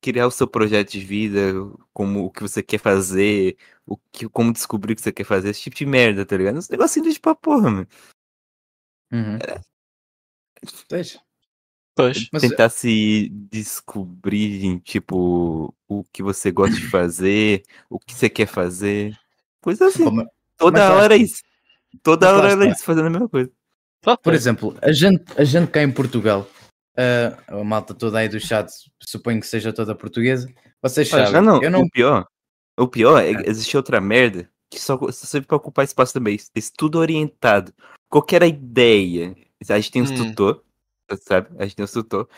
criar 0.00 0.26
o 0.26 0.30
seu 0.30 0.46
projeto 0.48 0.90
de 0.92 1.00
vida, 1.00 1.52
como 1.92 2.24
o 2.24 2.30
que 2.30 2.40
você 2.40 2.62
quer 2.62 2.78
fazer, 2.78 3.58
o 3.86 3.96
que, 4.10 4.26
como 4.28 4.52
descobrir 4.54 4.94
o 4.94 4.96
que 4.96 5.02
você 5.02 5.12
quer 5.12 5.24
fazer, 5.24 5.50
esse 5.50 5.60
tipo 5.60 5.76
de 5.76 5.84
merda, 5.84 6.24
tá 6.24 6.34
ligado? 6.36 6.58
Esse 6.58 6.70
negocinho 6.70 7.12
de 7.12 7.20
pra 7.20 7.34
porra, 7.34 7.70
mano. 7.70 7.88
Uhum. 9.12 9.38
Mas- 12.32 12.42
Tentar 12.42 12.68
se 12.70 13.28
descobrir, 13.50 14.64
em, 14.64 14.78
tipo, 14.78 15.74
o 15.86 16.04
que 16.04 16.22
você 16.22 16.50
gosta 16.50 16.74
de 16.76 16.88
fazer, 16.88 17.62
o 17.90 17.98
que 17.98 18.14
você 18.14 18.30
quer 18.30 18.46
fazer. 18.46 19.14
Coisa 19.60 19.86
assim. 19.88 20.04
Como- 20.04 20.26
Toda 20.56 20.78
Mas 20.78 20.88
lá 20.88 20.96
hora 20.96 21.14
é 21.14 21.18
isso. 21.18 21.42
Toda 22.02 22.26
Mas 22.26 22.34
lá 22.34 22.38
hora 22.42 22.52
era 22.52 22.62
está. 22.64 22.74
isso, 22.76 22.84
fazendo 22.84 23.06
a 23.08 23.10
mesma 23.10 23.28
coisa. 23.28 23.50
Por 24.22 24.34
exemplo, 24.34 24.76
a 24.82 24.92
gente, 24.92 25.24
a 25.36 25.44
gente 25.44 25.70
cá 25.70 25.82
em 25.82 25.90
Portugal, 25.90 26.48
ah, 26.96 27.36
a 27.48 27.64
malta 27.64 27.92
toda 27.92 28.18
aí 28.18 28.28
do 28.28 28.38
chat, 28.40 28.70
suponho 29.00 29.40
que 29.40 29.46
seja 29.46 29.72
toda 29.72 29.94
portuguesa. 29.94 30.48
Vocês 30.82 31.08
sabem, 31.08 31.42
não, 31.42 31.62
eu 31.62 31.70
não. 31.70 31.82
o 31.82 31.90
pior. 31.90 32.26
O 32.78 32.86
pior 32.86 33.18
é 33.18 33.34
que 33.34 33.48
existe 33.50 33.76
outra 33.76 34.00
merda 34.00 34.48
que 34.70 34.78
só, 34.80 34.98
só 34.98 35.26
serve 35.26 35.46
pra 35.46 35.56
ocupar 35.56 35.84
espaço 35.84 36.12
também. 36.12 36.38
Estudo 36.54 36.98
orientado. 36.98 37.72
Qualquer 38.08 38.42
ideia. 38.42 39.34
A 39.68 39.76
gente 39.78 39.90
tem 39.90 40.02
uns 40.02 40.10
Hum. 40.10 40.16
tutor, 40.30 40.62
sabe? 41.22 41.48
A 41.58 41.64
gente 41.64 41.76
tem 41.76 41.84
uns 41.84 41.92
tutor 41.92 42.28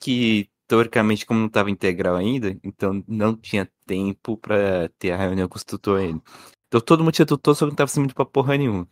que, 0.00 0.48
teoricamente, 0.68 1.26
como 1.26 1.40
não 1.40 1.48
tava 1.48 1.70
integral 1.70 2.16
ainda, 2.16 2.56
então 2.62 3.02
não 3.08 3.36
tinha 3.36 3.68
tempo 3.86 4.36
pra 4.36 4.88
ter 4.98 5.10
a 5.12 5.16
reunião 5.16 5.48
com 5.48 5.56
os 5.56 5.64
tutor 5.64 6.00
ainda. 6.00 6.22
Então 6.68 6.80
todo 6.80 7.02
mundo 7.02 7.12
tinha 7.12 7.26
tutor, 7.26 7.54
só 7.54 7.66
que 7.66 7.70
não 7.70 7.76
tava 7.76 7.88
sendo 7.88 8.14
pra 8.14 8.24
porra 8.24 8.56
nenhuma. 8.56 8.88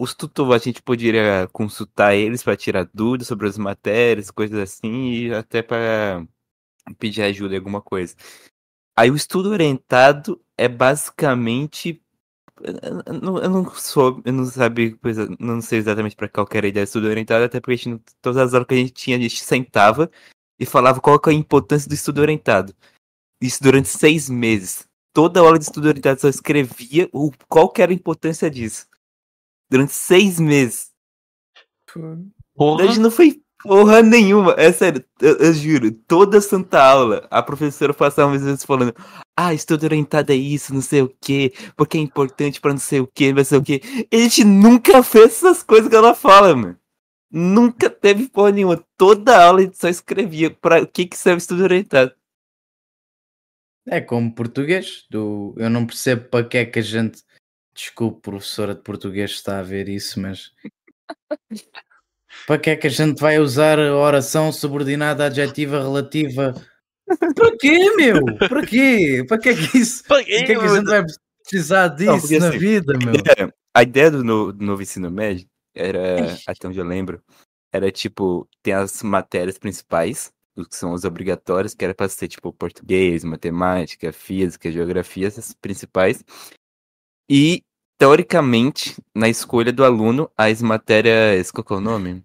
Os 0.00 0.14
tutor 0.14 0.54
a 0.54 0.56
gente 0.56 0.80
poderia 0.80 1.46
consultar 1.52 2.14
eles 2.14 2.42
pra 2.42 2.56
tirar 2.56 2.88
dúvidas 2.94 3.28
sobre 3.28 3.46
as 3.46 3.58
matérias, 3.58 4.30
coisas 4.30 4.58
assim, 4.58 5.10
e 5.10 5.34
até 5.34 5.60
pra 5.60 6.26
pedir 6.98 7.20
ajuda 7.20 7.54
em 7.54 7.58
alguma 7.58 7.82
coisa. 7.82 8.16
Aí 8.96 9.10
o 9.10 9.14
estudo 9.14 9.50
orientado 9.50 10.42
é 10.56 10.68
basicamente. 10.68 12.02
Eu 12.62 13.50
não, 13.50 13.70
sou, 13.74 14.22
eu 14.24 14.32
não 14.32 14.46
sabe, 14.46 14.92
coisa, 14.96 15.28
não 15.38 15.60
sei 15.60 15.80
exatamente 15.80 16.16
para 16.16 16.30
qual 16.30 16.48
era 16.50 16.66
a 16.66 16.70
ideia 16.70 16.86
do 16.86 16.88
estudo 16.88 17.06
orientado, 17.06 17.44
até 17.44 17.60
porque 17.60 17.76
gente, 17.76 18.02
todas 18.22 18.38
as 18.38 18.54
aulas 18.54 18.68
que 18.68 18.74
a 18.74 18.78
gente 18.78 18.92
tinha, 18.92 19.18
a 19.18 19.20
gente 19.20 19.44
sentava 19.44 20.10
e 20.58 20.64
falava 20.64 20.98
qual 20.98 21.20
é 21.26 21.30
a 21.30 21.32
importância 21.34 21.86
do 21.86 21.94
estudo 21.94 22.22
orientado. 22.22 22.74
Isso 23.38 23.62
durante 23.62 23.88
seis 23.88 24.30
meses. 24.30 24.88
Toda 25.12 25.40
aula 25.40 25.58
de 25.58 25.64
estudo 25.64 25.88
orientado 25.88 26.22
só 26.22 26.28
escrevia 26.28 27.06
o, 27.12 27.30
qual 27.50 27.70
era 27.76 27.92
a 27.92 27.94
importância 27.94 28.50
disso. 28.50 28.89
Durante 29.70 29.92
seis 29.92 30.40
meses. 30.40 30.90
Porra. 32.54 32.84
A 32.84 32.86
gente 32.86 33.00
não 33.00 33.10
foi 33.10 33.40
porra 33.62 34.02
nenhuma. 34.02 34.54
É 34.58 34.72
sério, 34.72 35.04
eu, 35.20 35.36
eu 35.36 35.54
juro. 35.54 35.92
Toda 35.92 36.40
santa 36.40 36.82
aula, 36.82 37.26
a 37.30 37.42
professora 37.42 37.94
passava 37.94 38.34
às 38.34 38.42
vezes 38.42 38.64
falando: 38.64 38.94
Ah, 39.36 39.54
estudo 39.54 39.84
orientado 39.84 40.32
é 40.32 40.36
isso, 40.36 40.74
não 40.74 40.80
sei 40.82 41.02
o 41.02 41.14
quê, 41.20 41.52
porque 41.76 41.98
é 41.98 42.00
importante 42.00 42.60
pra 42.60 42.72
não 42.72 42.78
sei 42.78 43.00
o 43.00 43.06
quê, 43.06 43.32
não 43.32 43.44
sei 43.44 43.58
o 43.58 43.62
quê. 43.62 43.80
E 44.10 44.16
a 44.16 44.18
gente 44.18 44.44
nunca 44.44 45.02
fez 45.02 45.26
essas 45.26 45.62
coisas 45.62 45.88
que 45.88 45.96
ela 45.96 46.14
fala, 46.14 46.54
mano. 46.54 46.76
Nunca 47.32 47.88
teve 47.88 48.28
porra 48.28 48.50
nenhuma. 48.50 48.84
Toda 48.96 49.44
aula 49.44 49.60
a 49.60 49.62
gente 49.62 49.78
só 49.78 49.88
escrevia 49.88 50.50
pra 50.50 50.82
o 50.82 50.86
que, 50.86 51.06
que 51.06 51.16
serve 51.16 51.38
estudo 51.38 51.62
orientado. 51.62 52.12
É 53.86 54.00
como 54.00 54.34
português. 54.34 55.06
Do... 55.10 55.54
Eu 55.56 55.70
não 55.70 55.86
percebo 55.86 56.28
para 56.28 56.44
que 56.46 56.58
é 56.58 56.64
que 56.64 56.80
a 56.80 56.82
gente. 56.82 57.22
Desculpe, 57.80 58.20
professora 58.20 58.74
de 58.74 58.82
português, 58.82 59.30
está 59.30 59.58
a 59.58 59.62
ver 59.62 59.88
isso, 59.88 60.20
mas. 60.20 60.52
Para 62.46 62.58
que 62.60 62.68
é 62.68 62.76
que 62.76 62.86
a 62.86 62.90
gente 62.90 63.18
vai 63.18 63.38
usar 63.38 63.78
a 63.78 63.96
oração 63.96 64.52
subordinada 64.52 65.24
adjetiva 65.24 65.80
relativa? 65.80 66.52
Para 67.34 67.56
quê, 67.56 67.90
meu? 67.96 68.22
Para 68.36 68.66
quê? 68.66 69.24
Para 69.26 69.38
que 69.38 69.48
é 69.48 69.54
que 69.54 69.78
isso? 69.78 70.04
Para 70.04 70.16
Para 70.18 70.24
que 70.26 70.32
é 70.34 70.44
que 70.44 70.52
a 70.52 70.76
gente 70.76 70.84
vai 70.90 71.04
precisar 71.42 71.88
disso 71.88 72.20
porque 72.20 72.38
na 72.38 72.48
assim, 72.50 72.58
vida, 72.58 72.92
meu? 72.98 73.14
É, 73.14 73.50
a 73.74 73.82
ideia 73.82 74.10
do, 74.10 74.22
no- 74.22 74.52
do 74.52 74.62
novo 74.62 74.82
ensino 74.82 75.10
médio 75.10 75.48
era, 75.74 76.36
até 76.46 76.68
onde 76.68 76.78
eu 76.78 76.84
lembro, 76.84 77.22
era 77.72 77.90
tipo, 77.90 78.46
tem 78.62 78.74
as 78.74 79.02
matérias 79.02 79.56
principais, 79.56 80.30
que 80.54 80.76
são 80.76 80.92
os 80.92 81.04
obrigatórios, 81.04 81.74
que 81.74 81.82
era 81.82 81.94
pra 81.94 82.10
ser 82.10 82.28
tipo 82.28 82.52
português, 82.52 83.24
matemática, 83.24 84.12
física, 84.12 84.70
geografia, 84.70 85.28
essas 85.28 85.54
principais. 85.54 86.22
E, 87.28 87.62
teoricamente, 88.00 88.96
na 89.14 89.28
escolha 89.28 89.70
do 89.70 89.84
aluno, 89.84 90.30
as 90.34 90.62
matérias, 90.62 91.50
qual 91.50 91.62
que 91.62 91.70
é 91.74 91.76
o 91.76 91.80
nome? 91.82 92.24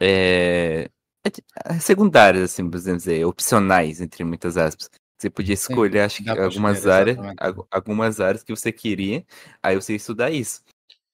É, 0.00 0.88
é 1.22 1.30
é 1.66 1.78
secundárias, 1.78 2.44
assim, 2.44 2.68
por 2.68 2.78
exemplo 2.78 2.96
dizer, 2.96 3.26
opcionais, 3.26 4.00
entre 4.00 4.24
muitas 4.24 4.56
aspas. 4.56 4.88
Você 5.18 5.28
podia 5.28 5.52
escolher, 5.52 6.00
acho 6.00 6.24
que 6.24 6.30
algumas 6.30 6.86
áreas, 6.86 7.18
exatamente. 7.18 7.66
algumas 7.70 8.20
áreas 8.20 8.42
que 8.42 8.56
você 8.56 8.72
queria, 8.72 9.22
aí 9.62 9.74
você 9.76 9.92
ia 9.92 9.96
estudar 9.98 10.30
isso. 10.30 10.62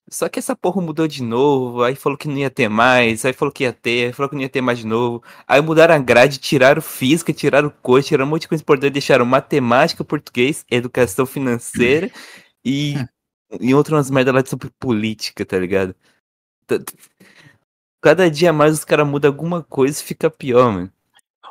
Só 0.08 0.28
que 0.28 0.38
essa 0.38 0.54
porra 0.54 0.80
mudou 0.80 1.08
de 1.08 1.20
novo, 1.24 1.82
aí 1.82 1.96
falou 1.96 2.16
que 2.16 2.28
não 2.28 2.36
ia 2.36 2.48
ter 2.48 2.68
mais, 2.68 3.24
aí 3.24 3.32
falou 3.32 3.52
que 3.52 3.64
ia 3.64 3.72
ter, 3.72 4.06
aí 4.06 4.12
falou 4.12 4.30
que 4.30 4.36
não 4.36 4.42
ia 4.42 4.48
ter 4.48 4.60
mais 4.60 4.78
de 4.78 4.86
novo. 4.86 5.24
Aí 5.44 5.60
mudaram 5.60 5.96
a 5.96 5.98
grade, 5.98 6.38
tiraram 6.38 6.80
física, 6.80 7.32
tiraram 7.32 7.68
coisa, 7.82 8.06
tiraram 8.06 8.26
um 8.26 8.30
monte 8.30 8.42
de 8.42 8.48
coisa 8.48 8.62
importante, 8.62 8.92
deixaram 8.92 9.26
matemática, 9.26 10.04
português, 10.04 10.64
educação 10.70 11.26
financeira 11.26 12.12
e, 12.64 12.94
e 13.60 13.74
outras 13.74 14.10
merda 14.10 14.32
lá 14.32 14.44
sobre 14.44 14.70
política, 14.78 15.44
tá 15.44 15.58
ligado? 15.58 15.94
Cada 18.00 18.30
dia 18.30 18.52
mais 18.52 18.74
os 18.74 18.84
caras 18.84 19.06
mudam 19.06 19.30
alguma 19.30 19.62
coisa 19.62 20.00
e 20.00 20.04
fica 20.04 20.30
pior, 20.30 20.72
mano. 20.72 20.92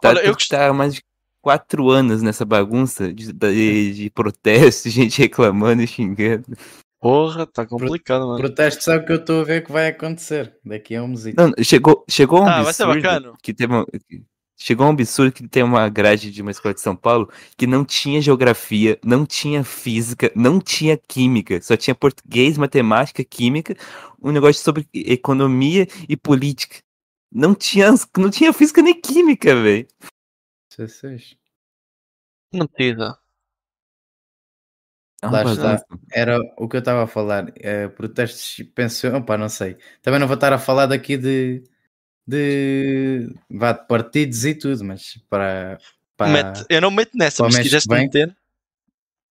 Tá, 0.02 0.10
Olha, 0.10 0.26
eu 0.26 0.36
tá 0.36 0.74
mais 0.74 0.96
de 0.96 1.04
quatro 1.42 1.90
anos 1.90 2.22
nessa 2.22 2.44
bagunça 2.44 3.14
de, 3.14 3.32
de, 3.32 3.94
de 3.94 4.10
protesto, 4.10 4.90
gente 4.90 5.22
reclamando 5.22 5.82
e 5.82 5.88
xingando. 5.88 6.46
Porra, 7.00 7.46
tá 7.46 7.66
complicado, 7.66 8.26
mano. 8.26 8.40
Protesto 8.40 8.84
sabe 8.84 9.04
o 9.04 9.06
que 9.06 9.12
eu 9.12 9.18
estou 9.18 9.42
a 9.42 9.44
ver 9.44 9.64
que 9.64 9.72
vai 9.72 9.88
acontecer 9.88 10.58
daqui 10.66 10.96
a 10.96 11.04
um 11.04 11.10
mesito. 11.10 11.40
Não, 11.40 11.54
chegou, 11.64 12.04
chegou 12.10 12.42
um 12.42 12.48
Ah, 12.48 12.64
vai 12.64 12.74
ser 12.74 12.84
absurdo 12.84 13.04
bacana. 13.04 13.34
que 13.44 13.54
teve 13.54 13.74
uma, 13.74 13.86
chegou 14.58 14.88
um 14.88 14.92
absurdo 14.92 15.34
que 15.34 15.48
tem 15.48 15.64
uma 15.64 15.90
grade 15.90 16.32
de 16.32 16.42
uma 16.42 16.52
escola 16.52 16.74
de 16.74 16.82
São 16.82 16.96
Paulo 16.96 17.30
que 17.58 17.68
não 17.68 17.84
tinha 17.84 18.22
geografia, 18.22 19.00
não 19.04 19.26
tinha 19.26 19.64
física, 19.64 20.32
não 20.36 20.60
tinha 20.60 20.98
química, 20.98 21.62
só 21.62 21.76
tinha 21.76 21.96
português, 21.96 22.58
matemática, 22.58 23.24
química, 23.24 23.76
um 24.22 24.32
negócio 24.32 24.64
sobre 24.64 24.88
economia 24.94 25.88
e 26.08 26.16
política. 26.16 26.78
Não 27.32 27.54
tinha, 27.54 27.88
não 28.18 28.30
tinha 28.30 28.54
física 28.54 28.82
nem 28.82 29.00
química, 29.00 29.56
velho. 29.56 29.88
16. 30.78 31.38
Mentira. 32.54 33.18
É 35.22 35.28
Lá 35.28 35.44
está. 35.44 35.84
Era 36.12 36.40
o 36.58 36.68
que 36.68 36.78
eu 36.78 36.80
estava 36.80 37.04
a 37.04 37.08
falar. 37.08 37.52
eh, 37.58 37.88
protestos, 37.90 38.66
penso, 38.76 39.08
opa, 39.08 39.38
não 39.38 39.50
sei. 39.50 39.78
Também 40.02 40.20
não 40.20 40.28
vou 40.28 40.36
estar 40.36 40.54
a 40.54 40.60
falar 40.60 40.86
daqui 40.86 41.18
de, 41.18 41.64
de, 42.28 43.34
vá, 43.50 43.72
de 43.74 43.88
partidos 43.88 44.46
e 44.46 44.56
tudo, 44.56 44.84
mas 44.84 45.18
para. 45.30 45.78
para 46.18 46.32
Mete- 46.32 46.66
eu 46.70 46.82
não 46.82 46.90
me 46.90 46.98
meto 46.98 47.18
nessa, 47.18 47.44
mas 47.44 47.56
se 47.56 47.62
quiseste 47.64 47.90
bem. 47.90 48.04
meter, 48.04 48.36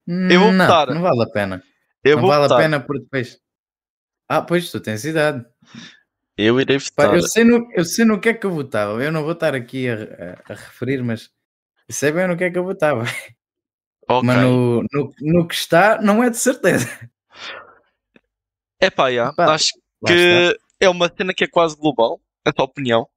eu 0.07 0.41
vou 0.41 0.53
não, 0.53 0.67
votar. 0.67 0.95
não 0.95 1.03
vale 1.03 1.23
a 1.23 1.27
pena. 1.27 1.63
eu 2.05 2.17
não 2.17 2.23
vou 2.23 2.31
vale 2.31 2.43
votar. 2.43 2.59
a 2.59 2.63
pena 2.63 2.81
porque 2.81 3.03
depois. 3.05 3.39
Ah, 4.29 4.43
pois 4.43 4.71
tu 4.71 4.81
tens 4.81 5.05
idade. 5.05 5.45
Eu 6.37 6.61
irei 6.61 6.79
Pá, 6.97 7.05
votar. 7.05 7.17
eu, 7.17 7.23
sei 7.23 7.45
no, 7.45 7.69
eu 7.73 7.85
sei 7.85 8.05
no 8.05 8.21
que 8.21 8.29
é 8.29 8.35
que 8.35 8.47
eu 8.47 8.51
votava. 8.51 9.03
Eu 9.03 9.13
não 9.13 9.23
vou 9.23 9.33
estar 9.33 9.55
aqui 9.55 9.89
a, 9.89 9.95
a- 9.95 10.53
a 10.53 10.55
referir, 10.55 11.03
mas 11.03 11.31
sei 11.89 12.11
bem 12.13 12.27
no 12.29 12.37
que 12.37 12.45
é 12.45 12.51
que 12.51 12.59
eu 12.59 12.65
votava. 12.65 13.05
Ok. 14.07 14.27
Mas 14.27 14.37
no, 14.43 14.83
no, 14.93 15.15
no 15.23 15.49
que 15.49 15.55
está, 15.55 15.99
não 16.03 16.23
é 16.23 16.29
de 16.29 16.37
certeza. 16.37 16.87
É 18.79 18.91
pá, 18.91 19.07
Acho 19.09 19.35
Lá 19.39 19.55
está. 19.55 20.07
que 20.15 20.59
é 20.79 20.89
uma 20.91 21.11
cena 21.17 21.33
que 21.33 21.45
é 21.45 21.47
quase 21.49 21.75
global. 21.75 22.21
A 22.45 22.53
tua 22.53 22.65
opinião. 22.65 23.09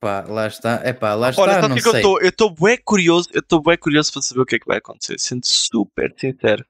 Pá, 0.00 0.22
lá 0.26 0.46
está. 0.46 0.80
É 0.82 0.92
pá, 0.92 1.14
lá 1.14 1.26
Olha, 1.28 1.30
está. 1.30 1.52
sabe 1.60 1.66
o 1.66 1.68
Não 1.68 1.76
que 1.76 1.80
é 1.88 1.90
sei. 1.90 2.00
estou? 2.00 2.20
Eu 2.20 2.28
estou 2.30 2.54
bem 2.54 2.78
curioso. 2.82 3.28
Eu 3.32 3.40
estou 3.40 3.62
bem 3.62 3.76
curioso 3.76 4.12
para 4.12 4.22
saber 4.22 4.40
o 4.40 4.46
que 4.46 4.56
é 4.56 4.58
que 4.58 4.66
vai 4.66 4.78
acontecer. 4.78 5.18
Sendo 5.20 5.46
super 5.46 6.14
sincero. 6.18 6.64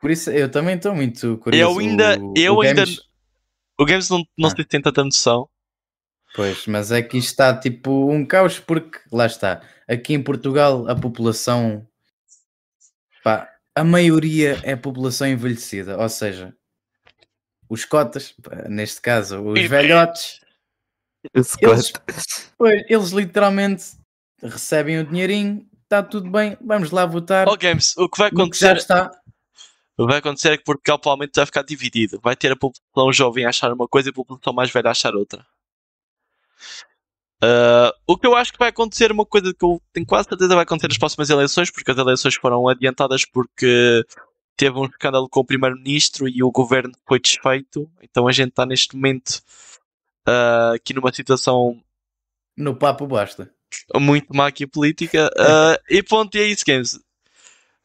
Por 0.00 0.10
isso 0.10 0.30
eu 0.30 0.50
também 0.50 0.76
estou 0.76 0.94
muito 0.94 1.38
curioso. 1.38 1.74
Eu 1.74 1.78
ainda- 1.78 2.18
O- 2.20 2.34
eu 2.36 2.54
o 2.56 2.60
ainda- 2.62 2.84
Games- 2.84 3.00
O 3.78 3.84
Games 3.84 4.08
não, 4.10 4.24
não 4.38 4.48
Ah. 4.48 4.50
se 4.50 4.64
tem 4.64 4.80
tanta 4.80 5.02
noção. 5.02 5.48
Pois, 6.34 6.66
mas 6.66 6.92
é 6.92 7.02
que 7.02 7.18
isto 7.18 7.28
está 7.30 7.54
tipo 7.58 8.10
um 8.10 8.24
caos 8.24 8.58
porque 8.60 8.98
lá 9.10 9.26
está. 9.26 9.60
Aqui 9.88 10.14
em 10.14 10.22
Portugal 10.22 10.88
a 10.88 10.94
população 10.94 11.86
pá, 13.24 13.48
a 13.74 13.82
maioria 13.84 14.58
é 14.62 14.76
população 14.76 15.26
envelhecida, 15.26 15.98
ou 15.98 16.08
seja, 16.08 16.54
os 17.68 17.84
cotas, 17.84 18.34
neste 18.68 19.00
caso, 19.00 19.40
os 19.42 19.60
velhotes, 19.68 20.40
Eles- 21.34 21.92
pois, 22.58 22.82
eles 22.88 23.10
literalmente 23.10 23.84
recebem 24.42 24.98
o 24.98 25.04
dinheirinho, 25.06 25.66
está 25.84 26.02
tudo 26.02 26.30
bem, 26.30 26.56
vamos 26.60 26.90
lá 26.90 27.06
votar. 27.06 27.48
Oh 27.48 27.56
Games, 27.56 27.96
o 27.96 28.08
que 28.08 28.18
vai 28.18 28.30
no 28.32 28.50
que 28.50 28.58
já 28.58 28.72
acontecer, 28.72 28.76
está. 28.76 29.10
o 29.96 30.04
que 30.04 30.10
vai 30.10 30.18
acontecer 30.18 30.52
é 30.52 30.56
que 30.56 30.64
Portugal 30.64 30.98
provavelmente 30.98 31.36
vai 31.36 31.46
ficar 31.46 31.62
dividido. 31.62 32.18
Vai 32.22 32.34
ter 32.34 32.50
a 32.52 32.56
população 32.56 33.12
jovem 33.12 33.44
a 33.44 33.50
achar 33.50 33.72
uma 33.72 33.86
coisa 33.86 34.08
e 34.08 34.10
a 34.10 34.14
população 34.14 34.52
mais 34.52 34.70
velha 34.70 34.88
a 34.88 34.90
achar 34.90 35.14
outra. 35.14 35.46
Ah, 37.42 37.92
o 38.06 38.16
que 38.16 38.26
eu 38.26 38.36
acho 38.36 38.52
que 38.52 38.58
vai 38.58 38.68
acontecer, 38.68 39.10
uma 39.10 39.26
coisa 39.26 39.52
que 39.52 39.64
eu 39.64 39.82
tenho 39.92 40.06
quase 40.06 40.28
certeza 40.28 40.54
vai 40.54 40.62
acontecer 40.62 40.88
nas 40.88 40.98
próximas 40.98 41.28
eleições, 41.28 41.70
porque 41.70 41.90
as 41.90 41.98
eleições 41.98 42.36
foram 42.36 42.68
adiantadas 42.68 43.24
porque 43.24 44.04
teve 44.56 44.78
um 44.78 44.84
escândalo 44.84 45.28
com 45.28 45.40
o 45.40 45.44
primeiro-ministro 45.44 46.28
e 46.28 46.42
o 46.42 46.50
governo 46.52 46.92
foi 47.06 47.18
desfeito. 47.18 47.90
Então 48.00 48.28
a 48.28 48.32
gente 48.32 48.50
está 48.50 48.64
neste 48.64 48.94
momento 48.94 49.42
ah, 50.26 50.72
aqui 50.74 50.94
numa 50.94 51.12
situação 51.12 51.82
No 52.56 52.74
papo 52.76 53.06
basta. 53.06 53.52
muito 53.96 54.34
má 54.34 54.46
aqui 54.46 54.66
política. 54.66 55.30
ah, 55.38 55.78
e 55.88 56.02
ponto, 56.02 56.36
e 56.36 56.40
é 56.40 56.46
isso, 56.46 56.64
Games. 56.66 56.98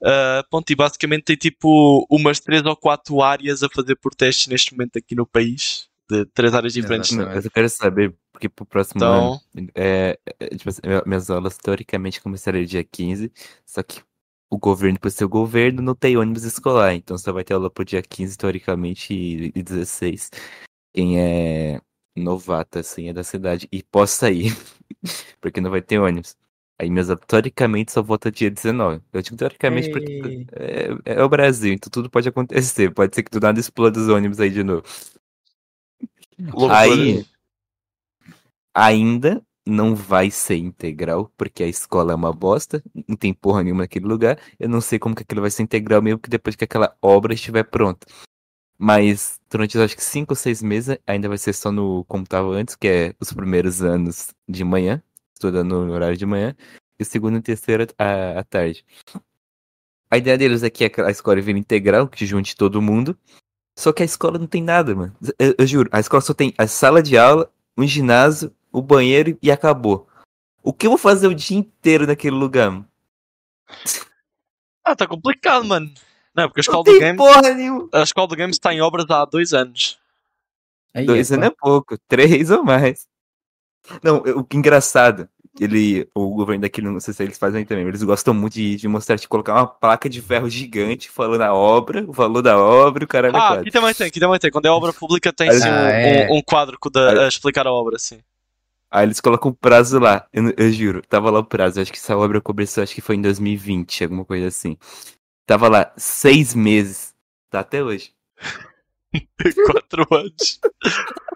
Ah, 0.03 0.43
ponto, 0.49 0.69
e 0.71 0.75
basicamente 0.75 1.23
tem 1.23 1.35
tipo 1.35 2.05
umas 2.09 2.39
3 2.39 2.63
ou 2.65 2.75
4 2.75 3.21
áreas 3.21 3.63
a 3.63 3.69
fazer 3.69 3.95
protestos 3.95 4.47
neste 4.47 4.73
momento 4.73 4.97
aqui 4.97 5.15
no 5.15 5.25
país. 5.25 5.88
De 6.09 6.25
três 6.27 6.53
áreas 6.53 6.71
diferentes. 6.71 7.11
Não, 7.11 7.29
eu 7.29 7.51
quero 7.51 7.69
saber, 7.69 8.15
porque 8.31 8.47
pro 8.47 8.65
próximo 8.65 9.03
ano, 9.03 9.41
Então, 9.53 9.71
é, 9.75 10.17
é, 10.39 10.55
tipo 10.55 10.69
assim, 10.69 10.79
minha- 10.85 11.03
minhas 11.05 11.29
aulas 11.29 11.57
teoricamente 11.57 12.21
começariam 12.21 12.63
dia 12.63 12.81
15, 12.81 13.29
só 13.65 13.83
que 13.83 14.01
o 14.49 14.57
governo, 14.57 14.97
por 14.97 15.11
ser 15.11 15.25
o 15.25 15.29
governo, 15.29 15.81
não 15.81 15.93
tem 15.93 16.15
ônibus 16.15 16.45
escolar, 16.45 16.93
então 16.93 17.17
só 17.17 17.33
vai 17.33 17.43
ter 17.43 17.55
aula 17.55 17.69
pro 17.69 17.83
dia 17.83 18.01
15, 18.01 18.38
teoricamente, 18.38 19.13
e, 19.13 19.51
e 19.53 19.61
16. 19.61 20.29
Quem 20.93 21.19
é 21.19 21.81
novato, 22.18 22.80
assim, 22.80 23.09
é 23.09 23.13
da 23.13 23.24
cidade, 23.24 23.68
e 23.72 23.84
posso 23.84 24.15
sair, 24.18 24.55
porque 25.41 25.61
não 25.61 25.70
vai 25.72 25.82
ter 25.82 25.99
ônibus. 25.99 26.36
Aí 26.80 26.89
aulas, 26.89 27.20
teoricamente, 27.26 27.91
só 27.91 28.03
volta 28.03 28.32
dia 28.32 28.51
19. 28.51 29.01
Eu 29.11 29.22
digo 29.22 29.36
teoricamente 29.36 29.89
porque 29.89 30.11
Ei. 30.11 30.47
é, 31.05 31.15
é 31.15 31.24
o 31.24 31.30
Brasil, 31.30 31.74
então 31.74 31.89
tudo 31.89 32.09
pode 32.09 32.30
acontecer. 32.30 32.93
Pode 32.93 33.15
ser 33.15 33.24
que 33.24 33.32
do 33.32 33.39
nada 33.39 33.59
exploda 33.59 33.99
os 33.99 34.07
ônibus 34.07 34.39
aí 34.39 34.51
de 34.51 34.63
novo. 34.63 34.84
loucura. 36.39 36.78
Aí, 36.78 37.26
ainda 38.76 39.43
não 39.65 39.95
vai 39.95 40.30
ser 40.30 40.57
integral, 40.57 41.32
porque 41.36 41.63
a 41.63 41.68
escola 41.68 42.13
é 42.13 42.15
uma 42.15 42.32
bosta, 42.32 42.82
não 43.07 43.15
tem 43.15 43.34
porra 43.34 43.63
nenhuma 43.63 43.84
naquele 43.84 44.05
lugar. 44.05 44.39
Eu 44.59 44.70
não 44.70 44.80
sei 44.80 44.99
como 44.99 45.15
que 45.15 45.24
aquilo 45.24 45.41
vai 45.41 45.49
ser 45.49 45.63
integral 45.63 46.01
mesmo 46.01 46.20
que 46.20 46.30
depois 46.30 46.55
que 46.55 46.63
aquela 46.63 46.95
obra 47.01 47.34
estiver 47.34 47.63
pronta. 47.63 48.05
Mas 48.78 49.39
durante 49.49 49.78
acho 49.80 49.95
que 49.95 50.03
cinco 50.03 50.34
ou 50.34 50.36
seis 50.36 50.61
meses 50.61 50.97
ainda 51.07 51.28
vai 51.28 51.38
ser 51.38 51.53
só 51.53 51.71
no 51.71 52.05
como 52.05 52.23
estava 52.23 52.49
antes, 52.49 52.75
que 52.75 52.88
é 52.88 53.15
os 53.19 53.34
primeiros 53.34 53.82
anos 53.82 54.30
de 54.47 54.63
manhã, 54.63 55.01
estudando 55.34 55.86
no 55.86 55.93
horário 55.93 56.17
de 56.17 56.25
manhã, 56.25 56.55
e 56.99 57.03
o 57.03 57.05
segundo 57.05 57.38
e 57.38 57.41
terceiro 57.41 57.88
à, 57.97 58.39
à 58.39 58.43
tarde. 58.43 58.86
A 60.09 60.17
ideia 60.17 60.38
deles 60.38 60.63
é 60.63 60.69
que 60.69 60.86
a 60.86 61.11
escola 61.11 61.41
vira 61.41 61.57
integral, 61.57 62.07
que 62.07 62.25
junte 62.25 62.55
todo 62.55 62.82
mundo. 62.82 63.17
Só 63.78 63.91
que 63.91 64.01
a 64.01 64.05
escola 64.05 64.39
não 64.39 64.47
tem 64.47 64.63
nada, 64.63 64.95
mano. 64.95 65.15
Eu, 65.38 65.53
eu 65.57 65.67
juro, 65.67 65.89
a 65.91 65.99
escola 65.99 66.21
só 66.21 66.34
tem 66.34 66.53
a 66.57 66.65
sala 66.65 67.03
de 67.03 67.17
aula, 67.17 67.51
um 67.78 67.86
ginásio, 67.86 68.51
o 68.71 68.82
banheiro 68.82 69.38
e 69.41 69.51
acabou. 69.51 70.07
O 70.63 70.73
que 70.73 70.88
eu 70.88 70.91
vou 70.91 70.97
fazer 70.97 71.28
o 71.28 71.36
dia 71.36 71.57
inteiro 71.57 72.07
naquele 72.07 72.36
lugar? 72.36 72.71
mano? 72.71 72.88
Ah, 74.84 74.95
tá 74.95 75.05
complicado, 75.05 75.65
mano. 75.65 75.93
Não, 76.38 76.47
porque 76.47 76.59
a 76.59 76.61
escola 76.61 76.83
do 76.83 76.99
Games, 76.99 77.17
porra 77.17 77.53
nenhuma. 77.53 77.89
a 77.93 78.01
escola 78.03 78.27
do 78.27 78.35
Games 78.35 78.55
está 78.55 78.73
em 78.73 78.81
obras 78.81 79.05
há 79.09 79.25
dois 79.25 79.53
anos. 79.53 79.97
Aí, 80.93 81.05
Dois 81.05 81.31
anos 81.31 81.47
é 81.47 81.49
pouco, 81.49 81.97
três 82.07 82.51
ou 82.51 82.63
mais. 82.63 83.07
Não, 84.03 84.17
o 84.17 84.43
que 84.43 84.57
é 84.57 84.59
engraçado, 84.59 85.29
ele, 85.59 86.07
o 86.13 86.29
governo 86.35 86.61
daqui, 86.61 86.81
não 86.81 86.99
sei 86.99 87.13
se 87.13 87.23
eles 87.23 87.38
fazem 87.38 87.65
também, 87.65 87.85
mas 87.85 87.93
eles 87.95 88.03
gostam 88.03 88.33
muito 88.33 88.53
de, 88.53 88.75
de 88.75 88.88
mostrar, 88.88 89.15
de 89.15 89.27
colocar 89.27 89.53
uma 89.53 89.65
placa 89.67 90.09
de 90.09 90.21
ferro 90.21 90.49
gigante 90.49 91.09
falando 91.09 91.41
a 91.41 91.53
obra, 91.53 92.03
o 92.07 92.11
valor 92.11 92.41
da 92.41 92.57
obra, 92.57 93.03
o 93.05 93.07
caralho. 93.07 93.35
é 93.35 93.39
Ah, 93.39 93.53
aqui 93.53 93.71
também 93.71 93.93
tem, 93.93 94.07
aqui 94.07 94.19
também 94.19 94.39
tem. 94.39 94.51
Quando 94.51 94.65
é 94.65 94.69
obra 94.71 94.93
pública 94.93 95.31
tem 95.33 95.49
Ah, 95.49 95.53
sim 95.53 95.69
um, 95.69 95.89
é. 95.89 96.27
um- 96.31 96.38
um 96.38 96.41
quadro 96.41 96.77
da- 96.91 97.25
a 97.25 97.27
explicar 97.27 97.65
a 97.65 97.71
obra, 97.71 97.97
sim. 97.97 98.19
Aí 98.89 99.05
eles 99.05 99.19
colocam 99.19 99.51
o 99.51 99.53
prazo 99.55 99.99
lá. 99.99 100.25
Eu, 100.31 100.53
eu 100.57 100.71
juro, 100.71 101.01
tava 101.07 101.29
lá 101.29 101.39
o 101.39 101.43
prazo. 101.45 101.79
Acho 101.81 101.91
que 101.91 101.97
essa 101.97 102.15
obra 102.17 102.39
começou, 102.39 102.83
acho 102.83 102.95
que 102.95 103.01
foi 103.01 103.15
em 103.15 103.21
2020, 103.21 104.03
alguma 104.03 104.23
coisa 104.23 104.47
assim. 104.47 104.77
Tava 105.48 105.68
lá 105.70 105.91
seis 105.98 106.54
meses. 106.54 107.16
Tá 107.50 107.62
até 107.62 107.82
hoje. 107.84 108.14
Quatro 109.72 110.06
anos. 110.14 110.60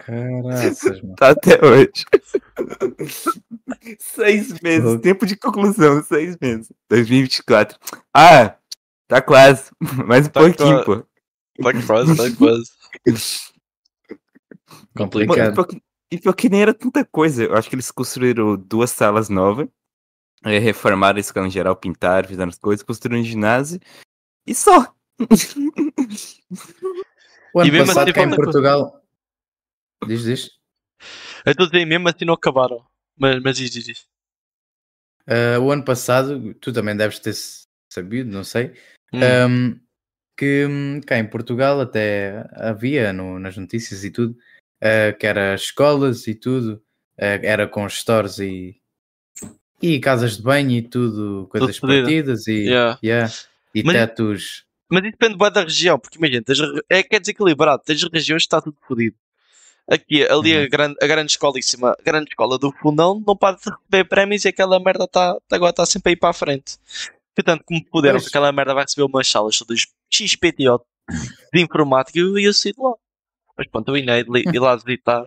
Caraças, 0.06 1.02
mano. 1.02 1.16
Tá 1.16 1.30
até 1.30 1.58
hoje. 1.66 1.92
seis 4.00 4.60
meses. 4.62 4.84
Louco. 4.84 5.02
Tempo 5.02 5.26
de 5.26 5.36
conclusão, 5.38 6.04
seis 6.04 6.38
meses. 6.42 6.70
2024. 6.90 7.80
Ah, 8.14 8.56
tá 9.08 9.22
quase. 9.22 9.72
Mais 10.06 10.28
um 10.28 10.30
Tá 10.30 10.42
pouquinho, 10.42 10.84
pô. 10.84 10.98
Tá 11.64 11.86
quase, 11.88 12.16
tá 12.18 12.38
quase. 12.38 12.72
E 13.08 13.14
Complicado. 14.98 15.54
pior 15.54 15.64
que- 15.66 15.82
E 16.12 16.18
pior 16.20 16.34
que 16.34 16.50
nem 16.50 16.62
era 16.62 16.74
tanta 16.74 17.06
coisa. 17.06 17.44
Eu 17.46 17.56
acho 17.56 17.70
que 17.70 17.76
eles 17.76 17.90
construíram 17.92 18.58
duas 18.58 18.92
salas 18.92 19.30
novas. 19.30 19.68
É, 20.46 20.58
reformaram 20.60 21.18
a 21.18 21.22
escola 21.22 21.48
em 21.48 21.52
geral, 21.52 21.76
pintaram, 21.76 22.28
fizeram 22.28 22.50
as 22.50 22.58
coisas, 22.58 22.84
construíram 22.84 23.22
um 23.22 23.26
ginásio. 23.26 23.80
E 24.46 24.56
só. 24.56 24.94
O 27.54 27.60
ano 27.60 27.68
E 27.68 27.72
mesmo 27.72 27.88
passado 27.88 28.04
assim 28.04 28.14
cá 28.14 28.22
em 28.24 28.30
coisa. 28.30 28.36
Portugal. 28.44 29.04
Diz, 30.08 30.24
diz. 30.24 30.50
Eu 31.46 31.52
estou 31.52 31.66
a 31.66 31.70
dizer 31.70 31.86
mesmo 31.86 32.08
assim 32.10 32.26
não 32.26 32.34
acabaram. 32.34 32.86
Mas, 33.18 33.42
mas 33.42 33.58
diz, 33.58 33.70
diz, 33.72 33.84
diz. 33.84 34.08
Ah, 35.28 35.60
o 35.60 35.72
ano 35.72 35.84
passado, 35.86 36.54
tu 36.56 36.74
também 36.74 36.96
deves 36.98 37.20
ter 37.20 37.36
sabido, 37.92 38.32
não 38.32 38.44
sei, 38.44 38.74
Hum. 39.14 39.20
um, 39.50 39.80
que 40.38 40.66
hum, 40.66 41.02
cá 41.06 41.18
em 41.20 41.28
Portugal 41.30 41.80
até 41.82 42.48
havia 42.54 43.12
no- 43.14 43.38
nas 43.38 43.58
notícias 43.58 44.04
e 44.04 44.10
tudo, 44.10 44.36
ah, 44.82 45.14
que 45.14 45.28
era 45.28 45.54
escolas 45.54 46.26
e 46.28 46.34
tudo, 46.34 46.82
ah, 47.20 47.26
era 47.44 47.68
com 47.68 47.88
stores 47.88 48.40
e, 48.40 48.81
e 49.82 50.00
casas 50.00 50.38
de 50.38 50.44
banho 50.44 50.72
e 50.72 50.82
tudo, 50.82 51.48
coisas 51.50 51.80
partidas 51.80 52.48
e, 52.48 52.66
Yeah. 52.66 53.00
yeah, 53.04 53.34
e 53.74 53.84
Mas- 53.84 53.96
tetos. 53.96 54.64
Mas 54.90 55.04
isso 55.04 55.12
depende 55.14 55.38
bem 55.38 55.52
da 55.52 55.62
região, 55.64 55.98
porque 55.98 56.18
imagina, 56.18 56.44
tens, 56.44 56.60
é 56.90 57.02
que 57.02 57.16
é 57.16 57.20
desequilibrado, 57.20 57.82
tens 57.86 58.04
regiões 58.04 58.42
que 58.44 58.48
está 58.48 58.60
tudo 58.62 58.76
fodido. 58.86 59.16
Aqui, 59.90 60.24
ali 60.28 60.54
a, 60.56 60.60
Uhum. 60.62 60.70
grande, 60.70 60.96
a 61.02 61.08
grande 61.08 61.32
escolíssima, 61.32 61.92
a 61.98 62.04
grande 62.04 62.30
escola 62.30 62.58
do 62.60 62.72
fundão 62.74 63.22
não 63.26 63.36
para 63.36 63.56
de 63.58 63.64
receber 63.70 64.04
prémios 64.10 64.44
e 64.46 64.50
aquela 64.50 64.80
merda 64.80 65.08
tá, 65.08 65.38
agora 65.52 65.72
está 65.72 65.86
sempre 65.86 66.12
a 66.12 66.14
ir 66.14 66.18
para 66.18 66.30
a 66.30 66.34
frente. 66.34 66.78
Portanto, 67.36 67.64
como 67.66 67.84
puderam, 67.86 68.18
Pois. 68.20 68.28
aquela 68.28 68.52
merda 68.52 68.74
vai 68.74 68.84
receber 68.84 69.04
umas 69.04 69.28
salas 69.28 69.58
todas 69.58 69.86
XPTO 70.10 70.82
de 71.54 71.62
informática 71.62 72.20
e 72.20 72.44
eu 72.46 72.54
sair 72.54 72.74
de 72.74 72.82
lá. 72.82 72.94
Mas 73.58 73.68
pronto, 73.68 73.90
eu 73.90 73.98
ir 73.98 74.60
lá 74.60 74.76
visitar. 74.76 75.26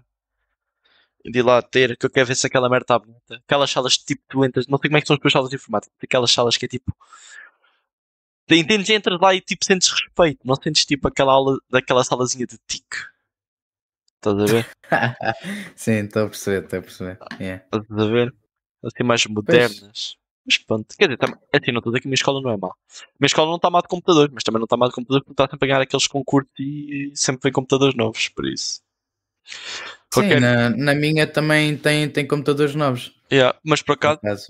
De 1.24 1.38
ir 1.38 1.42
lá 1.42 1.62
ter, 1.62 1.96
que 1.96 2.04
eu 2.06 2.10
quero 2.10 2.26
ver 2.26 2.36
se 2.36 2.46
aquela 2.46 2.68
merda 2.68 2.84
está 2.84 2.98
bonita. 2.98 3.36
Aquelas 3.46 3.70
salas 3.70 3.96
tipo 3.96 4.22
tu 4.28 4.44
entras, 4.44 4.66
não 4.66 4.78
sei 4.78 4.90
como 4.90 4.98
é 4.98 5.00
que 5.00 5.06
são 5.06 5.14
as 5.14 5.20
tuas 5.20 5.32
salas 5.32 5.48
de 5.50 5.56
informática, 5.56 5.92
aquelas 6.02 6.30
salas 6.30 6.56
que 6.56 6.66
é 6.66 6.68
tipo 6.68 6.94
Entendes? 8.50 8.90
Entras 8.90 9.18
lá 9.20 9.34
e 9.34 9.40
tipo 9.40 9.64
sentes 9.64 9.90
respeito, 9.90 10.40
não 10.46 10.54
sentes 10.54 10.84
tipo 10.84 11.08
aquela 11.08 11.32
aula 11.32 11.58
daquela 11.70 12.04
salazinha 12.04 12.46
de 12.46 12.58
tic. 12.66 12.84
Estás 14.16 14.38
a 14.38 14.46
ver? 14.46 14.66
Sim, 15.76 15.92
estou 16.04 16.24
a 16.24 16.28
perceber, 16.28 16.64
estou 16.64 16.78
a 16.78 16.82
perceber. 16.82 17.18
Yeah. 17.40 17.64
Estás 17.64 17.90
a 17.90 18.06
ver? 18.10 18.34
Assim 18.84 19.02
mais 19.02 19.26
modernas. 19.26 20.16
Mas 20.46 20.58
pronto, 20.58 20.94
quer 20.98 21.06
dizer, 21.06 21.16
tam- 21.16 21.38
assim, 21.54 21.72
não 21.72 21.78
estou 21.78 21.90
a 21.90 21.92
dizer 21.92 22.00
que 22.02 22.06
a 22.06 22.10
minha 22.10 22.14
escola 22.16 22.42
não 22.42 22.50
é 22.50 22.56
má. 22.58 22.68
A 22.68 22.72
minha 23.18 23.26
escola 23.26 23.48
não 23.48 23.56
está 23.56 23.70
má 23.70 23.80
de 23.80 23.88
computadores, 23.88 24.30
mas 24.34 24.44
também 24.44 24.58
não 24.58 24.64
está 24.64 24.76
má 24.76 24.88
de 24.88 24.92
computadores 24.92 25.24
porque 25.24 25.32
está 25.42 25.50
sempre 25.50 25.64
a 25.64 25.68
ganhar 25.68 25.80
aqueles 25.82 26.06
concursos 26.06 26.52
e 26.58 27.12
sempre 27.14 27.44
vem 27.44 27.52
computadores 27.52 27.94
novos, 27.96 28.28
por 28.28 28.46
isso. 28.46 28.82
Sim, 30.14 30.20
Qualquer- 30.20 30.40
na, 30.40 30.70
na 30.70 30.94
minha 30.94 31.26
também 31.26 31.76
tem, 31.76 32.08
tem 32.08 32.26
computadores 32.26 32.74
novos. 32.74 33.12
Yeah, 33.32 33.58
mas 33.64 33.80
por 33.82 33.96
Por 33.98 34.06
acaso, 34.08 34.18
acaso, 34.22 34.46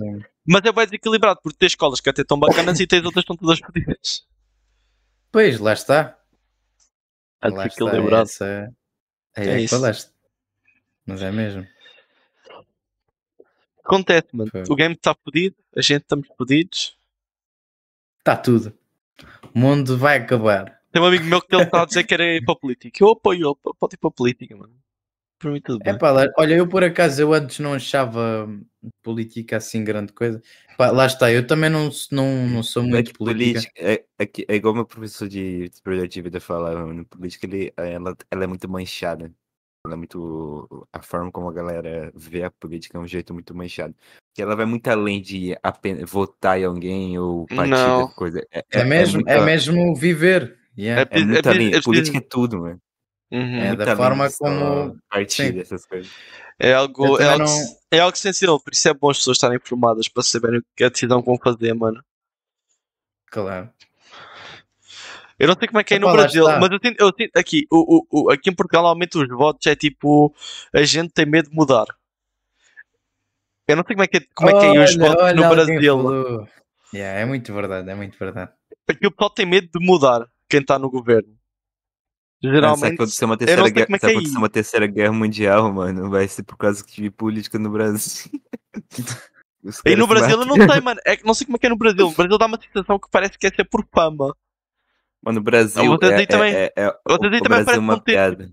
mas 0.47 0.63
é 0.65 0.73
bem 0.73 0.85
desequilibrado 0.85 1.41
porque 1.43 1.57
tens 1.59 1.73
escolas 1.73 2.01
que 2.01 2.11
até 2.11 2.23
estão 2.23 2.39
bacanas 2.39 2.79
e 2.81 2.87
tens 2.87 3.05
outras 3.05 3.25
que 3.25 3.33
estão 3.33 3.37
todas 3.37 3.59
fodidas. 3.61 4.27
Pois, 5.33 5.59
lá 5.59 5.73
está. 5.73 6.19
É 7.43 7.49
lá 7.49 7.67
está. 7.67 7.85
Essa, 8.21 8.73
é, 9.37 9.45
É 9.47 9.51
é 9.55 9.61
isso. 9.63 9.75
falaste. 9.75 10.11
Mas 11.07 11.23
é 11.23 11.31
mesmo. 11.33 11.67
Acontece, 13.85 14.29
mano. 14.33 14.51
Foi. 14.51 14.63
O 14.69 14.75
game 14.75 14.95
está 14.95 15.15
fodido, 15.15 15.57
a 15.77 15.81
gente 15.83 16.03
estamos 16.03 16.29
fodidos. 16.39 16.97
Está 18.19 18.37
tudo. 18.37 18.73
O 19.55 19.59
mundo 19.59 19.97
vai 19.99 20.19
acabar. 20.19 20.81
Tem 20.91 21.03
um 21.03 21.07
amigo 21.07 21.25
meu 21.25 21.41
que 21.43 21.55
ele 21.55 21.65
está 21.65 21.83
a 21.83 21.87
dizer 21.87 22.05
que 22.05 22.15
era 22.15 22.25
ir 22.25 22.45
para 22.45 22.55
a 22.55 22.59
política. 22.59 23.03
Eu 23.03 23.11
apoio 23.11 23.49
ele, 23.49 23.75
pode 23.79 23.95
ir 23.95 23.99
para 23.99 24.09
a 24.09 24.13
política, 24.13 24.57
mano. 24.57 24.73
Para 25.45 25.53
mim 25.53 25.61
tudo 25.61 25.79
bem. 25.85 25.93
É 25.93 25.99
pá, 25.99 26.11
lá- 26.11 26.27
olha, 26.39 26.55
eu 26.55 26.67
por 26.67 26.83
acaso 26.83 27.21
eu 27.21 27.35
antes 27.35 27.59
não 27.59 27.75
achava 27.75 28.49
política 29.03 29.59
assim 29.59 29.85
grande 29.85 30.11
coisa. 30.15 30.41
Pá, 30.79 30.91
lá 30.91 31.05
está, 31.05 31.31
eu 31.31 31.47
também 31.47 31.69
não, 31.69 31.91
não, 32.11 32.49
não 32.49 32.63
sou 32.63 32.83
É 32.83 32.87
muito 32.87 33.13
que 33.13 33.19
política. 33.19 33.61
política, 33.61 33.73
é, 33.77 34.05
é, 34.19 34.29
é 34.49 34.57
igual 34.57 34.73
meu 34.75 34.87
professor 34.87 35.29
de 35.29 35.69
de 35.69 35.83
projeto 35.83 36.13
de 36.13 36.23
vida 36.23 36.41
falava, 36.41 37.05
política 37.11 37.45
ele, 37.47 37.71
ela, 37.77 38.17
ela 38.31 38.45
é 38.45 38.47
muito 38.47 38.67
manchada. 38.71 39.31
Ela 39.85 39.93
é 39.93 39.97
muito. 39.99 40.87
A 40.91 41.03
forma 41.03 41.31
como 41.31 41.47
a 41.47 41.53
galera 41.53 42.11
vê 42.17 42.43
a 42.43 42.51
política 42.51 42.97
é 42.97 43.01
um 43.03 43.07
jeito 43.07 43.35
muito 43.35 43.55
manchado. 43.55 43.95
Que 44.35 44.41
ela 44.41 44.57
vai 44.57 44.65
muito 44.65 44.89
além 44.89 45.21
de 45.21 45.55
apenas 45.63 46.11
votar 46.11 46.59
em 46.59 46.65
alguém 46.65 47.19
ou 47.19 47.47
partido, 47.47 48.09
coisa. 48.17 48.43
É, 48.51 48.65
É, 48.71 48.83
mesmo, 48.83 49.21
é, 49.21 49.25
muita- 49.25 49.45
mesmo 49.45 49.95
viver. 49.95 50.57
Yeah. 50.77 51.03
É 51.13 51.21
É 51.21 51.25
muito 51.25 51.47
é 51.47 51.51
além. 51.53 51.67
preciso- 51.69 51.85
Política 51.85 52.17
é 52.17 52.21
tudo, 52.23 52.61
mano. 52.63 52.81
Uhum. 53.35 53.59
É, 53.61 53.75
da 53.77 53.97
forma 53.97 54.29
como- 54.39 54.97
Partido, 55.11 55.55
sim. 55.55 55.61
essas 55.61 55.85
coisas. 55.87 56.11
É 56.59 56.73
algo, 56.73 57.21
é, 57.21 57.27
algo, 57.33 57.45
não- 57.45 57.77
é 57.91 57.99
algo 57.99 58.17
sensível, 58.17 58.61
por 58.61 58.73
isso 58.73 58.89
é 58.89 58.95
bom 58.95 59.11
as 59.11 59.19
pessoas 59.19 59.37
estarem 59.39 59.57
informadas 59.57 60.07
para 60.09 60.23
saberem 60.23 60.61
o 60.61 60.65
que 60.77 60.85
é 60.85 60.87
a 60.87 60.91
decisão 60.91 61.21
que 61.21 61.27
vão 61.27 61.37
fazer, 61.43 61.75
mano. 61.75 62.01
Claro. 63.27 63.69
Eu 65.37 65.49
não 65.49 65.57
sei 65.59 65.67
como 65.67 65.81
é 65.81 65.85
que 65.85 65.95
é 65.95 65.99
no 65.99 66.13
Brasil, 66.13 66.45
mas 66.45 66.71
eu 66.71 66.79
sinto, 66.81 67.01
eu 67.01 67.13
sinto 67.19 67.37
aqui, 67.37 67.67
o, 67.73 67.97
o, 67.97 68.23
o- 68.27 68.31
aqui 68.31 68.51
em 68.51 68.55
Portugal, 68.55 68.87
aumenta 68.87 69.19
os 69.19 69.29
votos, 69.29 69.67
é 69.67 69.75
tipo, 69.75 70.33
a 70.73 70.85
gente 70.85 71.11
tem 71.13 71.27
medo 71.27 71.51
de 71.51 71.57
mudar. 71.57 71.87
Eu 73.67 73.75
não 73.77 73.85
sei 73.85 73.97
como 73.97 74.05
é 74.05 74.07
que 74.07 74.19
é, 74.19 74.21
como 74.33 74.51
é, 74.51 74.53
que 74.53 74.65
é 74.65 74.71
aí 74.71 74.79
os 74.79 74.97
votos 74.97 75.23
olha, 75.25 75.35
no 75.35 75.49
Brasil. 75.49 76.47
Yeah, 76.95 77.21
é 77.21 77.25
muito 77.25 77.53
verdade, 77.53 77.91
é 77.91 77.95
muito 77.97 78.17
verdade. 78.17 78.53
Aqui 78.89 79.07
o 79.09 79.11
pessoal 79.11 79.31
tem 79.31 79.45
medo 79.47 79.69
de 79.77 79.85
mudar, 79.85 80.29
quem 80.49 80.61
está 80.61 80.79
no 80.79 80.89
governo. 80.89 81.37
Mano, 82.45 82.57
se 82.57 82.61
Geralmente, 82.61 82.95
acontecer 82.95 83.25
uma 83.25 83.37
terceira 83.37 83.63
não 83.63 83.71
guerra, 83.71 83.87
é 83.91 83.99
se 83.99 84.07
é 84.07 84.09
acontecer 84.11 84.31
aí. 84.33 84.37
uma 84.39 84.49
terceira 84.49 84.87
guerra 84.87 85.13
mundial, 85.13 85.73
mano, 85.73 86.11
vai 86.11 86.29
ser 86.29 86.43
por 86.43 86.57
causa 86.57 86.85
de 86.85 87.11
política 87.11 87.59
no 87.59 87.71
Brasil. 87.71 88.31
Aí 89.87 89.97
no 89.97 90.07
Brasil 90.07 90.39
eu 90.39 90.45
não 90.45 90.57
sei, 90.57 90.81
mano. 90.83 91.01
É 91.07 91.19
não 91.25 91.33
sei 91.33 91.47
como 91.47 91.57
é 91.57 91.59
que 91.59 91.65
é 91.67 91.71
no 91.71 91.77
Brasil. 91.79 92.07
O 92.07 92.13
Brasil 92.13 92.37
dá 92.37 92.45
uma 92.45 92.61
sensação 92.61 92.99
que 92.99 93.09
parece 93.11 93.39
que 93.39 93.47
é 93.47 93.51
ser 93.51 93.65
por 93.65 93.83
fama. 93.95 94.37
Mano, 95.23 95.41
o 95.41 95.43
Brasil 95.43 95.83
vocês 95.87 96.13
é, 96.13 96.17
aí 96.17 96.27
também- 96.27 96.53
é, 96.55 96.65
é, 96.77 96.85
é- 96.85 96.95
vocês 97.09 97.33
aí 97.33 97.39
o 97.39 97.43
também 97.43 97.61
é 97.61 97.65
parecem 97.65 97.79
uma 97.81 97.93
não 97.95 98.01
ter- 98.01 98.13
piada. 98.13 98.51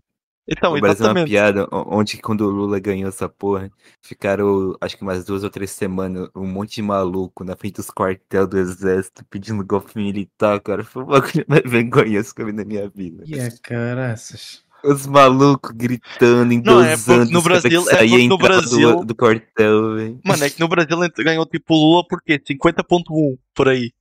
Então, 0.51 0.73
o 0.73 0.79
Brasil 0.81 1.05
é 1.05 1.09
uma 1.09 1.19
exatamente. 1.19 1.29
piada, 1.29 1.67
onde 1.71 2.17
quando 2.17 2.41
o 2.41 2.49
Lula 2.49 2.77
ganhou 2.79 3.07
essa 3.07 3.29
porra, 3.29 3.71
ficaram, 4.01 4.75
acho 4.81 4.97
que 4.97 5.01
umas 5.03 5.23
duas 5.23 5.43
ou 5.45 5.49
três 5.49 5.71
semanas, 5.71 6.27
um 6.35 6.45
monte 6.45 6.75
de 6.75 6.81
maluco 6.81 7.43
na 7.45 7.55
frente 7.55 7.75
dos 7.75 7.89
quartel 7.89 8.45
do 8.45 8.57
exército 8.57 9.23
pedindo 9.29 9.65
golpe 9.65 9.97
militar, 9.97 10.59
cara. 10.59 10.83
Foi 10.83 11.03
o 11.03 11.05
bagulho 11.05 11.45
mais 11.47 11.63
vergonhoso 11.65 12.35
que 12.35 12.41
eu 12.41 12.45
vi 12.47 12.51
na 12.51 12.65
minha 12.65 12.89
vida. 12.89 13.23
E 13.25 13.39
a 13.39 13.49
caraças. 13.61 14.63
Os 14.83 15.05
malucos 15.05 15.71
gritando, 15.71 16.53
Não, 16.63 16.81
é 16.83 16.97
porque 16.97 17.11
endosando, 17.11 17.31
no 17.31 17.37
os 17.39 17.47
caras 17.47 17.61
que 17.61 17.69
Brasil- 17.69 17.89
é 17.91 18.27
no 18.27 18.37
Brasil- 18.37 18.95
do, 18.97 19.05
do 19.05 19.15
quartel, 19.15 19.95
velho. 19.95 20.19
Mano, 20.25 20.43
é 20.43 20.49
que 20.49 20.59
no 20.59 20.67
Brasil 20.67 20.97
ganhou 21.19 21.45
tipo 21.45 21.73
o 21.73 21.77
Lula 21.77 22.03
por 22.07 22.21
quê? 22.21 22.39
50.1 22.43 23.37
por 23.53 23.69
aí. 23.69 23.91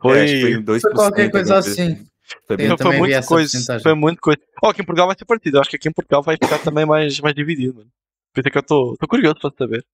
Foi, 0.00 0.18
É, 0.18 0.24
acho 0.24 0.32
que 0.34 0.40
foi 0.42 0.56
um 0.56 0.62
2%. 0.62 0.80
Foi 0.82 0.92
qualquer 0.92 1.30
coisa 1.30 1.54
coisa 1.54 1.70
assim. 1.70 2.06
Foi 2.46 2.56
foi 2.56 3.12
essa 3.12 3.28
coisa. 3.28 3.80
Foi 3.80 3.94
muito 3.94 4.20
coisa. 4.20 4.40
Oh, 4.62 4.68
aqui 4.68 4.82
em 4.82 4.84
Portugal 4.84 5.06
vai 5.06 5.16
ser 5.16 5.24
partido. 5.24 5.56
Eu 5.56 5.60
acho 5.60 5.70
que 5.70 5.76
aqui 5.76 5.88
em 5.88 5.92
Portugal 5.92 6.22
vai 6.22 6.36
ficar 6.36 6.58
também 6.58 6.86
mais, 6.86 7.18
mais 7.20 7.34
dividido, 7.34 7.74
mano. 7.78 7.90
Por 8.32 8.40
isso 8.40 8.48
é 8.48 8.50
que 8.50 8.58
eu 8.58 8.60
estou 8.60 8.96
curioso 9.08 9.36
para 9.40 9.52
saber. 9.56 9.84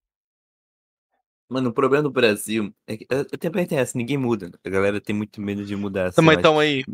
Mano, 1.49 1.71
o 1.71 1.73
problema 1.73 2.03
do 2.03 2.11
Brasil 2.11 2.75
é 2.87 2.97
que 2.97 3.07
eu, 3.09 3.19
eu 3.19 3.39
também 3.39 3.67
tenho 3.67 3.81
essa, 3.81 3.97
ninguém 3.97 4.19
muda. 4.19 4.51
A 4.65 4.69
galera 4.69 5.01
tem 5.01 5.15
muito 5.15 5.41
medo 5.41 5.65
de 5.65 5.77
mudar. 5.77 6.07
assim, 6.07 6.17
Também 6.17 6.37
estão 6.37 6.59
aí. 6.59 6.85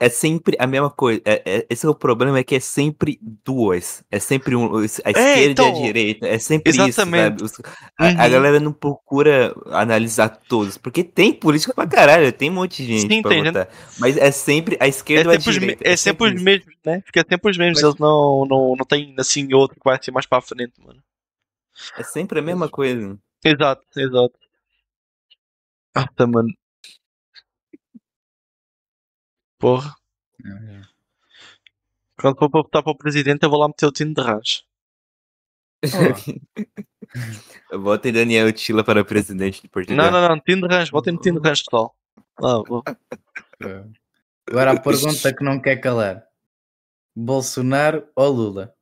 É 0.00 0.08
sempre 0.08 0.56
a 0.58 0.66
mesma 0.66 0.90
coisa. 0.90 1.20
É, 1.24 1.42
é- 1.44 1.66
esse 1.70 1.84
é 1.86 1.88
o 1.88 1.94
problema, 1.94 2.38
é 2.38 2.44
que 2.44 2.54
é 2.54 2.60
sempre 2.60 3.18
duas. 3.44 4.02
É 4.10 4.18
sempre 4.18 4.56
um, 4.56 4.76
a 4.78 4.84
esquerda 4.84 5.14
e 5.40 5.50
então, 5.50 5.68
a 5.68 5.82
direita. 5.82 6.26
É 6.26 6.38
sempre 6.38 6.70
exatamente. 6.72 7.44
isso, 7.44 7.62
a, 7.98 8.06
a 8.06 8.08
Uhum. 8.10 8.16
galera 8.30 8.60
não 8.60 8.72
procura 8.72 9.54
analisar 9.66 10.28
todos, 10.28 10.76
porque 10.76 11.04
tem 11.04 11.32
política 11.32 11.72
pra 11.74 11.86
caralho, 11.86 12.32
tem 12.32 12.50
um 12.50 12.54
monte 12.54 12.84
de 12.84 12.98
gente 12.98 13.12
Sim, 13.14 13.22
pra 13.22 13.30
tem 13.30 13.44
votar. 13.44 13.68
Mas 13.98 14.16
é 14.16 14.30
sempre 14.30 14.76
a 14.80 14.86
É 14.86 14.88
esquerda 14.88 15.30
ou 15.30 15.36
a 15.36 15.40
sempre, 15.40 15.50
os, 15.50 15.56
me- 15.56 15.60
direita. 15.60 15.88
é 15.88 15.96
sempre 15.96 16.34
os 16.34 16.42
mesmos, 16.42 16.74
né? 16.84 17.02
Fica 17.06 17.24
sempre 17.28 17.50
os 17.50 17.58
mesmos. 17.58 17.82
Mas- 17.82 17.84
Eles 17.90 18.00
não, 18.00 18.46
não, 18.48 18.76
não 18.76 18.84
têm 18.86 19.14
assim 19.18 19.52
outro 19.54 19.76
que 19.76 19.84
vai 19.84 19.98
ser 20.02 20.10
mais 20.10 20.26
para 20.26 20.38
a 20.38 20.42
frente, 20.42 20.72
mano. 20.84 21.02
É 21.98 22.02
sempre 22.02 22.38
a 22.38 22.42
mesma 22.42 22.68
coisa. 22.68 23.18
Exato, 23.44 23.82
exato. 23.96 24.32
Ah, 25.94 26.06
tá, 26.14 26.26
mano. 26.26 26.48
Porra. 29.58 29.94
Quando 32.18 32.38
for 32.38 32.50
para 32.50 32.62
votar 32.62 32.82
para 32.82 32.92
o 32.92 32.96
presidente, 32.96 33.42
eu 33.42 33.50
vou 33.50 33.58
lá 33.58 33.68
meter 33.68 33.86
o 33.86 33.92
tino 33.92 34.14
de 34.14 34.22
rãs. 34.22 34.64
Votem 37.72 38.12
Daniel 38.12 38.52
Tila 38.52 38.82
para 38.82 39.04
presidente 39.04 39.62
de 39.62 39.68
Portugal. 39.68 40.10
Não, 40.10 40.20
não, 40.20 40.28
não, 40.28 40.40
tino 40.40 40.66
de 40.66 40.74
rãs. 40.74 40.90
Votem 40.90 41.12
no 41.12 41.20
tino 41.20 41.40
de 41.40 41.48
rãs, 41.48 41.62
pessoal. 41.62 41.94
Ah, 42.38 42.62
vou. 42.66 42.82
Agora 44.48 44.72
a 44.72 44.80
pergunta 44.80 45.34
que 45.34 45.44
não 45.44 45.60
quer 45.60 45.76
calar: 45.76 46.24
Bolsonaro 47.14 48.06
ou 48.14 48.28
Lula? 48.30 48.74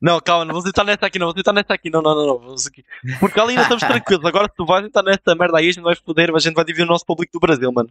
Não, 0.00 0.20
calma, 0.20 0.44
não 0.44 0.54
vamos 0.54 0.68
entrar 0.68 0.84
nessa 0.84 1.06
aqui, 1.06 1.18
não. 1.18 1.26
Vamos 1.26 1.40
entrar 1.40 1.52
nessa 1.52 1.74
aqui, 1.74 1.90
não, 1.90 2.02
não, 2.02 2.14
não, 2.14 2.26
não. 2.26 2.38
Vamos 2.38 2.66
aqui. 2.66 2.84
Porque 3.20 3.38
ali 3.38 3.50
ainda 3.50 3.62
estamos 3.62 3.82
tranquilos. 3.86 4.24
Agora, 4.24 4.48
se 4.48 4.54
tu 4.56 4.64
vais 4.64 4.84
entrar 4.84 5.02
nessa 5.02 5.34
merda 5.34 5.58
aí, 5.58 5.68
a 5.68 5.72
gente 5.72 5.82
vai 5.82 5.94
foder, 5.94 6.34
a 6.34 6.38
gente 6.38 6.54
vai 6.54 6.64
dividir 6.64 6.84
o 6.84 6.88
nosso 6.88 7.04
público 7.04 7.32
do 7.32 7.40
Brasil, 7.40 7.70
mano. 7.72 7.90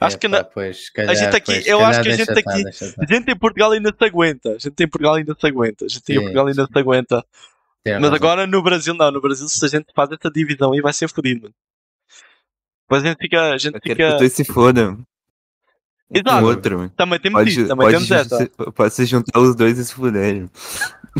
Acho 0.00 0.18
que 0.18 0.26
Epá, 0.26 0.38
na- 0.38 0.44
pois, 0.44 0.90
calhar, 0.90 1.14
gente 1.16 1.36
aqui- 1.36 1.52
pois, 1.52 1.66
eu 1.66 1.84
acho 1.84 2.02
que 2.02 2.08
a 2.08 2.16
gente 2.16 2.30
aqui- 2.30 2.38
estar, 2.40 2.54
deixa 2.62 2.94
A 2.98 3.06
gente 3.14 3.30
em 3.30 3.36
Portugal 3.36 3.72
ainda 3.72 3.94
se 3.96 4.04
aguenta. 4.04 4.50
A 4.50 4.58
gente 4.58 4.82
em 4.82 4.88
Portugal 4.88 5.14
ainda 5.14 5.36
se 5.38 5.46
aguenta. 5.46 5.84
A 5.84 5.88
gente 5.88 6.12
em 6.12 6.20
Portugal 6.20 6.46
ainda 6.46 6.64
sim. 6.66 6.72
se 6.72 6.78
aguenta. 6.78 7.24
Tem 7.84 7.94
Mas 7.94 8.02
razão. 8.02 8.16
agora 8.16 8.46
no 8.46 8.62
Brasil 8.62 8.94
não, 8.94 9.10
no 9.10 9.20
Brasil 9.20 9.48
se 9.48 9.64
a 9.64 9.68
gente 9.68 9.86
faz 9.94 10.10
essa 10.10 10.30
divisão 10.30 10.72
aí 10.72 10.80
vai 10.80 10.92
ser 10.92 11.08
fodido, 11.08 11.42
mano. 11.42 11.54
Depois 12.84 13.04
a 13.04 13.08
gente 13.08 13.18
fica. 13.18 13.52
A 13.52 13.58
gente 13.58 13.74
Eu 13.74 13.80
que 13.80 13.90
fica... 13.90 14.16
dois 14.16 14.32
se 14.32 14.44
com 14.44 15.04
Exato. 16.10 16.44
o 16.44 16.48
outro. 16.48 16.90
Também 16.96 17.20
temos 17.20 17.38
Pode, 17.40 17.50
isso, 17.50 17.68
também 17.68 17.86
pode, 17.86 17.94
temos 18.08 18.10
essa. 18.10 18.36
se, 18.38 18.48
pode 18.72 18.94
se 18.94 19.04
juntar 19.04 19.38
os 19.40 19.54
dois 19.54 19.78
e 19.78 19.84
se 19.84 19.92
fuderem. 19.94 20.50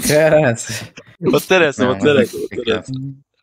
Caraças. 0.09 0.91
Vou 1.21 1.41
ter 1.41 1.61
essa, 1.63 1.85
Não, 1.85 1.93
vou 1.95 2.03
ter 2.03 2.23
essa, 2.23 2.37
vou 2.37 2.47
é 2.47 2.57
ter 2.57 2.63
que- 2.65 2.71
essa. 2.73 2.93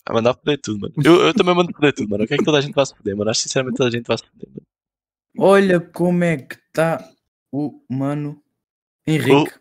Ah, 0.07 0.13
mandar 0.13 0.33
foder 0.35 0.59
tudo, 0.61 0.79
mano. 0.81 0.93
Eu, 1.03 1.21
eu 1.27 1.33
também 1.33 1.55
mando 1.55 1.71
foder 1.73 1.93
tudo, 1.93 2.09
mano. 2.09 2.23
Eu 2.23 2.27
quero 2.27 2.39
que 2.39 2.45
toda 2.45 2.57
a 2.59 2.61
gente 2.61 2.73
vá 2.75 2.85
se 2.85 2.95
foder, 2.95 3.15
mano. 3.15 3.29
Acho 3.29 3.41
que 3.41 3.47
sinceramente 3.49 3.77
toda 3.77 3.89
a 3.89 3.91
gente 3.91 4.05
vai 4.07 4.17
se 4.17 4.23
foder, 4.23 4.49
mano. 4.49 4.61
Olha 5.37 5.79
como 5.79 6.23
é 6.23 6.37
que 6.37 6.55
está 6.55 7.07
o 7.51 7.81
mano 7.89 8.41
Henrique. 9.05 9.53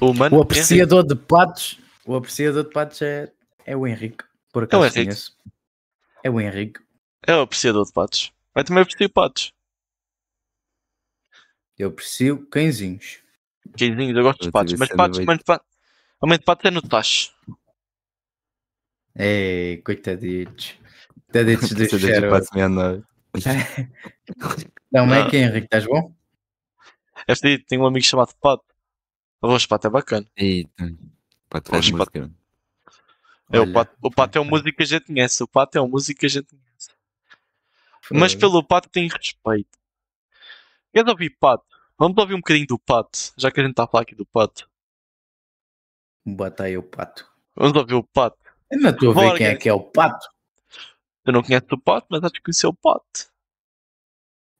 O 0.00 0.12
mano. 0.12 0.38
O 0.38 0.42
apreciador 0.42 1.06
de 1.06 1.14
patos. 1.14 1.78
O 2.04 2.14
apreciador 2.14 2.64
de 2.64 2.70
patos 2.70 3.00
é, 3.02 3.32
é 3.64 3.76
o 3.76 3.86
Henrique. 3.86 4.24
Por 4.52 4.64
acaso 4.64 4.84
Henrique. 4.84 5.02
conheço. 5.04 5.36
É 6.22 6.30
o 6.30 6.40
Henrique. 6.40 6.80
É 7.26 7.34
o 7.34 7.40
apreciador 7.40 7.84
de 7.86 7.92
patos. 7.92 8.32
Vai 8.54 8.64
também 8.64 8.82
apreciar 8.82 9.08
patos. 9.08 9.52
Eu 11.78 11.88
aprecio 11.88 12.46
cãezinhos. 12.46 13.22
Quinzinhos, 13.76 14.16
eu 14.16 14.22
gosto 14.22 14.40
de 14.40 14.48
Eu 14.48 14.52
patos. 14.52 14.70
tive 14.72 14.80
Mas 14.80 14.88
patos, 14.90 15.18
mas 15.24 15.42
patos. 15.42 15.66
Aumento 16.20 16.40
de 16.40 16.44
patos 16.44 16.64
é 16.66 16.70
no 16.70 16.82
tacho. 16.82 17.32
Ei, 19.16 19.78
coitaditos. 19.78 20.74
Coitaditos 21.32 21.70
do 21.74 21.74
de 21.74 21.98
cheiro. 21.98 22.30
passo 24.94 25.02
69. 25.02 25.02
Não, 25.02 25.02
como 25.02 25.14
é 25.14 25.22
Não. 25.22 25.30
que 25.30 25.36
é, 25.36 25.40
Henrique? 25.40 25.64
Estás 25.66 25.86
bom? 25.86 26.14
É 27.26 27.34
fedido, 27.34 27.64
tenho 27.66 27.82
um 27.82 27.86
amigo 27.86 28.04
chamado 28.04 28.34
Pato. 28.40 28.64
O 29.40 29.68
pato 29.68 29.86
é 29.86 29.90
bacana. 29.90 30.26
Eita. 30.36 30.96
Pato 31.50 31.70
faz 31.70 31.90
música. 31.90 32.30
É, 33.52 33.58
o, 33.58 33.62
Olha. 33.62 33.72
pato, 33.72 33.96
o 34.02 34.10
pato 34.10 34.38
é 34.38 34.40
um 34.40 34.44
músico 34.44 34.76
que 34.76 34.82
a 34.82 34.86
gente 34.86 35.06
conhece. 35.06 35.42
O 35.42 35.48
pato 35.48 35.76
é 35.76 35.80
um 35.80 35.88
músico 35.88 36.20
que 36.20 36.26
a 36.26 36.28
gente 36.30 36.46
conhece. 36.46 36.90
Mas 38.10 38.34
pelo 38.34 38.62
pato 38.62 38.88
tem 38.88 39.08
respeito. 39.08 39.78
Queres 40.92 41.10
ouvir 41.10 41.30
pato? 41.38 41.64
Vamos 41.98 42.16
ouvir 42.18 42.34
um 42.34 42.38
bocadinho 42.38 42.66
do 42.66 42.78
pato, 42.78 43.32
já 43.36 43.50
que 43.50 43.60
a 43.60 43.62
gente 43.62 43.72
está 43.72 43.84
a 43.84 43.86
falar 43.86 44.02
aqui 44.02 44.14
do 44.14 44.26
pato. 44.26 44.68
Bota 46.24 46.64
aí 46.64 46.76
o 46.76 46.82
pato. 46.82 47.26
Vamos 47.54 47.76
ouvir 47.76 47.94
o 47.94 48.02
pato. 48.02 48.38
Eu 48.70 48.80
não 48.80 48.90
estou 48.90 49.10
a 49.10 49.14
ver 49.14 49.36
quem 49.36 49.46
é 49.46 49.56
que 49.56 49.68
é 49.68 49.72
o 49.72 49.80
pato. 49.80 50.26
Eu 51.24 51.32
não 51.32 51.42
conheço 51.42 51.66
o 51.70 51.78
pote, 51.78 52.06
mas 52.10 52.22
acho 52.22 52.32
que 52.34 52.42
conheceu 52.42 52.70
o 52.70 52.74
pote. 52.74 53.28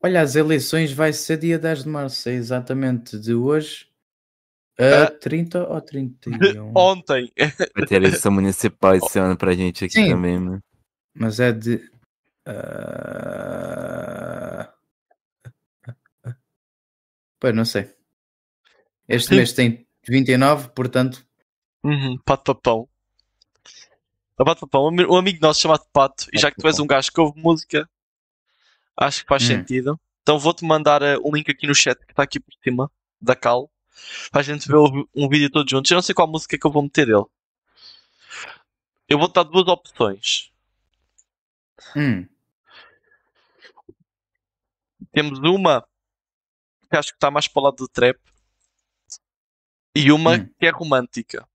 Olha, 0.04 0.20
as 0.20 0.36
eleições 0.36 0.92
vai 0.92 1.14
ser 1.14 1.38
dia 1.38 1.58
10 1.58 1.84
de 1.84 1.88
março, 1.88 2.28
é 2.28 2.32
exatamente 2.32 3.18
de 3.18 3.32
hoje 3.34 3.88
a 4.78 5.04
Ah. 5.04 5.10
30 5.10 5.66
ou 5.66 5.80
De 5.80 5.86
31. 5.86 6.72
ontem. 6.76 7.32
Vai 7.74 7.86
ter 7.86 7.94
eleição 7.94 8.30
municipal 8.30 8.94
esse 8.94 9.18
ano 9.18 9.34
pra 9.36 9.54
gente 9.54 9.84
aqui 9.86 9.94
Sim. 9.94 10.10
também, 10.10 10.38
mano. 10.38 10.62
Mas 11.14 11.40
é 11.40 11.52
de. 11.52 11.90
ah, 13.74 14.70
Pois 17.40 17.54
não 17.54 17.64
sei. 17.64 17.90
Este 19.08 19.28
Sim. 19.30 19.36
mês 19.36 19.52
tem 19.52 19.86
29, 20.06 20.68
portanto. 20.70 21.24
Uhum, 21.82 22.18
pato 22.24 22.54
papão. 22.54 22.88
A 24.38 24.44
pato 24.44 24.60
papão, 24.62 24.84
um 24.84 24.88
ami- 24.88 25.06
um 25.06 25.16
amigo 25.16 25.38
nosso 25.40 25.60
chamado 25.60 25.84
Pato, 25.92 26.26
e 26.32 26.38
já 26.38 26.50
que 26.50 26.56
tu 26.58 26.66
és 26.66 26.78
um 26.80 26.86
gajo 26.86 27.12
que 27.12 27.20
ouve 27.20 27.40
música, 27.40 27.88
acho 28.96 29.22
que 29.22 29.28
faz 29.28 29.42
Hum. 29.44 29.46
sentido. 29.46 30.00
Então 30.22 30.38
vou-te 30.38 30.64
mandar 30.64 31.02
eh, 31.02 31.16
um 31.18 31.34
link 31.34 31.50
aqui 31.50 31.66
no 31.66 31.74
chat 31.74 31.98
que 32.04 32.12
está 32.12 32.22
aqui 32.22 32.40
por 32.40 32.52
cima 32.62 32.90
da 33.20 33.34
cal. 33.36 33.70
Para 34.30 34.40
a 34.40 34.44
gente 34.44 34.66
ver 34.66 34.76
o- 34.76 35.08
um 35.14 35.28
vídeo 35.28 35.50
todos 35.50 35.70
juntos. 35.70 35.90
Eu 35.90 35.96
não 35.96 36.02
sei 36.02 36.14
qual 36.14 36.26
música 36.28 36.58
que 36.58 36.66
eu 36.66 36.70
vou 36.70 36.82
meter 36.82 37.06
dele. 37.06 37.24
Eu 39.08 39.18
vou-te 39.18 39.34
dar 39.34 39.42
duas 39.44 39.66
opções. 39.68 40.50
Hum, 41.96 42.26
Temos 45.12 45.38
uma 45.40 45.86
que 46.90 46.96
acho 46.96 47.10
que 47.10 47.16
está 47.16 47.30
mais 47.30 47.46
para 47.46 47.60
o 47.60 47.64
lado 47.64 47.76
do 47.76 47.88
trap 47.88 48.18
e 49.94 50.10
uma 50.10 50.36
Hum. 50.38 50.48
que 50.58 50.66
é 50.66 50.70
romântica. 50.70 51.46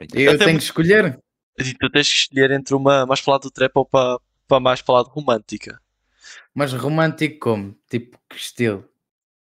Eu 0.00 0.32
Até 0.34 0.44
tenho 0.46 0.58
que 0.58 0.64
escolher. 0.64 1.18
Tu 1.56 1.90
tens 1.90 2.08
que 2.08 2.14
escolher 2.14 2.50
entre 2.50 2.74
uma 2.74 3.06
mais 3.06 3.20
para 3.20 3.38
do 3.38 3.50
trap 3.50 3.72
ou 3.76 3.84
para, 3.86 4.18
para 4.48 4.60
mais 4.60 4.82
para 4.82 4.96
lado 4.96 5.08
romântica. 5.08 5.80
Mas 6.54 6.72
romântico 6.72 7.38
como? 7.38 7.76
Tipo, 7.88 8.18
que 8.28 8.36
estilo? 8.36 8.88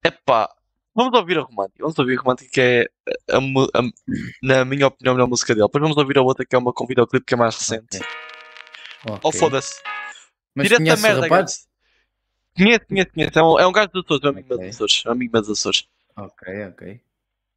Epá, 0.06 0.50
vamos 0.96 1.18
ouvir 1.18 1.38
a 1.38 1.42
romântica. 1.42 1.80
Vamos 1.80 1.98
ouvir 2.00 2.18
a 2.18 2.22
romântica 2.22 2.50
que 2.52 2.62
é, 2.62 2.90
a 3.30 3.42
mu- 3.42 3.68
a- 3.74 3.82
na 4.42 4.64
minha 4.64 4.88
opinião, 4.88 5.12
a 5.14 5.16
melhor 5.16 5.28
música 5.28 5.54
dele. 5.54 5.68
Depois 5.68 5.82
vamos 5.82 5.98
ouvir 5.98 6.18
a 6.18 6.22
outra 6.22 6.46
que 6.46 6.56
é 6.56 6.60
uma 6.60 6.72
com 6.72 6.86
videoclipe 6.86 7.26
que 7.26 7.34
é 7.34 7.38
mais 7.38 7.56
recente. 7.58 8.00
Ok. 9.06 9.20
Oh, 9.24 9.32
foda-se. 9.32 9.82
Mas 10.56 10.68
Direto 10.68 10.86
da 10.86 10.96
merda, 10.98 11.22
rapaz? 11.22 11.68
Conheço, 12.56 12.86
conheço, 12.88 13.12
conheço. 13.14 13.38
É 13.40 13.44
um, 13.44 13.60
é 13.60 13.68
um 13.68 13.72
gajo 13.72 13.90
dos 13.90 14.06
Açores, 14.06 14.24
é 14.24 14.28
um 14.28 14.30
amigo 14.32 14.48
meu 14.48 14.58
Ok. 14.58 14.68
dos 14.68 14.76
Açores. 14.76 15.04
É 15.06 15.10
um 15.10 15.12
amigo 15.12 15.40
dos 15.42 15.50
Açores. 15.50 15.88
Ok, 16.16 16.66
ok. 16.68 17.02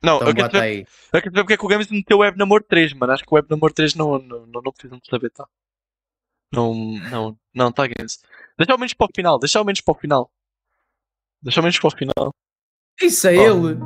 Não, 0.02 0.16
Então 0.16 0.28
eu 0.28 0.34
quero 0.34 0.52
saber, 0.52 0.64
aí. 0.64 0.78
eu 1.12 1.22
quero 1.22 1.24
saber 1.34 1.42
porque 1.42 1.52
é 1.52 1.56
que 1.58 1.64
o 1.64 1.68
Games 1.68 1.90
meteu 1.90 2.16
o 2.16 2.20
Web 2.20 2.38
Namor 2.38 2.62
3, 2.62 2.92
mano. 2.94 3.12
Acho 3.12 3.22
que 3.24 3.32
o 3.32 3.34
Web 3.36 3.48
Namor 3.50 3.72
3 3.72 3.94
não, 3.94 4.18
não, 4.18 4.46
não, 4.46 4.62
não 4.62 4.72
precisam 4.72 4.98
de 4.98 5.06
saber, 5.08 5.30
tá? 5.30 5.46
Não, 6.52 6.74
não, 7.10 7.38
não, 7.54 7.70
tá, 7.72 7.86
Games. 7.86 8.20
Deixa 8.58 8.72
ao 8.72 8.78
menos 8.78 8.94
para 8.94 9.06
o 9.06 9.10
final, 9.14 9.38
deixa 9.38 9.58
ao 9.58 9.64
menos 9.64 9.80
para 9.80 9.92
o 9.92 9.98
final. 9.98 10.30
Deixa 11.42 11.60
ao 11.60 11.62
menos 11.62 11.78
para 11.78 11.88
o 11.88 11.96
final. 11.96 12.34
Isso 13.00 13.28
é 13.28 13.36
Oh. 13.50 13.68
ele! 13.68 13.78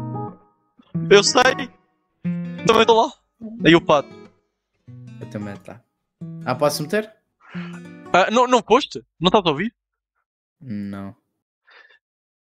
Eu 1.11 1.23
sei! 1.25 1.43
Também 2.67 2.83
estou 2.83 3.05
lá. 3.07 3.13
Aí 3.65 3.75
o 3.75 3.81
pato. 3.85 4.09
Eu 5.21 5.31
também 5.31 5.57
tá. 5.59 5.81
Ah, 6.47 6.55
posso 6.55 6.83
meter? 6.83 7.13
Ah, 8.13 8.31
não, 8.31 8.47
não 8.47 8.63
foste? 8.63 9.05
Não 9.21 9.29
estás 9.29 9.45
a 9.45 9.51
ouvir? 9.51 9.75
Não. 10.61 11.15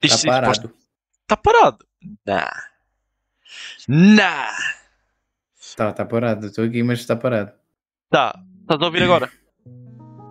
Está 0.02 0.30
parado. 0.30 0.74
Está 1.22 1.36
parado? 1.36 1.86
Nah. 2.24 2.50
Nah. 3.88 4.50
Tá, 5.76 5.92
tá 5.92 6.04
parado. 6.04 6.46
Estou 6.46 6.64
aqui, 6.64 6.82
mas 6.82 7.00
está 7.00 7.14
parado. 7.16 7.52
Tá. 8.10 8.38
Estás 8.62 8.80
a 8.80 8.84
ouvir 8.84 9.02
agora? 9.02 9.30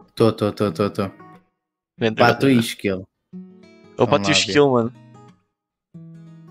Estou, 0.07 0.29
estou, 0.29 0.49
estou, 0.49 0.67
estou, 0.69 0.87
estou. 0.87 1.11
Vende, 1.97 2.15
Pato 2.19 2.49
e. 2.49 2.57
O 2.57 4.05
Vamos 4.05 4.09
pato 4.09 4.29
e 4.29 4.33
skill, 4.33 4.71
mano. 4.71 4.93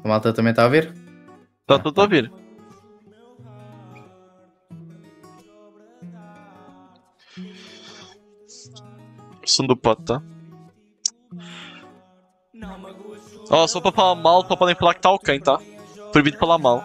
A 0.02 0.08
malta 0.08 0.32
também 0.32 0.50
está 0.50 0.64
a 0.64 0.68
ver? 0.68 0.92
Tá, 1.66 1.74
Ah, 1.74 1.76
estou 1.76 1.90
a 1.90 1.94
tá. 1.94 2.02
ouvir. 2.02 2.30
O 9.42 9.46
som 9.48 9.66
do 9.66 9.76
pato, 9.76 10.02
tá? 10.04 10.22
Ó, 13.50 13.66
só 13.66 13.80
para 13.80 13.92
falar 13.92 14.14
mal, 14.14 14.46
só 14.46 14.56
podem 14.56 14.74
falar 14.74 14.94
que 14.94 15.00
está 15.00 15.10
ok, 15.10 15.38
tá? 15.40 15.58
Proibido 16.14 16.38
falar 16.38 16.58
mal. 16.58 16.80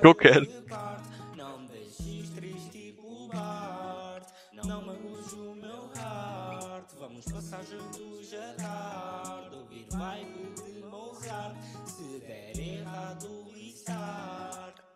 Que 0.00 0.06
eu 0.06 0.14
quero. 0.14 0.46
Não 1.36 1.58
me 1.58 1.68
deixes 1.68 2.30
triste 2.30 2.94
covarde 2.94 4.26
Não 4.54 4.80
magoes 4.80 5.32
o 5.34 5.52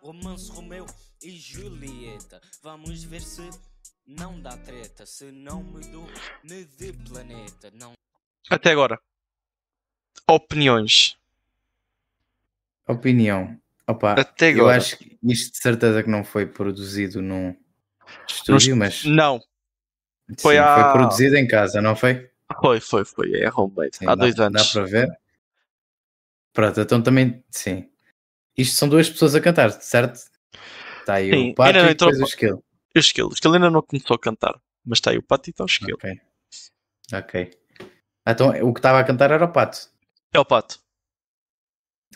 Romance 0.00 0.50
Romeu 0.50 0.86
e 1.22 1.32
Julieta 1.32 2.40
Vamos 2.62 3.04
ver 3.04 3.20
se 3.20 3.42
não 4.06 4.40
dá 4.40 4.56
treta 4.56 5.04
Se 5.04 5.30
não 5.30 5.62
me 5.62 5.86
dou, 5.88 6.06
me 6.42 6.64
de 6.64 6.94
planeta 6.94 7.70
Não 7.74 7.92
Até 8.48 8.70
agora. 8.70 8.98
Opiniões. 10.26 11.18
Opinião. 12.86 13.58
Opa, 13.86 14.12
Até 14.14 14.50
eu 14.52 14.60
agora. 14.60 14.76
acho 14.78 14.96
que 14.98 15.18
isto 15.24 15.52
de 15.52 15.58
certeza 15.58 16.02
que 16.02 16.10
não 16.10 16.24
foi 16.24 16.46
produzido 16.46 17.20
num 17.20 17.54
estúdio, 18.28 18.76
mas 18.76 19.04
Não. 19.04 19.38
sim, 19.38 20.36
foi 20.40 20.58
há- 20.58 20.74
foi 20.74 20.92
produzido 20.92 21.36
em 21.36 21.46
casa, 21.46 21.80
não 21.82 21.94
foi? 21.96 22.30
Foi, 22.60 22.80
foi, 22.80 23.04
foi. 23.04 23.32
É 23.42 23.50
homemade. 23.52 23.96
Sim, 23.96 24.06
Há 24.06 24.14
dá- 24.14 24.24
dois 24.24 24.38
anos. 24.38 24.66
Dá 24.66 24.80
para 24.80 24.86
ver? 24.90 25.08
Pronto, 26.52 26.80
então 26.80 27.02
também, 27.02 27.42
sim. 27.50 27.88
Isto 28.56 28.76
são 28.76 28.88
duas 28.88 29.08
pessoas 29.10 29.34
a 29.34 29.40
cantar, 29.40 29.70
certo? 29.72 30.20
Está 31.00 31.14
aí 31.14 31.30
Sim, 31.30 31.50
o 31.50 31.54
Pato 31.54 31.78
e 31.78 31.94
depois 31.94 32.20
o 32.20 32.24
Skill. 32.24 32.64
O 32.94 32.98
skill. 33.00 33.26
O 33.28 33.32
skill 33.32 33.54
ainda 33.54 33.70
não 33.70 33.82
começou 33.82 34.14
a 34.14 34.18
cantar. 34.18 34.54
Mas 34.86 34.98
está 34.98 35.10
aí 35.10 35.18
o 35.18 35.22
pato 35.22 35.48
e 35.48 35.50
está 35.50 35.64
o 35.64 35.66
skill. 35.66 35.96
Ok. 35.96 36.20
Ok. 37.12 37.50
Então 38.26 38.50
o 38.68 38.72
que 38.72 38.78
estava 38.78 39.00
a 39.00 39.04
cantar 39.04 39.30
era 39.32 39.44
o 39.44 39.48
Pato. 39.52 39.88
É 40.32 40.38
o 40.38 40.44
pato. 40.44 40.78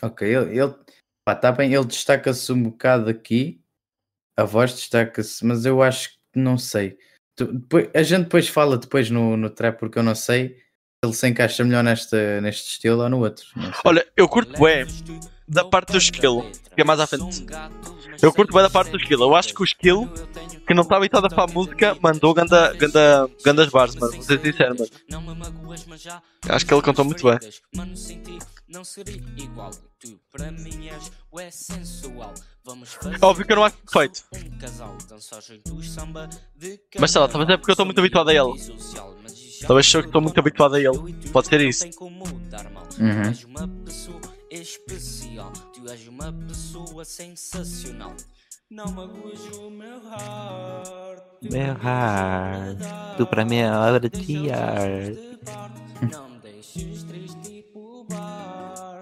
Ok, 0.03 0.27
ele, 0.29 0.59
ele 0.59 0.75
pá, 1.27 1.35
tá 1.35 1.53
bem, 1.53 1.75
ele 1.75 1.85
destaca-se 1.85 2.53
um 2.53 2.63
bocado 2.63 3.09
aqui, 3.11 3.61
a 4.39 4.45
voz 4.45 4.73
destaca-se, 4.75 5.45
mas 5.45 5.65
eu 5.67 5.83
acho 5.83 6.11
que 6.11 6.39
não 6.39 6.57
sei. 6.57 6.99
Tu- 7.37 7.53
depois- 7.53 7.91
a 7.95 8.03
gente 8.03 8.25
depois 8.25 8.49
fala 8.49 8.77
depois 8.79 9.11
no, 9.11 9.37
no 9.37 9.51
trap, 9.51 9.79
porque 9.79 9.99
eu 9.99 10.03
não 10.03 10.15
sei 10.15 10.57
se 10.57 10.65
ele 11.05 11.13
se 11.13 11.29
encaixa 11.29 11.65
melhor 11.65 11.83
nesta, 11.85 12.41
neste 12.41 12.69
estilo 12.71 13.03
ou 13.03 13.09
no 13.09 13.19
outro. 13.21 13.45
Olha, 13.85 14.07
eu 14.17 14.29
curto 14.29 14.57
bué 14.59 14.85
da 15.47 15.65
parte 15.65 15.93
do 15.93 15.99
skill, 15.99 16.43
que 16.75 16.81
é 16.81 16.85
mais 16.85 17.01
à 17.01 17.07
frente. 17.07 17.45
Eu 18.21 18.33
curto 18.33 18.53
bué 18.53 18.63
da 18.63 18.71
parte 18.71 18.91
do 18.91 18.99
skill. 18.99 19.21
Eu 19.21 19.35
acho 19.35 19.55
que 19.55 19.63
o 19.63 19.65
skill, 19.65 20.09
que 20.67 20.75
não 20.75 20.83
está 20.83 20.97
habituado 20.97 21.29
para 21.29 21.45
a 21.45 21.47
música, 21.47 21.97
mandou 22.03 22.35
ganda, 22.35 22.75
ganda, 22.75 23.31
gandas 23.45 23.69
bars, 23.69 23.95
mano. 23.95 24.13
Vou 24.13 24.23
ser 24.23 24.41
sincero, 24.41 24.77
mano. 24.77 24.91
Não 25.09 25.21
me 25.23 25.35
magoas, 25.35 25.85
mas 25.87 26.03
já 26.03 26.21
Acho 26.49 26.67
que 26.67 26.75
ele 26.75 26.83
cantou 26.83 27.05
muito 27.05 27.25
bem. 27.29 27.39
Não 28.69 28.85
seria 28.85 29.23
igual. 29.37 29.71
Tu, 29.99 30.21
para 30.31 30.51
mim, 30.51 30.89
és 30.89 31.11
o 31.31 31.41
sensual. 31.51 32.35
Vamos 32.63 32.93
fazer 32.93 33.19
Óbvio 33.23 33.47
que 33.47 33.53
eu 33.53 33.57
não 33.57 33.65
acho 33.65 33.77
perfeito. 33.79 34.25
Um 34.35 34.59
casal, 34.59 34.97
dançar 35.09 35.43
juntos 35.43 35.91
samba 35.91 36.29
de 36.55 36.79
Mas 37.01 37.11
sei 37.11 37.21
lá, 37.21 37.29
talvez 37.29 37.49
é 37.51 37.57
porque 37.57 37.71
eu 37.71 37.73
estou 37.73 37.87
muito 37.87 37.99
habituado 37.99 38.29
a 38.29 38.35
ele. 38.35 38.59
Social, 38.59 39.17
Talvez 39.67 39.87
sou 39.87 40.03
que 40.03 40.09
estou 40.09 40.21
muito 40.21 40.39
habituado 40.39 40.75
a 40.75 40.81
ele. 40.81 41.15
Pode 41.33 41.49
ser 41.49 41.61
isso. 41.63 41.81
tem 41.81 41.93
como 41.93 42.25
dar 42.51 42.71
mal. 42.71 42.85
Uhum. 42.85 43.23
Tu 43.23 43.29
és 43.29 43.45
uma 43.45 43.69
pessoa 43.85 44.21
especial. 44.51 45.53
Tu 45.75 45.91
és 45.91 46.07
uma 46.07 46.33
pessoa 46.33 47.05
sensacional. 47.05 48.15
Não 48.71 48.93
magoes 48.93 49.41
o 49.57 49.71
meu 49.71 49.99
heart. 50.05 51.23
Meu 51.41 51.75
heart, 51.75 53.17
tu 53.17 53.27
pra 53.27 53.45
mim 53.45 53.57
é 53.57 53.73
obra 53.73 54.11
de 54.11 54.51
arte. 54.51 55.39
Não 56.13 56.29
me 56.29 56.39
deixes 56.41 57.03
triste. 57.05 57.58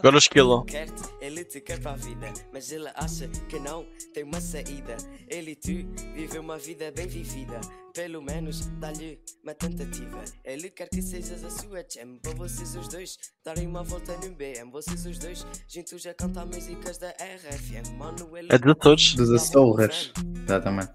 Agora 0.07 0.19
o 0.19 0.21
skill. 0.21 0.63
quer 0.63 0.87
ele 1.21 1.45
te 1.45 1.61
quer 1.61 1.81
para 1.81 1.91
a 1.91 1.97
vida, 1.97 2.33
mas 2.53 2.71
ele 2.71 2.89
acha 2.95 3.27
que 3.49 3.59
não 3.59 3.85
tem 4.15 4.23
uma 4.23 4.41
saída. 4.41 4.97
Ele 5.29 5.51
e 5.51 5.57
tu 5.57 5.73
vivem 6.15 6.39
uma 6.39 6.57
vida 6.57 6.93
bem 6.93 7.09
vivida, 7.09 7.61
pelo 7.93 8.23
menos 8.23 8.67
dá-lhe 8.79 9.19
uma 9.43 9.53
tentativa. 9.53 10.23
Ele 10.45 10.71
quer 10.71 10.89
que 10.89 11.03
sejas 11.03 11.43
a 11.43 11.51
sua 11.51 11.85
jam, 11.93 12.19
para 12.23 12.35
vocês 12.35 12.77
os 12.77 12.87
dois 12.87 13.19
darem 13.45 13.67
uma 13.67 13.83
volta 13.83 14.17
no 14.19 14.33
BM. 14.33 14.71
Vocês 14.71 15.05
os 15.07 15.19
dois 15.19 15.45
juntos 15.69 16.07
a 16.07 16.15
cantar 16.15 16.47
músicas 16.47 16.99
da 16.99 17.11
RFM. 17.11 17.97
Mano, 17.99 18.37
ele 18.37 18.47
É 18.53 18.59
de 18.59 18.75
todos. 18.77 19.13
Dos 19.17 19.33
Açores. 19.33 20.13
Exatamente. 20.45 20.93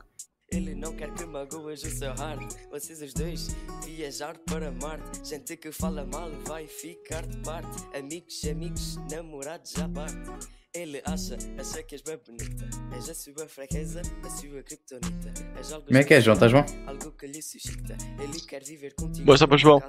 Ele 0.52 0.76
não 0.76 0.94
quer 0.94 1.14
que 1.14 1.26
magoes 1.26 1.82
o 1.84 1.90
seu 1.90 2.10
heart. 2.10 2.54
Vocês 2.70 3.02
os 3.02 3.14
dois 3.14 3.56
viajar 3.86 4.38
para 4.40 4.70
Marte. 4.70 5.26
Gente 5.26 5.56
que 5.56 5.72
fala 5.72 6.06
mal 6.06 6.30
vai 6.46 6.68
ficar 6.68 7.26
de 7.26 7.38
parte. 7.38 7.98
Amigos, 7.98 8.44
amigos, 8.44 8.98
namorados 9.10 9.74
à 9.80 9.88
parte. 9.88 10.61
Ele 10.74 11.02
acha, 11.04 11.36
acha 11.60 11.84
que 11.84 11.96
és 11.96 12.02
bem 12.02 12.18
bonita. 12.26 12.70
És 12.96 13.10
a 13.10 13.14
sua 13.14 13.46
fraqueza, 13.46 14.02
a 14.24 14.30
sua 14.30 14.64
criptonita. 14.64 15.34
És 15.58 15.74
algo 15.74 15.88
Como 15.88 15.98
é 15.98 16.04
que 16.06 16.14
é, 16.14 16.22
João? 16.22 16.36
Estás 16.36 16.54
bom? 16.54 16.64
Algo 16.88 17.12
que 17.12 17.28
lhe 17.28 17.42
suscita. 17.42 17.98
Ele 18.18 18.40
quer 18.40 18.64
viver 18.64 18.94
contigo. 18.96 19.26
Boa, 19.26 19.38
só 19.38 19.48
para 19.48 19.58
João. 19.58 19.82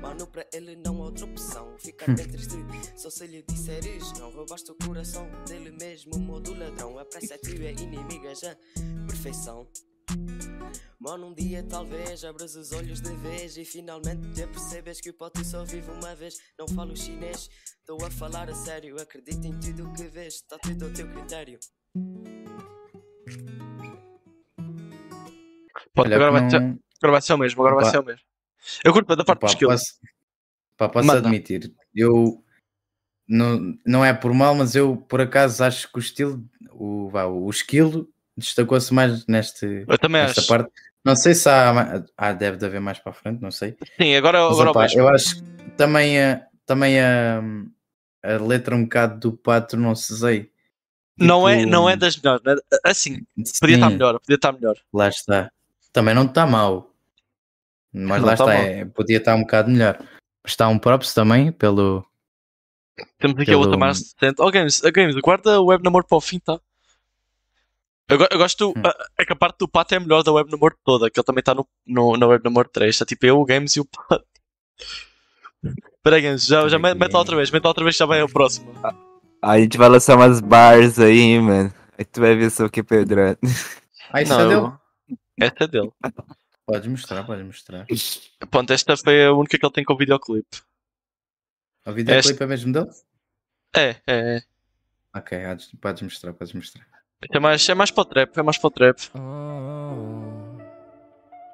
Mano, 0.00 0.26
para 0.26 0.44
ele 0.52 0.74
não 0.74 1.00
há 1.00 1.04
outra 1.04 1.24
opção. 1.26 1.76
Ficar 1.78 2.12
de 2.12 2.26
ti. 2.26 2.56
Só 2.96 3.08
se 3.08 3.24
lhe 3.28 3.42
disseres 3.42 4.12
não. 4.18 4.32
Roubaste 4.32 4.72
o 4.72 4.74
coração 4.84 5.28
dele 5.46 5.70
mesmo, 5.70 6.18
modo 6.18 6.58
ladrão. 6.58 6.98
A 6.98 7.04
pressa 7.04 7.34
é 7.34 7.38
tua 7.38 7.70
inimiga 7.70 8.34
já. 8.34 8.56
Perfeição. 9.06 9.68
Mano, 11.00 11.26
um 11.26 11.34
dia 11.34 11.62
talvez 11.62 12.24
abras 12.24 12.56
os 12.56 12.72
olhos 12.72 13.00
de 13.02 13.14
vez 13.16 13.58
e 13.58 13.64
finalmente 13.64 14.26
te 14.32 14.46
percebes 14.46 15.00
que 15.02 15.10
o 15.10 15.14
pote 15.14 15.44
só 15.44 15.62
vive 15.62 15.90
uma 15.90 16.14
vez. 16.14 16.38
Não 16.58 16.66
falo 16.66 16.96
chinês, 16.96 17.50
estou 17.78 18.02
a 18.04 18.10
falar 18.10 18.48
a 18.48 18.54
sério. 18.54 19.00
Acredita 19.00 19.46
em 19.46 19.60
tudo 19.60 19.86
o 19.86 19.92
que 19.92 20.04
vês, 20.04 20.36
está 20.36 20.58
tudo 20.58 20.86
ao 20.86 20.92
teu 20.92 21.06
critério. 21.10 21.58
Pode, 25.94 26.08
Olha, 26.08 26.16
agora, 26.16 26.32
que 26.32 26.40
vai 26.40 26.50
ser, 26.50 26.60
não... 26.60 26.78
agora 26.98 27.12
vai 27.12 27.22
ser 27.22 27.32
o 27.34 27.38
mesmo, 27.38 27.60
agora 27.60 27.74
vai 27.74 27.84
Opa. 27.84 27.90
ser 27.90 27.98
o 27.98 28.04
mesmo. 28.04 28.26
Eu 28.82 28.92
curto 28.92 29.14
da 29.14 29.24
parte 29.24 29.40
Pá, 29.40 29.46
dos 29.46 29.52
skills. 29.52 29.72
posso, 29.72 30.00
pá, 30.78 30.88
posso 30.88 31.06
Manda. 31.06 31.20
admitir, 31.20 31.70
eu 31.94 32.42
não, 33.28 33.78
não 33.86 34.04
é 34.04 34.14
por 34.14 34.32
mal, 34.32 34.54
mas 34.54 34.74
eu 34.74 34.96
por 34.96 35.20
acaso 35.20 35.62
acho 35.62 35.92
que 35.92 35.98
o 35.98 36.00
estilo, 36.00 36.42
o, 36.72 37.10
vá, 37.10 37.26
o 37.26 37.48
skill 37.50 38.10
destacou-se 38.36 38.92
mais 38.92 39.26
neste, 39.26 39.84
Eu 39.88 39.98
também 39.98 40.22
nesta 40.22 40.40
acho. 40.40 40.48
parte. 40.48 40.70
Não 41.04 41.14
sei 41.14 41.34
se 41.34 41.48
há, 41.48 42.02
ah, 42.16 42.32
deve 42.32 42.56
de 42.56 42.64
haver 42.64 42.80
mais 42.80 42.98
para 42.98 43.12
a 43.12 43.14
frente, 43.14 43.40
não 43.42 43.50
sei. 43.50 43.76
Sim, 44.00 44.14
agora, 44.14 44.42
Mas, 44.48 44.52
agora 44.54 44.70
opá, 44.70 44.80
o 44.80 44.82
mesmo. 44.82 45.00
eu 45.00 45.08
acho 45.08 45.36
que 45.36 45.70
também, 45.76 46.22
a, 46.22 46.46
também 46.64 46.98
a, 47.00 47.42
a 48.22 48.36
letra 48.42 48.74
um 48.74 48.84
bocado 48.84 49.20
do 49.20 49.36
pato, 49.36 49.76
não 49.76 49.94
sei. 49.94 50.50
Não, 51.18 51.48
é, 51.48 51.58
tipo, 51.58 51.70
não 51.70 51.88
é 51.88 51.96
das 51.96 52.16
melhores, 52.16 52.42
né? 52.44 52.56
Assim, 52.84 53.22
podia 53.60 53.76
estar 53.76 53.88
sim, 53.88 53.92
melhor, 53.94 54.18
podia 54.18 54.34
estar 54.36 54.52
melhor. 54.52 54.76
Lá 54.92 55.08
está. 55.08 55.50
Também 55.92 56.14
não 56.14 56.24
está 56.24 56.46
mal. 56.46 56.90
Mas 57.92 58.20
Não 58.20 58.26
lá 58.26 58.32
está 58.34 58.44
está, 58.44 58.54
é, 58.54 58.84
podia 58.86 59.18
estar 59.18 59.34
um 59.36 59.42
bocado 59.42 59.70
melhor. 59.70 59.98
Está 60.44 60.66
um 60.68 60.78
props 60.78 61.14
também 61.14 61.52
pelo. 61.52 62.04
Temos 63.18 63.36
aqui 63.36 63.46
Pelo- 63.46 63.58
a 63.58 63.60
outra 63.60 63.76
mais 63.76 63.98
recente. 63.98 64.40
Oh, 64.40 64.50
Games, 64.50 64.82
oh, 64.82 64.90
Games, 64.90 65.14
guarda 65.16 65.60
o 65.60 65.66
Web 65.66 65.84
Namoro 65.84 66.06
para 66.06 66.16
o 66.16 66.20
fim, 66.20 66.38
tá? 66.40 66.58
Eu, 68.08 68.18
eu 68.30 68.38
gosto. 68.38 68.70
Hum. 68.70 68.82
a- 68.84 69.06
É 69.18 69.24
que 69.24 69.32
a 69.32 69.36
parte 69.36 69.58
do 69.58 69.68
Pato 69.68 69.94
é 69.94 69.96
a 69.96 70.00
melhor 70.00 70.22
da 70.22 70.32
Web 70.32 70.50
Namoro 70.50 70.76
toda, 70.84 71.10
que 71.10 71.18
ele 71.18 71.24
também 71.24 71.40
está 71.40 71.54
no, 71.54 71.66
no, 71.86 72.16
na 72.16 72.26
Web 72.26 72.44
Namoro 72.44 72.68
3. 72.68 72.94
Está 72.94 73.04
tipo 73.04 73.24
eu, 73.26 73.38
o 73.40 73.44
Games 73.44 73.74
e 73.76 73.80
o 73.80 73.84
Pato. 73.86 74.24
Espera 75.64 76.16
aí, 76.16 76.22
Games, 76.22 76.44
já, 76.46 76.68
já 76.68 76.76
é 76.76 76.78
mete 76.78 77.12
lá 77.12 77.18
outra 77.20 77.36
vez, 77.36 77.50
mete 77.50 77.62
lá 77.64 77.70
outra 77.70 77.84
vez 77.84 77.96
já 77.96 78.04
vai 78.04 78.22
o 78.22 78.28
próximo. 78.28 78.70
A 79.40 79.58
gente 79.58 79.78
vai 79.78 79.88
lançar 79.88 80.16
umas 80.16 80.40
bars 80.40 80.98
aí, 80.98 81.38
mano. 81.40 81.72
Aí 81.96 82.04
tu 82.04 82.20
vai 82.20 82.34
ver 82.34 82.50
só 82.50 82.66
o 82.66 82.70
que 82.70 82.80
é 82.80 82.82
pedrado. 82.82 83.38
Ah, 84.10 84.20
isso 84.22 84.32
é 84.34 84.48
dele? 84.48 84.72
Essa 85.40 85.64
é 85.64 85.66
dele. 85.66 85.90
Podes 86.66 86.88
mostrar, 86.88 87.24
podes 87.24 87.44
mostrar. 87.46 87.86
Pronto, 88.50 88.72
esta 88.72 88.96
foi 88.96 89.24
a 89.26 89.32
única 89.32 89.58
que 89.58 89.64
ele 89.64 89.72
tem 89.72 89.84
com 89.84 89.94
o 89.94 89.96
videoclipe. 89.98 90.62
O 91.86 91.92
videoclipe 91.92 92.42
é 92.42 92.46
mesmo 92.46 92.72
dele? 92.72 92.90
É, 93.76 93.88
é, 93.90 94.36
é. 94.36 94.42
Ok, 95.16 95.38
podes 95.80 96.02
mostrar, 96.02 96.32
podes 96.34 96.52
mostrar. 96.52 96.86
É 97.32 97.38
mais, 97.40 97.68
é 97.68 97.74
mais 97.74 97.90
para 97.90 98.02
o 98.02 98.04
trap, 98.04 98.38
é 98.38 98.42
mais 98.42 98.58
para 98.58 98.68
o 98.68 98.70
trap. 98.70 98.98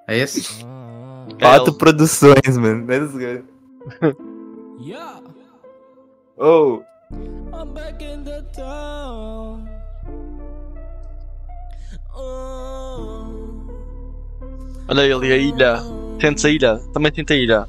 É 0.09 0.19
esse? 0.19 0.65
É 0.65 1.35
Pato 1.35 1.71
ele. 1.71 1.79
Produções, 1.79 2.57
mano. 2.59 2.87
Let's 2.87 3.13
go. 3.13 3.45
Yeah, 4.83 5.21
Oh, 6.39 6.83
I'm 7.53 7.75
back 7.75 8.03
in 8.03 8.25
the 8.25 8.41
town. 8.55 9.69
Oh. 12.17 13.27
Olha 14.89 15.03
ele, 15.03 15.33
a 15.33 15.37
ilha. 15.37 15.77
Sente 16.21 16.47
a 16.47 16.51
ilha, 16.51 16.79
também 16.95 17.13
sente 17.15 17.33
a 17.33 17.37
ilha. 17.37 17.69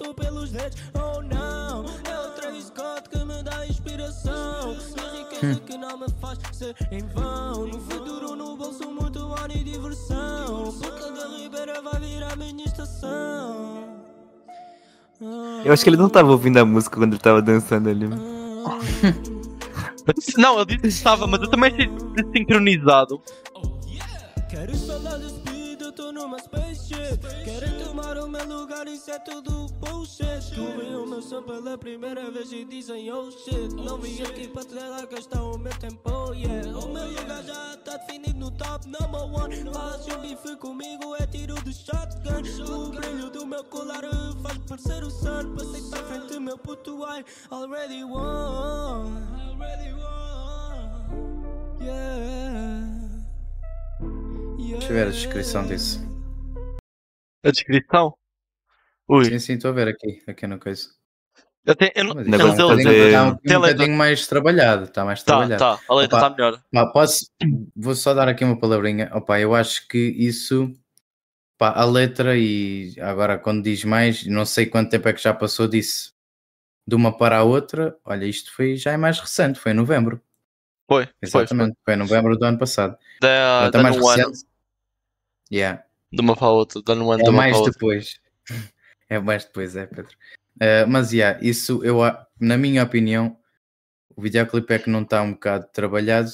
Eu 0.00 0.06
conto 0.06 0.14
pelos 0.14 0.50
dedos 0.50 0.78
Oh 0.94 1.22
não, 1.22 1.84
é 2.04 2.18
o 2.26 2.30
Travis 2.30 2.66
Scott 2.66 3.08
que 3.10 3.24
me 3.24 3.42
dá 3.42 3.66
inspiração. 3.66 4.76
E 4.96 5.00
a 5.00 5.10
riqueza 5.18 5.60
que 5.60 5.76
não 5.76 5.98
me 5.98 6.06
faz 6.20 6.38
ser 6.52 6.74
em 6.90 7.06
vão. 7.08 7.66
No 7.66 7.80
futuro 7.80 8.36
no 8.36 8.56
bolso 8.56 8.90
muito 8.90 9.32
ar 9.34 9.50
e 9.50 9.62
diversão. 9.62 10.72
Boca 10.72 11.10
da 11.12 11.28
Ribeira 11.36 11.82
vai 11.82 12.00
virar 12.00 12.36
minha 12.36 12.64
estação. 12.64 13.84
Eu 15.64 15.72
acho 15.72 15.84
que 15.84 15.90
ele 15.90 15.98
não 15.98 16.08
tava 16.08 16.30
ouvindo 16.30 16.56
a 16.58 16.64
música 16.64 16.96
quando 16.96 17.12
ele 17.12 17.22
tava 17.22 17.42
dançando 17.42 17.90
ali. 17.90 18.08
Não, 20.36 20.56
ele 20.56 20.64
disse 20.64 20.80
que 20.80 20.86
estava, 20.88 21.26
mas 21.26 21.40
eu 21.42 21.48
também 21.48 21.70
sei 21.76 21.88
sincronizado. 22.34 23.22
Quero 24.48 24.74
saudade 24.74 25.22
de 25.22 25.28
speed, 25.28 25.80
eu 25.82 25.92
tô 25.92 26.10
numa 26.10 26.38
spaceship 26.38 26.69
lugar, 28.60 28.86
isso 28.86 29.10
é 29.10 29.18
tudo 29.18 29.66
bullshit 29.74 30.54
Tu 30.54 30.78
vem 30.78 30.94
o 30.94 31.06
meu 31.06 31.22
som 31.22 31.42
pela 31.42 31.78
primeira 31.78 32.30
vez 32.30 32.52
e 32.52 32.64
dizem 32.64 33.10
oh 33.12 33.30
shit. 33.30 33.74
Não 33.74 33.98
vim 33.98 34.22
aqui 34.22 34.48
para 34.48 34.64
te 34.64 34.74
dar 34.74 35.06
gastar 35.06 35.42
o 35.42 35.58
meu 35.58 35.72
tempo, 35.78 36.34
yeah. 36.34 36.68
O 36.78 36.92
meu 36.92 37.08
lugar 37.08 37.42
já 37.42 37.76
tá 37.78 37.96
definido 37.96 38.38
no 38.38 38.50
top 38.50 38.86
number 38.86 39.22
one. 39.22 39.72
Faz 39.72 40.06
um 40.08 40.20
bife 40.20 40.56
comigo, 40.56 41.16
é 41.16 41.26
tiro 41.26 41.54
de 41.62 41.72
shotgun. 41.72 42.42
O 42.72 42.90
brilho 42.90 43.30
do 43.30 43.46
meu 43.46 43.64
colar 43.64 44.02
faz 44.42 44.58
parecer 44.68 45.02
o 45.04 45.10
sun. 45.10 45.54
Passei 45.56 45.82
para 45.90 46.04
frente, 46.04 46.38
meu 46.38 46.58
puto, 46.58 47.02
I 47.04 47.24
already 47.50 48.04
won. 48.04 49.16
Already 49.48 49.92
won, 49.94 51.14
yeah. 51.80 52.80
Deixa 54.68 54.88
eu 54.88 54.94
ver 54.94 55.06
a 55.06 55.10
descrição 55.10 55.66
disso. 55.66 56.00
A 57.44 57.50
descrição. 57.50 58.19
Ui, 59.12 59.24
Sim, 59.24 59.38
sim, 59.40 59.52
estou 59.54 59.70
a 59.72 59.74
ver 59.74 59.88
aqui, 59.88 60.22
aqui 60.24 60.46
no 60.46 60.56
coisa. 60.60 60.88
eu 61.66 61.74
tenho. 61.74 61.90
Eu 61.96 62.04
não, 62.04 62.14
Mas 62.14 62.26
está 62.28 62.46
um 62.46 62.78
ele- 62.78 63.06
está 63.06 63.24
um, 63.24 63.28
um 63.30 63.60
bocadinho 63.60 63.96
mais 63.96 64.26
trabalhado, 64.28 64.84
está 64.84 65.04
mais 65.04 65.20
Tá, 65.24 65.32
trabalhado. 65.32 65.58
tá, 65.58 65.80
a 65.88 65.94
letra 65.96 66.16
está 66.18 66.30
melhor. 66.30 66.62
Pá, 66.72 66.86
posso, 66.92 67.28
vou 67.74 67.96
só 67.96 68.14
dar 68.14 68.28
aqui 68.28 68.44
uma 68.44 68.56
palavrinha. 68.56 69.10
Opa, 69.12 69.40
eu 69.40 69.52
acho 69.52 69.88
que 69.88 69.98
isso, 69.98 70.72
pá, 71.58 71.70
a 71.72 71.84
letra 71.84 72.36
e 72.38 72.94
agora 73.00 73.36
quando 73.36 73.64
diz 73.64 73.82
mais, 73.84 74.24
não 74.26 74.46
sei 74.46 74.66
quanto 74.66 74.90
tempo 74.90 75.08
é 75.08 75.12
que 75.12 75.20
já 75.20 75.34
passou 75.34 75.66
disso, 75.66 76.12
de 76.86 76.94
uma 76.94 77.10
para 77.16 77.38
a 77.38 77.42
outra. 77.42 77.98
Olha, 78.04 78.26
isto 78.26 78.54
foi 78.54 78.76
já 78.76 78.92
é 78.92 78.96
mais 78.96 79.18
recente, 79.18 79.58
foi 79.58 79.72
em 79.72 79.74
novembro. 79.74 80.22
Foi, 80.88 81.04
foi, 81.06 81.12
foi. 81.30 81.42
Exatamente, 81.42 81.76
foi, 81.84 81.94
em 81.94 81.96
novembro 81.98 82.38
do 82.38 82.44
ano 82.44 82.58
passado. 82.60 82.96
Da, 83.20 83.66
Até 83.66 83.78
da 83.78 83.82
mais 83.82 83.96
ano, 83.96 84.06
recente. 84.06 84.46
Yeah. 85.52 85.82
de 86.12 86.20
uma 86.20 86.36
para 86.36 86.46
a 86.46 86.50
outra, 86.52 86.80
um 86.94 87.10
ano 87.10 87.20
É 87.20 87.24
de 87.24 87.30
uma 87.30 87.38
mais 87.38 87.56
para 87.56 87.58
a 87.58 87.62
outra. 87.64 88.00
É 89.10 89.18
mais 89.18 89.44
depois, 89.44 89.76
é, 89.76 89.86
Pedro. 89.86 90.16
Eh, 90.60 90.86
mas, 90.86 91.12
yeah, 91.12 91.38
isso, 91.42 91.84
eu, 91.84 91.98
na 92.40 92.56
minha 92.56 92.82
opinião, 92.82 93.36
o 94.16 94.22
videoclipe 94.22 94.72
é 94.72 94.78
que 94.78 94.88
não 94.88 95.02
está 95.02 95.20
um 95.20 95.32
bocado 95.32 95.66
trabalhado. 95.72 96.30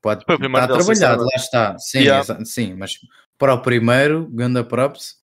Pode, 0.00 0.22
está 0.22 0.36
dele, 0.36 0.66
trabalhado, 0.66 1.22
lá 1.22 1.36
está. 1.36 1.78
Sim, 1.78 2.00
Yeah. 2.00 2.44
sim, 2.44 2.74
mas 2.74 2.98
para 3.36 3.54
o 3.54 3.60
primeiro, 3.60 4.26
Ganda 4.28 4.64
Props, 4.64 5.16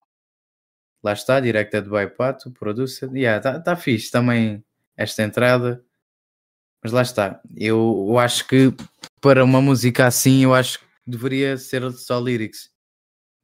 lá 1.02 1.12
está, 1.12 1.40
directed 1.40 1.88
by 1.88 2.06
Pato, 2.16 2.50
producer. 2.52 3.10
Yeah, 3.12 3.38
está 3.38 3.60
tá 3.60 3.76
fixe 3.76 4.10
também 4.10 4.64
esta 4.96 5.22
entrada. 5.22 5.82
Mas 6.82 6.92
lá 6.92 7.02
está. 7.02 7.40
Eu, 7.56 8.06
eu 8.08 8.18
acho 8.18 8.46
que 8.46 8.72
para 9.20 9.42
uma 9.42 9.60
música 9.60 10.06
assim, 10.06 10.44
eu 10.44 10.54
acho 10.54 10.78
que 10.78 10.86
deveria 11.06 11.56
ser 11.56 11.90
só 11.92 12.20
lyrics. 12.20 12.70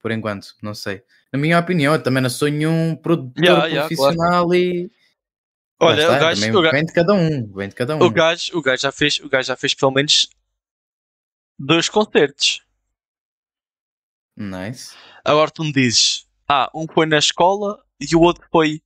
Por 0.03 0.11
enquanto, 0.11 0.57
não 0.61 0.75
sei. 0.75 1.03
Na 1.33 1.39
minha 1.39 1.59
opinião, 1.59 1.95
eu 1.95 2.03
também 2.03 2.21
não 2.23 2.29
sou 2.29 2.49
nenhum 2.49 2.97
produtor 2.97 3.43
Yeah, 3.43 3.67
yeah, 3.67 3.87
profissional 3.87 4.53
e. 4.53 4.91
Lá 5.81 5.89
Olha, 5.89 6.01
está, 6.03 6.17
o 6.17 6.21
gajo, 6.21 6.41
também 6.41 6.57
o, 6.57 6.63
gajo, 6.63 6.73
vem 6.75 6.85
de 6.85 6.93
cada 6.93 7.15
um. 7.15 7.53
Vem 7.53 7.69
de 7.69 7.75
cada 7.75 7.97
um. 7.97 8.03
o, 8.03 8.11
gajo, 8.11 8.59
o, 8.59 8.63
gajo 8.63 8.83
já 8.83 8.93
fez, 8.93 9.19
o 9.21 9.29
gajo 9.29 9.47
já 9.49 9.57
fez 9.57 9.75
pelo 9.75 9.93
menos 9.93 10.29
dois 11.59 11.89
concertos. 11.89 12.63
Nice. 14.37 14.95
Agora 15.25 15.51
tu 15.51 15.63
me 15.65 15.73
dizes, 15.73 16.27
ah, 16.49 16.71
um 16.75 16.87
foi 16.93 17.07
na 17.07 17.19
escola 17.19 17.83
e 18.01 18.15
o 18.17 18.21
outro 18.21 18.47
foi, 18.51 18.81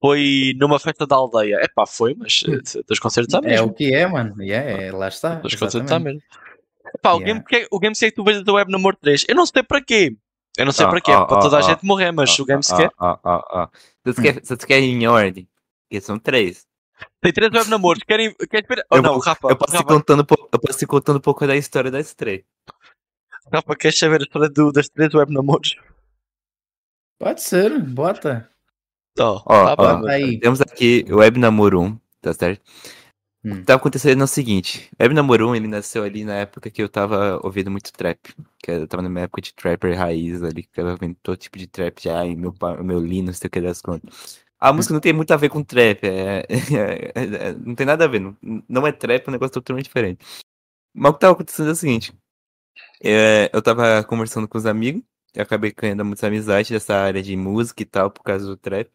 foi 0.00 0.54
numa 0.56 0.78
festa 0.78 1.06
da 1.06 1.16
aldeia. 1.16 1.56
É 1.60 1.68
pá, 1.68 1.86
foi, 1.86 2.14
mas 2.14 2.42
eh, 2.46 2.82
dois 2.86 2.98
concertos 2.98 3.34
à 3.34 3.40
É 3.44 3.60
o 3.60 3.72
que 3.72 3.94
é, 3.94 4.06
mano. 4.06 4.40
Yeah, 4.42 4.82
é, 4.82 4.92
lá 4.92 5.08
está. 5.08 5.36
Dois 5.36 5.54
concertos 5.54 5.90
à 5.90 5.98
mesmo. 5.98 6.20
Pá, 7.00 7.12
o 7.12 7.18
Yeah. 7.18 7.32
game, 7.32 7.44
que 7.44 7.56
é- 7.56 7.68
o 7.70 7.78
game 7.78 7.94
sei 7.94 8.10
que 8.10 8.16
tu 8.16 8.24
vês 8.24 8.42
do 8.42 8.54
Web 8.54 8.70
Namor 8.70 8.96
3. 8.96 9.24
Eu 9.28 9.34
não 9.34 9.46
sei 9.46 9.62
para 9.62 9.82
quê. 9.82 10.16
Eu 10.56 10.64
não 10.66 10.72
sei 10.72 10.86
Ó, 10.86 10.90
para 10.90 11.00
quê, 11.00 11.10
ó, 11.12 11.24
para 11.24 11.36
ó, 11.38 11.40
toda 11.40 11.56
a 11.56 11.60
ó, 11.60 11.62
gente 11.62 11.84
morrer, 11.84 12.12
mas 12.12 12.38
o 12.38 12.44
game 12.44 12.62
se 12.62 12.74
quer. 12.76 12.90
Ó, 12.98 13.18
ó, 13.24 13.42
ó. 13.50 13.68
Vocês 14.04 14.16
querem, 14.18 14.40
vocês 14.44 14.64
querem 14.64 14.90
ir 14.92 15.02
em 15.02 15.06
ordem? 15.06 15.48
Porque 15.88 16.00
são 16.00 16.18
três. 16.18 16.66
Tem 17.20 17.32
três 17.32 17.52
web 17.52 17.68
namoros. 17.68 18.02
Querem, 18.06 18.32
querem? 18.48 18.66
Oh 18.90 18.96
Eu 18.96 19.02
não, 19.02 19.18
Rafa, 19.18 19.48
Eu 19.48 19.56
posso, 19.56 19.74
ir 19.74 19.78
Rafa, 19.78 19.88
contando, 19.88 20.22
um 20.22 20.24
pouco- 20.24 20.48
eu 20.52 20.58
posso 20.60 20.84
ir 20.84 20.86
contando 20.86 21.16
um 21.16 21.20
pouco 21.20 21.46
da 21.46 21.56
história 21.56 21.90
das 21.90 22.14
três. 22.14 22.42
Rafa, 23.52 23.76
queres 23.76 23.98
saber 23.98 24.20
a 24.20 24.24
história 24.24 24.48
do- 24.48 24.70
das 24.72 24.88
três 24.88 25.12
web 25.12 25.32
namoros? 25.32 25.76
Pode 27.18 27.42
ser, 27.42 27.78
bota. 27.82 28.48
Ó, 29.18 29.42
Ó, 29.46 29.76
tá 29.76 29.82
ó. 29.82 29.96
bom. 29.98 30.08
Aí. 30.08 30.38
Temos 30.40 30.60
aqui 30.60 31.04
o 31.08 31.16
Web 31.18 31.38
Namoro 31.38 31.80
1, 31.80 31.98
tá 32.20 32.32
certo? 32.32 32.62
Hum. 33.44 33.52
O 33.52 33.56
que 33.56 33.62
tá 33.64 33.74
acontecendo 33.74 34.20
é 34.22 34.24
o 34.24 34.26
seguinte, 34.26 34.90
o 34.98 35.02
Web 35.02 35.14
1, 35.44 35.54
ele 35.54 35.68
nasceu 35.68 36.02
ali 36.02 36.24
na 36.24 36.34
época 36.34 36.70
que 36.70 36.82
eu 36.82 36.88
tava 36.88 37.38
ouvindo 37.44 37.70
muito 37.70 37.92
trap. 37.92 38.18
Que 38.58 38.70
eu 38.70 38.88
tava 38.88 39.02
na 39.02 39.08
minha 39.10 39.24
época 39.24 39.42
de 39.42 39.52
trapper 39.52 39.96
raiz 39.98 40.42
ali, 40.42 40.62
que 40.62 40.70
eu 40.80 40.84
tava 40.84 40.92
ouvindo 40.92 41.16
todo 41.22 41.36
tipo 41.36 41.58
de 41.58 41.66
trap 41.66 42.02
já, 42.02 42.24
e 42.24 42.34
meu, 42.34 42.54
meu 42.82 42.98
Lino, 42.98 43.26
não 43.26 43.34
sei 43.34 43.48
o 43.48 43.50
que 43.50 43.60
das 43.60 43.82
contas. 43.82 44.40
A 44.58 44.72
música 44.72 44.94
não 44.94 45.00
tem 45.00 45.12
muito 45.12 45.30
a 45.32 45.36
ver 45.36 45.50
com 45.50 45.62
trap, 45.62 46.04
é, 46.04 46.46
é- 47.14 47.48
é- 47.50 47.52
não 47.52 47.74
tem 47.74 47.84
nada 47.86 48.04
a 48.04 48.08
ver, 48.08 48.20
não, 48.20 48.36
não 48.68 48.86
é 48.86 48.92
trap, 48.92 49.26
é 49.26 49.30
um 49.30 49.32
negócio 49.32 49.52
totalmente 49.52 49.84
diferente. 49.86 50.24
Mas 50.94 51.10
o 51.12 51.14
que 51.14 51.20
tava 51.20 51.34
acontecendo 51.34 51.70
é 51.70 51.72
o 51.72 51.76
seguinte, 51.76 52.14
é, 53.02 53.50
eu 53.52 53.62
tava 53.62 54.04
conversando 54.04 54.48
com 54.48 54.58
os 54.58 54.66
amigos, 54.66 55.02
eu 55.34 55.42
acabei 55.42 55.72
ganhando 55.72 56.04
muitas 56.04 56.24
amizades 56.24 56.70
dessa 56.70 56.96
área 56.96 57.22
de 57.22 57.36
música 57.36 57.82
e 57.82 57.86
tal, 57.86 58.10
por 58.10 58.22
causa 58.24 58.46
do 58.46 58.56
trap. 58.56 58.90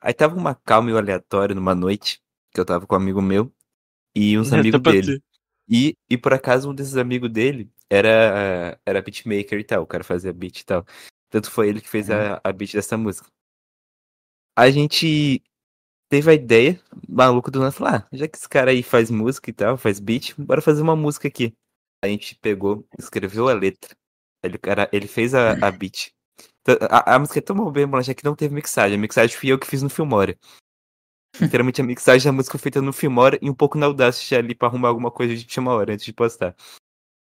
Aí 0.00 0.14
tava 0.14 0.36
uma 0.36 0.54
calma 0.54 0.90
e 0.90 0.96
aleatória 0.96 1.54
numa 1.54 1.74
noite, 1.74 2.20
que 2.56 2.60
eu 2.60 2.64
tava 2.64 2.86
com 2.86 2.94
um 2.94 2.98
amigo 2.98 3.20
meu, 3.20 3.52
e 4.14 4.38
uns 4.38 4.50
amigos 4.52 4.80
dele. 4.80 5.22
E, 5.68 5.94
e 6.08 6.16
por 6.16 6.32
acaso 6.32 6.70
um 6.70 6.74
desses 6.74 6.96
amigos 6.96 7.30
dele 7.30 7.70
era, 7.90 8.80
era 8.86 9.02
beatmaker 9.02 9.58
e 9.58 9.64
tal, 9.64 9.82
o 9.82 9.86
cara 9.86 10.02
fazia 10.02 10.32
beat 10.32 10.60
e 10.60 10.64
tal. 10.64 10.86
Tanto 11.28 11.50
foi 11.50 11.68
ele 11.68 11.80
que 11.80 11.88
fez 11.88 12.10
a, 12.10 12.40
a 12.42 12.52
beat 12.52 12.72
dessa 12.72 12.96
música. 12.96 13.28
A 14.56 14.70
gente 14.70 15.42
teve 16.08 16.30
a 16.30 16.34
ideia, 16.34 16.80
maluco 17.06 17.50
do 17.50 17.70
falou, 17.70 17.94
ah, 17.94 18.08
já 18.12 18.26
que 18.26 18.38
esse 18.38 18.48
cara 18.48 18.70
aí 18.70 18.82
faz 18.82 19.10
música 19.10 19.50
e 19.50 19.52
tal, 19.52 19.76
faz 19.76 20.00
beat, 20.00 20.34
bora 20.38 20.62
fazer 20.62 20.80
uma 20.80 20.96
música 20.96 21.28
aqui. 21.28 21.52
A 22.02 22.08
gente 22.08 22.36
pegou, 22.36 22.86
escreveu 22.98 23.48
a 23.48 23.52
letra. 23.52 23.94
Ele, 24.42 24.56
cara, 24.56 24.88
ele 24.92 25.08
fez 25.08 25.34
a, 25.34 25.52
a 25.52 25.70
beat. 25.70 26.12
A, 26.88 27.16
a 27.16 27.18
música 27.18 27.38
é 27.38 27.42
tão 27.42 27.70
bem, 27.70 27.86
já 28.02 28.14
que 28.14 28.24
não 28.24 28.34
teve 28.34 28.54
mixagem. 28.54 28.96
A 28.96 29.00
mixagem 29.00 29.36
fui 29.36 29.50
eu 29.50 29.58
que 29.58 29.66
fiz 29.66 29.82
no 29.82 29.90
Filmora. 29.90 30.38
Literalmente 31.40 31.80
a 31.80 31.84
mixagem 31.84 32.24
da 32.24 32.32
música 32.32 32.56
foi 32.56 32.62
feita 32.62 32.80
no 32.82 32.92
Filmora 32.92 33.38
e 33.42 33.50
um 33.50 33.54
pouco 33.54 33.76
na 33.76 33.86
Audacity 33.86 34.34
ali 34.34 34.54
pra 34.54 34.68
arrumar 34.68 34.88
alguma 34.88 35.10
coisa 35.10 35.34
de 35.34 35.40
última 35.42 35.72
hora 35.72 35.92
antes 35.92 36.04
de 36.04 36.12
postar. 36.12 36.54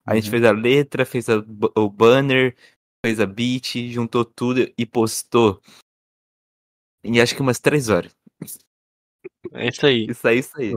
A 0.05 0.15
gente 0.15 0.25
Uhum. 0.25 0.31
fez 0.31 0.43
a 0.43 0.51
letra, 0.51 1.05
fez 1.05 1.29
a 1.29 1.35
o 1.75 1.89
banner, 1.89 2.55
fez 3.05 3.19
a 3.19 3.25
beat, 3.25 3.75
juntou 3.89 4.25
tudo 4.25 4.71
e 4.77 4.85
postou. 4.85 5.61
Em 7.03 7.19
acho 7.19 7.35
que 7.35 7.41
umas 7.41 7.59
três 7.59 7.89
horas. 7.89 8.15
É 9.53 9.67
isso 9.69 9.85
aí. 9.85 10.05
Isso 10.09 10.27
aí, 10.27 10.37
isso 10.39 10.57
aí. 10.57 10.73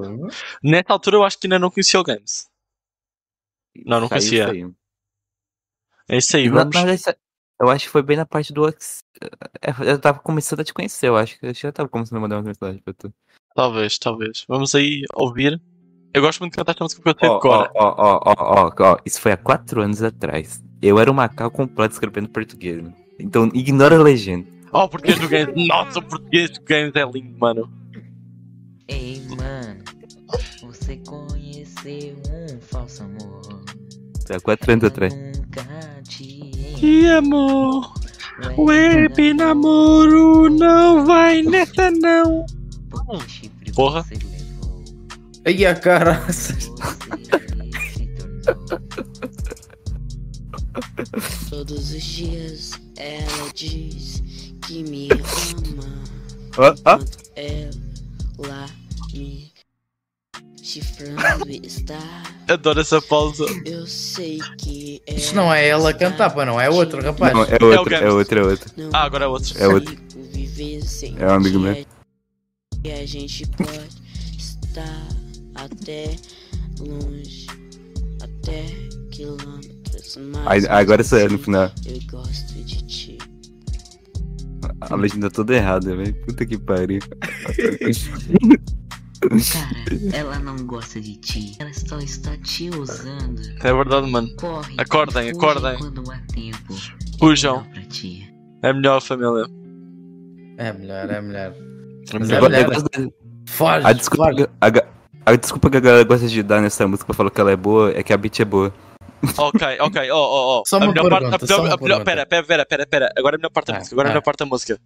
Nessa 0.62 0.92
altura 0.92 1.16
eu 1.16 1.24
acho 1.24 1.38
que 1.38 1.46
ainda 1.46 1.58
não 1.58 1.70
conhecia 1.70 2.00
o 2.00 2.04
Games. 2.04 2.48
Não, 3.84 4.00
não 4.00 4.08
conhecia. 4.08 4.44
isso 4.44 4.52
aí. 4.52 4.74
É 6.08 6.16
isso 6.18 6.36
aí, 6.36 6.48
vamos. 6.48 6.74
na 6.74 7.23
eu 7.60 7.68
acho 7.70 7.84
que 7.86 7.90
foi 7.90 8.02
bem 8.02 8.16
na 8.16 8.26
parte 8.26 8.52
do. 8.52 8.62
Ox- 8.64 9.02
é, 9.62 9.92
Eu 9.92 9.98
tava 9.98 10.18
começando 10.18 10.60
a 10.60 10.64
te 10.64 10.72
conhecer, 10.74 11.08
eu 11.08 11.16
acho 11.16 11.38
que 11.38 11.46
eu 11.46 11.54
já 11.54 11.72
tava 11.72 11.88
começando 11.88 12.18
a 12.18 12.20
mandar 12.20 12.36
uma 12.36 12.42
mensagem 12.42 12.80
pra 12.84 12.94
tu. 12.94 13.12
Talvez, 13.54 13.98
talvez. 13.98 14.44
Vamos 14.48 14.74
aí 14.74 15.02
ouvir. 15.14 15.60
Eu 16.12 16.22
gosto 16.22 16.40
muito 16.40 16.52
de 16.52 16.56
cantar 16.58 16.72
esta 16.72 16.84
música 16.84 17.02
porque 17.02 17.24
eu 17.26 17.34
de 17.34 17.40
cor. 17.40 17.52
ó, 17.52 17.70
ó, 17.74 17.94
ó, 17.96 18.20
ó, 18.24 18.34
ó, 18.68 18.72
ó, 18.92 18.96
isso 19.04 19.20
foi 19.20 19.32
há 19.32 19.36
quatro 19.36 19.80
anos 19.82 20.02
atrás. 20.02 20.62
Eu 20.80 20.98
era 20.98 21.10
um 21.10 21.14
macaco 21.14 21.56
completo 21.56 21.94
escrevendo 21.94 22.28
português. 22.28 22.82
né? 22.82 22.92
Então 23.18 23.50
ignora 23.54 23.96
a 23.96 24.02
legenda. 24.02 24.46
Ó, 24.72 24.84
o 24.84 24.88
português 24.88 25.18
do 25.20 25.28
Games. 25.28 25.68
Nossa, 25.68 25.98
o 25.98 26.02
português 26.02 26.50
do 26.50 26.60
Games 26.62 26.92
é 26.96 27.04
lindo, 27.04 27.38
mano. 27.38 27.70
Ei, 28.88 29.22
mano, 29.28 29.82
você 30.62 30.96
conheceu 30.98 32.16
um 32.30 32.60
falso 32.60 33.02
amor. 33.04 33.64
Há 34.30 34.40
quatro 34.40 34.72
anos 34.72 34.84
atrás. 34.84 35.14
Que 36.84 37.08
amor, 37.08 37.94
web 38.58 39.32
namoro, 39.32 40.50
não 40.50 41.06
vai 41.06 41.40
nessa 41.40 41.90
não. 41.90 42.44
Porra. 43.74 44.04
Aí 45.46 45.64
a 45.64 45.74
cara. 45.74 46.22
Todos 51.48 51.94
os 51.94 52.02
dias 52.02 52.72
ela 52.98 53.48
diz 53.54 54.22
que 54.66 54.82
me 54.82 55.08
ama. 55.10 55.88
Enquanto 56.52 57.18
ela 57.34 58.66
me 59.14 59.53
chifrando 60.64 61.46
está. 61.62 61.98
Adoro 62.48 62.80
essa 62.80 63.00
pausa. 63.02 63.44
Eu 63.66 63.86
sei 63.86 64.38
que 64.58 65.02
Isso 65.06 65.34
não 65.34 65.52
é 65.52 65.68
ela 65.68 65.90
a 65.90 65.94
cantar, 65.94 66.30
pá, 66.30 66.44
não 66.46 66.58
é 66.60 66.70
outro 66.70 67.02
rapaz. 67.02 67.32
Não, 67.34 67.42
é 67.42 67.52
outro, 67.62 67.94
é 67.94 68.00
Gams. 68.00 68.14
outro, 68.14 68.38
é 68.38 68.42
outro. 68.42 68.74
Ah, 68.92 69.02
agora 69.04 69.24
é 69.26 69.28
outro. 69.28 69.54
É 69.62 69.68
outro. 69.68 69.94
Viver 70.32 70.82
sem 70.82 71.14
É 71.18 71.26
um 71.26 71.30
amigo 71.34 71.58
meu. 71.58 71.84
E 72.82 72.90
a 72.90 73.06
gente 73.06 73.46
pode 73.48 73.88
estar 74.38 75.06
até 75.54 76.16
longe, 76.80 77.46
até 78.22 78.64
quilômetros. 79.10 80.18
Aí- 80.46 80.66
agora 80.68 81.02
isso 81.02 81.14
é 81.16 81.28
no 81.28 81.38
final. 81.38 81.70
Eu 81.86 82.00
gosto 82.10 82.54
de 82.54 82.82
ti. 82.86 83.18
A 84.80 84.94
legenda 84.96 85.30
toda 85.30 85.54
errada, 85.54 85.94
velho. 85.94 86.14
Puta 86.26 86.46
que 86.46 86.56
pariu. 86.56 87.00
Cara, 89.28 90.16
ela 90.16 90.38
não 90.38 90.56
gosta 90.66 91.00
de 91.00 91.16
ti. 91.16 91.56
Ela 91.58 91.72
só 91.72 91.98
está 91.98 92.36
te 92.38 92.68
usando. 92.70 93.40
É 93.62 93.72
verdade, 93.72 94.10
mano. 94.10 94.28
Corre. 94.36 94.74
Acordem, 94.78 95.30
acordem. 95.30 95.78
Quando 95.78 96.10
há 96.10 96.18
tempo. 96.32 96.74
Fujam. 97.18 97.60
É 97.60 97.68
melhor 97.74 97.86
ti. 97.88 98.34
É 98.62 98.72
melhor 98.72 98.96
a 98.98 99.00
família. 99.00 99.46
É 100.58 100.72
melhor, 100.72 101.10
é 101.10 101.20
melhor. 101.20 101.54
É 102.12 102.18
melhor. 102.18 102.52
é 102.52 102.66
melhor. 102.66 103.10
Foge, 103.48 103.86
A 103.86 103.92
desculpa, 103.92 104.30
foge. 104.32 104.46
a, 104.60 104.70
ga- 104.70 104.86
a 105.26 105.36
desculpa 105.36 105.70
que 105.70 105.76
a 105.76 105.80
galera 105.80 106.04
gosta 106.04 106.26
de 106.28 106.42
dar 106.42 106.60
nessa 106.60 106.86
música 106.86 107.06
pra 107.06 107.14
falar 107.14 107.30
que 107.30 107.40
ela 107.40 107.50
é 107.52 107.56
boa 107.56 107.92
é 107.92 108.02
que 108.02 108.12
a 108.12 108.16
beat 108.16 108.40
é 108.40 108.44
boa. 108.44 108.72
Ok, 109.38 109.66
ok, 109.80 110.10
ó, 110.10 110.16
ó, 110.18 110.60
ó. 110.60 110.62
Só 110.66 110.76
A 110.76 110.80
uma 110.80 110.88
melhor 110.88 111.08
parte- 111.08 111.22
pergunta, 111.30 111.44
a 111.44 111.46
só 111.48 111.62
melhor- 111.62 111.78
a 111.78 111.82
melhor-. 111.82 112.04
Pera, 112.04 112.26
pera, 112.26 112.44
pera, 112.46 112.66
pera, 112.66 112.86
pera. 112.86 113.08
Agora 113.16 113.34
é 113.34 113.36
a 113.36 113.38
melhor 113.38 113.50
parte 113.50 113.66
da 113.68 113.74
Ah, 113.74 113.78
música. 113.78 113.94
Agora 113.94 114.08
é 114.08 114.10
a 114.10 114.12
melhor 114.12 114.22
parte 114.22 114.38
da 114.38 114.46
música. 114.46 114.80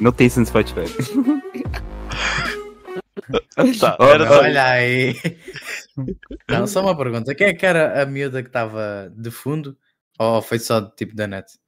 Não 0.00 0.12
tem 0.12 0.26
isso 0.26 0.40
no 0.40 0.46
Spotify. 0.46 0.80
Tá, 3.80 3.96
Olha 3.98 4.64
aí. 4.64 5.14
Não, 6.48 6.66
só 6.66 6.80
uma 6.82 6.96
pergunta. 6.96 7.34
Quem 7.34 7.48
é 7.48 7.54
que 7.54 7.64
era 7.66 8.02
a 8.02 8.06
miúda 8.06 8.42
que 8.42 8.48
estava 8.48 9.12
de 9.16 9.30
fundo? 9.30 9.76
Ou 10.18 10.40
foi 10.42 10.58
só 10.58 10.80
tipo 10.82 11.14
da 11.14 11.26
net? 11.26 11.58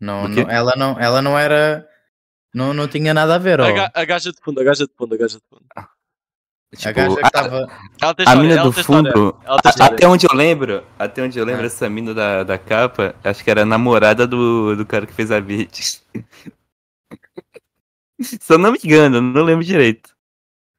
Não, 0.00 0.26
não- 0.28 0.50
ela, 0.50 0.74
não, 0.76 0.98
ela 0.98 1.20
não 1.22 1.38
era. 1.38 1.86
Não, 2.54 2.72
não 2.74 2.88
tinha 2.88 3.12
nada 3.14 3.34
a 3.34 3.38
ver. 3.38 3.60
A, 3.60 3.68
ou- 3.68 3.74
ga- 3.74 3.90
a 3.94 4.04
gaja 4.04 4.32
de 4.32 4.38
fundo, 4.42 4.60
a 4.60 4.64
gaja 4.64 4.86
de 4.86 4.92
fundo, 4.96 5.14
a 5.14 5.18
gaja 5.18 5.38
de 5.38 5.44
fundo. 5.48 5.64
a 5.76 5.88
Tipo, 6.76 6.94
gaja 6.94 7.16
que 7.16 8.04
a- 8.06 8.14
tem 8.14 8.26
A 8.26 8.36
mina 8.36 8.62
do 8.62 8.72
fundo, 8.72 9.36
a- 9.44 9.84
até 9.86 10.06
onde 10.08 10.26
eu 10.26 10.34
lembro, 10.34 10.84
até 10.98 11.22
onde 11.22 11.38
eu 11.38 11.44
lembro, 11.44 11.62
Ah. 11.62 11.66
essa 11.66 11.88
mina 11.90 12.14
da, 12.14 12.42
da 12.44 12.56
capa, 12.58 13.14
acho 13.24 13.42
que 13.44 13.50
era 13.50 13.62
a 13.62 13.66
namorada 13.66 14.26
do, 14.26 14.74
do 14.76 14.86
cara 14.86 15.04
que 15.06 15.12
fez 15.12 15.30
a 15.32 15.40
beat. 15.40 16.00
Se 18.20 18.52
eu 18.52 18.58
não 18.58 18.72
me 18.72 18.78
engano, 18.84 19.20
não 19.20 19.42
lembro 19.42 19.64
direito. 19.64 20.14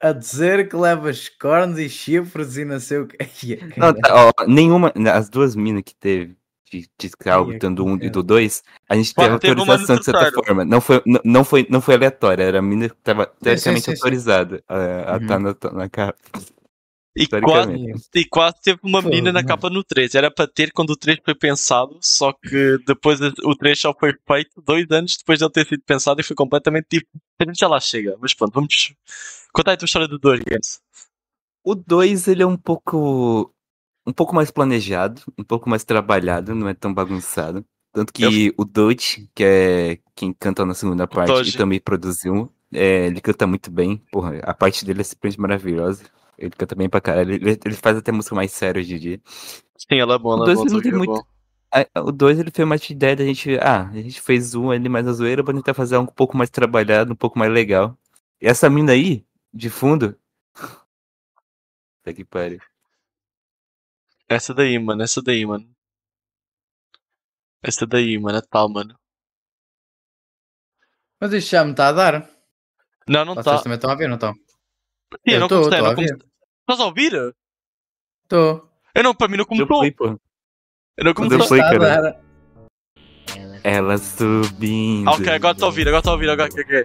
A 0.01 0.11
dizer 0.11 0.67
que 0.67 0.75
levas 0.75 1.29
cornos 1.29 1.77
e 1.77 1.87
chifres 1.87 2.57
e 2.57 2.65
não 2.65 2.79
sei 2.79 2.99
o 2.99 3.07
que. 3.07 3.17
Não, 3.77 3.93
tá, 3.93 4.31
ó, 4.37 4.45
nenhuma, 4.47 4.91
as 5.13 5.29
duas 5.29 5.55
minas 5.55 5.83
que 5.83 5.93
teve, 5.95 6.35
de, 6.71 6.89
de 6.97 7.11
do 7.75 7.85
1 7.85 7.99
que 7.99 8.05
e 8.07 8.09
do 8.09 8.23
2, 8.23 8.63
a 8.89 8.95
gente 8.95 9.13
Pô, 9.13 9.21
teve 9.21 9.33
autorização 9.33 9.97
de 9.97 10.05
certa 10.05 10.31
forma. 10.31 10.65
Não 10.65 10.81
foi, 10.81 11.01
não, 11.05 11.19
não 11.23 11.43
foi, 11.43 11.67
não 11.69 11.81
foi 11.81 11.95
aleatória, 11.95 12.43
era 12.43 12.59
a 12.59 12.61
mina 12.61 12.89
que 12.89 12.95
estava 12.95 13.31
sim. 13.57 13.91
autorizada 13.91 14.63
a, 14.67 14.75
a 14.75 15.11
Uhum. 15.17 15.21
estar 15.21 15.39
na, 15.39 15.55
na 15.73 15.89
capa. 15.89 16.17
E 17.15 17.27
quase, 17.27 17.93
e 18.15 18.25
quase 18.25 18.55
teve 18.63 18.79
uma 18.83 19.01
Pô, 19.01 19.09
menina 19.09 19.33
na 19.33 19.39
mano. 19.39 19.47
capa 19.47 19.69
no 19.69 19.83
3. 19.83 20.15
Era 20.15 20.31
para 20.31 20.47
ter 20.47 20.71
quando 20.71 20.91
o 20.91 20.95
3 20.95 21.19
foi 21.23 21.35
pensado, 21.35 21.97
só 22.01 22.31
que 22.31 22.77
depois 22.87 23.19
o 23.43 23.55
3 23.55 23.77
só 23.77 23.93
foi 23.93 24.13
feito 24.25 24.61
dois 24.61 24.89
anos 24.91 25.17
depois 25.17 25.37
de 25.37 25.45
ele 25.45 25.51
ter 25.51 25.67
sido 25.67 25.83
pensado 25.83 26.21
e 26.21 26.23
foi 26.23 26.35
completamente 26.35 26.87
tipo. 26.89 27.07
A 27.39 27.43
gente 27.43 27.59
já 27.59 27.67
lá 27.67 27.79
chega, 27.79 28.15
mas 28.21 28.33
pronto, 28.33 28.53
vamos. 28.53 28.93
Conta 29.51 29.71
aí 29.71 29.73
a 29.73 29.77
tua 29.77 29.85
história 29.85 30.07
do 30.07 30.17
2, 30.17 30.41
Games. 30.41 30.79
O 31.63 31.75
2, 31.75 32.27
ele 32.29 32.43
é 32.43 32.47
um 32.47 32.57
pouco. 32.57 33.53
Um 34.07 34.13
pouco 34.13 34.33
mais 34.33 34.49
planejado, 34.49 35.21
um 35.37 35.43
pouco 35.43 35.69
mais 35.69 35.83
trabalhado, 35.83 36.55
não 36.55 36.67
é 36.67 36.73
tão 36.73 36.93
bagunçado. 36.93 37.63
Tanto 37.93 38.13
que 38.13 38.53
o 38.57 38.63
Doge, 38.63 39.29
que 39.35 39.43
é 39.43 39.99
quem 40.15 40.33
canta 40.33 40.65
na 40.65 40.73
segunda 40.73 41.05
parte 41.05 41.27
Doge. 41.27 41.49
e 41.49 41.57
também 41.57 41.79
produziu, 41.79 42.51
é, 42.73 43.07
ele 43.07 43.19
canta 43.19 43.45
muito 43.45 43.69
bem. 43.69 44.01
Porra, 44.11 44.39
a 44.43 44.53
parte 44.53 44.85
dele 44.85 45.01
é 45.01 45.03
simplesmente 45.03 45.41
maravilhosa. 45.41 46.05
Ele 46.41 46.51
canta 46.51 46.73
bem 46.75 46.89
pra 46.89 46.99
caralho. 47.01 47.33
Ele, 47.35 47.59
ele 47.63 47.75
faz 47.75 47.97
até 47.97 48.11
música 48.11 48.33
mais 48.35 48.51
séria 48.51 48.79
hoje 48.79 48.95
em 48.95 48.99
dia. 48.99 49.21
Sim, 49.77 49.99
ela 49.99 50.15
é 50.15 50.17
boa, 50.17 50.35
O 50.35 50.37
ela 50.37 50.45
é 50.45 50.45
dois 50.47 50.57
boa. 50.57 50.65
não 50.65 50.71
tudo 50.73 50.81
tem 50.83 50.91
que 50.91 50.95
é 50.95 50.97
muito- 50.97 51.13
bom. 51.13 51.27
a- 51.95 52.01
o 52.01 52.11
2 52.11 52.39
ele 52.39 52.51
foi 52.51 52.65
mais 52.65 52.81
de 52.81 52.93
ideia 52.93 53.15
da 53.15 53.23
gente. 53.23 53.57
Ah, 53.59 53.87
a 53.89 53.93
gente 53.93 54.19
fez 54.19 54.55
um 54.55 54.71
ali 54.71 54.89
mais 54.89 55.07
a 55.07 55.13
zoeira 55.13 55.43
pra 55.43 55.53
tentar 55.53 55.73
fazer 55.73 55.97
um 55.97 56.05
pouco 56.05 56.35
mais 56.35 56.49
trabalhado, 56.49 57.13
um 57.13 57.15
pouco 57.15 57.37
mais 57.37 57.51
legal. 57.51 57.95
E 58.41 58.47
essa 58.47 58.69
mina 58.69 58.91
aí, 58.93 59.23
de 59.53 59.69
fundo. 59.69 60.17
Puta 60.53 62.13
que 62.15 62.25
pariu. 62.25 62.59
Essa 64.27 64.53
daí, 64.53 64.79
mano, 64.79 65.03
essa 65.03 65.21
daí, 65.21 65.45
mano. 65.45 65.69
Essa 67.61 67.85
daí, 67.85 68.17
mano, 68.17 68.37
é 68.39 68.41
tal, 68.41 68.67
mano. 68.69 68.97
Mas 71.19 71.33
isto 71.33 71.51
já 71.51 71.63
me 71.63 71.71
está 71.71 71.89
a 71.89 71.91
dar. 71.91 72.29
Não, 73.07 73.23
não 73.25 73.33
Vocês 73.35 73.45
tá. 73.57 73.61
também 73.63 73.75
estão 73.75 73.91
a 73.91 73.95
ver, 73.95 74.07
não 74.07 74.15
estão? 74.15 74.33
Sim, 74.33 74.39
eu 75.25 75.39
não 75.41 75.47
tô, 75.47 75.59
comecei, 75.61 75.77
tô 75.79 75.83
não 75.85 75.91
a 75.91 75.93
ver. 75.93 76.07
comecei. 76.07 76.30
Estás 76.71 76.79
a 76.79 76.85
ouvir? 76.85 77.35
Estou. 78.23 78.69
Eu 78.95 79.03
não, 79.03 79.13
para 79.13 79.27
mim 79.27 79.35
não 79.35 79.43
começou. 79.43 79.83
Eu 79.83 81.03
não 81.03 81.13
comecei. 81.13 81.47
play, 81.59 81.61
cara. 81.61 82.21
Ela 83.61 83.97
subindo. 83.97 85.09
Ah, 85.09 85.11
ok, 85.11 85.27
agora 85.33 85.51
estou 85.51 85.65
a 85.65 85.69
ouvir, 85.69 85.87
agora 85.89 85.99
estou 85.99 86.11
a 86.11 86.13
ouvir, 86.13 86.29
agora 86.29 86.49
ok, 86.49 86.63
ok. 86.63 86.83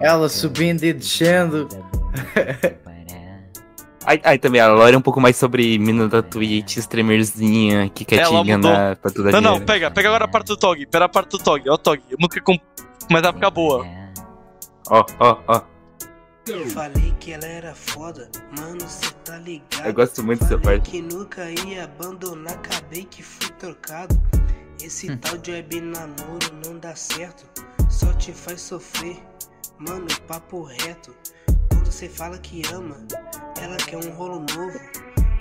Ela 0.00 0.28
subindo 0.28 0.82
e 0.82 0.92
descendo. 0.92 1.68
Aí, 4.06 4.20
aí 4.22 4.38
também, 4.38 4.60
a 4.60 4.70
lore 4.70 4.94
é 4.94 4.98
um 4.98 5.00
pouco 5.00 5.18
mais 5.18 5.34
sobre 5.34 5.78
mina 5.78 6.06
da 6.06 6.22
Twitch, 6.22 6.76
streamerzinha, 6.76 7.88
que 7.88 8.04
quer 8.04 8.16
te 8.16 8.22
Ela 8.24 8.44
mudou. 8.44 8.44
enganar 8.44 8.96
pra 8.96 9.10
toda 9.10 9.30
Não, 9.30 9.40
não, 9.40 9.50
dinheiro. 9.52 9.64
pega, 9.64 9.90
pega 9.90 10.08
agora 10.10 10.26
a 10.26 10.28
parte 10.28 10.48
do 10.48 10.58
Togi, 10.58 10.84
pera 10.84 11.06
a 11.06 11.08
parte 11.08 11.30
do 11.30 11.38
Togi, 11.38 11.70
ó 11.70 11.78
Togi, 11.78 12.02
a 12.12 12.16
música 12.20 12.42
com... 12.42 12.58
começa 13.08 13.30
a 13.30 13.32
ficar 13.32 13.48
boa. 13.48 13.86
Ó, 14.90 15.06
ó, 15.18 15.38
ó. 15.48 15.62
Falei 16.74 17.13
que 17.24 17.32
ela 17.32 17.46
era 17.46 17.74
foda, 17.74 18.28
mano, 18.58 18.86
cê 18.86 19.10
tá 19.24 19.38
ligado. 19.38 19.86
Eu 19.86 19.94
gosto 19.94 20.22
muito 20.22 20.40
dessa 20.44 20.58
parte. 20.58 20.90
que 20.90 21.00
nunca 21.00 21.50
ia 21.66 21.84
abandonar, 21.84 22.52
acabei 22.52 23.04
que 23.04 23.22
fui 23.22 23.48
trocado. 23.58 24.14
Esse 24.82 25.16
tal 25.16 25.38
de 25.38 25.52
web 25.52 25.80
namoro 25.80 26.52
não 26.66 26.78
dá 26.78 26.94
certo, 26.94 27.46
só 27.88 28.12
te 28.12 28.30
faz 28.30 28.60
sofrer, 28.60 29.16
mano, 29.78 30.06
papo 30.28 30.64
reto. 30.64 31.16
Quando 31.70 31.90
cê 31.90 32.10
fala 32.10 32.36
que 32.36 32.60
ama, 32.74 32.98
ela 33.58 33.76
quer 33.78 33.96
um 33.96 34.10
rolo 34.10 34.44
novo. 34.54 34.78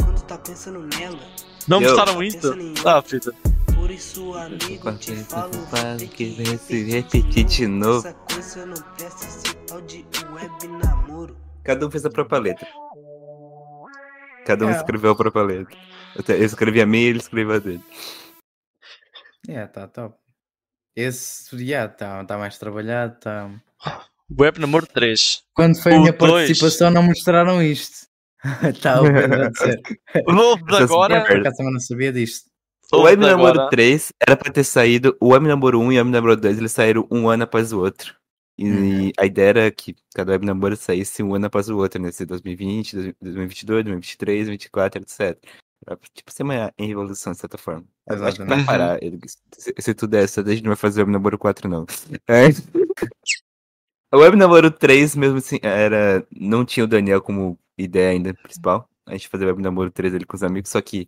Quando 0.01 0.21
tá 0.23 0.37
pensando 0.37 0.79
nela, 0.97 1.19
Não 1.67 1.81
mostraram 1.81 2.23
isso? 2.23 2.55
Ah, 2.85 3.01
Frita. 3.01 3.33
por 3.75 3.91
isso, 3.91 4.33
amigo, 4.35 4.89
te 4.99 5.17
falo, 5.25 5.51
que 5.99 6.07
que 6.07 6.43
vai 6.43 6.57
se 6.57 6.83
repetir. 6.85 6.85
repetir 6.87 7.43
de 7.43 7.67
novo. 7.67 8.07
Essa 8.07 8.13
coisa 8.13 8.65
não 8.67 8.81
presta 8.95 9.25
esse 9.25 9.53
tal 9.67 9.81
de 9.81 10.05
web 10.31 10.67
namoro. 10.67 11.12
Cada 11.63 11.87
um 11.87 11.91
fez 11.91 12.05
a 12.05 12.09
própria 12.09 12.39
letra. 12.39 12.67
Cada 14.45 14.65
um 14.65 14.69
É. 14.69 14.75
escreveu 14.75 15.11
a 15.11 15.15
própria 15.15 15.43
letra. 15.43 15.77
Eu 16.15 16.35
eu 16.35 16.43
escrevi 16.45 16.81
a 16.81 16.85
minha 16.85 17.05
e 17.05 17.09
ele 17.09 17.19
escreveu 17.19 17.55
a 17.55 17.59
dele. 17.59 17.83
É, 19.47 19.65
tá 19.67 19.87
top. 19.87 20.15
Esse, 20.95 21.65
já, 21.65 21.85
está 21.85 22.23
tá 22.23 22.37
mais 22.37 22.57
trabalhado, 22.57 23.19
tá... 23.19 23.49
Web 24.39 24.59
Namoro 24.59 24.85
3. 24.87 25.43
Quando 25.53 25.81
foi 25.81 25.93
a 25.93 25.97
O 25.97 26.01
minha 26.01 26.13
dois. 26.13 26.31
participação 26.47 26.91
não 26.91 27.03
mostraram 27.03 27.61
isto. 27.61 28.07
Está 28.69 29.01
o 29.01 29.05
Pedro 29.05 29.43
a 29.45 29.49
dizer. 29.49 29.81
Essas 30.13 30.81
agora... 30.91 31.23
também 31.23 31.73
não 31.73 31.79
sabia 31.79 32.11
disto. 32.11 32.49
O 32.91 33.03
Namoro 33.15 33.51
agora. 33.51 33.69
3 33.69 34.09
era 34.25 34.35
pra 34.37 34.51
ter 34.51 34.63
saído. 34.63 35.15
O 35.19 35.29
Web 35.29 35.47
Namoro 35.47 35.79
1 35.79 35.91
e 35.93 35.95
o 35.95 35.97
Web 35.99 36.11
Namoro 36.11 36.37
2 36.37 36.57
eles 36.57 36.71
saíram 36.71 37.07
um 37.11 37.27
ano 37.29 37.43
após 37.43 37.71
o 37.73 37.79
outro. 37.79 38.15
E 38.57 38.65
Uhum. 38.69 39.11
a 39.17 39.25
ideia 39.25 39.49
era 39.49 39.71
que 39.71 39.95
cada 40.13 40.31
Web 40.31 40.45
Namoro 40.45 40.75
saísse 40.75 41.23
um 41.23 41.33
ano 41.33 41.47
após 41.47 41.69
o 41.69 41.77
outro, 41.77 42.01
nesse 42.01 42.25
2020, 42.25 43.15
2022, 43.19 43.83
2023, 43.83 44.47
2024, 44.47 45.01
etc. 45.01 45.39
Pra, 45.83 45.97
tipo, 46.13 46.31
ser 46.31 46.43
uma 46.43 46.71
evolução, 46.77 47.33
de 47.33 47.39
certa 47.39 47.57
forma. 47.57 47.83
Eu 48.07 48.23
acho 48.23 48.37
que 48.37 48.45
pra 48.45 48.55
Exatamente. 48.55 48.65
parar, 48.65 48.99
se, 49.57 49.73
se 49.77 49.93
tudo 49.93 50.15
é 50.15 50.23
essa, 50.23 50.41
a 50.41 50.45
gente 50.49 50.63
não 50.63 50.69
vai 50.69 50.75
fazer 50.77 51.01
o 51.01 51.03
Web 51.03 51.11
Namoro 51.11 51.37
4, 51.37 51.67
não. 51.67 51.85
É. 52.27 52.47
O 54.13 54.19
Web 54.19 54.37
Namoro 54.37 54.69
3, 54.69 55.15
mesmo 55.15 55.39
assim, 55.39 55.57
era. 55.61 56.25
Não 56.31 56.63
tinha 56.63 56.83
o 56.83 56.87
Daniel 56.87 57.21
como 57.21 57.57
ideia 57.77 58.11
ainda 58.11 58.33
principal. 58.33 58.87
A 59.05 59.13
gente 59.13 59.27
fazia 59.27 59.47
o 59.47 59.49
Web 59.49 59.61
Namoro 59.61 59.91
3 59.91 60.13
ali 60.15 60.25
com 60.25 60.35
os 60.35 60.43
amigos, 60.43 60.69
só 60.69 60.79
que 60.81 61.07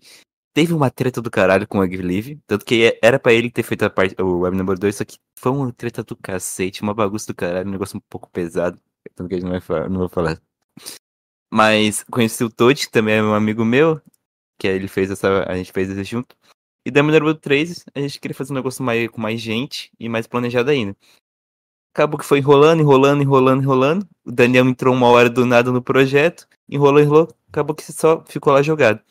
teve 0.56 0.74
uma 0.74 0.90
treta 0.90 1.22
do 1.22 1.30
caralho 1.30 1.68
com 1.68 1.80
o 1.80 1.82
Live. 1.82 2.40
Tanto 2.48 2.66
que 2.66 2.98
era 3.04 3.20
pra 3.20 3.34
ele 3.34 3.52
ter 3.52 3.62
feito 3.62 3.84
a 3.84 3.90
parte, 3.90 4.16
o 4.22 4.40
Web 4.40 4.56
Namoro 4.56 4.80
2, 4.80 4.96
só 4.96 5.04
que 5.04 5.18
foi 5.38 5.52
uma 5.52 5.72
treta 5.74 6.02
do 6.02 6.16
cacete, 6.16 6.82
uma 6.82 6.94
bagunça 6.94 7.28
do 7.28 7.36
caralho, 7.36 7.68
um 7.68 7.72
negócio 7.72 7.98
um 7.98 8.02
pouco 8.10 8.30
pesado. 8.32 8.80
Tanto 9.14 9.28
que 9.28 9.36
a 9.36 9.38
gente 9.38 9.46
não 9.46 9.52
vai 9.52 9.62
falar. 9.62 9.90
Não 9.90 10.00
vou 10.00 10.10
falar. 10.10 10.42
Mas 11.52 12.04
conheci 12.06 12.42
o 12.44 12.50
Toad, 12.50 12.86
que 12.86 12.92
também 12.92 13.16
é 13.16 13.24
um 13.24 13.34
amigo 13.34 13.66
meu, 13.66 14.02
que 14.58 14.68
ele 14.68 14.88
fez 14.88 15.12
essa. 15.12 15.44
A 15.44 15.58
gente 15.58 15.74
fez 15.74 15.90
isso 15.90 16.04
junto. 16.06 16.36
E 16.86 16.92
da 16.92 17.04
Minerva 17.04 17.36
3, 17.36 17.86
a 17.94 18.00
gente 18.00 18.20
queria 18.20 18.36
fazer 18.36 18.54
um 18.54 18.56
negócio 18.56 18.84
mais, 18.84 19.10
com 19.10 19.20
mais 19.20 19.42
gente 19.42 19.92
e 20.00 20.08
mais 20.08 20.26
planejado 20.26 20.72
ainda. 20.72 20.96
Acabou 21.94 22.18
que 22.18 22.26
foi 22.26 22.40
enrolando, 22.40 22.80
enrolando, 22.82 23.22
enrolando, 23.22 23.62
enrolando. 23.62 24.08
O 24.24 24.32
Daniel 24.32 24.66
entrou 24.68 24.94
uma 24.94 25.08
hora 25.08 25.30
do 25.30 25.46
nada 25.46 25.72
no 25.72 25.82
projeto, 25.82 26.48
enrolou, 26.70 27.02
enrolou, 27.02 27.36
acabou 27.50 27.76
que 27.76 27.84
só 27.92 28.24
ficou 28.26 28.54
lá 28.54 28.62
jogado. 28.62 29.02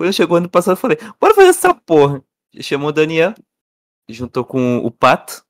Quando 0.00 0.14
chegou 0.14 0.38
ano 0.38 0.48
passado, 0.48 0.72
eu 0.72 0.80
falei, 0.80 0.96
bora 1.20 1.34
fazer 1.34 1.48
essa 1.48 1.74
porra. 1.74 2.24
Chamou 2.62 2.88
o 2.88 2.92
Daniel, 2.92 3.34
juntou 4.08 4.46
com 4.46 4.78
o 4.78 4.90
Pato, 4.90 5.44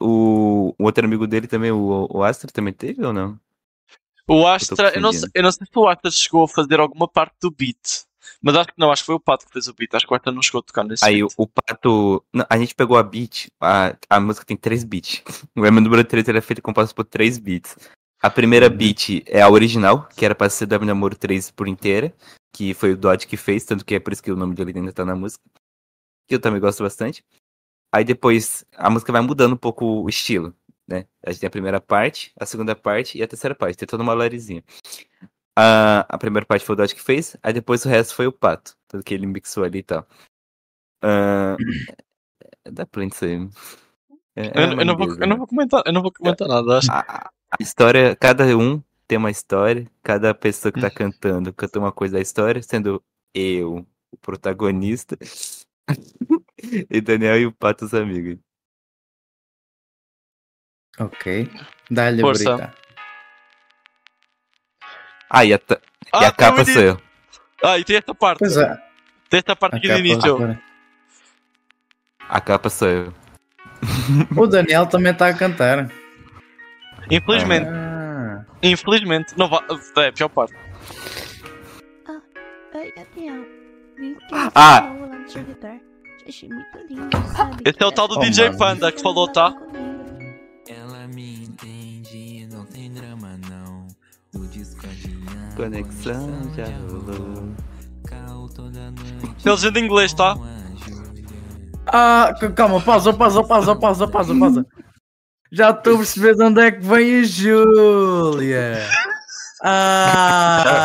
o, 0.00 0.72
o 0.78 0.84
outro 0.84 1.04
amigo 1.04 1.26
dele 1.26 1.48
também, 1.48 1.72
o, 1.72 2.06
o 2.08 2.22
Astra, 2.22 2.48
também 2.52 2.72
teve 2.72 3.04
ou 3.04 3.12
não? 3.12 3.36
O 4.28 4.46
Astra, 4.46 4.94
eu 4.94 5.00
não, 5.00 5.12
sei, 5.12 5.28
eu 5.34 5.42
não 5.42 5.50
sei 5.50 5.66
se 5.66 5.76
o 5.76 5.88
Astra 5.88 6.08
chegou 6.12 6.44
a 6.44 6.48
fazer 6.48 6.78
alguma 6.78 7.08
parte 7.08 7.34
do 7.40 7.50
beat. 7.50 8.04
Mas 8.40 8.54
acho 8.54 8.68
que 8.68 8.74
não, 8.78 8.92
acho 8.92 9.02
que 9.02 9.06
foi 9.06 9.16
o 9.16 9.20
Pato 9.20 9.44
que 9.44 9.52
fez 9.52 9.66
o 9.66 9.74
beat. 9.74 9.92
Acho 9.92 10.06
que 10.06 10.12
o 10.12 10.16
Astra 10.16 10.30
não 10.30 10.40
chegou 10.40 10.60
a 10.60 10.62
tocar 10.62 10.84
nesse 10.84 11.04
Aí 11.04 11.24
o, 11.24 11.26
beat. 11.26 11.34
o 11.36 11.48
Pato. 11.48 12.24
não, 12.32 12.46
a 12.48 12.56
gente 12.56 12.76
pegou 12.76 12.96
a 12.96 13.02
beat, 13.02 13.48
a, 13.60 13.96
a 14.08 14.20
música 14.20 14.46
tem 14.46 14.56
três 14.56 14.84
beats. 14.84 15.20
O 15.56 15.62
Web 15.62 15.80
número 15.80 16.04
3 16.04 16.28
ele 16.28 16.38
é 16.38 16.40
feito 16.40 16.62
composto 16.62 16.94
por 16.94 17.04
três 17.04 17.38
beats. 17.38 17.76
A 18.24 18.30
primeira 18.30 18.70
beat 18.70 19.22
é 19.26 19.42
a 19.42 19.50
original, 19.50 20.08
que 20.16 20.24
era 20.24 20.34
pra 20.34 20.48
ser 20.48 20.64
do 20.64 20.80
Namoro 20.80 21.14
3 21.14 21.50
por 21.50 21.68
inteira, 21.68 22.10
que 22.54 22.72
foi 22.72 22.92
o 22.92 22.96
Dodge 22.96 23.26
que 23.26 23.36
fez, 23.36 23.66
tanto 23.66 23.84
que 23.84 23.96
é 23.96 24.00
por 24.00 24.14
isso 24.14 24.22
que 24.22 24.32
o 24.32 24.36
nome 24.36 24.54
dele 24.54 24.72
ainda 24.74 24.94
tá 24.94 25.04
na 25.04 25.14
música. 25.14 25.44
Que 26.26 26.36
eu 26.36 26.40
também 26.40 26.58
gosto 26.58 26.82
bastante. 26.82 27.22
Aí 27.92 28.02
depois 28.02 28.64
a 28.72 28.88
música 28.88 29.12
vai 29.12 29.20
mudando 29.20 29.52
um 29.52 29.58
pouco 29.58 29.84
o 29.84 30.08
estilo, 30.08 30.56
né? 30.88 31.06
A 31.22 31.32
gente 31.32 31.40
tem 31.40 31.48
a 31.48 31.50
primeira 31.50 31.82
parte, 31.82 32.32
a 32.40 32.46
segunda 32.46 32.74
parte 32.74 33.18
e 33.18 33.22
a 33.22 33.28
terceira 33.28 33.54
parte, 33.54 33.76
tem 33.76 33.86
toda 33.86 34.02
uma 34.02 34.14
lorezinha. 34.14 34.64
A, 35.54 36.06
a 36.08 36.16
primeira 36.16 36.46
parte 36.46 36.64
foi 36.64 36.72
o 36.72 36.76
Dodge 36.76 36.94
que 36.94 37.02
fez, 37.02 37.36
aí 37.42 37.52
depois 37.52 37.84
o 37.84 37.90
resto 37.90 38.14
foi 38.14 38.26
o 38.26 38.32
Pato, 38.32 38.74
tanto 38.88 39.04
que 39.04 39.12
ele 39.12 39.26
mixou 39.26 39.64
ali 39.64 39.80
e 39.80 39.82
tal. 39.82 40.08
Da 42.72 42.86
Plant 42.86 43.12
isso 43.12 43.26
aí. 43.26 43.50
É- 44.36 44.46
é 44.46 44.52
Eu, 44.64 44.78
eu 44.80 44.84
não 44.84 44.96
vou, 44.96 45.08
eu 45.14 45.26
não 45.26 45.36
vou 45.36 45.46
comentar, 45.46 45.82
eu 45.86 45.92
não 45.92 46.02
vou 46.02 46.12
comentar 46.12 46.48
nada. 46.48 46.78
Acho. 46.78 46.90
a, 46.90 47.30
a 47.50 47.56
história, 47.62 48.16
cada 48.16 48.44
um 48.56 48.82
tem 49.06 49.16
uma 49.18 49.30
história, 49.30 49.88
cada 50.02 50.34
pessoa 50.34 50.72
que 50.72 50.80
tá 50.80 50.90
cantando 50.90 51.52
canta 51.52 51.78
uma 51.78 51.92
coisa 51.92 52.14
da 52.14 52.20
história, 52.20 52.62
sendo 52.62 53.02
eu 53.34 53.86
o 54.10 54.16
protagonista 54.18 55.16
e 56.90 57.00
Daniel 57.00 57.38
e 57.40 57.46
o 57.46 57.52
Pato 57.52 57.84
os 57.84 57.94
amigos. 57.94 58.38
Ok. 60.98 61.50
Dá-lhe 61.90 62.20
a 62.20 62.24
Força. 62.24 62.56
brita. 62.56 62.74
Ah, 65.28 65.44
e 65.44 65.52
a, 65.52 65.56
e 65.56 65.60
Ah, 66.12 66.28
a 66.28 66.32
capa 66.32 66.64
sou 66.64 66.80
eu. 66.82 67.00
Ah, 67.62 67.78
e 67.78 67.84
tem 67.84 67.96
esta 67.96 68.14
parte. 68.14 68.38
Pois 68.38 68.56
é. 68.56 68.76
Tem 69.28 69.38
esta 69.38 69.56
parte 69.56 69.74
a 69.74 69.78
aqui 69.78 69.88
do 69.88 69.94
capa 69.94 70.00
início. 70.00 70.34
agora. 70.36 70.62
A 72.28 72.40
capa 72.40 72.70
sou 72.70 72.88
eu. 72.88 73.14
O 74.36 74.46
Daniel 74.46 74.86
também 74.86 75.12
está 75.12 75.28
a 75.28 75.34
cantar. 75.34 75.90
Infelizmente, 77.10 77.68
Ah, 77.68 78.44
infelizmente. 78.62 79.34
Não 79.36 79.48
va- 79.48 79.64
É, 79.98 80.08
a 80.08 80.12
pior 80.12 80.28
parte. 80.28 80.54
Ah! 84.54 84.92
Achei 86.26 86.48
muito 86.48 86.78
lindo, 86.88 87.10
sabe? 87.36 87.56
Esse 87.64 87.82
é 87.82 87.86
o 87.86 87.92
tal 87.92 88.08
do 88.08 88.16
Oh, 88.16 88.20
DJ 88.20 88.46
mano. 88.46 88.58
Panda 88.58 88.90
que 88.90 89.02
falou, 89.02 89.28
tá? 89.28 89.54
Ela 90.68 91.06
me 91.08 91.44
entende, 91.44 92.48
não 92.50 92.64
tem 92.64 92.90
drama 92.90 93.38
não. 93.50 93.86
O 94.34 94.46
Discord 94.46 94.96
já 94.96 95.56
Conexão 95.56 96.52
já 96.56 96.64
rolou. 96.88 97.52
Cal 98.08 98.48
toda 98.48 98.90
noite. 98.90 99.46
Eles 99.46 99.64
em 99.64 99.84
inglês, 99.84 100.14
tá? 100.14 100.34
Ah, 101.96 102.34
calma, 102.56 102.80
pausa, 102.80 103.12
pausa, 103.12 103.44
pausa, 103.44 103.76
pausa, 103.76 104.08
pausa, 104.08 104.34
pausa. 104.34 104.66
Já 105.52 105.70
estou 105.70 105.94
a 105.94 105.98
perceber 105.98 106.34
de 106.34 106.42
onde 106.42 106.60
é 106.60 106.72
que 106.72 106.84
vem 106.84 107.20
a 107.20 107.22
Júlia. 107.22 108.82
Ah, 109.62 110.80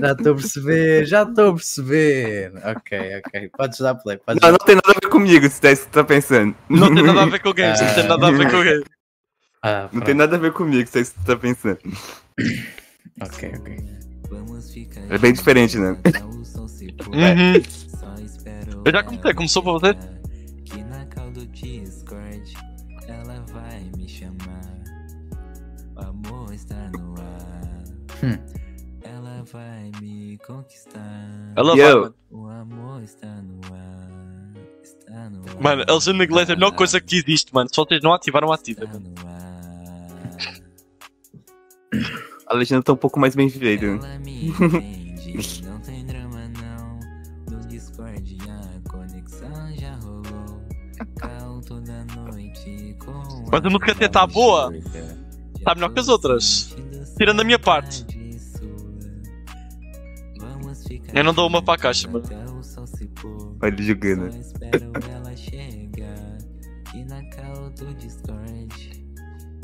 já 0.00 0.12
estou 0.12 0.32
a 0.32 0.36
perceber, 0.36 1.04
já 1.04 1.24
estou 1.24 1.50
a 1.50 1.54
perceber. 1.54 2.52
Ok, 2.64 2.98
ok, 3.18 3.50
podes 3.54 3.80
dar 3.80 3.96
play, 3.96 4.16
podes 4.16 4.40
Não, 4.40 4.48
dar 4.50 4.52
não 4.58 4.66
tem 4.66 4.76
nada 4.76 4.92
a 4.92 4.94
ver 4.94 5.10
comigo, 5.10 5.46
se 5.50 5.68
é 5.68 5.72
isso 5.72 5.82
que 5.84 5.90
tu 5.90 5.94
tá 5.94 6.04
pensando. 6.04 6.56
Não 6.70 6.94
tem 6.94 7.04
nada 7.04 7.22
a 7.22 7.26
ver 7.26 7.42
com 7.42 7.50
o 7.50 7.54
games, 7.54 7.80
não 7.82 7.94
tem 7.94 8.08
nada 8.08 8.26
a 8.26 8.30
ver 8.30 8.50
com 8.50 8.56
o 8.56 8.62
game. 8.64 8.84
Ah, 9.62 9.88
Não 9.92 10.00
tem 10.00 10.14
nada 10.14 10.36
a 10.36 10.38
ver 10.38 10.52
comigo, 10.52 10.88
se 10.88 10.98
é 10.98 11.02
isso 11.02 11.12
que 11.12 11.20
tu 11.20 11.26
tá 11.26 11.36
pensando. 11.36 11.80
Ok, 13.20 13.52
ok. 13.60 13.84
É 15.10 15.18
bem 15.18 15.34
diferente, 15.34 15.78
né? 15.78 15.98
Uhum. 17.12 17.62
Eu 18.84 18.92
já 18.92 19.02
comecei, 19.02 19.34
começou 19.34 19.62
pra 19.62 19.72
você? 19.72 19.94
Que 20.64 20.82
na 20.84 21.06
cal 21.06 21.30
do 21.30 21.46
Discord 21.46 22.54
ela 23.08 23.42
vai 23.52 23.90
me 23.96 24.06
chamar. 24.06 24.60
O 25.96 26.00
amor 26.00 26.52
está 26.52 26.90
no 26.90 27.14
ar. 27.18 27.84
Hum. 28.22 28.38
Ela 29.02 29.42
vai 29.50 29.90
me 30.00 30.38
conquistar. 30.46 31.52
Ela 31.56 31.74
vai, 31.74 31.94
mano. 31.94 32.14
O 32.30 32.46
amor 32.46 33.02
está 33.02 33.40
no 33.42 33.60
ar. 33.72 34.52
Está 34.82 35.30
no 35.30 35.48
ar. 35.48 35.60
Mano, 35.62 35.84
a 35.88 35.94
legenda 35.94 36.24
inglesa 36.24 36.52
é 36.52 36.54
a 36.54 36.56
melhor 36.56 36.72
coisa 36.72 37.00
que 37.00 37.16
existe, 37.16 37.54
mano. 37.54 37.70
Se 37.72 37.76
vocês 37.76 38.02
não 38.02 38.12
ativaram, 38.12 38.52
ativa. 38.52 38.86
Mano. 38.86 39.14
A 42.46 42.54
legenda 42.54 42.82
tá 42.82 42.92
um 42.92 42.96
pouco 42.96 43.18
mais 43.18 43.34
bem 43.34 43.46
né? 43.48 43.74
Ela 43.74 44.18
me 44.18 44.48
entende, 44.50 45.64
não 45.64 45.80
Mas 53.50 53.64
a 53.64 53.70
música 53.70 53.92
até 53.92 54.08
tá 54.08 54.26
boa. 54.26 54.72
Tá 55.64 55.74
melhor 55.74 55.92
que 55.92 56.00
as 56.00 56.08
outras. 56.08 56.74
Tirando 57.16 57.40
a 57.40 57.44
minha 57.44 57.58
parte. 57.58 58.06
Eu 61.12 61.24
não 61.24 61.32
dou 61.32 61.46
uma 61.46 61.62
pra 61.62 61.76
caixa, 61.76 62.08
mano. 62.08 62.24
Olha 63.62 63.82
jogando. 63.82 64.30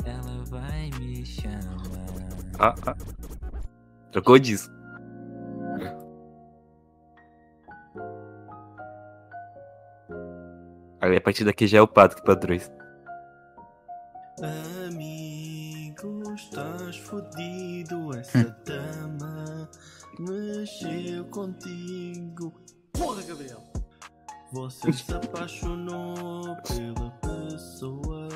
Ela 0.05 0.43
vai 0.45 0.89
me 0.99 1.25
chamar. 1.25 1.81
Ah, 2.59 2.75
ah. 2.87 2.95
Trocou 4.11 4.39
disso. 4.39 4.69
Aí 11.01 11.17
a 11.17 11.21
partir 11.21 11.43
daqui 11.43 11.67
já 11.67 11.79
é 11.79 11.81
o 11.81 11.87
pato 11.87 12.15
que 12.15 12.23
padrões. 12.23 12.71
Amigo, 14.39 16.33
estás 16.33 16.97
fodido. 16.97 18.17
Essa 18.17 18.43
dama 18.65 19.69
mexeu 20.17 21.25
contigo. 21.25 22.53
Porra, 22.93 23.21
Gabriel! 23.23 23.61
Você 24.53 24.93
se 24.93 25.13
apaixonou 25.13 26.55
pela 26.63 27.11
pessoa 27.21 28.29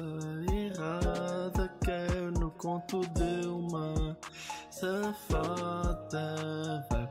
errada. 0.52 1.70
Caiu 1.84 2.32
no 2.32 2.52
conto 2.52 3.02
de 3.10 3.48
uma 3.48 4.18
safada. 4.70 6.36
Vai 6.90 7.08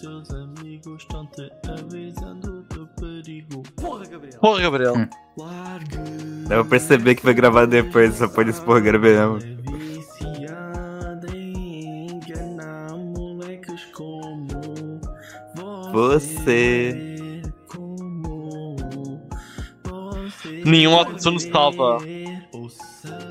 seus 0.00 0.30
amigos. 0.30 1.02
Estão 1.02 1.26
te 1.26 1.50
avisando 1.68 2.62
do 2.70 2.86
perigo. 3.00 3.62
Porra, 3.76 4.06
Gabriel! 4.06 4.40
Porra, 4.40 4.60
Gabriel. 4.60 4.94
Largue. 5.38 5.96
Dá 6.48 6.56
pra 6.56 6.64
perceber 6.64 7.14
que 7.14 7.24
vai 7.24 7.34
gravar 7.34 7.66
depois, 7.66 8.14
só 8.16 8.28
pode 8.28 8.50
expor 8.50 8.80
Gabriel. 8.82 9.38
É 9.38 9.60
Você. 15.92 17.42
Nenhum 20.64 20.94
autotune 20.94 21.40
salva. 21.40 21.98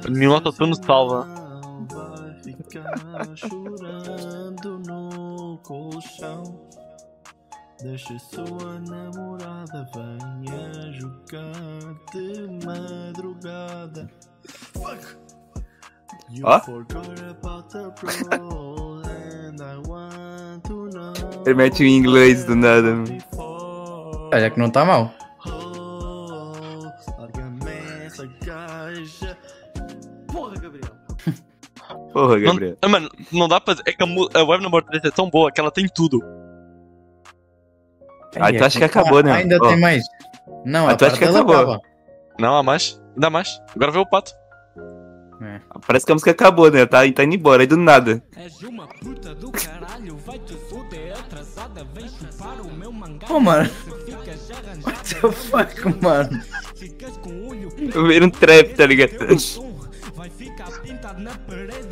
Nenhum 0.09 0.33
autotune 0.33 0.75
salva. 0.75 1.27
Colchão. 5.99 6.57
Deixa 7.81 8.17
sua 8.19 8.79
namorada 8.79 9.85
venha 9.93 10.93
jogar 10.93 11.93
de 12.13 12.65
madrugada. 12.65 14.09
Fuck! 14.47 15.17
You 16.29 16.45
Ó. 16.45 16.59
forgot 16.61 17.19
about 17.19 17.69
the 17.69 17.91
role 18.37 19.01
and 19.05 19.61
I 19.61 19.77
want 19.89 20.63
to 20.67 20.89
know 20.89 21.13
Ele 21.45 21.55
mete 21.55 21.83
em 21.83 21.97
inglês 21.97 22.45
do 22.45 22.55
nada. 22.55 22.95
Olha 24.31 24.49
que 24.49 24.59
não 24.59 24.69
tá 24.69 24.85
mal. 24.85 25.13
Porra, 32.21 32.39
Gabriel. 32.39 32.77
ah, 32.81 32.87
mano, 32.87 33.09
não 33.31 33.47
dá 33.47 33.59
pra 33.61 33.73
dizer. 33.73 33.83
É 33.87 33.91
que 33.93 34.03
a, 34.03 34.39
a 34.39 34.43
web 34.43 34.63
number 34.63 34.83
3 34.83 35.03
é 35.05 35.11
tão 35.11 35.29
boa 35.29 35.51
que 35.51 35.59
ela 35.59 35.71
tem 35.71 35.87
tudo. 35.87 36.21
Ah, 38.39 38.51
então 38.51 38.67
acho 38.67 38.77
que 38.77 38.83
acabou, 38.83 39.23
né? 39.23 39.31
Ainda 39.31 39.59
tem 39.59 39.79
mais. 39.79 40.03
Não, 40.65 40.87
Ah, 40.87 40.91
a 40.91 40.93
então 40.93 41.07
acho 41.07 41.17
parte 41.17 41.31
que 41.31 41.35
acabou. 41.37 41.55
acaba. 41.55 41.81
Não, 42.39 42.55
há 42.57 42.63
mais. 42.63 43.01
Ainda 43.15 43.29
mais. 43.29 43.59
Agora 43.75 43.91
vê 43.91 43.99
o 43.99 44.05
pato. 44.05 44.31
Parece 45.87 46.05
que 46.05 46.11
a 46.11 46.15
música 46.15 46.31
acabou, 46.31 46.69
né? 46.69 46.85
Tá, 46.85 46.99
tá 47.13 47.23
indo 47.23 47.35
embora, 47.35 47.63
aí 47.63 47.67
do 47.67 47.77
nada. 47.77 48.21
És 48.35 48.61
uma 48.61 48.85
puta 48.87 49.33
do 49.35 49.49
caralho, 49.51 50.17
vai 50.17 50.37
te 50.39 50.53
fuder 50.53 51.13
atrasada, 51.17 51.85
vem 51.93 52.07
chupar 52.09 52.59
o 52.59 52.73
meu 52.73 52.91
mangá. 52.91 53.25
Oh, 53.29 53.39
mano. 53.39 53.69
What 54.85 55.15
the 55.15 55.31
fuck, 55.31 56.03
mano? 56.03 56.41
Eu 57.95 58.05
vi 58.07 58.21
um 58.21 58.29
trap, 58.29 58.75
tá 58.75 58.85
ligado? 58.85 59.11
vai 60.13 60.29
ficar 60.29 60.69
pintado 60.81 61.21
na 61.21 61.31
parede. 61.31 61.88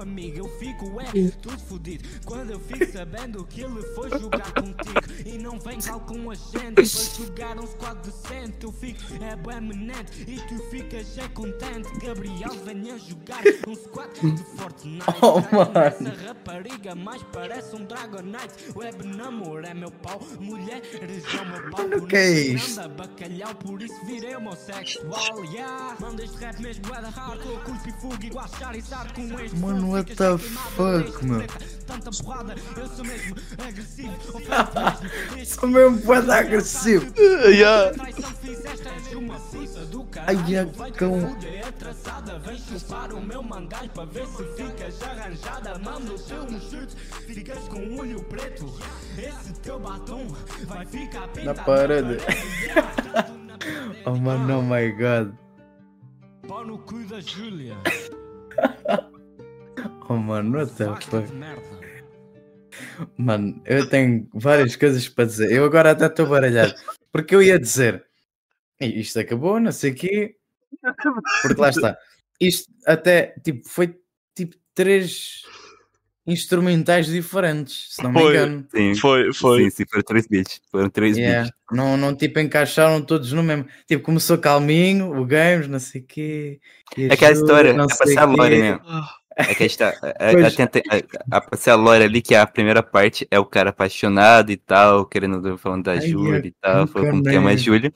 Amigo, 0.00 0.38
eu 0.38 0.48
fico 0.58 0.97
é 1.14 1.30
tudo 1.42 1.58
fodido. 1.58 2.08
Quando 2.24 2.50
eu 2.50 2.60
fico 2.60 2.92
sabendo 2.92 3.44
que 3.44 3.62
ele 3.62 3.82
foi 3.94 4.10
jogar 4.10 4.52
contigo 4.52 5.00
e 5.26 5.38
não 5.38 5.58
vem 5.58 5.80
cal 5.80 6.00
com 6.00 6.30
a 6.30 6.34
gente, 6.34 6.86
foi 6.86 7.26
jogar 7.26 7.58
um 7.58 7.66
squad 7.66 8.00
decente. 8.02 8.64
Eu 8.64 8.72
fico 8.72 9.00
é 9.22 9.36
bué 9.36 9.60
menente 9.60 10.24
e 10.26 10.36
tu 10.48 10.58
ficas 10.70 11.16
é 11.18 11.28
contente. 11.28 11.88
Gabriel, 12.04 12.50
venha 12.64 12.98
jogar 12.98 13.42
um 13.66 13.74
squad 13.74 14.12
de 14.20 14.44
Fortnite. 14.56 15.04
Oh, 15.22 15.40
mano. 15.54 15.72
nessa 15.72 16.26
rapariga, 16.26 16.94
mais 16.94 17.22
parece 17.32 17.74
um 17.74 17.84
Dragonite. 17.84 18.72
Web 18.74 19.06
namoro 19.16 19.66
é 19.66 19.74
meu 19.74 19.90
pau, 19.90 20.20
mulheres 20.40 20.88
é 20.94 21.40
o 21.40 21.46
meu 21.46 21.70
pau. 21.70 21.88
Mano, 21.88 22.06
que 22.06 22.16
é 22.16 22.30
isto? 22.30 22.88
bacalhau, 22.88 23.54
por 23.54 23.80
isso 23.82 23.94
virei 24.06 24.34
homossexual. 24.36 25.44
Yeah, 25.52 25.96
manda 26.00 26.24
este 26.24 26.36
rap 26.38 26.60
mesmo, 26.60 26.94
é 26.94 27.00
da 27.00 27.08
hardcore, 27.08 27.60
cuspe 27.64 27.90
e 27.90 27.92
fuga 28.00 28.26
igual 28.26 28.48
Charizard 28.58 29.12
com 29.14 29.40
este 29.40 29.56
Mano, 29.58 29.90
what 29.90 30.14
the 30.14 30.38
fuck, 30.38 30.97
deixa 31.02 31.22
meu? 31.26 31.38
preta, 31.38 31.58
Tanta 31.86 32.10
porrada, 32.22 32.54
eu 32.76 32.88
sou 32.88 33.04
mesmo 33.04 33.36
agressivo. 33.66 34.12
Sou 35.46 35.68
mesmo 35.68 35.98
bué 36.00 36.18
agressivo. 36.18 37.06
Yeah. 37.48 37.92
Ai, 40.26 40.36
te 40.36 40.92
cão. 40.98 41.36
vem 42.44 42.58
chupar 42.58 43.12
o 43.12 43.20
meu 43.20 43.42
mangalho 43.42 43.88
para 43.90 44.04
ver 44.04 44.26
se 44.26 44.44
ficas 44.54 45.02
arranjada. 45.02 45.78
Manda 45.78 46.12
o 46.12 46.18
teu 46.18 46.42
um 46.42 46.60
chute, 46.60 46.94
ficas 47.26 47.58
com 47.68 47.80
o 47.80 48.00
olho 48.00 48.22
preto. 48.24 48.66
Esse 49.16 49.52
teu 49.60 49.78
batom 49.80 50.26
vai 50.66 50.84
ficar 50.86 51.20
Na 51.20 51.28
pintado 51.28 51.64
parede. 51.64 52.16
parede. 52.16 53.38
Oh, 54.06 54.14
mano, 54.14 54.60
oh 54.60 54.62
my 54.62 54.90
god. 54.92 55.34
Pau 56.46 56.64
no 56.64 56.78
cu 56.78 57.00
da 57.04 57.20
Júlia. 57.20 57.76
Oh, 60.08 60.16
mano, 60.16 60.58
what 60.58 60.72
the 60.74 60.86
fuck. 60.86 61.04
Mano, 63.16 63.60
eu 63.64 63.88
tenho 63.88 64.28
várias 64.32 64.76
coisas 64.76 65.08
para 65.08 65.24
dizer. 65.26 65.52
Eu 65.52 65.64
agora 65.64 65.90
até 65.90 66.06
estou 66.06 66.26
baralhado. 66.26 66.74
Porque 67.12 67.34
eu 67.34 67.42
ia 67.42 67.58
dizer 67.58 68.04
"Ih, 68.80 69.00
isto 69.00 69.18
acabou, 69.18 69.58
não 69.60 69.72
sei 69.72 69.90
o 69.92 69.94
quê. 69.94 70.36
Porque 71.42 71.60
lá 71.60 71.70
está. 71.70 71.96
Isto 72.40 72.70
até 72.86 73.34
tipo, 73.42 73.68
foi 73.68 73.96
tipo 74.34 74.56
três 74.74 75.42
instrumentais 76.26 77.06
diferentes, 77.06 77.94
se 77.94 78.02
não 78.02 78.12
me 78.12 78.20
Foi. 78.20 78.30
engano. 78.36 78.66
Sim, 78.70 78.94
Foi, 78.94 79.32
foi. 79.32 79.64
sim, 79.64 79.70
sim, 79.70 79.84
foram 79.90 80.02
três 80.04 80.26
beats. 80.26 80.60
Foram 80.70 80.90
três 80.90 81.16
Yeah. 81.16 81.44
beats. 81.44 81.58
Não, 81.72 81.96
não 81.96 82.14
tipo 82.14 82.38
encaixaram 82.38 83.02
todos 83.02 83.32
no 83.32 83.42
mesmo. 83.42 83.66
Tipo, 83.86 84.04
começou 84.04 84.38
calminho, 84.38 85.18
o 85.18 85.24
Games, 85.26 85.66
não 85.68 85.78
sei 85.80 86.02
o 86.02 86.04
quê. 86.04 86.60
É 86.96 87.06
aquela 87.12 87.34
Júlia, 87.34 87.46
história, 87.46 87.72
não 87.72 87.86
é 87.86 87.88
ser 87.88 88.18
a 88.18 88.24
lore 88.24 88.56
mesmo. 88.60 88.80
É 89.38 89.54
que 89.54 89.62
a 89.62 89.66
gente 89.68 89.78
tá. 89.78 89.94
É, 90.02 90.32
é, 90.34 90.40
é, 90.40 91.06
a, 91.30 91.56
ser 91.56 91.70
a 91.70 91.74
lore 91.76 92.02
ali, 92.02 92.20
que 92.20 92.34
a 92.34 92.44
primeira 92.46 92.82
parte 92.82 93.26
é 93.30 93.38
o 93.38 93.44
cara 93.46 93.70
apaixonado 93.70 94.50
e 94.50 94.56
tal, 94.56 95.06
querendo 95.06 95.56
falando 95.58 95.84
da 95.84 96.00
Júlia 96.00 96.40
é 96.40 96.46
e 96.46 96.50
tal, 96.60 96.86
com 96.88 96.92
falando 96.94 97.10
como 97.10 97.22
que 97.22 97.28
ama 97.30 97.38
a 97.38 97.42
caneco. 97.50 97.62
Júlia. 97.62 97.92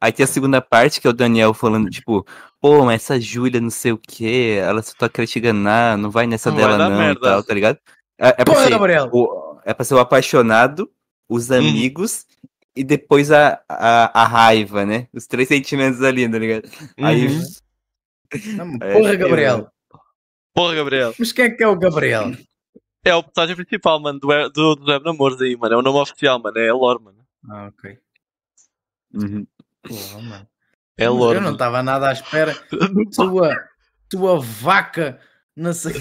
Aí 0.00 0.12
tem 0.12 0.24
a 0.24 0.26
segunda 0.26 0.60
parte, 0.60 1.00
que 1.00 1.06
é 1.06 1.10
o 1.10 1.14
Daniel 1.14 1.54
falando, 1.54 1.88
tipo, 1.88 2.26
pô, 2.60 2.84
mas 2.84 3.02
essa 3.02 3.18
Júlia 3.20 3.60
não 3.60 3.70
sei 3.70 3.92
o 3.92 3.98
que, 3.98 4.56
ela 4.58 4.82
só 4.82 4.92
tá 4.98 5.08
querendo 5.08 5.28
te 5.30 5.38
enganar, 5.38 5.96
não 5.96 6.10
vai 6.10 6.26
nessa 6.26 6.50
Não 6.50 6.56
vai 6.58 6.66
dela 6.66 6.76
dar 6.78 6.90
não 6.90 6.98
merda. 6.98 7.20
e 7.20 7.22
tal, 7.22 7.42
tá 7.42 7.54
ligado? 7.54 7.78
É, 8.18 8.28
é 8.28 8.32
pra 8.44 8.44
Porra, 8.44 8.64
ser 8.64 8.70
Gabriel! 8.70 9.08
o, 9.12 9.58
é 9.64 9.72
pra 9.72 9.84
ser 9.84 9.94
o 9.94 9.98
apaixonado, 10.00 10.90
os 11.28 11.48
Uhum. 11.50 11.56
amigos 11.58 12.26
e 12.76 12.82
depois 12.84 13.30
a, 13.30 13.60
a, 13.68 14.22
a 14.22 14.26
raiva, 14.26 14.84
né? 14.84 15.06
Os 15.12 15.26
três 15.26 15.48
sentimentos 15.48 16.02
ali, 16.02 16.28
tá 16.28 16.38
ligado? 16.38 16.68
Aí. 16.98 17.28
Uhum. 17.28 17.42
Não, 18.56 18.78
É, 18.80 18.92
porra, 18.94 19.12
é, 19.12 19.16
Gabriel! 19.16 19.71
Porra, 20.54 20.74
Gabriel. 20.74 21.14
Mas 21.18 21.32
quem 21.32 21.46
é 21.46 21.50
que 21.50 21.62
é 21.62 21.68
o 21.68 21.78
Gabriel? 21.78 22.32
É 23.04 23.14
o 23.14 23.22
personagem 23.22 23.56
principal, 23.56 23.98
mano, 24.00 24.20
do, 24.20 24.28
do, 24.50 24.74
do 24.76 24.90
Web 24.90 25.04
Namores 25.04 25.40
aí, 25.40 25.56
mano. 25.56 25.74
É 25.74 25.76
o 25.78 25.82
nome 25.82 25.98
oficial, 25.98 26.38
mano. 26.38 26.58
É 26.58 26.66
Elor, 26.68 27.00
mano. 27.02 27.18
Ah, 27.50 27.66
ok. 27.68 27.98
Uhum. 29.14 29.46
Porra, 29.82 30.22
mano. 30.22 30.46
É 30.96 31.06
Eu 31.06 31.14
Elor. 31.16 31.34
não 31.36 31.42
mano. 31.42 31.54
estava 31.54 31.82
nada 31.82 32.08
à 32.08 32.12
espera. 32.12 32.54
Tua, 33.16 33.56
tua 34.08 34.40
vaca. 34.40 35.18
Não 35.56 35.72
sei. 35.72 35.94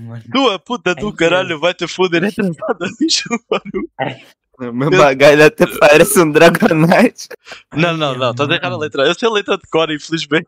Mano. 0.00 0.22
Tua 0.30 0.58
puta 0.58 0.94
do 0.94 1.12
caralho, 1.12 1.58
vai 1.58 1.72
te 1.74 1.86
foder. 1.88 2.24
É 2.24 2.30
travada, 2.30 2.86
bicho. 3.00 3.28
O 4.58 4.72
meu 4.72 4.90
bagalho 4.90 5.46
até 5.46 5.66
parece 5.78 6.20
um 6.20 6.30
Dragonite. 6.30 7.28
Não, 7.74 7.96
não, 7.96 8.14
não. 8.16 8.30
Estás 8.32 8.50
a 8.50 8.54
errar 8.54 8.72
a 8.72 8.76
letra. 8.76 9.06
Eu 9.06 9.14
sei 9.14 9.28
a 9.28 9.32
letra 9.32 9.56
de 9.56 9.66
cor, 9.70 9.90
infelizmente. 9.90 10.46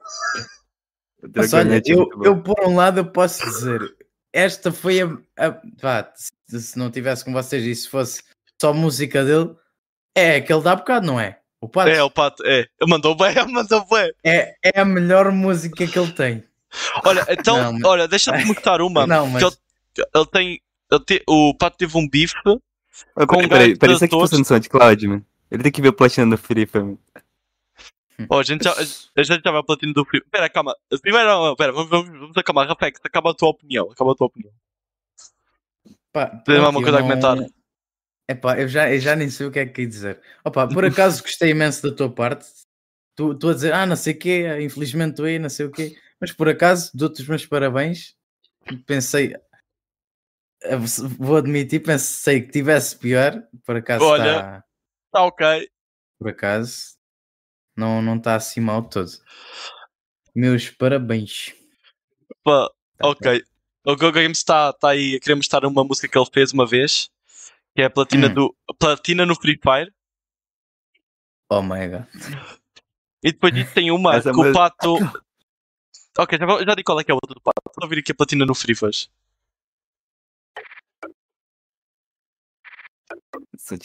Mas 1.35 1.53
olha, 1.53 1.81
eu, 1.87 2.09
eu 2.23 2.43
por 2.43 2.61
um 2.67 2.77
lado 2.77 3.01
eu 3.01 3.05
posso 3.07 3.45
dizer, 3.45 3.81
esta 4.33 4.71
foi 4.73 5.03
a, 5.03 5.07
a- 5.39 5.61
vá, 5.81 6.13
se, 6.15 6.61
se 6.61 6.79
não 6.79 6.91
tivesse 6.91 7.25
com 7.25 7.33
vocês 7.33 7.65
e 7.65 7.75
se 7.75 7.89
fosse 7.89 8.23
só 8.61 8.73
música 8.73 9.25
dele, 9.25 9.55
é 10.15 10.37
aquele 10.37 10.61
da 10.63 10.77
bocado, 10.77 11.07
não 11.07 11.19
é? 11.21 11.39
O 11.61 11.69
Pato 11.69 11.89
É, 11.91 12.03
o 12.03 12.11
pato, 12.11 12.43
é. 12.45 12.59
Ele 12.81 12.91
mandou 12.91 13.17
bem, 13.17 13.31
ele 13.39 13.51
mandou 13.53 13.87
bem. 13.89 14.13
é, 14.25 14.55
é 14.63 14.81
a 14.81 14.85
melhor 14.85 15.33
música 15.33 15.87
que 15.87 15.99
ele 15.99 16.13
tem. 16.13 16.45
Olha, 17.05 17.25
então, 17.29 17.57
Não, 17.57 17.73
mas- 17.73 17.85
olha, 17.85 18.09
deixa-me 18.09 18.45
mostrar 18.45 18.83
uma. 18.83 19.07
Não, 19.07 19.27
mas 19.29 19.43
ele, 19.43 20.07
ele 20.15 20.27
tem. 20.27 20.61
Ele 20.93 21.05
te- 21.05 21.23
o 21.27 21.55
pato 21.55 21.79
teve 21.79 21.97
um 21.97 22.07
bife. 22.09 22.35
Ah, 23.17 23.27
com 23.27 23.37
Peraí, 23.37 23.45
um 23.47 23.49
peraí, 23.49 23.79
peraí, 23.79 23.95
isso 23.97 24.05
aqui 24.05 24.15
mano. 25.09 25.25
Ele 25.51 25.63
tem 25.63 25.73
que 25.73 25.81
ver 25.81 25.89
o 25.89 25.93
platina 25.93 26.37
do 26.37 26.41
Free 26.41 26.69
mano. 26.75 26.99
Ó, 28.29 28.39
a 28.41 28.43
gente 28.43 28.65
já, 28.65 28.73
a 28.73 29.23
gente 29.23 29.43
já 29.45 29.51
vai 29.51 29.57
ao 29.57 29.65
platino 29.65 29.93
do 29.93 30.05
Free. 30.05 30.23
Pera, 30.31 30.49
calma. 30.49 30.75
Primeiro, 31.03 31.27
não, 31.29 31.57
pera, 31.57 31.73
vamos, 31.73 31.91
vamos, 31.91 32.19
vamos 32.19 32.37
acalmar. 32.37 32.69
Rafael, 32.69 32.93
acaba 33.03 33.31
a 33.31 33.35
tua 33.35 33.49
opinião. 33.49 33.91
Acaba 33.91 34.13
a 34.13 34.15
tua 34.15 34.27
opinião. 34.29 34.53
pá, 36.13 36.27
Tens 36.45 36.59
alguma 36.59 36.83
coisa 36.83 36.99
a 36.99 37.01
eu 37.01 37.05
comentar? 37.05 37.37
não- 37.37 37.47
Epá, 38.27 38.59
eu 38.59 38.67
já, 38.67 38.91
eu 38.91 38.99
já 38.99 39.15
nem 39.15 39.29
sei 39.29 39.47
o 39.47 39.51
que 39.51 39.59
é 39.59 39.67
que 39.67 39.83
ia 39.83 39.87
dizer. 39.87 40.23
Opa, 40.43 40.67
por 40.67 40.85
acaso 40.85 41.23
gostei 41.23 41.51
imenso 41.51 41.83
da 41.91 41.95
tua 41.95 42.11
parte. 42.11 42.47
Tu, 43.17 43.35
tu 43.39 43.51
a 43.51 43.55
dizer, 43.55 43.75
ah, 43.75 43.85
não 43.85 43.97
sei 43.97 44.15
o 44.15 44.19
quê, 44.19 44.59
infelizmente 44.63 45.11
estou 45.11 45.27
aí, 45.27 45.39
não 45.39 45.51
sei 45.51 45.67
o 45.67 45.71
quê. 45.71 45.97
Mas 46.19 46.33
por 46.33 46.49
acaso, 46.49 46.91
dou-te 46.95 47.21
os 47.21 47.29
meus 47.29 47.45
parabéns. 47.45 48.17
Pensei, 48.87 49.35
eh, 50.63 50.77
vou 51.19 51.37
admitir, 51.37 51.81
pensei 51.83 52.41
que 52.41 52.51
tivesse 52.51 52.97
pior. 52.99 53.43
Por 53.67 53.77
acaso 53.77 54.05
Olha. 54.07 54.39
está, 54.39 54.65
Tá 55.13 55.23
ok. 55.27 55.69
por 56.19 56.31
acaso, 56.31 56.94
não 57.77 58.01
não 58.03 58.17
está 58.17 58.35
assim 58.37 58.61
mal 58.61 58.83
todo. 58.89 59.11
Meus 60.35 60.71
parabéns. 60.71 61.55
Pá, 62.43 62.69
Tá 62.99 63.09
ok. 63.09 63.45
O 63.87 63.97
Go 63.97 64.11
Games 64.13 64.39
está 64.39 64.73
tá 64.73 64.91
aí 64.91 65.17
a 65.17 65.21
querer 65.21 65.35
mostrar 65.35 65.65
uma 65.67 65.85
música 65.85 66.09
que 66.09 66.17
ele 66.19 66.29
fez 66.33 66.53
uma 66.53 66.67
vez. 66.67 67.11
Que 67.75 67.83
é 67.83 67.87
a 67.87 67.91
platina, 67.91 68.29
Hum. 68.29 68.35
do, 68.35 68.57
a 68.71 68.75
platina 68.75 69.27
no 69.27 69.35
Free 69.35 69.59
Fire. 69.63 69.93
Oh 71.51 71.61
my 71.61 71.89
god. 71.89 72.07
E 73.23 73.33
depois 73.33 73.53
disso 73.53 73.75
tem 73.75 73.91
uma 73.91 74.15
Essa 74.17 74.33
que 74.33 74.39
o 74.41 74.53
pato. 74.53 74.97
Ok, 76.17 76.39
já, 76.39 76.47
vou- 76.47 76.65
já 76.65 76.75
digo 76.77 76.87
qual 76.87 77.01
é 77.01 77.05
que 77.05 77.11
é 77.11 77.13
a 77.13 77.17
outra 77.17 77.35
do 77.35 77.41
pato. 77.41 77.61
Vou 77.77 77.85
ouvir 77.87 77.99
aqui 77.99 78.13
a 78.13 78.15
platina 78.15 78.47
no 78.47 78.55
Free 78.55 78.77
Fire. 78.77 79.09
Som 83.59 83.77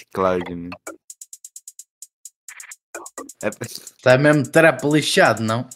Está 3.42 4.18
mesmo 4.18 4.44
trap 4.44 4.84
lixado, 4.86 5.44
não? 5.44 5.68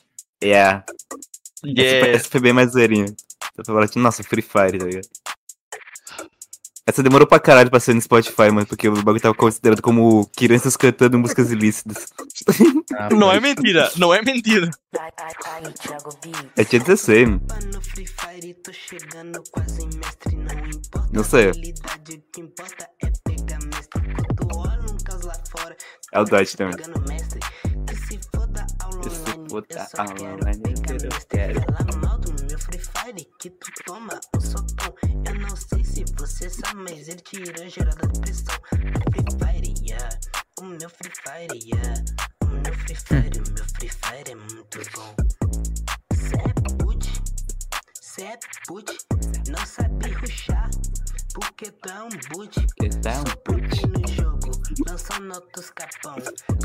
yeah. 0.44 0.84
Yeah. 1.66 2.08
essa 2.10 2.30
foi 2.30 2.42
bem 2.42 2.54
mais 2.54 2.72
zoeirinha. 2.72 3.06
Falei, 3.66 3.90
Nossa, 3.96 4.24
Free 4.24 4.42
Fire, 4.42 4.78
tá 4.78 4.86
ligado? 4.86 5.08
Essa 6.86 7.02
demorou 7.02 7.26
pra 7.26 7.40
caralho 7.40 7.70
pra 7.70 7.80
ser 7.80 7.94
no 7.94 8.02
Spotify, 8.02 8.52
mano, 8.52 8.66
porque 8.66 8.90
o 8.90 8.94
bagulho 9.04 9.22
tava 9.22 9.34
considerado 9.34 9.82
como 9.82 10.30
crianças 10.36 10.76
cantando 10.76 11.18
músicas 11.18 11.52
ilícitas. 11.52 12.08
Ah, 12.96 13.10
Não 13.10 13.32
é 13.32 13.40
mentira, 13.40 13.90
não 13.98 14.14
é 14.14 14.22
mentira. 14.22 14.70
É 16.56 16.64
tinha 16.64 16.82
16, 16.82 17.28
mano. 17.28 17.42
Não 21.12 21.24
sei. 21.24 21.50
é 21.50 21.52
É 26.12 26.20
o 26.20 26.26
Dodge 26.26 26.58
também. 26.58 26.76
Se 29.54 29.60
online, 29.60 29.62
foda 29.62 29.68
eu 29.70 29.86
só 29.86 30.02
aula 30.02 31.26
quero. 31.30 31.62
Fala 31.62 31.98
mal 31.98 32.18
do 32.18 32.34
meu 32.44 32.58
Free 32.58 32.80
Fire, 32.80 33.28
que 33.40 33.52
tu 33.52 33.72
toma 33.86 34.20
um 34.36 34.42
socão. 34.42 34.96
Eu 35.28 35.36
não 35.42 35.56
sei 35.56 35.84
se 35.84 36.04
você 36.18 36.50
sabe, 36.50 36.82
mas 36.82 37.08
ele 37.08 37.22
tira 37.22 37.70
geral 37.70 37.94
da 37.94 38.08
depressão. 38.08 38.56
Free 38.72 39.26
Fire, 39.38 39.74
yeah. 39.88 40.10
O 40.60 40.64
meu 40.64 40.90
Free 40.90 41.12
Fire, 41.22 41.60
yeah. 41.70 42.04
O 42.42 42.48
meu 42.48 42.74
Free 42.74 42.96
Fire, 42.96 43.40
o 43.40 43.54
meu 43.54 43.66
Free 43.76 43.90
Fire 43.90 44.32
é 44.32 44.36
muito 44.36 44.80
bom. 44.96 45.16
Cê 46.16 46.36
é 46.36 46.74
put, 46.84 47.12
cê 48.02 48.24
é 48.24 48.40
put, 48.68 48.98
não 49.50 49.66
sabe 49.68 50.14
ruxar, 50.14 50.68
porque 51.36 51.70
tu 51.70 51.90
é 51.90 52.04
um 52.04 52.10
boot. 52.32 52.66
Tá 53.04 53.20
um 53.20 53.34
no 53.88 54.08
jogo, 54.08 54.43
lançando 54.43 54.43
outros 54.43 54.43
capão. 54.43 54.43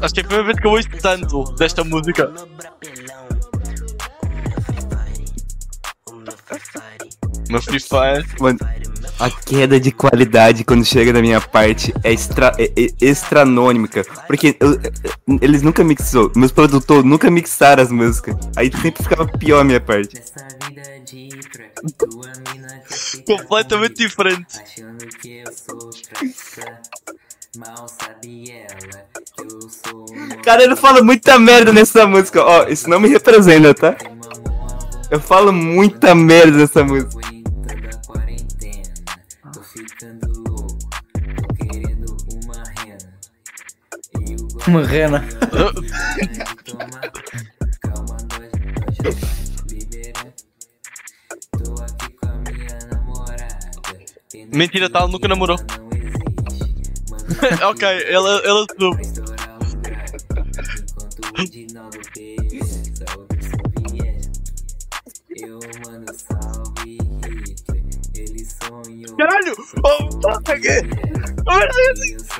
Acho 0.02 0.14
que 0.14 0.20
é 0.20 0.22
a 0.22 0.26
primeira 0.26 0.44
vez 0.44 0.60
que 0.60 0.66
eu 0.66 0.70
ouço 0.70 0.89
tanto 1.01 1.44
desta 1.56 1.85
música. 1.85 2.32
No 7.48 7.52
meu 7.52 7.62
Free 7.62 7.80
Fire. 7.80 8.26
Mano, 8.40 8.59
a 9.18 9.30
queda 9.30 9.80
de 9.80 9.90
qualidade 9.90 10.64
quando 10.64 10.85
chega 10.85 11.12
na 11.14 11.20
minha 11.22 11.40
parte 11.40 11.94
é, 12.05 12.12
extra, 12.12 12.52
é, 12.59 12.64
é. 12.64 12.89
Porque 14.26 14.56
eu- 14.60 14.78
eles 15.40 15.62
nunca 15.62 15.82
mixou, 15.82 16.30
meus 16.36 16.52
produtores 16.52 17.05
nunca 17.05 17.30
mixaram 17.30 17.82
as 17.82 17.90
músicas. 17.90 18.36
Aí 18.56 18.70
sempre 18.70 19.02
ficava 19.02 19.26
pior 19.26 19.60
a 19.60 19.64
minha 19.64 19.80
parte. 19.80 20.20
Ficar 20.20 20.48
Completamente 23.26 23.94
diferente. 23.94 24.59
Mal 27.56 27.88
sabe 27.88 28.50
ela 28.50 29.06
que 29.34 29.42
eu 29.42 29.60
sou 29.70 30.04
Cara, 30.44 30.62
ele 30.62 30.76
fala 30.76 31.02
muita 31.02 31.38
merda 31.38 31.72
nessa 31.72 32.06
música. 32.06 32.44
Ó, 32.44 32.68
isso 32.68 32.88
não 32.88 33.00
me 33.00 33.08
representa, 33.08 33.74
tá? 33.74 33.96
Eu 35.10 35.18
falo 35.18 35.52
muita 35.52 36.14
merda 36.14 36.58
nessa 36.58 36.84
música. 36.84 37.28
uma 44.68 44.84
rena. 44.84 45.24
Mentira, 54.52 54.90
tá? 54.90 55.00
Ela 55.00 55.08
nunca 55.08 55.26
namorou. 55.28 55.56
ok, 57.70 57.82
ela, 58.09 58.40
ela 58.44 58.66
sonhou 58.78 58.96
Caralho! 69.16 69.55
Oh! 69.84 70.09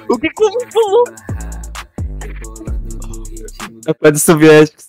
O 0.09 0.15
O 0.15 0.19
que 0.19 0.31
que 0.31 0.45
o 0.45 0.51
falou? 0.71 1.05
Rebolando 2.23 2.99
no 3.07 3.23
ritmo 3.25 3.81
É 3.87 3.93
pé 3.93 4.11
dos 4.11 4.23
soviéticos. 4.23 4.88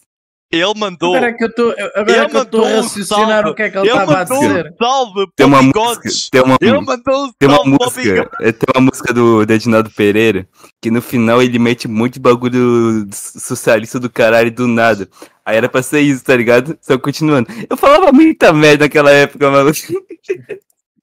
Ele 0.51 0.73
mandou. 0.75 1.15
Agora 1.15 1.29
é 1.31 1.33
que 1.33 1.43
eu 1.43 1.47
estou 1.47 1.71
Ele 1.73 1.81
agora 1.95 2.29
que 2.29 2.35
eu 2.37 2.41
estou 2.41 2.61
mandou 2.61 2.65
a 2.79 2.81
raciocinar 2.81 3.27
salve. 3.43 3.49
o 3.49 3.53
que 3.55 3.61
é 3.61 3.69
que 3.69 3.77
ele 3.77 3.87
estava 3.87 4.11
a 4.13 4.17
mandou 4.17 4.37
um 4.37 4.47
dizer. 4.47 4.75
salve 4.81 5.27
Tem 5.35 5.45
uma 5.45 5.61
música. 5.61 6.09
Tem 6.31 6.41
uma, 6.41 6.57
Ele 6.59 6.79
mandou 6.81 7.25
um 7.25 7.31
tem 7.37 7.49
uma 7.49 7.63
música. 7.65 8.31
é, 8.41 8.51
Tem 8.51 8.67
uma 8.75 8.81
música 8.81 9.13
do, 9.13 9.45
do 9.45 9.53
Edinaldo 9.53 9.91
Pereira. 9.91 10.47
Que 10.81 10.89
no 10.89 11.01
final 11.03 11.39
ele 11.41 11.59
mete 11.59 11.87
muito 11.87 12.19
bagulho 12.19 13.05
socialista 13.13 13.99
do 13.99 14.09
caralho 14.09 14.51
do 14.51 14.67
nada. 14.67 15.07
Aí 15.45 15.55
era 15.57 15.69
pra 15.69 15.83
ser 15.83 16.01
isso, 16.01 16.23
tá 16.23 16.35
ligado? 16.35 16.77
Só 16.81 16.97
continuando. 16.97 17.47
Eu 17.69 17.77
falava 17.77 18.11
muita 18.11 18.51
merda 18.51 18.85
naquela 18.85 19.11
época, 19.11 19.51
maluco. 19.51 19.77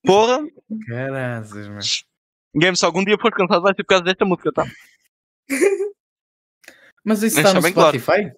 Porra. 0.05 0.39
Caraças, 0.87 1.67
mano. 1.69 1.79
Game, 2.55 2.75
se 2.75 2.83
algum 2.85 3.03
dia 3.03 3.17
for 3.17 3.31
cansado, 3.31 3.61
vai 3.61 3.73
ser 3.73 3.83
por 3.83 3.89
causa 3.89 4.03
desta 4.03 4.25
música, 4.25 4.51
tá? 4.51 4.65
Mas 7.05 7.23
isso 7.23 7.35
Deixa 7.35 7.49
está 7.49 7.53
no 7.53 7.61
bem 7.61 7.71
claro. 7.73 7.97
Spotify? 7.97 8.31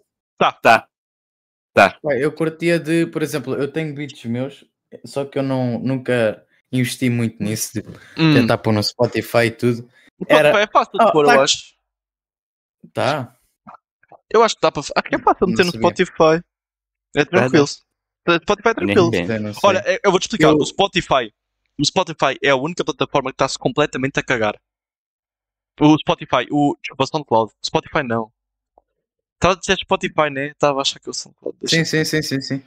Tá. 0.61 0.85
Ué, 2.03 2.23
Eu 2.23 2.31
curtia 2.31 2.79
de, 2.79 3.05
por 3.07 3.21
exemplo, 3.21 3.53
eu 3.55 3.71
tenho 3.71 3.93
beats 3.93 4.23
meus, 4.25 4.65
só 5.05 5.23
que 5.25 5.37
eu 5.39 5.43
não, 5.43 5.79
nunca 5.79 6.45
investi 6.71 7.09
muito 7.09 7.41
nisso, 7.43 7.73
de 7.73 7.81
Hum. 8.17 8.33
tentar 8.33 8.57
pôr 8.57 8.73
no 8.73 8.83
Spotify 8.83 9.45
e 9.45 9.51
tudo. 9.51 9.89
Era... 10.27 10.49
É 10.61 10.67
fácil 10.67 10.91
de 10.97 11.03
Ah, 11.05 11.11
pôr, 11.11 11.25
tá- 11.25 11.35
eu 11.35 11.41
acho. 11.41 11.73
Tá. 12.93 13.35
Eu 14.31 14.43
acho 14.43 14.55
que 14.55 14.61
dá 14.61 14.71
para. 14.71 14.83
Que 15.03 15.15
é 15.15 15.19
fácil 15.19 15.47
Não 15.47 15.49
meter 15.49 15.65
no. 15.65 15.71
Spotify. 15.71 16.43
É 17.15 17.25
tranquilo. 17.25 17.65
Spotify 17.67 18.69
é 18.69 18.73
tranquilo. 18.73 19.11
Olha, 19.63 19.83
eu 19.87 19.99
eu 20.03 20.11
vou-te 20.11 20.23
explicar. 20.23 20.49
Eu- 20.49 20.57
O 20.57 20.65
Spotify 20.65 21.33
o 21.79 21.85
Spotify 21.85 22.37
é 22.43 22.49
a 22.49 22.55
única 22.57 22.83
plataforma 22.83 23.31
que 23.31 23.35
está-se 23.35 23.57
completamente 23.57 24.19
a 24.19 24.23
cagar. 24.23 24.59
O 25.79 25.97
Spotify, 25.97 26.45
o, 26.51 26.75
desculpa, 26.81 27.05
SoundCloud. 27.07 27.53
Spotify 27.65 28.03
não. 28.03 28.29
Estava 29.39 29.53
a 29.53 29.57
dizer 29.57 29.77
Spotify, 29.77 30.29
né? 30.29 30.47
Estava 30.47 30.79
a 30.79 30.81
achar 30.81 30.99
que 30.99 31.07
é 31.07 31.11
o 31.11 31.13
SoundCloud. 31.13 31.57
Deixa- 31.61 31.77
Sim, 31.77 31.85
sim, 31.85 32.03
sim, 32.03 32.21
sim, 32.21 32.41
sim. 32.41 32.63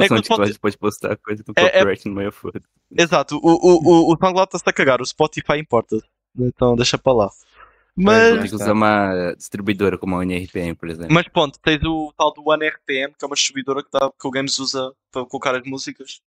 É 0.00 0.06
que 0.06 0.14
o 0.14 0.20
tipo, 0.22 0.34
Spotify- 0.36 0.58
pode 0.60 0.78
postar 0.78 1.16
coisa 1.16 1.42
do 1.42 1.52
É- 1.56 1.64
é- 1.64 1.70
copyright 1.70 2.08
no 2.08 2.14
meio, 2.14 2.30
foda. 2.30 2.60
Exato, 2.96 3.36
o, 3.38 3.40
o, 3.40 3.82
o, 3.82 4.12
o 4.14 4.16
SoundCloud 4.16 4.42
está-se 4.44 4.64
a 4.66 4.72
cagar, 4.72 5.02
o 5.02 5.04
Spotify 5.06 5.58
importa. 5.58 5.96
Então 6.38 6.76
deixa 6.76 6.96
para 6.96 7.12
lá. 7.12 7.30
Mas, 7.96 8.48
que 8.48 8.54
usar 8.54 8.72
uma 8.72 9.34
distribuidora 9.36 9.98
como 9.98 10.16
a 10.16 10.22
NRPM, 10.22 10.74
por 10.76 10.88
exemplo. 10.88 11.12
mas 11.12 11.28
pronto, 11.28 11.58
tens 11.60 11.82
o 11.84 12.12
tal 12.16 12.32
do 12.32 12.42
One 12.48 12.64
RPM, 12.66 13.12
que 13.18 13.24
é 13.24 13.26
uma 13.26 13.34
distribuidora 13.34 13.82
que, 13.82 13.90
tá, 13.90 14.10
que 14.18 14.26
o 14.26 14.30
Games 14.30 14.58
usa 14.60 14.94
para 15.10 15.26
colocar 15.26 15.54
as 15.56 15.62
músicas. 15.64 16.20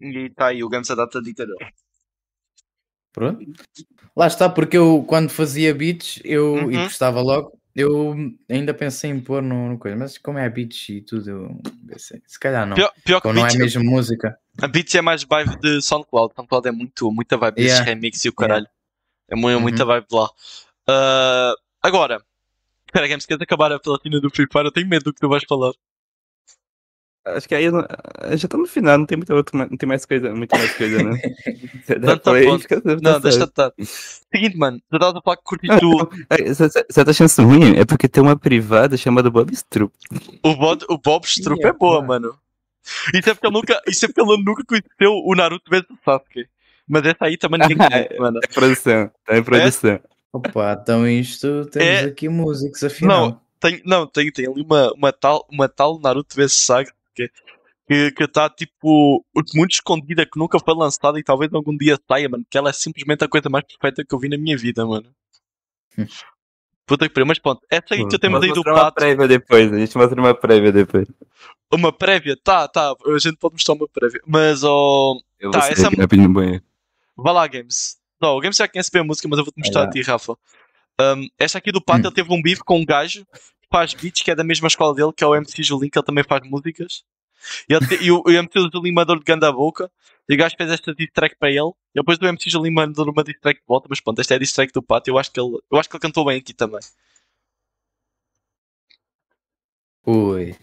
E 0.00 0.26
está 0.26 0.46
aí 0.48 0.62
o 0.62 0.68
Games 0.68 0.90
a 0.90 0.94
data 0.94 1.20
de 1.20 1.34
dele. 1.34 1.54
Pronto. 3.16 3.40
Lá 4.14 4.26
está, 4.26 4.46
porque 4.46 4.76
eu 4.76 5.02
quando 5.08 5.30
fazia 5.30 5.74
beats 5.74 6.20
eu, 6.22 6.70
e 6.70 6.76
Uhum. 6.76 6.82
gostava 6.82 7.22
logo, 7.22 7.58
eu 7.74 8.14
ainda 8.46 8.74
pensei 8.74 9.10
em 9.10 9.18
pôr 9.20 9.42
no, 9.42 9.70
no 9.70 9.78
coisa, 9.78 9.96
mas 9.96 10.18
como 10.18 10.36
é 10.38 10.46
beats 10.50 10.86
e 10.90 11.00
tudo, 11.00 11.30
eu 11.30 11.60
pensei, 11.88 12.20
se 12.26 12.38
calhar 12.38 12.66
não. 12.66 12.76
Pior, 12.76 12.92
pior 13.02 13.22
não 13.24 13.32
é 13.32 13.48
Beats, 13.48 13.54
mesmo 13.56 13.84
música. 13.84 14.38
a 14.60 14.68
Beats 14.68 14.94
é 14.94 15.00
mais 15.00 15.24
vibe 15.24 15.58
de 15.60 15.80
SoundCloud. 15.80 16.34
SoundCloud 16.36 16.68
é 16.68 16.72
muito, 16.72 17.10
muita 17.10 17.38
vibe 17.38 17.54
desses 17.54 17.70
Yeah. 17.78 17.90
remix 17.90 18.22
e 18.22 18.28
o 18.28 18.34
caralho. 18.34 18.68
É 19.30 19.34
muito, 19.34 19.56
Uhum. 19.56 19.62
muita 19.62 19.84
vibe 19.86 20.06
lá. 20.12 20.28
Ah, 20.86 21.54
agora, 21.82 22.22
espera, 22.86 23.08
Games, 23.08 23.24
queres 23.24 23.40
acabar 23.40 23.72
a 23.72 23.80
platina 23.80 24.20
do 24.20 24.28
Free 24.28 24.46
Fire? 24.52 24.66
Eu 24.66 24.72
tenho 24.72 24.86
medo 24.88 25.04
do 25.04 25.14
que 25.14 25.20
tu 25.20 25.28
vais 25.28 25.42
falar. 25.48 25.72
Acho 27.26 27.48
que 27.48 27.54
aí 27.56 27.64
eu 27.64 27.72
não- 27.72 27.86
já 28.36 28.46
tá 28.46 28.56
no 28.56 28.66
final, 28.66 28.98
não 28.98 29.04
tem 29.06 29.16
muita 29.18 29.34
outra, 29.34 29.58
não 29.68 29.76
tem 29.76 29.88
mais 29.88 30.04
coisa, 30.06 30.32
muita 30.32 30.56
mais 30.56 30.72
coisa, 30.74 31.02
né? 31.02 31.18
Tá 32.22 32.32
bom. 32.32 32.58
fica- 32.58 32.80
tá 32.80 32.96
Não, 33.02 33.20
deixa 33.20 33.44
estar. 33.44 33.72
Seguinte, 34.32 34.56
mano, 34.56 34.78
tu 34.88 34.96
estavas 34.96 35.16
a 35.16 35.20
falar 35.22 35.36
que 35.36 35.42
curtiste 35.42 35.76
o, 35.84 36.08
Aí, 36.30 36.54
Você 36.54 37.04
tá 37.04 37.10
achando 37.10 37.26
isso 37.28 37.42
ruim? 37.42 37.76
É 37.76 37.84
porque 37.84 38.08
tem 38.08 38.22
uma 38.22 38.36
privada 38.36 38.96
chamada 38.96 39.28
Bob 39.30 39.52
Strup. 39.52 39.92
o, 40.44 40.54
Bob, 40.56 40.84
o 40.88 40.98
Bob 40.98 41.24
Strupp 41.26 41.60
Ih, 41.62 41.66
é 41.68 41.72
boa, 41.72 42.00
pá. 42.00 42.06
mano. 42.06 42.36
Isso 43.12 43.28
é 43.30 43.34
porque 43.34 43.46
ele 43.48 43.54
nunca, 43.54 43.82
isso 43.88 44.04
é 44.04 44.08
porque 44.08 44.20
ele 44.20 44.44
nunca 44.44 44.62
conheceu 44.64 45.12
o 45.24 45.34
Naruto 45.34 45.68
vezes 45.68 45.86
o 45.90 45.98
Sasuke. 46.04 46.46
Mas 46.88 47.04
essa 47.04 47.24
aí 47.24 47.36
também 47.36 47.58
ninguém 47.60 47.76
conhece, 48.08 48.16
mano. 48.20 48.38
Tá 48.40 48.46
em 48.48 48.54
produção, 48.54 49.10
tá 49.24 49.36
em 49.38 49.42
produção. 49.42 50.00
Opa, 50.32 50.78
então 50.80 51.08
isto 51.08 51.66
temos 51.72 51.88
É- 51.88 52.04
aqui 52.04 52.28
músicos 52.28 52.84
afinal. 52.84 53.20
Não, 53.30 53.40
tem, 53.58 53.82
não, 53.84 54.06
tem, 54.06 54.30
tem 54.30 54.46
ali 54.46 54.62
uma, 54.62 54.92
uma, 54.92 55.12
tal, 55.12 55.44
uma 55.50 55.68
tal 55.68 55.98
Naruto 55.98 56.36
vs 56.36 56.52
Saga 56.52 56.92
que 57.86 58.12
está 58.24 58.50
tipo 58.50 59.24
muito 59.54 59.72
escondida, 59.72 60.26
que 60.26 60.38
nunca 60.38 60.58
foi 60.58 60.74
lançada 60.74 61.18
e 61.18 61.22
talvez 61.22 61.52
algum 61.54 61.76
dia 61.76 61.98
saia, 62.08 62.28
mano. 62.28 62.44
Que 62.50 62.58
ela 62.58 62.70
é 62.70 62.72
simplesmente 62.72 63.24
a 63.24 63.28
coisa 63.28 63.48
mais 63.48 63.64
perfeita 63.64 64.04
que 64.04 64.14
eu 64.14 64.18
vi 64.18 64.28
na 64.28 64.36
minha 64.36 64.56
vida, 64.56 64.84
mano. 64.84 65.08
Puta 66.86 67.08
que 67.08 67.14
pariu, 67.14 67.26
mas 67.26 67.40
pronto, 67.40 67.60
essa 67.68 67.94
aí 67.94 68.04
que 68.04 68.08
tu 68.08 68.16
temos 68.18 68.38
Vamos 68.38 68.44
aí 68.44 68.50
do 68.50 68.56
mostrar 68.58 68.72
uma 68.74 68.80
pato, 68.84 68.94
prévia 68.94 69.26
depois, 69.26 69.72
a 69.72 69.76
gente 69.76 69.98
mostra 69.98 70.20
uma 70.20 70.34
prévia 70.34 70.70
depois. 70.70 71.08
uma 71.72 71.92
prévia, 71.92 72.36
tá, 72.44 72.68
tá, 72.68 72.92
a 72.92 73.18
gente 73.18 73.36
pode 73.38 73.54
mostrar 73.54 73.74
uma 73.74 73.88
prévia, 73.88 74.20
mas 74.24 74.62
ó, 74.62 75.16
Eu 75.40 75.50
Tá, 75.50 75.66
essa 75.68 75.90
banheiro. 75.90 76.62
Vá 77.16 77.32
lá, 77.32 77.46
Games. 77.48 77.96
Não, 78.20 78.36
o 78.36 78.40
Games 78.40 78.56
já 78.56 78.68
conhece 78.68 78.90
bem 78.92 79.02
a 79.02 79.04
música, 79.04 79.26
mas 79.26 79.36
eu 79.38 79.44
vou-te 79.44 79.58
mostrar 79.58 79.82
a 79.82 79.90
ti, 79.90 80.00
Rafa. 80.00 80.36
Um, 81.00 81.28
esta 81.36 81.58
aqui 81.58 81.72
do 81.72 81.82
Pato, 81.82 82.02
Hum. 82.02 82.06
ele 82.06 82.14
teve 82.14 82.32
um 82.32 82.40
bife 82.40 82.62
com 82.62 82.78
um 82.78 82.84
gajo 82.84 83.26
que 83.66 83.76
faz 83.76 83.94
beats, 83.94 84.22
que 84.22 84.30
é 84.30 84.34
da 84.34 84.44
mesma 84.44 84.68
escola 84.68 84.94
dele, 84.94 85.12
que 85.12 85.24
é 85.24 85.26
o 85.26 85.34
MC 85.34 85.62
Julinho, 85.62 85.90
que 85.90 85.98
ele 85.98 86.06
também 86.06 86.24
faz 86.24 86.48
músicas. 86.48 87.04
E, 87.68 88.04
e 88.04 88.10
o, 88.10 88.22
o 88.24 88.30
MC 88.30 88.70
Julinho 88.72 88.94
mandou 88.94 89.16
de 89.16 89.24
ganda 89.24 89.52
boca. 89.52 89.90
E 90.28 90.34
o 90.34 90.38
gajo 90.38 90.56
fez 90.56 90.70
esta 90.70 90.94
diss 90.94 91.10
track 91.12 91.36
para 91.38 91.50
ele. 91.50 91.70
E 91.94 92.00
depois 92.00 92.18
o 92.18 92.26
MC 92.26 92.50
Julinho 92.50 92.74
mandou 92.74 93.08
uma 93.10 93.24
diss 93.24 93.38
track 93.40 93.60
de 93.60 93.66
volta. 93.66 93.86
Mas 93.88 94.00
pronto, 94.00 94.20
esta 94.20 94.34
é 94.34 94.36
a 94.36 94.38
diss 94.38 94.52
track 94.52 94.72
do 94.72 94.82
Pato. 94.82 95.10
Eu 95.10 95.18
acho 95.18 95.30
que 95.30 95.40
ele, 95.40 95.58
eu 95.70 95.78
acho 95.78 95.88
que 95.88 95.96
ele 95.96 96.02
cantou 96.02 96.24
bem 96.24 96.38
aqui 96.38 96.54
também. 96.54 96.80
Ui. 100.06 100.56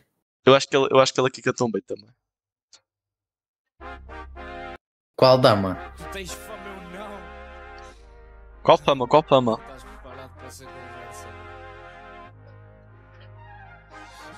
Eu 0.45 0.55
acho 0.55 0.67
que 0.67 0.75
ele, 0.75 0.87
eu 0.91 0.99
acho 0.99 1.13
que 1.13 1.19
ele 1.19 1.27
aqui 1.27 1.41
cantou 1.41 1.71
bem 1.71 1.81
também. 1.81 2.09
Qual 5.15 5.37
dama? 5.37 5.77
Qual 8.61 8.77
fama? 8.77 9.07
Qual 9.07 9.23
fama? 9.23 9.59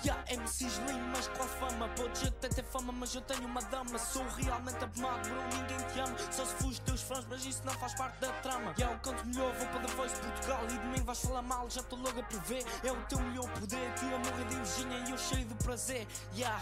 Yeah, 0.06 0.14
MCs 0.30 0.80
lean, 0.88 1.00
mas 1.16 1.28
qual 1.30 1.48
fama? 1.48 1.88
Podes 1.90 2.28
até 2.28 2.50
ter 2.50 2.64
fama, 2.64 2.92
mas 2.92 3.14
eu 3.14 3.22
tenho 3.22 3.46
uma 3.46 3.62
dama. 3.62 3.98
Sou 4.00 4.26
realmente 4.38 4.84
abomado, 4.84 5.30
bro, 5.30 5.42
ninguém 5.54 5.78
te 5.88 6.00
ama. 6.00 6.16
Só 6.32 6.46
se 6.46 6.56
fuges 6.56 6.80
teus 6.80 7.02
fãs, 7.02 7.26
mas 7.30 7.46
isso 7.46 7.62
não 7.64 7.74
faz 7.74 7.94
parte 7.94 8.20
da 8.20 8.32
trama. 8.42 8.74
Yeah, 8.78 8.96
eu 8.96 9.00
canto 9.00 9.26
melhor, 9.28 9.54
vou 9.54 9.68
para 9.68 9.80
The 9.82 9.94
Voice 9.94 10.16
Portugal. 10.16 10.64
E 10.66 10.78
de 10.78 10.88
mim 10.88 11.04
vais 11.04 11.22
falar 11.22 11.42
mal, 11.44 11.70
já 11.70 11.82
estou 11.82 12.00
logo 12.00 12.20
a 12.20 12.24
prever. 12.24 12.66
É 12.84 12.92
o 12.92 13.02
teu 13.04 13.20
melhor 13.20 13.48
poder, 13.60 13.94
tu 13.96 14.06
a 14.06 14.18
morrer 14.18 14.46
de 14.46 14.56
invejinha 14.56 14.98
e 15.08 15.12
eu 15.12 15.18
cheio 15.18 15.46
de 15.46 15.56
prazer. 15.56 16.08
Yeah. 16.36 16.60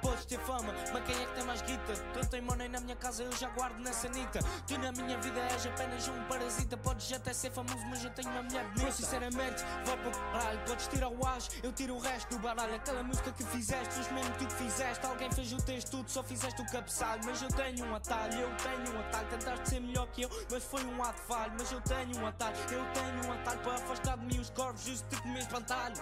Podes 0.00 0.24
ter 0.26 0.38
fama, 0.40 0.72
mas 0.92 1.04
quem 1.04 1.20
é 1.20 1.26
que 1.26 1.34
tem 1.34 1.44
mais 1.44 1.62
guita? 1.62 1.92
Tu 2.12 2.28
tem 2.28 2.40
money 2.40 2.68
na 2.68 2.80
minha 2.80 2.96
casa, 2.96 3.24
eu 3.24 3.32
já 3.32 3.48
guardo 3.50 3.78
nessa 3.80 4.08
nita. 4.08 4.40
Tu 4.66 4.78
na 4.78 4.92
minha 4.92 5.18
vida 5.18 5.40
és 5.40 5.66
apenas 5.66 6.06
um 6.06 6.24
parasita. 6.24 6.76
Podes 6.76 7.12
até 7.12 7.32
ser 7.32 7.50
famoso, 7.50 7.84
mas 7.90 8.04
eu 8.04 8.10
tenho 8.10 8.30
uma 8.30 8.42
mulher 8.42 8.64
bonita. 8.68 8.92
Sinceramente, 8.92 9.64
vai 9.84 9.96
para 9.96 10.08
o 10.08 10.12
caralho. 10.12 10.60
Podes 10.66 10.86
tirar 10.86 11.08
o 11.08 11.26
as, 11.26 11.48
eu 11.62 11.72
tiro 11.72 11.94
o 11.94 11.98
resto 11.98 12.36
do 12.36 12.38
baralho. 12.38 12.67
Aquela 12.74 13.02
música 13.02 13.32
que 13.32 13.44
fizeste, 13.44 13.94
fiz 13.94 14.12
mesmo 14.12 14.32
tu 14.38 14.46
que 14.46 14.52
fizeste. 14.54 15.06
Alguém 15.06 15.30
fez 15.32 15.52
o 15.52 15.56
texto, 15.58 15.90
tudo, 15.90 16.10
só 16.10 16.22
fizeste 16.22 16.60
o 16.62 16.66
cabeçalho. 16.66 17.22
Mas 17.24 17.42
eu 17.42 17.48
tenho 17.48 17.84
um 17.86 17.94
atalho, 17.94 18.40
eu 18.40 18.56
tenho 18.56 18.96
um 18.96 19.00
atalho. 19.00 19.28
Tentaste 19.28 19.68
ser 19.68 19.80
melhor 19.80 20.06
que 20.08 20.22
eu, 20.22 20.30
mas 20.50 20.64
foi 20.64 20.84
um 20.84 21.02
ato 21.02 21.20
falho. 21.22 21.52
Mas 21.58 21.72
eu 21.72 21.80
tenho 21.80 22.16
um 22.18 22.26
atalho, 22.26 22.56
eu 22.70 22.84
tenho 22.92 23.26
um 23.26 23.32
atalho 23.32 23.60
para 23.60 23.74
afastar 23.74 24.18
de 24.18 24.26
mim 24.26 24.40
os 24.40 24.50
corvos, 24.50 24.84
justo 24.84 25.08
te 25.08 25.22
comer 25.22 25.40
espantalho. 25.40 25.96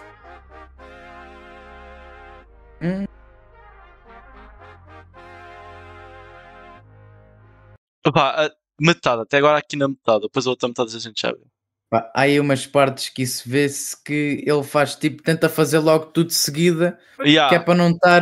Hum, 2.81 3.05
Vá, 8.13 8.45
a 8.47 8.49
metade, 8.79 9.21
até 9.21 9.37
agora 9.37 9.57
aqui 9.57 9.75
na 9.75 9.87
metade. 9.87 10.21
Depois 10.21 10.47
a 10.47 10.49
outra 10.51 10.67
metade 10.67 10.95
a 10.95 10.99
gente 10.99 11.21
já 11.21 11.31
vê. 11.31 11.56
Pá, 11.89 12.11
há 12.13 12.21
aí 12.21 12.39
umas 12.39 12.65
partes 12.67 13.09
que 13.09 13.21
isso 13.23 13.47
vê-se 13.49 13.95
que 14.03 14.43
ele 14.45 14.63
faz 14.63 14.95
tipo, 14.95 15.23
tenta 15.23 15.47
fazer 15.49 15.79
logo 15.79 16.07
tudo 16.07 16.27
de 16.27 16.33
seguida, 16.35 16.97
Yeah. 17.23 17.49
que 17.49 17.55
é 17.55 17.59
para 17.59 17.75
não 17.75 17.91
estar 17.91 18.21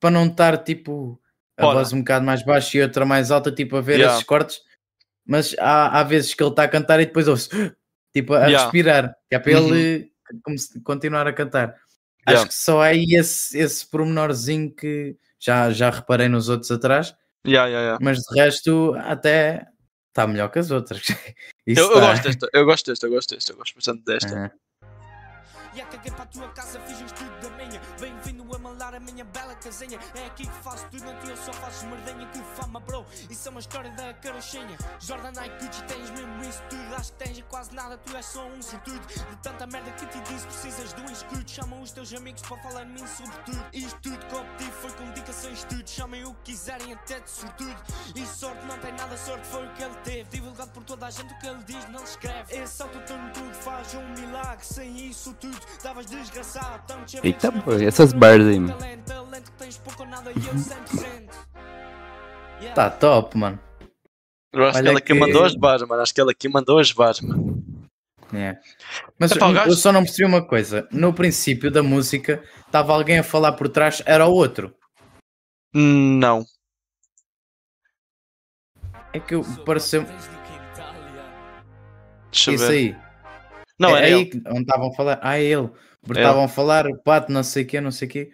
para 0.00 0.10
não 0.10 0.26
estar 0.26 0.58
tipo 0.58 1.20
a 1.58 1.66
Ora. 1.66 1.76
voz 1.78 1.92
um 1.92 2.00
bocado 2.00 2.24
mais 2.26 2.42
baixa 2.44 2.76
e 2.78 2.82
outra 2.82 3.04
mais 3.06 3.30
alta, 3.30 3.50
tipo 3.52 3.76
a 3.76 3.80
ver 3.80 3.94
Yeah. 3.94 4.14
esses 4.14 4.26
cortes. 4.26 4.60
Mas 5.26 5.54
há, 5.58 6.00
há 6.00 6.02
vezes 6.02 6.34
que 6.34 6.42
ele 6.42 6.50
está 6.50 6.64
a 6.64 6.68
cantar 6.68 7.00
e 7.00 7.06
depois 7.06 7.26
ouve 7.28 7.42
tipo 8.14 8.34
a 8.34 8.46
Yeah. 8.46 8.64
respirar, 8.64 9.14
que 9.30 9.36
é 9.36 9.38
para 9.38 9.60
Uhum. 9.60 9.68
ele 9.74 10.10
como 10.42 10.58
se- 10.58 10.80
continuar 10.82 11.26
a 11.26 11.32
cantar. 11.32 11.74
Yeah. 12.28 12.40
Acho 12.40 12.48
que 12.48 12.54
só 12.54 12.82
há 12.82 12.86
aí 12.86 13.04
esse, 13.14 13.56
esse 13.58 13.86
pormenorzinho 13.88 14.74
que 14.74 15.16
já, 15.40 15.70
já 15.70 15.90
reparei 15.90 16.28
nos 16.28 16.48
outros 16.48 16.70
atrás, 16.70 17.14
Yeah, 17.46 17.68
yeah, 17.68 17.82
yeah. 17.84 17.98
mas 18.02 18.18
de 18.18 18.34
resto 18.40 18.94
até 18.98 19.66
está 20.14 20.26
melhor 20.28 20.48
que 20.48 20.60
as 20.60 20.70
outras. 20.70 21.02
Isso 21.66 21.80
Eu, 21.80 21.90
eu 21.90 21.94
tá- 22.00 22.06
gosto 22.12 22.22
desta, 22.22 22.48
eu 22.52 22.64
gosto 22.64 22.86
desta, 22.90 23.06
eu 23.06 23.10
gosto 23.10 23.34
desta, 23.34 23.52
eu 23.52 23.56
gosto 23.56 23.74
bastante 23.74 24.04
desta. 24.04 24.34
Aham. 24.34 24.50
A 28.96 29.00
minha 29.00 29.24
bela 29.24 29.54
casinha. 29.54 29.98
É 30.14 30.26
aqui 30.26 30.46
que 30.46 30.62
faço 30.62 30.86
tudo, 30.90 31.04
não 31.04 31.30
eu 31.30 31.36
só 31.36 31.52
faço 31.52 31.86
merdenha. 31.86 32.26
Que 32.28 32.42
fama, 32.60 32.80
bro. 32.80 33.04
Isso 33.28 33.48
é 33.48 33.50
uma 33.50 33.60
história 33.60 33.90
da 33.92 34.14
carochinha. 34.14 34.76
Jordan 35.00 35.32
Nike 35.32 35.64
Gucci, 35.64 35.84
tens 35.84 36.10
mesmo 36.10 36.42
isso 36.42 36.62
tudo. 36.70 36.94
Acho 36.96 37.12
que 37.12 37.24
tens 37.24 37.44
quase 37.48 37.74
nada, 37.74 37.98
tu 37.98 38.16
és 38.16 38.24
só 38.24 38.46
um 38.46 38.62
sortudo. 38.62 39.06
De 39.06 39.36
tanta 39.42 39.66
merda 39.66 39.90
que 39.92 40.06
te 40.06 40.20
disse, 40.20 40.46
precisas 40.46 40.94
de 40.94 41.02
um 41.02 41.10
escudo. 41.10 41.48
Chama 41.48 41.76
os 41.80 41.92
teus 41.92 42.12
amigos 42.14 42.42
para 42.42 42.56
falar 42.62 42.84
de 42.84 42.90
mim 42.90 43.06
sobretudo. 43.06 43.64
Isto 43.72 44.00
tudo 44.00 44.18
que 44.58 44.64
foi 44.64 44.90
com 44.92 45.12
dicas 45.12 45.34
sem 45.36 45.52
estudo. 45.52 45.88
Chamem 45.88 46.24
o 46.24 46.34
que 46.42 46.52
quiserem, 46.52 46.92
até 46.92 47.20
de 47.20 47.30
sortudo. 47.30 47.76
E 48.14 48.24
sorte 48.26 48.64
não 48.66 48.78
tem 48.78 48.92
nada, 48.92 49.16
sorte 49.16 49.46
foi 49.48 49.66
o 49.66 49.72
que 49.72 49.82
ele 49.82 49.94
teve. 50.04 50.24
Divulgado 50.30 50.70
por 50.70 50.84
toda 50.84 51.06
a 51.06 51.10
gente 51.10 51.32
o 51.34 51.38
que 51.38 51.46
ele 51.46 51.62
diz, 51.64 51.88
não 51.90 52.02
escreve. 52.02 52.56
Esse 52.56 52.82
autotune 52.82 53.30
tudo 53.32 53.54
faz 53.54 53.94
um 53.94 54.08
milagre. 54.10 54.64
Sem 54.64 55.08
isso 55.08 55.34
tudo, 55.34 55.58
davas 55.82 56.06
desgraçado. 56.06 56.84
Eita, 57.22 57.52
essas 57.86 58.12
bars 58.12 58.44
aí, 58.44 58.60
mano. 58.60 58.83
Talento, 58.84 59.04
talento 59.06 59.50
que 59.52 59.58
tens 59.58 59.78
pouco 59.78 60.02
ou 60.02 60.08
nada 60.08 60.30
e 60.30 60.34
eu 60.34 60.54
100%. 60.54 61.30
Yeah. 62.60 62.74
Tá 62.74 62.90
top, 62.90 63.36
mano. 63.38 63.58
Eu 64.52 64.64
acho 64.64 64.72
que 64.72 64.78
Olha 64.78 64.88
ela 64.90 64.98
aqui 64.98 65.06
que- 65.12 65.18
mandou 65.18 65.42
as 65.44 65.54
barras, 65.54 65.88
mano. 65.88 66.02
Acho 66.02 66.14
que 66.14 66.20
ela 66.20 66.30
aqui 66.32 66.48
mandou 66.48 66.78
as 66.78 66.92
barras, 66.92 67.20
mano. 67.22 67.64
É. 68.32 68.58
Mas 69.18 69.32
o 69.32 69.38
eu 69.38 69.52
gajo- 69.52 69.74
só 69.76 69.90
não 69.90 70.02
percebi 70.02 70.24
uma 70.26 70.46
coisa. 70.46 70.86
No 70.92 71.12
princípio 71.14 71.70
da 71.70 71.82
música, 71.82 72.42
estava 72.66 72.92
alguém 72.92 73.18
a 73.18 73.22
falar 73.24 73.52
por 73.52 73.68
trás, 73.68 74.02
era 74.04 74.26
o 74.26 74.32
outro. 74.32 74.74
Não. 75.74 76.44
É 79.12 79.18
que 79.20 79.34
eu 79.34 79.42
pareceu. 79.64 80.04
Deixa 82.30 82.50
eu 82.50 82.54
isso 82.54 82.66
ver. 82.66 82.72
aí. 82.72 82.96
Não, 83.78 83.96
é 83.96 83.98
era 83.98 84.06
aí 84.06 84.12
ele. 84.12 84.26
que- 84.26 84.42
onde 84.48 84.60
estavam 84.60 84.88
a 84.90 84.94
falar. 84.94 85.18
Ah, 85.22 85.38
é 85.38 85.42
ele. 85.44 85.70
Porque 86.02 86.20
É. 86.20 86.22
estavam 86.22 86.44
a 86.44 86.48
falar, 86.48 86.84
pato, 87.04 87.32
não 87.32 87.42
sei 87.42 87.64
o 87.64 87.66
quê, 87.66 87.80
não 87.80 87.90
sei 87.90 88.08
o 88.08 88.10
quê. 88.10 88.32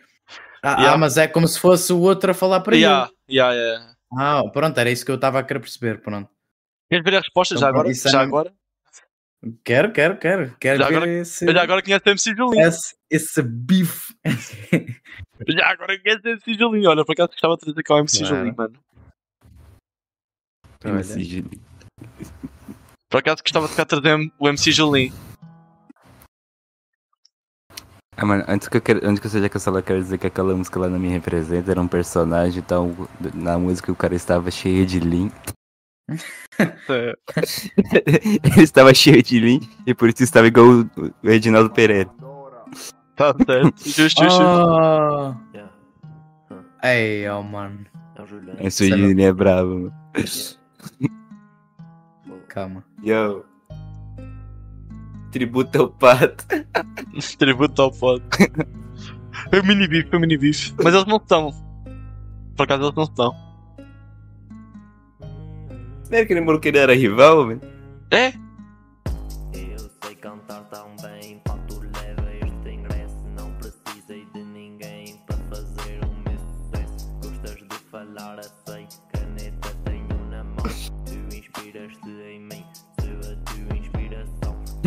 Ah, 0.62 0.73
Yeah. 0.73 0.93
ah, 0.93 0.99
mas 0.99 1.16
é 1.16 1.27
como 1.27 1.49
se 1.49 1.59
fosse 1.59 1.93
o 1.93 2.01
outro 2.01 2.31
a 2.31 2.35
falar 2.35 2.61
para 2.61 2.77
Yeah, 2.77 3.11
ele. 3.28 3.37
yeah, 3.39 3.55
yeah. 3.55 3.95
Ah, 4.12 4.43
pronto, 4.53 4.77
era 4.78 4.91
isso 4.91 5.05
que 5.05 5.11
eu 5.11 5.15
estava 5.16 5.39
a 5.39 5.43
querer 5.43 5.61
perceber. 5.61 6.01
Pronto. 6.03 6.28
Queres 6.91 7.05
ver 7.05 7.16
a 7.16 7.20
resposta 7.20 7.55
Então, 7.55 7.61
já 7.62 7.69
agora? 7.69 7.91
é 7.91 7.95
Já 7.95 8.05
mesmo- 8.19 8.23
agora? 8.23 8.55
Quero, 9.65 9.91
quero, 9.93 10.19
quero. 10.19 10.57
Quero 10.61 10.78
Já 10.81 10.89
ver 10.89 10.97
agora- 10.97 11.11
esse, 11.11 11.51
já 11.51 11.62
agora 11.62 11.82
conheço 11.82 12.03
o 12.05 12.11
MC 12.11 12.35
Julinho. 12.37 12.66
esse, 12.69 12.95
esse 13.11 13.43
bife. 13.43 14.15
Já 15.49 15.70
agora 15.70 15.99
conheço 15.99 16.20
o 16.27 16.28
MC 16.28 16.55
Julinho. 16.59 16.91
Olha, 16.91 17.05
por 17.07 17.12
acaso 17.12 17.31
gostava 17.31 17.55
de 17.57 17.61
trazer 17.65 17.82
cá 17.82 17.95
o 17.95 17.99
MC 18.01 18.19
Claro. 18.19 18.37
Julinho, 18.37 18.55
mano. 18.57 18.74
Olha. 20.85 20.93
MC 20.95 21.24
Julinho. 21.24 21.62
Por 23.09 23.19
acaso 23.19 23.43
gostava 23.43 23.66
de 23.69 23.74
cá 23.74 23.85
trazer 23.87 24.31
o 24.39 24.49
MC 24.49 24.70
Julinho. 24.73 25.15
Ah, 28.16 28.27
mano, 28.27 28.45
antes 28.49 28.69
que 28.69 28.77
eu, 28.77 28.82
quero, 28.82 29.01
antes 29.07 29.20
que 29.20 29.27
eu 29.27 29.31
seja 29.31 29.49
cancelado, 29.49 29.81
eu 29.81 29.87
quero 29.87 30.03
dizer 30.03 30.19
que 30.19 30.27
aquela 30.27 30.55
música 30.55 30.78
lá 30.81 30.89
não 30.89 30.99
me 30.99 31.09
representa, 31.09 31.70
era 31.70 31.81
um 31.81 31.89
personagem, 31.89 32.59
então 32.59 32.95
na 33.35 33.59
música 33.59 33.91
o 33.93 33.97
cara 33.97 34.15
estava 34.15 34.51
cheio 34.51 34.85
de. 34.85 35.01
É. 36.89 37.15
Ele 38.57 38.62
estava 38.62 38.93
cheio 38.93 39.23
de 39.23 39.39
lean 39.39 39.61
e 39.87 39.95
por 39.95 40.09
isso 40.09 40.23
estava 40.24 40.49
igual 40.49 40.66
o, 40.66 40.81
o 40.97 41.12
Reginaldo 41.23 41.70
Pereira. 41.70 42.11
Tá 43.16 43.35
certo. 43.47 43.74
Justo, 43.89 44.24
justo. 44.24 44.43
Oh, 44.43 45.35
Yeah. 45.55 45.73
ei, 46.82 47.28
oh, 47.28 47.43
mano. 47.43 47.87
É. 48.59 48.66
Esse 48.66 48.89
Julinho 48.89 49.23
é 49.23 49.32
brabo, 49.32 49.69
mano. 49.81 49.95
Calma. 52.49 52.85
Yo. 53.03 53.45
Tributo 55.31 55.82
ao 55.82 55.89
pato. 55.90 56.44
Tributo 57.39 57.82
ao 57.82 57.93
foda. 57.93 58.23
Foi 59.48 59.61
o 59.61 59.65
mini 59.65 59.86
beef, 59.89 60.09
foi 60.09 60.19
o 60.19 60.20
mini 60.20 60.36
beef. 60.36 60.73
Mas 60.82 60.94
eles 60.94 61.07
não 61.07 61.16
estão. 61.16 61.51
Por 62.57 62.65
acaso 62.65 62.85
eles 62.85 62.97
não 62.97 63.05
estão. 63.05 63.35
Não 66.11 66.16
era 66.16 66.23
aquele 66.24 66.40
maluco 66.40 66.61
que 66.61 66.69
ele 66.69 66.78
era 66.78 66.94
rival, 66.94 67.47
mano? 67.47 67.61
É? 68.11 68.32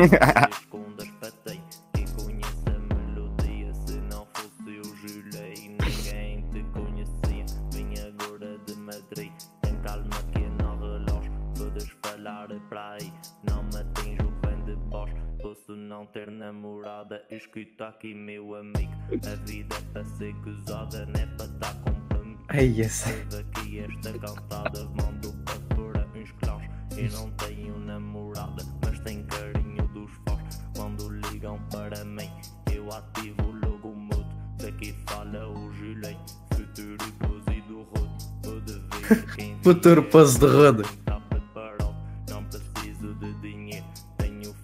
Escondas 0.06 1.10
para 1.20 1.32
ti 1.32 1.62
e 1.98 2.22
conheça 2.22 2.70
a 2.70 2.94
melodia. 2.94 3.74
Se 3.74 3.94
não 4.12 4.28
fosse 4.34 4.80
o 4.80 4.96
Julei, 4.98 5.78
ninguém 5.80 6.42
te 6.52 6.64
conhecia. 6.74 7.46
Vim 7.72 7.94
agora 8.00 8.58
de 8.66 8.76
Madrid, 8.76 9.32
tem 9.62 9.76
calma 9.82 10.10
que 10.34 10.42
não 10.62 10.78
relógio. 10.78 11.32
Podes 11.58 11.90
falar 12.04 12.50
para 12.70 12.94
aí, 12.94 13.14
não 13.50 13.64
me 13.64 13.78
atinge 13.78 14.22
o 14.24 14.32
bem 14.46 14.64
de 14.66 14.76
voz. 14.90 15.12
Posso 15.42 15.76
não 15.76 16.06
ter 16.08 16.30
namorada, 16.30 17.24
escuta 17.30 17.88
aqui, 17.88 18.14
meu 18.14 18.56
amigo. 18.56 18.92
A 19.26 19.36
vida 19.46 19.76
é 19.76 19.82
para 19.94 20.06
ser 20.06 20.34
gozada, 20.42 21.06
não 21.06 21.22
é 21.22 21.26
para 21.38 21.46
estar 21.46 21.74
comprometido. 21.82 22.54
Ei, 22.54 22.82
esse. 22.82 23.10
Saiba 23.10 23.40
aqui 23.40 23.80
esta 23.80 24.20
cantada, 24.20 24.86
mando 24.86 25.34
para 25.46 25.76
fora 25.76 26.08
uns 26.16 26.32
claus. 26.34 26.64
Eu 26.98 27.12
não 27.12 27.32
tenho 27.32 27.80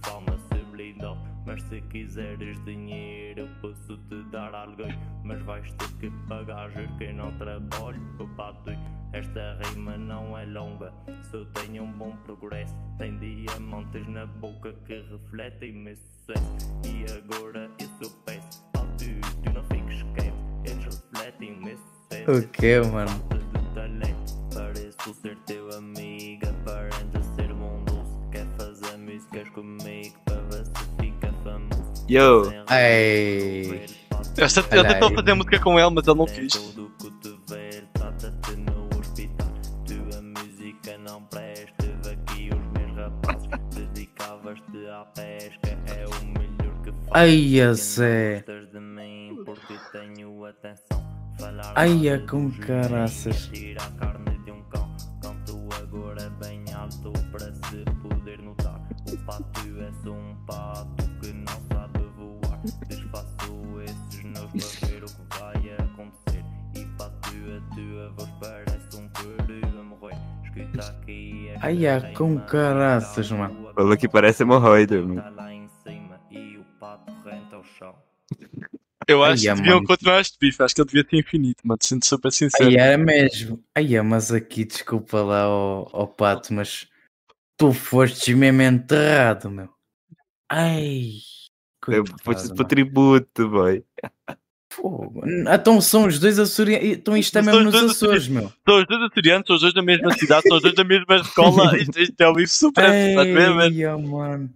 fama, 0.03 0.37
civilidade. 0.51 1.19
Mas 1.45 1.63
se 1.63 1.81
quiseres 1.81 2.63
dinheiro, 2.65 3.41
eu 3.41 3.47
posso 3.61 3.97
te 4.09 4.23
dar 4.31 4.53
alguém. 4.53 4.97
Mas 5.23 5.41
vais 5.43 5.71
ter 5.73 5.89
que 5.99 6.11
pagar 6.27 6.71
quem 6.97 7.13
não 7.13 7.31
trabalha. 7.37 7.99
Opa, 8.19 8.53
tu, 8.65 8.71
esta 9.13 9.57
rima 9.69 9.97
não 9.97 10.37
é 10.37 10.45
longa. 10.45 10.93
Só 11.31 11.43
tenho 11.61 11.83
um 11.83 11.91
bom 11.93 12.15
progresso. 12.25 12.75
Tem 12.97 13.17
diamantes 13.17 14.07
na 14.07 14.25
boca 14.25 14.73
que 14.85 15.01
refletem 15.01 15.73
meu 15.73 15.95
sucesso. 15.95 16.55
E 16.85 17.05
agora 17.11 17.69
sou 18.01 18.11
peço. 18.25 18.63
Tu, 18.97 19.41
tu 19.43 19.53
não 19.53 19.63
fiques 19.63 20.03
quieto. 20.13 20.35
Eles 20.65 20.85
refletem 20.85 21.59
meu 21.61 21.77
sucesso. 21.77 22.31
O 22.31 22.47
que, 22.49 22.81
mano? 22.81 23.48
Pareço 25.09 25.21
ser 25.21 25.37
teu 25.47 25.69
amigo, 25.75 26.47
aparenta 26.47 27.21
ser 27.35 27.51
bondoso. 27.53 28.29
Quer 28.31 28.45
fazer 28.57 28.97
músicas 28.97 29.49
comigo 29.49 30.15
para 30.25 30.35
ver 30.41 30.65
se 30.65 30.71
fica 31.01 31.33
famoso. 31.43 32.05
Yo. 32.09 32.43
Ei. 32.71 33.85
Eu 34.37 34.45
até- 34.45 34.77
eu 34.77 34.83
tentou 34.87 35.13
fazer 35.15 35.33
música 35.33 35.59
com 35.59 35.79
ele, 35.79 35.89
mas 35.89 36.07
ele 36.07 36.17
não 36.17 36.25
quis. 36.25 36.53
todo 36.53 36.91
cotovelo, 37.01 37.87
trata-te 37.93 38.51
no 38.57 38.89
hospital. 38.99 39.47
Tua 39.87 40.21
música 40.21 40.97
não 40.99 41.23
presta, 41.23 41.87
daqui 42.03 42.49
os 42.53 42.79
meus 42.79 42.95
rapazes. 42.95 43.49
Dedicavas-te 43.75 44.87
à 44.89 45.05
pesca, 45.15 45.77
é 45.87 46.05
o 46.05 46.25
melhor 46.25 46.81
que 46.83 46.91
fazes. 46.91 47.09
Ai, 47.11 47.61
não 47.65 47.73
Zé. 47.73 48.35
gostas 48.45 48.71
de 48.71 48.79
mim 48.79 49.41
porque 49.45 49.73
tenho 49.91 50.45
atenção. 50.45 51.09
Falar 51.39 51.71
Ai, 51.73 52.09
é 52.09 52.17
com 52.17 52.51
caraças. 52.51 53.49
Alto 56.89 57.13
para 57.31 57.53
se 57.53 57.85
poder 58.01 58.41
notar. 58.41 58.81
O 59.11 59.17
pato 59.25 59.61
é 59.79 59.91
só 60.03 60.11
um 60.11 60.35
pato 60.47 61.03
que 61.21 61.31
não 61.33 61.53
sabe 61.71 61.99
voar. 62.17 62.59
Desfaço 62.87 63.81
esses 63.83 64.23
nós 64.25 64.79
para 64.79 64.87
ver 64.87 65.03
o 65.03 65.07
que 65.07 65.39
vai 65.39 65.75
acontecer. 65.77 66.43
E 66.75 66.85
pato, 66.97 67.29
a 67.29 67.75
tua 67.75 68.09
voz 68.17 68.29
parece 68.39 68.97
um 68.97 69.07
peru 69.09 69.79
a 69.79 69.83
morrer. 69.83 70.17
Escuta 70.43 70.89
aqui 70.89 71.49
esta 71.49 71.67
Ai, 71.67 71.85
é 71.85 72.01
com 72.13 72.39
caraças, 72.39 73.31
mano. 73.31 73.71
Falou 73.75 73.97
que 73.97 74.09
parece 74.09 74.43
hemorroida, 74.43 75.01
mano. 75.01 75.48
Eu 79.09 79.23
Ai, 79.23 79.33
acho 79.33 79.41
que 79.41 79.49
é, 79.49 79.55
deviam 79.55 79.75
mano. 79.77 79.87
continuar 79.87 80.21
este 80.21 80.37
bife. 80.39 80.61
Acho 80.61 80.75
que 80.75 80.81
ele 80.81 80.87
devia 80.87 81.07
ser 81.09 81.17
infinito, 81.17 81.61
mano. 81.63 81.79
Sendo 81.81 82.05
super 82.05 82.31
sincero. 82.31 82.69
Aí 82.69 82.75
era 82.75 82.95
mesmo. 82.95 83.59
Aí, 83.75 83.99
mas 84.03 84.31
aqui, 84.31 84.63
desculpa 84.65 85.21
lá, 85.23 85.49
ó 85.49 85.87
ó 85.91 86.05
pato, 86.05 86.53
mas 86.53 86.87
tu 87.57 87.73
foste 87.73 88.35
mesmo 88.35 88.61
enterrado, 88.61 89.49
meu. 89.49 89.69
Ai. 90.51 91.13
Pro 91.81 92.03
mano. 92.23 92.67
tributo, 92.67 93.49
boy. 93.49 93.83
Fogo. 94.71 95.23
Então 95.51 95.81
são 95.81 96.05
os 96.05 96.19
dois 96.19 96.37
açorianos. 96.37 96.87
Então 96.87 97.17
isto 97.17 97.35
é 97.35 97.41
mesmo 97.41 97.67
os 97.67 97.73
nos 97.81 97.91
Açores, 97.91 98.27
meu. 98.27 98.53
São 98.67 98.79
os 98.79 98.85
dois 98.85 99.01
açorianos, 99.01 99.47
são 99.47 99.55
os 99.55 99.61
dois 99.63 99.73
da 99.73 99.81
mesma 99.81 100.13
cidade, 100.13 100.43
são 100.47 100.57
os 100.57 100.61
dois 100.61 100.75
da 100.75 100.83
mesma 100.83 101.15
escola. 101.17 101.77
Isto, 101.79 101.99
isto 101.99 102.21
é 102.21 102.29
um 102.29 102.33
bife 102.33 102.53
super. 102.53 102.83
Estás 102.83 103.17
a 103.17 103.23
ver, 103.23 103.49
mano? 103.49 104.49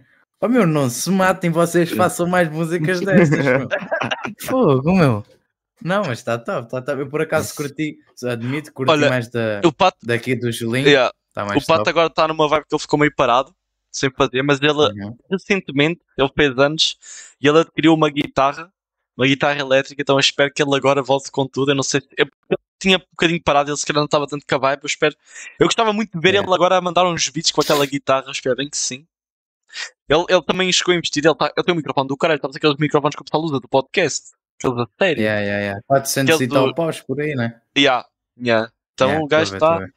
Oh, 0.46 0.50
meu, 0.50 0.68
não 0.68 0.90
se 0.90 1.10
matem, 1.10 1.50
vocês 1.50 1.90
façam 1.92 2.28
mais 2.28 2.50
músicas 2.52 3.00
destas, 3.00 3.46
meu. 3.46 3.68
Fogo, 4.42 4.94
meu. 4.94 5.24
Não, 5.82 6.02
mas 6.06 6.20
está 6.20 6.38
top, 6.38 6.66
está 6.66 6.82
top. 6.82 7.00
Eu 7.02 7.08
por 7.10 7.22
acaso 7.22 7.56
curti, 7.56 7.98
admito, 8.26 8.74
curti 8.74 8.92
Olha, 8.92 9.10
mais 9.10 9.30
da, 9.30 9.62
O 9.64 9.72
Pato, 9.72 10.00
daqui 10.06 10.36
do 10.36 10.52
Julinho. 10.52 10.88
yeah, 10.88 11.14
Tá 11.34 11.44
o 11.46 11.48
Pato 11.48 11.66
top. 11.66 11.90
agora 11.90 12.08
está 12.08 12.28
numa 12.28 12.48
vibe 12.48 12.66
que 12.68 12.76
ele 12.76 12.82
ficou 12.82 13.00
meio 13.00 13.14
parado, 13.16 13.56
sem 13.92 14.10
fazer, 14.12 14.42
mas 14.44 14.60
ele 14.62 14.72
Uhum. 14.74 15.18
recentemente, 15.32 16.02
ele 16.18 16.30
fez 16.36 16.58
anos 16.58 16.98
e 17.40 17.48
ele 17.48 17.60
adquiriu 17.60 17.94
uma 17.94 18.10
guitarra, 18.10 18.70
uma 19.16 19.26
guitarra 19.26 19.60
elétrica, 19.60 20.02
então 20.02 20.16
eu 20.16 20.20
espero 20.20 20.52
que 20.54 20.62
ele 20.62 20.76
agora 20.76 21.02
volte 21.02 21.32
com 21.32 21.48
tudo. 21.48 21.72
Eu 21.72 21.76
não 21.76 21.84
sei, 21.84 22.02
se- 22.02 22.08
eu, 22.18 22.26
eu 22.50 22.58
tinha 22.82 22.98
um 22.98 23.02
bocadinho 23.12 23.42
parado, 23.42 23.70
ele 23.72 23.78
se 23.78 23.86
calhar 23.86 24.00
não 24.02 24.06
estava 24.06 24.28
tanto 24.28 24.46
com 24.46 24.56
a 24.56 24.58
vibe, 24.58 24.84
eu 24.84 24.88
espero. 24.88 25.16
Eu 25.60 25.68
gostava 25.68 25.94
muito 25.94 26.12
de 26.12 26.20
ver 26.20 26.30
Yeah. 26.34 26.46
ele 26.48 26.54
agora 26.56 26.76
a 26.78 26.82
mandar 26.82 27.06
uns 27.08 27.30
beats 27.30 27.52
com 27.52 27.62
aquela 27.62 27.86
guitarra, 27.86 28.26
eu 28.28 28.32
espero 28.32 28.58
bem 28.58 28.70
que 28.70 28.78
sim. 28.78 29.06
Ele, 30.10 30.26
ele 30.30 30.42
também 30.44 30.72
chegou 30.72 30.94
a 30.94 30.98
investir, 30.98 31.26
ele, 31.26 31.36
tá, 31.36 31.52
ele 31.56 31.66
tem 31.66 31.74
um 31.74 31.78
microfone 31.78 32.08
do 32.08 32.18
caralho, 32.18 32.42
sabes 32.42 32.58
aqueles 32.58 32.78
microfones 32.78 33.16
que 33.16 33.22
o 33.22 33.26
pessoal 33.26 33.44
usa 33.44 33.60
do 33.60 33.68
podcast? 33.68 34.32
Aqueles 34.60 34.78
a 34.80 34.88
sério. 35.00 35.22
Yeah, 35.22 35.42
yeah, 35.42 35.62
yeah. 35.64 35.82
400 35.88 36.42
e 36.42 36.48
tal 36.48 36.68
do- 36.68 36.76
paus 36.76 37.02
por 37.02 37.20
aí, 37.22 37.36
né? 37.36 37.62
Yeah, 37.78 38.06
yeah. 38.38 38.72
Então 38.94 39.08
Yeah, 39.08 39.24
o 39.26 39.28
gajo 39.28 39.56
está. 39.56 39.78
O 39.78 39.80
gajo 39.80 39.92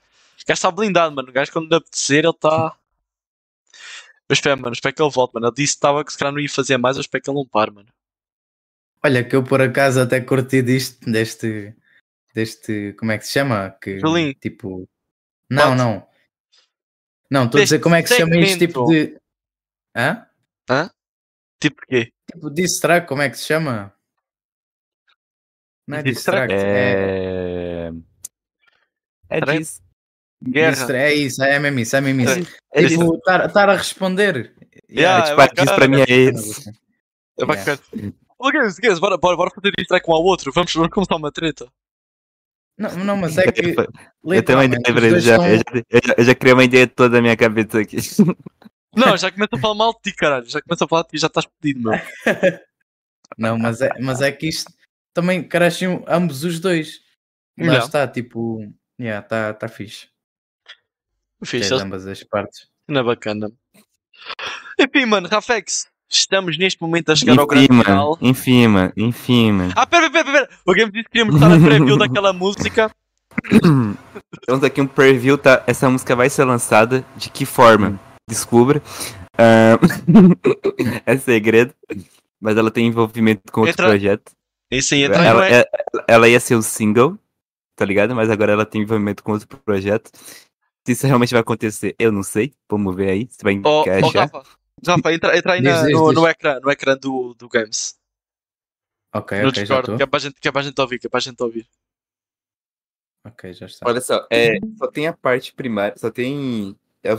está 0.48 0.70
blindado, 0.70 1.14
mano. 1.14 1.28
O 1.28 1.32
gajo 1.32 1.52
quando 1.52 1.68
lhe 1.68 1.74
apetecer, 1.76 2.18
ele 2.24 2.30
está. 2.30 2.76
Eu 4.28 4.32
espero, 4.32 4.60
mano. 4.60 4.72
Espero 4.72 4.94
que 4.94 5.02
ele 5.02 5.10
volte, 5.10 5.34
mano. 5.34 5.46
Ele 5.48 5.54
disse 5.54 5.74
que 5.74 5.78
estava 5.78 6.04
que 6.04 6.12
se 6.12 6.18
calhar 6.18 6.32
não 6.32 6.40
ia 6.40 6.48
fazer 6.48 6.76
mais, 6.78 6.96
eu 6.96 7.00
espero 7.00 7.22
que 7.22 7.30
ele 7.30 7.38
não 7.38 7.46
pare, 7.46 7.70
mano. 7.70 7.88
Olha, 9.04 9.22
que 9.22 9.36
eu 9.36 9.42
por 9.44 9.60
acaso 9.60 10.00
até 10.00 10.20
curti 10.20 10.62
disto, 10.62 11.08
deste, 11.10 11.74
deste, 12.34 12.94
como 12.98 13.12
é 13.12 13.18
que 13.18 13.26
se 13.26 13.32
chama? 13.34 13.70
Que, 13.80 14.00
Julinho. 14.00 14.34
tipo, 14.34 14.88
não, 15.50 15.64
Pode. 15.68 15.76
não. 15.76 16.06
Não, 17.30 17.44
estou 17.44 17.60
a 17.60 17.64
dizer 17.64 17.78
como 17.80 17.94
é 17.94 18.02
que 18.02 18.08
se 18.08 18.16
chama 18.16 18.36
este 18.36 18.66
tipo 18.66 18.86
de... 18.86 19.16
Hã? 19.96 20.26
Tipo 21.60 21.76
o 21.82 21.86
quê? 21.86 22.12
Tipo 22.30 22.50
diss 22.50 22.78
track, 22.80 23.06
como 23.08 23.22
é 23.22 23.30
que 23.30 23.38
se 23.38 23.44
chama? 23.44 23.92
Não 25.86 25.98
é 25.98 26.02
track, 26.02 26.52
é... 26.52 27.90
É. 29.30 29.38
É 29.38 29.40
disso. 29.58 29.80
Guerra. 30.42 30.70
Distra- 30.72 30.98
É 30.98 31.14
isso, 31.14 31.42
é 31.42 31.58
mesmo 31.58 31.78
isso, 31.80 31.96
é 31.96 32.00
mesmo 32.00 32.20
isso. 32.22 32.50
É 32.74 32.82
isso. 32.82 32.98
Tipo, 32.98 33.16
estar 33.16 33.68
a 33.70 33.76
responder. 33.76 34.54
Yeah, 34.90 35.28
É, 35.28 35.32
é 35.44 35.48
tipo, 35.48 35.60
ah, 35.60 35.64
isso 35.64 35.74
pra 35.74 35.88
mim 35.88 36.00
é 36.02 36.04
Yeah. 36.12 36.38
isso. 36.38 36.70
É 37.38 37.44
bacana. 37.46 37.78
Ô, 38.38 38.50
Games, 38.50 38.78
Games, 38.78 38.98
bora, 38.98 39.16
bora, 39.16 39.36
bora 39.36 39.50
fazer 39.50 40.00
com 40.02 40.12
um 40.12 40.14
ao 40.14 40.22
outro. 40.22 40.52
Vamos, 40.52 40.72
vamos 40.74 40.90
começar 40.90 41.16
uma 41.16 41.32
treta. 41.32 41.66
Não, 42.78 42.94
não, 43.04 43.16
mas 43.16 43.38
é 43.38 43.50
que. 43.50 43.70
Eu 43.70 44.42
tenho 44.42 44.58
uma 44.58 44.64
ideia, 44.66 44.78
literalmente, 44.82 44.90
os 44.90 44.94
Breno, 44.94 45.10
dois 45.12 45.24
já, 45.24 45.36
são- 45.36 45.48
eu, 45.48 45.56
já, 45.56 45.64
eu, 45.90 46.00
já, 46.04 46.14
eu 46.18 46.24
já 46.24 46.34
criei 46.34 46.52
uma 46.52 46.64
ideia 46.64 46.86
toda 46.86 47.16
na 47.16 47.22
minha 47.22 47.36
cabeça 47.36 47.80
aqui. 47.80 47.96
Não, 48.96 49.16
já 49.16 49.30
começa 49.30 49.56
a 49.56 49.58
falar 49.58 49.74
mal 49.74 49.92
de 49.92 50.00
ti, 50.10 50.16
caralho. 50.16 50.48
Já 50.48 50.60
começa 50.62 50.84
a 50.84 50.88
falar 50.88 51.02
de 51.02 51.08
ti, 51.10 51.18
já 51.18 51.26
estás 51.26 51.46
pedido, 51.60 51.90
meu. 51.90 52.00
Não, 53.38 53.58
mas 53.58 53.80
é, 53.80 53.90
mas 54.00 54.20
é 54.22 54.30
que 54.32 54.48
isto 54.48 54.72
também 55.12 55.42
crescem 55.42 56.02
ambos 56.08 56.44
os 56.44 56.60
dois. 56.60 57.00
Lá 57.58 57.64
Yeah. 57.66 57.84
está, 57.84 58.06
tipo. 58.08 58.60
Yeah, 59.00 59.24
está 59.24 59.52
tá 59.54 59.68
fixe. 59.68 60.08
Fixe, 61.44 61.68
Tens 61.68 61.80
ambas 61.82 62.06
as 62.06 62.22
partes. 62.22 62.68
não 62.88 63.00
é 63.00 63.04
bacana. 63.04 63.50
Enfim, 64.78 65.06
mano, 65.06 65.28
Rafex, 65.28 65.86
estamos 66.08 66.56
neste 66.58 66.80
momento 66.80 67.10
a 67.12 67.16
chegar 67.16 67.38
ao 67.38 67.46
grande 67.46 67.66
Enfim, 67.66 67.82
final. 67.84 68.18
Enfim, 68.20 68.66
mano. 68.68 68.92
Enfim, 68.96 69.52
mano. 69.52 69.72
Ah, 69.76 69.86
pera, 69.86 70.10
pera, 70.10 70.24
pera, 70.24 70.46
pera. 70.46 70.58
O 70.66 70.72
Games 70.72 70.92
disse 70.92 71.04
que 71.04 71.10
queríamos 71.10 71.34
estar 71.34 71.52
a 71.52 71.58
preview 71.58 71.96
daquela 71.98 72.32
música. 72.32 72.94
Temos 74.46 74.64
aqui 74.64 74.80
um 74.80 74.86
preview, 74.86 75.36
tá? 75.36 75.62
Essa 75.66 75.88
música 75.90 76.14
vai 76.16 76.30
ser 76.30 76.44
lançada. 76.44 77.04
De 77.16 77.28
que 77.30 77.44
forma? 77.44 77.98
Descubra. 78.28 78.82
Ah, 79.38 79.78
é 81.06 81.16
segredo. 81.16 81.74
Mas 82.40 82.56
ela 82.56 82.70
tem 82.70 82.86
envolvimento 82.86 83.50
com 83.52 83.60
outro 83.62 83.72
Entra- 83.74 83.88
projeto. 83.88 84.32
Isso 84.70 84.94
aí 84.94 85.04
entra 85.04 85.24
Ela, 85.24 85.48
não 85.48 85.56
é? 85.56 85.64
ela 86.08 86.28
ia 86.28 86.40
ser 86.40 86.56
o 86.56 86.62
single, 86.62 87.16
tá 87.76 87.84
ligado? 87.84 88.14
Mas 88.16 88.28
agora 88.28 88.52
ela 88.52 88.66
tem 88.66 88.82
envolvimento 88.82 89.22
com 89.22 89.32
outro 89.32 89.46
projeto. 89.60 90.10
Se 90.84 90.92
isso 90.92 91.06
realmente 91.06 91.30
vai 91.32 91.40
acontecer, 91.40 91.94
eu 91.98 92.10
não 92.10 92.22
sei. 92.22 92.52
Vamos 92.68 92.94
ver 92.96 93.10
aí 93.10 93.28
se 93.30 93.42
vai 93.42 93.60
Ó, 93.64 93.78
ó, 93.78 93.82
encaixar. 93.82 94.30
Rafa, 94.32 94.42
Rafa, 94.86 95.12
entra, 95.12 95.38
entra 95.38 95.52
aí 95.54 95.60
na- 95.62 95.88
no, 95.88 96.12
no 96.12 96.26
ecrã, 96.28 96.58
no 96.60 96.70
ecrã 96.70 96.96
do, 96.96 97.32
do 97.34 97.48
Games. 97.48 97.96
Ok, 99.14 99.40
no 99.40 99.48
ok, 99.48 99.54
já 99.54 99.62
Discord, 99.62 99.80
estou. 99.84 99.96
que 99.96 100.02
é, 100.02 100.06
para 100.06 100.16
a 100.16 100.20
gente, 100.20 100.40
que 100.40 100.48
é 100.48 100.52
para 100.52 100.60
a 100.60 100.64
gente 100.64 100.80
ouvir, 100.80 100.98
que 100.98 101.06
é 101.06 101.10
para 101.10 101.18
a 101.18 101.22
gente 101.22 101.40
ouvir. 101.42 101.66
Ok, 103.26 103.52
já 103.54 103.66
está. 103.66 103.88
Olha 103.88 104.00
só, 104.00 104.26
é, 104.30 104.58
só 104.78 104.86
tem 104.88 105.06
a 105.06 105.12
parte 105.12 105.52
primária, 105.54 105.96
só 105.96 106.10
tem. 106.10 106.76
é 107.02 107.12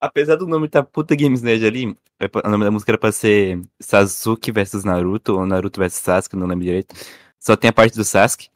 Apesar 0.00 0.36
do 0.36 0.46
nome 0.46 0.68
tá 0.68 0.82
puta 0.82 1.16
Games 1.16 1.40
Nerd 1.42 1.64
ali, 1.66 1.96
é 2.20 2.26
o 2.46 2.50
nome 2.50 2.64
da 2.64 2.70
música 2.70 2.92
era 2.92 2.98
pra 2.98 3.10
ser 3.12 3.60
Sasuke 3.80 4.52
versus 4.52 4.84
Naruto, 4.84 5.34
ou 5.38 5.46
Naruto 5.46 5.80
versus 5.80 6.00
Sasuke, 6.00 6.36
não 6.36 6.46
lembro 6.46 6.64
direito. 6.64 6.94
Só 7.40 7.56
tem 7.56 7.70
a 7.70 7.72
parte 7.72 7.96
do 7.96 8.04
Sasuke. 8.04 8.48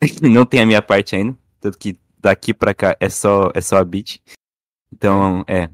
não 0.22 0.44
tem 0.46 0.60
a 0.60 0.66
minha 0.66 0.82
parte 0.82 1.16
ainda. 1.16 1.36
Tanto 1.60 1.78
que 1.78 1.98
daqui 2.18 2.54
pra 2.54 2.74
cá 2.74 2.96
é 2.98 3.08
só, 3.08 3.50
é 3.54 3.60
só 3.60 3.76
a 3.78 3.84
beat. 3.84 4.20
Então, 4.92 5.44
é. 5.46 5.68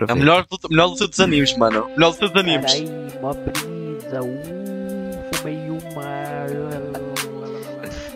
É 0.00 0.12
a 0.12 0.14
melhor, 0.14 0.46
luta- 0.50 0.68
melhor 0.68 0.86
luta 0.86 1.08
dos 1.08 1.18
animes, 1.20 1.56
mano. 1.56 1.88
Melhor 1.88 2.10
luta 2.10 2.28
dos 2.28 2.36
animes. 2.40 2.72
Carai, 2.74 3.34
brisa, 3.44 4.22
uh, 4.22 5.34
fumei 5.34 5.70
uma. 5.70 7.08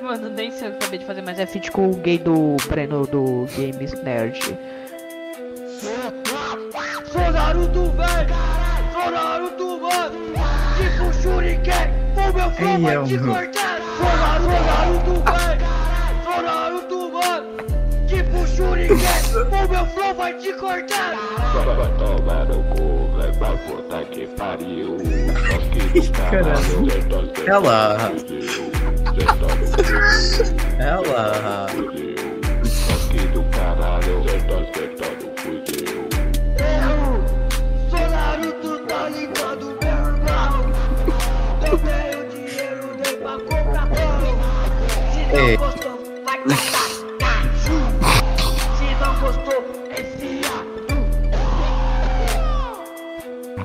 Mano, 0.02 0.28
nem 0.30 0.50
sei 0.50 0.68
o 0.68 0.70
que 0.72 0.74
eu 0.74 0.78
acabei 0.78 0.98
de 0.98 1.06
fazer, 1.06 1.22
mas 1.22 1.38
é 1.38 1.46
feat 1.46 1.70
com 1.70 1.90
o 1.90 1.96
gay 1.96 2.18
do 2.18 2.56
Breno 2.68 3.06
do 3.06 3.46
Games 3.56 3.92
Nerd. 4.02 4.38
Sou 7.12 7.30
Naruto, 7.30 7.90
velho! 7.90 8.34
Sou 8.93 9.10
Naruto, 9.10 9.78
mano! 9.80 10.18
Tipo 10.78 11.12
Shuriken! 11.12 11.90
O 12.16 12.32
meu 12.32 12.51
flow 12.51 12.70
Ei, 12.70 12.78
vai 12.80 12.97
é 12.97 13.02
te 13.05 13.18
cortar! 13.18 13.78
Sou 13.98 14.16
Naruto, 14.64 15.14
velho! 15.30 15.66
Sou 16.24 16.40
Naruto, 16.43 16.98
mano! 17.12 17.47
Tipo 18.06 18.47
Shuriken! 18.47 18.97
O 19.34 19.36
meu 19.68 19.84
flow 19.86 20.14
vai 20.14 20.32
te 20.39 20.52
cortar! 20.55 21.12
Caralho. 26.30 26.86
Ela. 27.47 28.10
Ela. 30.78 31.66
Eu 31.76 31.93
enfia! 45.32 45.59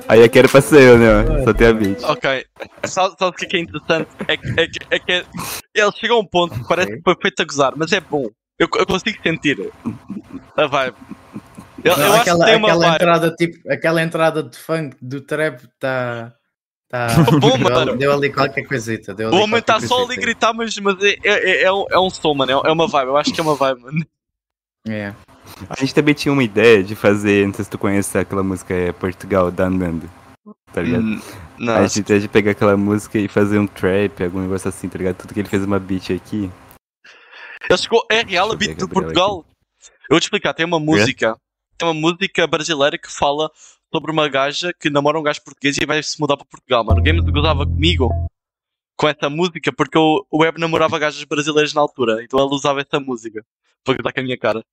Aí 0.09 0.23
aqui 0.23 0.39
era 0.39 0.47
pra 0.47 0.61
ser 0.61 0.81
eu, 0.83 0.97
né? 0.97 1.43
Só 1.43 1.53
tem 1.53 1.67
a 1.67 1.73
beat. 1.73 2.01
Ok. 2.03 2.45
Sabe, 2.85 3.15
sabe 3.19 3.31
o 3.31 3.33
que 3.33 3.45
é, 3.45 3.47
que 3.49 3.57
é 3.57 3.59
interessante? 3.59 4.07
É, 4.27 4.37
que- 4.37 4.47
é, 4.59 4.67
que- 4.67 4.79
é 4.91 4.99
que 4.99 5.25
ele 5.75 5.91
chega 5.99 6.13
a 6.13 6.17
um 6.19 6.25
ponto 6.25 6.53
que 6.57 6.67
parece 6.67 6.95
que 6.95 7.01
foi 7.03 7.15
feito 7.21 7.41
a 7.41 7.45
gozar, 7.45 7.73
mas 7.75 7.91
é 7.91 7.99
bom. 7.99 8.23
Eu, 8.57 8.67
eu 8.75 8.85
consigo 8.85 9.17
sentir 9.21 9.69
a 10.55 10.65
vibe. 10.65 10.95
Eu, 11.83 11.91
eu 11.93 11.97
Não, 11.97 12.05
acho 12.13 12.23
que 12.23 12.29
aquela 12.29 12.45
tem 12.45 12.55
uma 12.55 12.67
aquela 12.69 12.85
vibe. 12.85 12.95
entrada, 12.95 13.35
tipo, 13.35 13.71
aquela 13.71 14.01
entrada 14.01 14.43
de 14.43 14.57
funk 14.57 14.95
do 15.01 15.21
trap 15.21 15.61
está. 15.63 16.33
Tá, 16.89 17.07
Bom, 17.39 17.57
deu, 17.57 17.57
mano. 17.57 17.97
deu 17.97 18.13
ali 18.13 18.31
qualquer 18.31 18.63
coisita. 18.63 19.13
Deu 19.13 19.27
ali 19.27 19.37
O 19.37 19.41
homem 19.41 19.59
está 19.59 19.79
só 19.79 20.03
ali 20.03 20.13
a 20.13 20.21
gritar, 20.21 20.53
mas, 20.53 20.77
mas 20.77 20.95
é, 21.03 21.17
é, 21.23 21.49
é, 21.49 21.63
é 21.63 21.71
um, 21.71 21.85
é 21.89 21.99
um 21.99 22.09
som, 22.09 22.33
mano. 22.33 22.51
É, 22.51 22.69
é 22.69 22.71
uma 22.71 22.87
vibe. 22.87 23.09
Eu 23.09 23.17
acho 23.17 23.33
que 23.33 23.39
é 23.39 23.43
uma 23.43 23.55
vibe, 23.55 23.81
mano. 23.81 24.05
É. 24.87 25.13
A 25.69 25.75
gente 25.79 25.93
também 25.93 26.13
tinha 26.13 26.31
uma 26.31 26.43
ideia 26.43 26.83
de 26.83 26.95
fazer, 26.95 27.45
não 27.45 27.53
sei 27.53 27.65
se 27.65 27.71
tu 27.71 27.77
conhece 27.77 28.17
aquela 28.17 28.43
música 28.43 28.73
é 28.73 28.91
Portugal 28.91 29.51
da 29.51 29.69
Nando. 29.69 30.09
Tá 30.71 30.81
ligado? 30.81 31.03
Hum, 31.03 31.21
a 31.69 31.87
gente 31.87 32.03
tinha 32.03 32.19
de 32.19 32.27
pegar 32.27 32.51
aquela 32.51 32.77
música 32.77 33.17
e 33.17 33.27
fazer 33.27 33.57
um 33.57 33.67
trap, 33.67 34.23
algum 34.23 34.41
negócio 34.41 34.69
assim, 34.69 34.87
tá 34.87 34.97
ligado? 34.97 35.15
Tudo 35.15 35.33
que 35.33 35.39
ele 35.39 35.49
fez 35.49 35.63
uma 35.63 35.79
beat 35.79 36.11
aqui. 36.11 36.51
Ele 37.69 37.77
chegou, 37.77 38.05
é 38.09 38.21
real 38.21 38.51
a 38.51 38.55
beat 38.55 38.75
de 38.75 38.75
Gabriel, 38.75 38.89
Portugal. 38.89 39.45
Eu 40.09 40.11
vou 40.11 40.19
te 40.19 40.23
explicar, 40.23 40.53
tem 40.53 40.65
uma 40.65 40.79
música, 40.79 41.35
tem 41.77 41.87
uma 41.87 41.93
música 41.93 42.45
brasileira 42.47 42.97
que 42.97 43.11
fala 43.11 43.51
sobre 43.93 44.11
uma 44.11 44.27
gaja 44.27 44.73
que 44.79 44.89
namora 44.89 45.19
um 45.19 45.23
gajo 45.23 45.41
português 45.43 45.77
e 45.77 45.85
vai 45.85 46.01
se 46.01 46.19
mudar 46.19 46.37
para 46.37 46.45
Portugal, 46.45 46.83
mano. 46.83 46.99
O 46.99 47.03
Games 47.03 47.23
gozava 47.23 47.65
comigo 47.65 48.09
com 48.95 49.07
essa 49.07 49.29
música 49.29 49.71
porque 49.71 49.97
o, 49.97 50.25
o 50.29 50.39
Web 50.39 50.59
namorava 50.59 50.99
gajas 50.99 51.23
brasileiras 51.23 51.73
na 51.73 51.81
altura, 51.81 52.23
então 52.23 52.39
ele 52.39 52.53
usava 52.53 52.81
essa 52.81 52.99
música 52.99 53.43
para 53.83 53.95
gozar 53.95 54.13
com 54.13 54.19
a 54.19 54.23
minha 54.23 54.37
cara. 54.37 54.63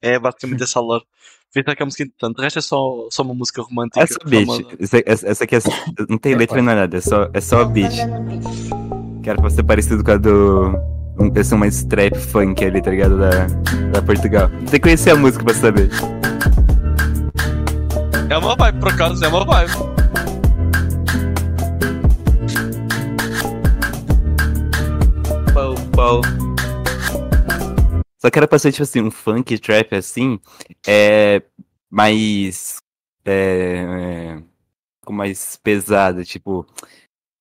É 0.00 0.18
basicamente 0.18 0.62
essa 0.62 0.80
lore. 0.80 1.04
Pensa 1.52 1.74
que 1.74 1.82
é 1.82 1.84
uma 1.84 1.86
música 1.86 2.04
interessante. 2.04 2.38
O 2.38 2.42
resto 2.42 2.58
é 2.58 2.62
só, 2.62 3.08
só 3.10 3.22
uma 3.22 3.34
música 3.34 3.62
romântica. 3.62 4.00
Essa 4.00 4.18
beat, 4.24 4.46
famosa. 4.46 4.76
essa, 4.78 5.02
essa 5.04 5.28
essa 5.28 5.44
aqui 5.44 5.56
é, 5.56 5.60
não 6.08 6.18
tem 6.18 6.36
letra 6.36 6.56
nem 6.56 6.74
nada, 6.74 6.96
é 6.96 7.00
só, 7.00 7.28
é 7.32 7.40
só 7.40 7.62
a 7.62 7.64
beat. 7.64 7.92
Que 9.22 9.30
era 9.30 9.40
pra 9.40 9.50
ser 9.50 9.64
parecido 9.64 10.04
com 10.04 10.10
a 10.12 10.16
do. 10.16 10.72
Um 11.18 11.32
esse 11.34 11.52
é 11.52 11.56
mais 11.56 11.82
trap 11.82 12.16
funk 12.16 12.64
ali, 12.64 12.80
tá 12.80 12.90
ligado? 12.92 13.18
Da, 13.18 13.46
da 13.92 14.02
Portugal. 14.02 14.48
Tem 14.50 14.66
que 14.66 14.80
conhecer 14.80 15.10
a 15.10 15.16
música 15.16 15.42
pra 15.42 15.54
saber. 15.54 15.90
É 18.30 18.36
uma 18.36 18.54
vibe, 18.54 18.78
por 18.78 18.92
acaso, 18.92 19.24
é 19.24 19.28
uma 19.28 19.42
vibe. 19.42 19.72
Pau, 25.54 25.74
pau. 25.96 26.20
Só 28.18 28.30
que 28.30 28.38
era 28.38 28.46
pra 28.46 28.58
ser, 28.58 28.72
tipo 28.72 28.82
assim, 28.82 29.00
um 29.00 29.10
funk 29.10 29.58
trap 29.58 29.94
assim, 29.94 30.38
é. 30.86 31.42
Mais. 31.90 32.82
É. 33.24 34.40
é 34.40 34.42
com 35.06 35.12
mais 35.14 35.56
pesado, 35.56 36.22
tipo. 36.22 36.66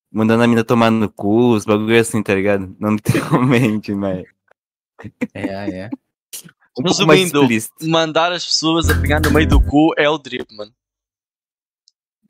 Mandando 0.09 0.43
a 0.43 0.47
mina 0.47 0.63
tomar 0.63 0.89
no 0.89 1.11
cu, 1.11 1.51
os 1.51 1.65
bagulho 1.65 1.99
assim, 1.99 2.23
tá 2.23 2.33
ligado? 2.33 2.73
Não 2.79 2.91
literalmente, 2.91 3.91
mas. 3.95 4.25
É, 5.33 5.81
é. 5.81 5.89
Um 6.77 6.83
Resumindo, 6.83 7.41
mandar 7.83 8.31
as 8.31 8.45
pessoas 8.45 8.89
a 8.89 8.99
pegar 9.01 9.19
no 9.19 9.31
meio 9.31 9.47
do 9.47 9.59
cu 9.59 9.93
é 9.97 10.07
o 10.09 10.17
drip, 10.17 10.45
mano. 10.55 10.71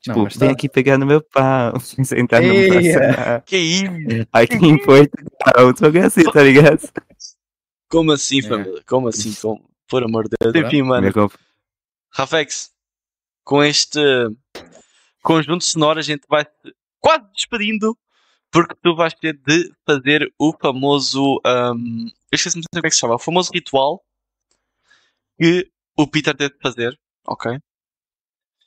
Tipo, 0.00 0.20
mas 0.22 0.36
vem 0.36 0.48
tá- 0.48 0.54
aqui 0.54 0.68
pegar 0.68 0.96
no 0.96 1.04
meu 1.04 1.20
pau, 1.20 1.74
sentar 1.80 2.40
no 2.42 2.54
braço. 2.68 3.42
Que 3.44 3.56
isso? 3.56 3.84
Aqui 4.32 4.54
em 4.54 4.78
Portugal, 4.78 5.74
bagulho 5.80 6.06
assim, 6.06 6.22
tá 6.24 6.42
ligado? 6.42 6.88
Como 7.90 8.12
assim, 8.12 8.38
É. 8.38 8.42
família? 8.42 8.82
Como 8.86 9.08
assim? 9.08 9.34
Como... 9.34 9.68
Por 9.88 10.04
amor 10.04 10.28
de 10.28 10.36
Deus. 10.40 10.54
Enfim, 10.66 10.82
mano. 10.82 11.00
Minha 11.02 11.12
conf- 11.12 11.36
Rafex, 12.14 12.70
com 13.44 13.62
este 13.62 13.98
conjunto 15.22 15.64
sonoro 15.64 15.98
a 15.98 16.02
gente 16.02 16.22
vai 16.28 16.44
se 16.44 16.74
quase 17.00 17.24
despedindo 17.34 17.96
porque 18.50 18.74
tu 18.82 18.94
vais 18.94 19.12
ter 19.14 19.34
de 19.34 19.72
fazer 19.86 20.32
o 20.38 20.54
famoso. 20.60 21.40
ahm, 21.44 22.06
eu 22.30 22.36
esqueci-me 22.36 22.62
de 22.62 22.66
dizer 22.72 22.80
como 22.80 22.86
é 22.86 22.90
que 22.90 22.94
se 22.94 23.00
chama. 23.00 23.14
O 23.14 23.18
famoso 23.18 23.50
ritual 23.52 24.02
que 25.38 25.70
o 25.96 26.06
Peter 26.06 26.36
teve 26.36 26.54
de 26.54 26.60
fazer. 26.60 26.98
Ok? 27.26 27.58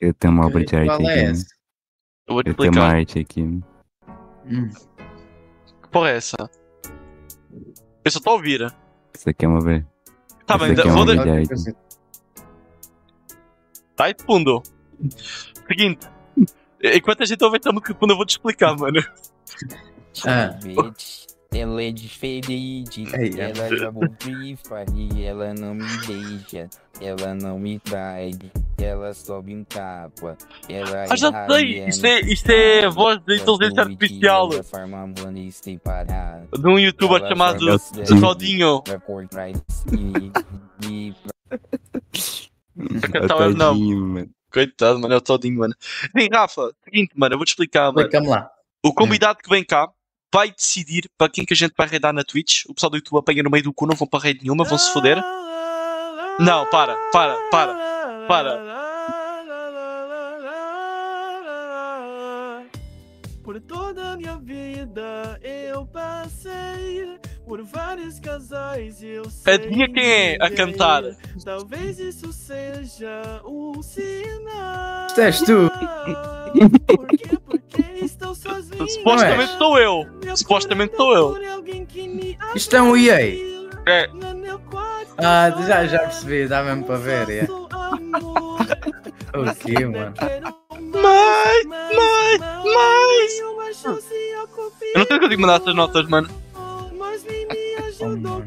Eu 0.00 0.14
tenho 0.14 0.32
uma 0.32 0.46
obra 0.46 0.64
de 0.64 0.74
arte 0.76 0.86
Qual 0.88 0.98
aqui. 1.00 1.08
é 1.08 1.30
esse? 1.30 1.46
Eu 2.26 2.34
vou 2.34 2.42
te 2.42 2.50
Eu 2.50 2.54
tenho 2.54 2.72
uma 2.72 2.80
explicar. 2.80 2.96
arte 2.96 3.18
aqui. 3.18 3.42
Hum. 3.42 4.68
Que 5.82 5.88
porra 5.90 6.10
é 6.10 6.16
essa? 6.16 6.36
Eu 8.04 8.10
só 8.10 8.18
estou 8.18 8.32
a 8.32 8.36
ouvir. 8.36 8.74
Isso 9.14 9.28
aqui 9.30 9.44
é 9.44 9.48
uma 9.48 9.58
obra. 9.58 9.86
Tá 10.46 10.58
bem, 10.58 10.72
Isso 10.72 10.80
aqui 10.80 10.88
é 10.88 10.92
vou 10.92 11.02
um 11.02 11.06
de... 11.06 11.18
milhar. 11.18 11.46
Tá 13.94 14.04
aí 14.06 14.14
de 14.14 14.24
fundo. 14.24 14.62
Seguinte. 15.68 16.08
Enquanto 16.82 17.22
a 17.22 17.26
gente 17.26 17.44
ouve 17.44 17.58
esta 17.58 17.70
música 17.70 17.92
de 17.92 17.98
fundo, 18.00 18.12
eu 18.12 18.16
vou 18.16 18.26
te 18.26 18.30
explicar, 18.30 18.76
mano. 18.76 18.98
Ah. 20.26 20.58
Ela 21.54 21.82
é 21.82 21.90
diferente. 21.92 23.04
É. 23.14 23.40
ela 23.40 23.76
joga 23.76 23.98
o 24.06 24.12
Free 24.18 24.56
Fire, 24.56 25.24
ela 25.24 25.52
não 25.54 25.74
me 25.74 25.84
deixa. 26.06 26.68
Ela 27.00 27.34
não 27.34 27.58
me 27.58 27.78
trai. 27.78 28.30
Ela 28.80 29.12
sobe 29.12 29.54
um 29.54 29.64
capa. 29.64 30.36
Ela 30.68 31.04
Ah, 31.10 31.16
já 31.16 31.28
é 31.28 31.50
sei! 31.50 31.86
Isto 31.86 32.06
é, 32.06 32.20
isto 32.20 32.50
é 32.50 32.88
voz 32.88 33.18
de 33.24 33.36
inteligência 33.36 33.82
artificial 33.82 34.48
de 36.58 36.66
um 36.66 36.78
youtuber 36.78 37.18
Ela 37.18 37.28
chamado 37.28 37.58
Todinho. 38.20 38.82
E- 39.92 40.32
e. 40.88 41.14
Coitado, 44.52 44.98
mano, 44.98 45.14
é 45.14 45.16
o 45.16 45.20
Todinho, 45.20 45.58
mano. 45.58 45.74
Vem, 46.14 46.28
Rafa, 46.32 46.72
seguinte, 46.84 47.12
mano, 47.16 47.34
eu 47.34 47.38
vou 47.38 47.44
te 47.44 47.50
explicar, 47.50 47.86
mano. 47.92 48.00
Explica-me 48.00 48.28
lá. 48.28 48.50
O 48.84 48.92
convidado 48.92 49.38
que 49.38 49.48
vem 49.48 49.64
cá 49.64 49.88
vai 50.32 50.50
decidir 50.50 51.10
para 51.18 51.28
quem 51.28 51.44
que 51.44 51.52
a 51.52 51.56
gente 51.56 51.74
vai 51.76 51.86
raidar 51.86 52.12
na 52.12 52.24
Twitch. 52.24 52.64
O 52.66 52.74
pessoal 52.74 52.90
do 52.90 52.96
YouTube 52.96 53.18
apanha 53.18 53.42
no 53.42 53.50
meio 53.50 53.64
do 53.64 53.72
cu, 53.72 53.86
não 53.86 53.94
vão 53.94 54.08
para 54.08 54.24
raid 54.24 54.40
nenhuma, 54.42 54.64
vão 54.64 54.78
se 54.78 54.92
foder. 54.92 55.22
Não, 56.40 56.64
para, 56.66 56.96
para, 57.12 57.36
para, 57.50 58.26
para. 58.26 58.82
Por 63.42 63.60
toda 63.60 64.12
a 64.12 64.16
minha 64.16 64.38
vida 64.38 65.38
eu 65.42 65.84
passei 65.84 67.18
por 67.44 67.62
vários 67.64 68.20
casais 68.20 69.02
e 69.02 69.08
eu 69.08 69.28
sei 69.28 69.54
Adivinha 69.54 69.92
quem 69.92 70.04
é 70.04 70.38
a 70.40 70.48
cantar? 70.48 71.02
Talvez 71.44 71.98
isso 71.98 72.32
seja 72.32 73.42
um 73.44 73.82
sinal. 73.82 75.08
Isto 75.08 75.20
és 75.20 75.40
tu. 75.42 75.70
Porque 76.86 77.36
sozinho. 78.34 78.88
Supostamente 78.88 79.58
sou 79.58 79.78
eu. 79.78 80.06
Supostamente 80.36 80.96
sou 80.96 81.14
eu. 81.14 81.62
Que 81.88 82.38
Isto 82.54 82.76
é 82.76 82.82
um 82.82 82.96
EA. 82.96 83.52
É. 83.86 84.06
no 84.08 84.34
meu 84.34 84.58
quarto. 84.60 85.14
Ah, 85.18 85.50
já, 85.66 85.86
já 85.86 85.98
percebi, 86.00 86.46
dá 86.46 86.62
mesmo 86.62 86.84
para 86.84 86.96
ver. 86.96 87.30
É. 87.30 87.46
O 89.34 89.54
quê, 89.54 89.86
mano? 89.86 90.12
Mais, 90.92 91.64
mais, 91.64 92.38
mais. 92.38 93.38
Eu 93.38 93.56
não 93.56 95.06
sei 95.06 95.16
se 95.18 95.24
eu 95.24 95.28
digo 95.28 95.40
mandar 95.40 95.60
essas 95.62 95.74
notas, 95.74 96.06
mano. 96.06 96.28
Oh, 96.54 96.94
mano. 96.94 98.44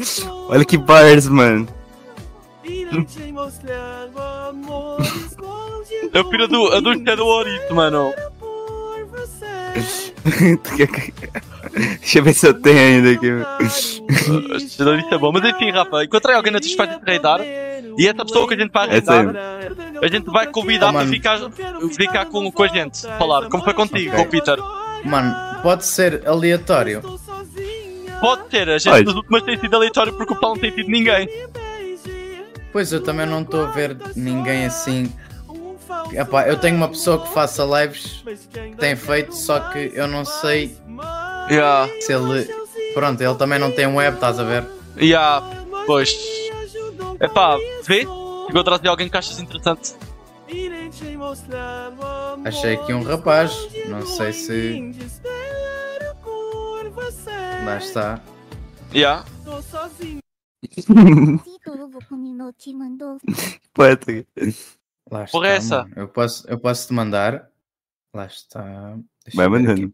Olha 0.48 0.64
que 0.64 0.78
bars, 0.78 1.28
mano. 1.28 1.68
É 6.12 6.20
o 6.20 6.24
filho 6.30 6.48
do, 6.48 6.72
a 6.72 6.80
do 6.80 6.94
Shadow 7.04 7.26
Orito, 7.26 7.74
mano. 7.74 8.14
Deixa 12.00 12.18
eu 12.18 12.22
ver 12.22 12.34
se 12.34 12.46
eu 12.46 12.54
tenho 12.54 12.78
ainda 12.78 13.10
aqui. 13.10 13.30
Orito 14.82 15.14
é 15.14 15.18
bom. 15.18 15.32
Mas 15.32 15.44
enfim, 15.44 15.70
Rafa, 15.70 16.04
encontrei 16.04 16.36
alguém 16.36 16.52
na 16.52 16.60
Twitch 16.60 16.76
para 16.76 16.98
te 16.98 17.04
raidar. 17.04 17.40
E 17.42 18.06
essa 18.08 18.24
pessoa 18.24 18.46
que 18.48 18.54
a 18.54 18.58
gente 18.58 18.72
vai 18.72 18.88
raidar, 18.88 19.26
a 20.02 20.08
gente 20.08 20.26
vai 20.26 20.46
convidar 20.48 20.90
Oh, 20.90 20.92
para 20.92 21.06
ficar, 21.06 21.38
ficar 21.96 22.24
com, 22.26 22.50
com 22.50 22.62
a 22.62 22.68
gente. 22.68 23.00
Falar, 23.18 23.48
como 23.48 23.64
foi 23.64 23.74
contigo, 23.74 24.10
Ok. 24.12 24.16
com 24.16 24.22
o 24.22 24.30
Peter. 24.30 24.56
Mano, 25.04 25.34
pode 25.62 25.84
ser 25.84 26.26
aleatório. 26.26 27.02
Pode 28.20 28.50
ser, 28.50 28.68
a 28.70 28.78
gente 28.78 29.04
nas 29.04 29.14
últimas 29.14 29.42
tem 29.42 29.58
sido 29.58 29.74
aleatório 29.76 30.12
porque 30.14 30.32
o 30.32 30.36
pessoal 30.36 30.54
não 30.54 30.60
tem 30.60 30.70
tido 30.70 30.88
ninguém. 30.88 31.28
Pois 32.72 32.92
eu 32.92 33.02
também 33.02 33.26
não 33.26 33.42
estou 33.42 33.64
a 33.64 33.70
ver 33.70 33.96
ninguém 34.16 34.64
assim. 34.66 35.12
Epá, 36.12 36.46
eu 36.48 36.58
tenho 36.58 36.76
uma 36.76 36.88
pessoa 36.88 37.20
que 37.20 37.32
faça 37.32 37.64
lives 37.64 38.22
que 38.52 38.76
tem 38.76 38.94
feito, 38.96 39.34
só 39.34 39.58
que 39.70 39.90
eu 39.94 40.06
não 40.06 40.24
sei 40.24 40.76
Yeah, 41.50 41.90
se 42.00 42.12
ele. 42.12 42.48
Pronto, 42.94 43.20
ele 43.20 43.34
também 43.34 43.58
não 43.58 43.70
tem 43.72 43.86
um 43.86 43.96
web, 43.96 44.14
estás 44.14 44.38
a 44.38 44.44
ver? 44.44 44.64
yeah, 44.96 45.44
pois. 45.86 46.14
Epá, 47.20 47.56
vê? 47.82 48.02
Encontraste 48.48 48.86
alguém 48.88 49.08
que 49.08 49.16
achas 49.16 49.38
interessante. 49.38 49.94
Achei 52.44 52.74
aqui 52.74 52.92
um 52.92 53.02
rapaz, 53.02 53.52
não 53.88 54.02
sei 54.06 54.32
se. 54.32 54.92
Lá 57.64 57.78
está. 57.78 58.20
Yeah. 58.94 59.24
Poeta. 63.74 64.26
Lá 65.10 65.24
está. 65.24 65.32
Porra, 65.32 65.48
é 65.48 65.56
essa? 65.56 65.82
mano. 65.82 65.92
Eu 65.96 66.08
posso, 66.08 66.48
eu 66.48 66.58
posso 66.58 66.86
te 66.88 66.92
mandar. 66.94 67.50
Lá 68.14 68.26
está. 68.26 68.96
Deixa 69.24 69.36
Vai 69.36 69.48
mandando. 69.48 69.72
aqui. 69.86 69.92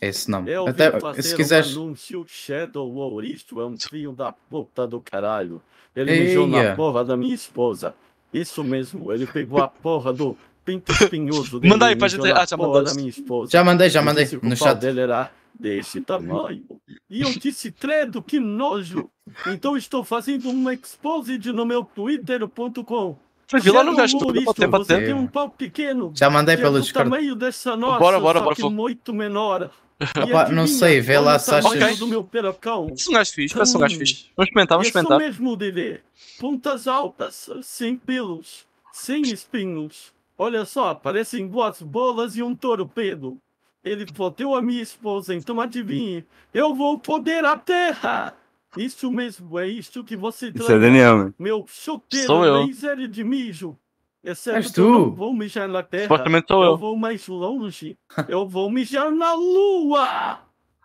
Esse 0.00 0.30
nome. 0.30 0.50
Eu 0.50 0.66
Até, 0.68 0.90
se 1.22 1.32
um 1.32 1.36
quiseres. 1.36 1.72
anúncio 1.72 2.24
Shadow 2.28 2.92
Ouriço 2.94 3.58
é 3.60 3.66
um 3.66 3.78
filho 3.78 4.12
da 4.12 4.30
puta 4.32 4.86
do 4.86 5.00
caralho. 5.00 5.62
Ele 5.94 6.12
mijou 6.20 6.46
Eia. 6.48 6.70
na 6.70 6.76
porra 6.76 7.02
da 7.04 7.16
minha 7.16 7.34
esposa. 7.34 7.94
Isso 8.32 8.62
mesmo, 8.62 9.10
ele 9.10 9.26
pegou 9.26 9.62
a 9.62 9.68
porra 9.68 10.12
do 10.12 10.36
pinto 10.64 10.92
espinhoso 10.92 11.58
dele. 11.58 11.72
Manda 11.72 11.86
aí 11.86 11.96
pra 11.96 12.06
mijou 12.08 12.26
gente- 12.26 12.36
ah, 12.36 12.44
já 12.44 12.56
porra 12.58 12.68
mandaste. 12.74 12.94
da 12.96 13.00
minha 13.00 13.08
esposa. 13.10 13.50
Já 13.52 13.64
mandei, 13.64 13.88
já 13.88 14.02
mandei 14.02 14.28
no 14.42 14.54
chat. 14.56 14.78
dele 14.78 15.00
era 15.00 15.32
desse 15.58 16.02
tamanho. 16.02 16.66
E 17.08 17.22
eu 17.22 17.30
disse, 17.32 17.72
credo, 17.72 18.20
que 18.20 18.38
nojo. 18.38 19.10
Então 19.46 19.74
estou 19.78 20.04
fazendo 20.04 20.50
um 20.50 20.70
exposed 20.70 21.50
no 21.52 21.64
meu 21.64 21.82
twitter.com. 21.82 23.16
Mas 23.52 23.62
vi 23.62 23.70
lá 23.70 23.84
no 23.84 23.94
gajo, 23.94 24.18
você 24.18 25.04
tem 25.04 25.14
um 25.14 25.26
pau 25.26 25.48
pequeno. 25.48 26.12
Já 26.14 26.28
mandei 26.28 26.56
que 26.56 26.62
é 26.62 26.64
pelo 26.64 26.80
Discord. 26.80 27.10
tamanho 27.10 27.34
dessa 27.36 27.76
nossa, 27.76 27.98
Bora, 27.98 28.18
bora, 28.20 28.38
só 28.40 28.44
bora, 28.44 28.70
muito 28.70 29.14
menor. 29.14 29.70
Opa, 30.24 30.48
não 30.50 30.66
sei, 30.66 31.00
vê 31.00 31.18
lá 31.18 31.32
olha 31.32 31.36
o 31.36 31.40
se 31.40 31.54
achas- 31.54 31.72
tamanho 31.72 31.96
do 31.96 32.06
meu 32.06 32.24
perocão. 32.24 32.86
Parece 32.86 33.08
um 33.08 33.12
gajo 33.12 33.32
fixe, 33.32 33.54
parece 33.54 33.76
um 33.76 33.80
gajo 33.80 33.98
fixe. 33.98 34.26
Vamos 34.36 34.48
experimentar, 34.48 34.76
vamos 34.78 34.88
Isso 34.88 34.98
experimentar. 34.98 35.18
mesmo, 35.18 35.56
Dede. 35.56 36.00
Pontas 36.38 36.86
altas, 36.86 37.48
sem 37.62 37.96
pelos, 37.96 38.66
sem 38.92 39.22
espinhos. 39.22 40.12
Olha 40.36 40.64
só, 40.66 40.94
parecem 40.94 41.48
duas 41.48 41.80
bolas 41.80 42.36
e 42.36 42.42
um 42.42 42.54
torpedo. 42.54 43.38
Ele 43.82 44.04
fodeu 44.12 44.54
a 44.54 44.60
minha 44.60 44.82
esposa, 44.82 45.34
então 45.34 45.60
adivinhe. 45.60 46.24
Eu 46.52 46.74
vou 46.74 46.98
poder 46.98 47.44
a 47.44 47.56
terra. 47.56 48.34
Isso 48.76 49.10
mesmo, 49.10 49.58
é 49.58 49.68
isso 49.68 50.04
que 50.04 50.16
você 50.16 50.52
Isso 50.54 50.70
é 50.70 50.78
Daniel, 50.78 51.16
mano. 51.16 51.34
Meu 51.38 51.64
chuteiro 51.68 52.26
Sou 52.26 52.44
eu. 52.44 52.64
laser 52.66 53.08
de 53.08 53.24
mijo. 53.24 53.76
Exceto 54.22 54.56
És 54.56 54.72
que 54.72 54.80
eu 54.80 54.84
tu. 54.86 54.92
não 54.92 55.10
vou 55.12 55.32
mijar 55.32 55.68
na 55.68 55.82
terra. 55.82 56.04
Supostamente 56.04 56.46
sou 56.48 56.64
eu. 56.64 56.76
vou 56.76 56.96
mais 56.96 57.26
longe. 57.28 57.96
Eu 58.28 58.46
vou 58.48 58.68
mijar 58.70 59.10
na 59.12 59.34
lua. 59.34 60.40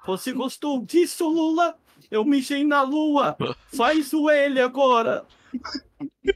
Você 0.05 0.31
gostou 0.31 0.83
disso, 0.85 1.27
Lula? 1.27 1.75
Eu 2.09 2.23
mijei 2.25 2.63
na 2.63 2.81
lua. 2.83 3.35
Faz 3.67 4.13
o 4.13 4.29
L 4.29 4.59
agora. 4.61 5.25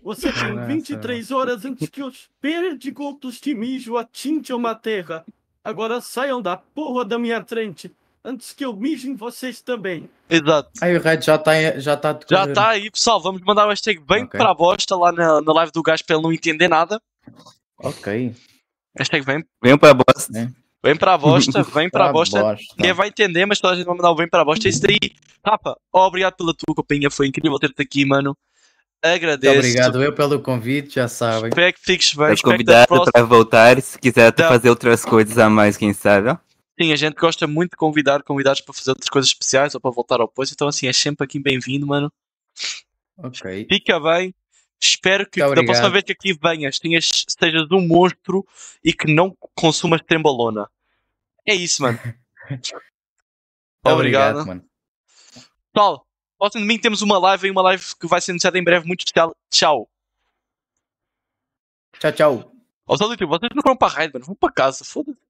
Você 0.04 0.32
tem 0.32 0.54
Nossa. 0.54 0.68
23 0.68 1.32
horas 1.32 1.66
antes 1.66 1.90
que 1.90 2.02
os 2.04 2.30
perdigotos 2.42 3.40
de 3.40 3.54
mijo 3.56 3.98
atinjam 3.98 4.66
a 4.66 4.74
terra. 4.76 5.26
Agora 5.64 6.00
saiam 6.02 6.42
da 6.42 6.58
porra 6.58 7.04
da 7.06 7.18
minha 7.20 7.44
frente. 7.44 7.92
Antes 8.28 8.54
que 8.54 8.66
eu 8.66 8.74
mije 8.76 9.08
em 9.08 9.16
vocês 9.16 9.62
também. 9.62 10.10
Exato. 10.28 10.72
Aí 10.82 10.98
o 10.98 11.00
Red 11.02 11.22
já 11.22 11.36
está 11.36 11.80
já 11.80 11.96
tá 11.96 12.10
a 12.10 12.20
Já 12.28 12.46
está 12.46 12.70
aí, 12.70 12.90
pessoal. 12.90 13.22
Vamos 13.22 13.40
mandar 13.44 13.68
o 13.68 13.70
hashtag 13.70 14.00
bem 14.00 14.24
Ok. 14.24 14.40
para 14.40 14.50
a 14.50 14.54
bosta 14.56 14.96
lá 14.96 15.12
na, 15.12 15.40
na 15.42 15.54
live 15.54 15.72
do 15.72 15.84
gajo 15.84 16.04
para 16.04 16.16
ele 16.16 16.24
não 16.24 16.34
entender 16.34 16.68
nada. 16.68 17.00
Ok. 17.78 18.34
Hashtag 18.98 19.24
vem, 19.24 19.46
Venham 19.64 19.78
pra 19.78 19.94
bosta. 19.94 20.36
É. 20.40 20.48
vem 20.84 20.96
para 20.96 21.14
a 21.14 21.18
bosta, 21.20 21.62
vem 21.72 21.88
para 21.88 22.10
a 22.10 22.12
bosta. 22.12 22.42
bosta. 22.42 22.66
Ninguém 22.78 22.94
vai 22.94 23.10
entender, 23.10 23.46
mas 23.46 23.60
toda 23.60 23.74
a 23.74 23.78
gente 23.78 23.86
vai 23.86 23.96
mandar 23.96 24.10
o 24.10 24.16
bem 24.16 24.28
para 24.28 24.42
a 24.42 24.46
bosta. 24.46 24.68
É 24.68 24.70
isso 24.70 24.82
daí. 24.82 24.98
Rafa, 25.46 25.76
obrigado 25.94 26.34
pela 26.36 26.54
tua 26.54 26.74
companhia. 26.76 27.12
Foi 27.12 27.28
incrível 27.28 27.60
ter-te 27.60 27.80
aqui, 27.82 28.06
mano. 28.06 28.36
Muito 29.04 29.16
Agradeço. 29.18 29.56
obrigado 29.60 30.02
eu 30.02 30.14
pelo 30.14 30.40
convite, 30.40 30.96
já 30.96 31.08
sabem. 31.08 31.50
Espero 31.50 31.74
que 31.74 31.80
fiques 31.80 32.16
bem. 32.16 32.34
Estás 32.34 32.42
convidado 32.42 33.04
pra 33.12 33.22
voltar. 33.22 33.80
Se 33.80 34.00
quiser 34.00 34.28
até 34.28 34.48
fazer 34.48 34.72
outras 34.72 35.06
coisas 35.06 35.38
a 35.38 35.48
mais, 35.48 35.78
quem 35.78 35.94
sabe, 35.94 36.30
ó. 36.30 36.38
Sim, 36.80 36.92
a 36.92 36.96
gente 36.96 37.16
gosta 37.16 37.48
muito 37.48 37.72
de 37.72 37.78
convidar 37.78 38.22
convidados 38.24 38.62
para 38.62 38.74
fazer 38.74 38.92
outras 38.92 39.10
coisas 39.10 39.30
especiais 39.30 39.74
ou 39.76 39.82
para 39.82 39.92
voltar 39.92 40.20
ao 40.20 40.28
posto. 40.28 40.54
Então, 40.54 40.68
assim, 40.68 40.88
é 40.88 40.94
sempre 40.94 41.24
aqui 41.24 41.40
bem-vindo, 41.40 41.88
mano. 41.88 42.12
Ok. 43.18 43.66
Fica 43.70 44.00
bem. 44.00 44.36
Espero 44.80 45.28
que 45.30 45.42
Muito 45.42 45.56
da 45.56 45.64
próxima 45.64 45.90
vez 45.90 46.04
que 46.04 46.12
aqui 46.12 46.34
venhas, 46.34 46.78
tenhas, 46.80 47.26
sejas 47.28 47.72
um 47.72 47.88
monstro 47.88 48.46
e 48.84 48.92
que 48.92 49.12
não 49.12 49.36
consumas 49.56 50.02
trembolona. 50.02 50.70
É 51.46 51.56
isso, 51.56 51.82
mano. 51.82 51.98
Obrigado, 53.84 54.40
Obrigado. 54.40 54.46
mano. 54.46 54.66
Pessoal, 55.72 56.06
próximo 56.38 56.62
domingo 56.62 56.82
temos 56.82 57.02
uma 57.02 57.18
live 57.18 57.48
e 57.48 57.52
uma 57.52 57.62
live 57.62 57.84
que 58.00 58.08
vai 58.08 58.20
ser 58.20 58.32
anunciada 58.32 58.58
em 58.60 58.64
breve, 58.64 58.86
muito 58.86 59.02
especial. 59.02 59.36
Tchau. 59.50 59.90
Tchau, 62.00 62.12
tchau. 62.12 62.52
Ó, 62.86 62.96
YouTube, 62.96 63.30
vocês 63.30 63.52
não 63.56 63.64
foram 63.64 63.78
para 63.78 63.94
a 63.94 63.96
raid, 63.96 64.14
mano. 64.14 64.26
Vão 64.26 64.36
para 64.36 64.52
casa, 64.52 64.84
foda-se. 64.84 65.25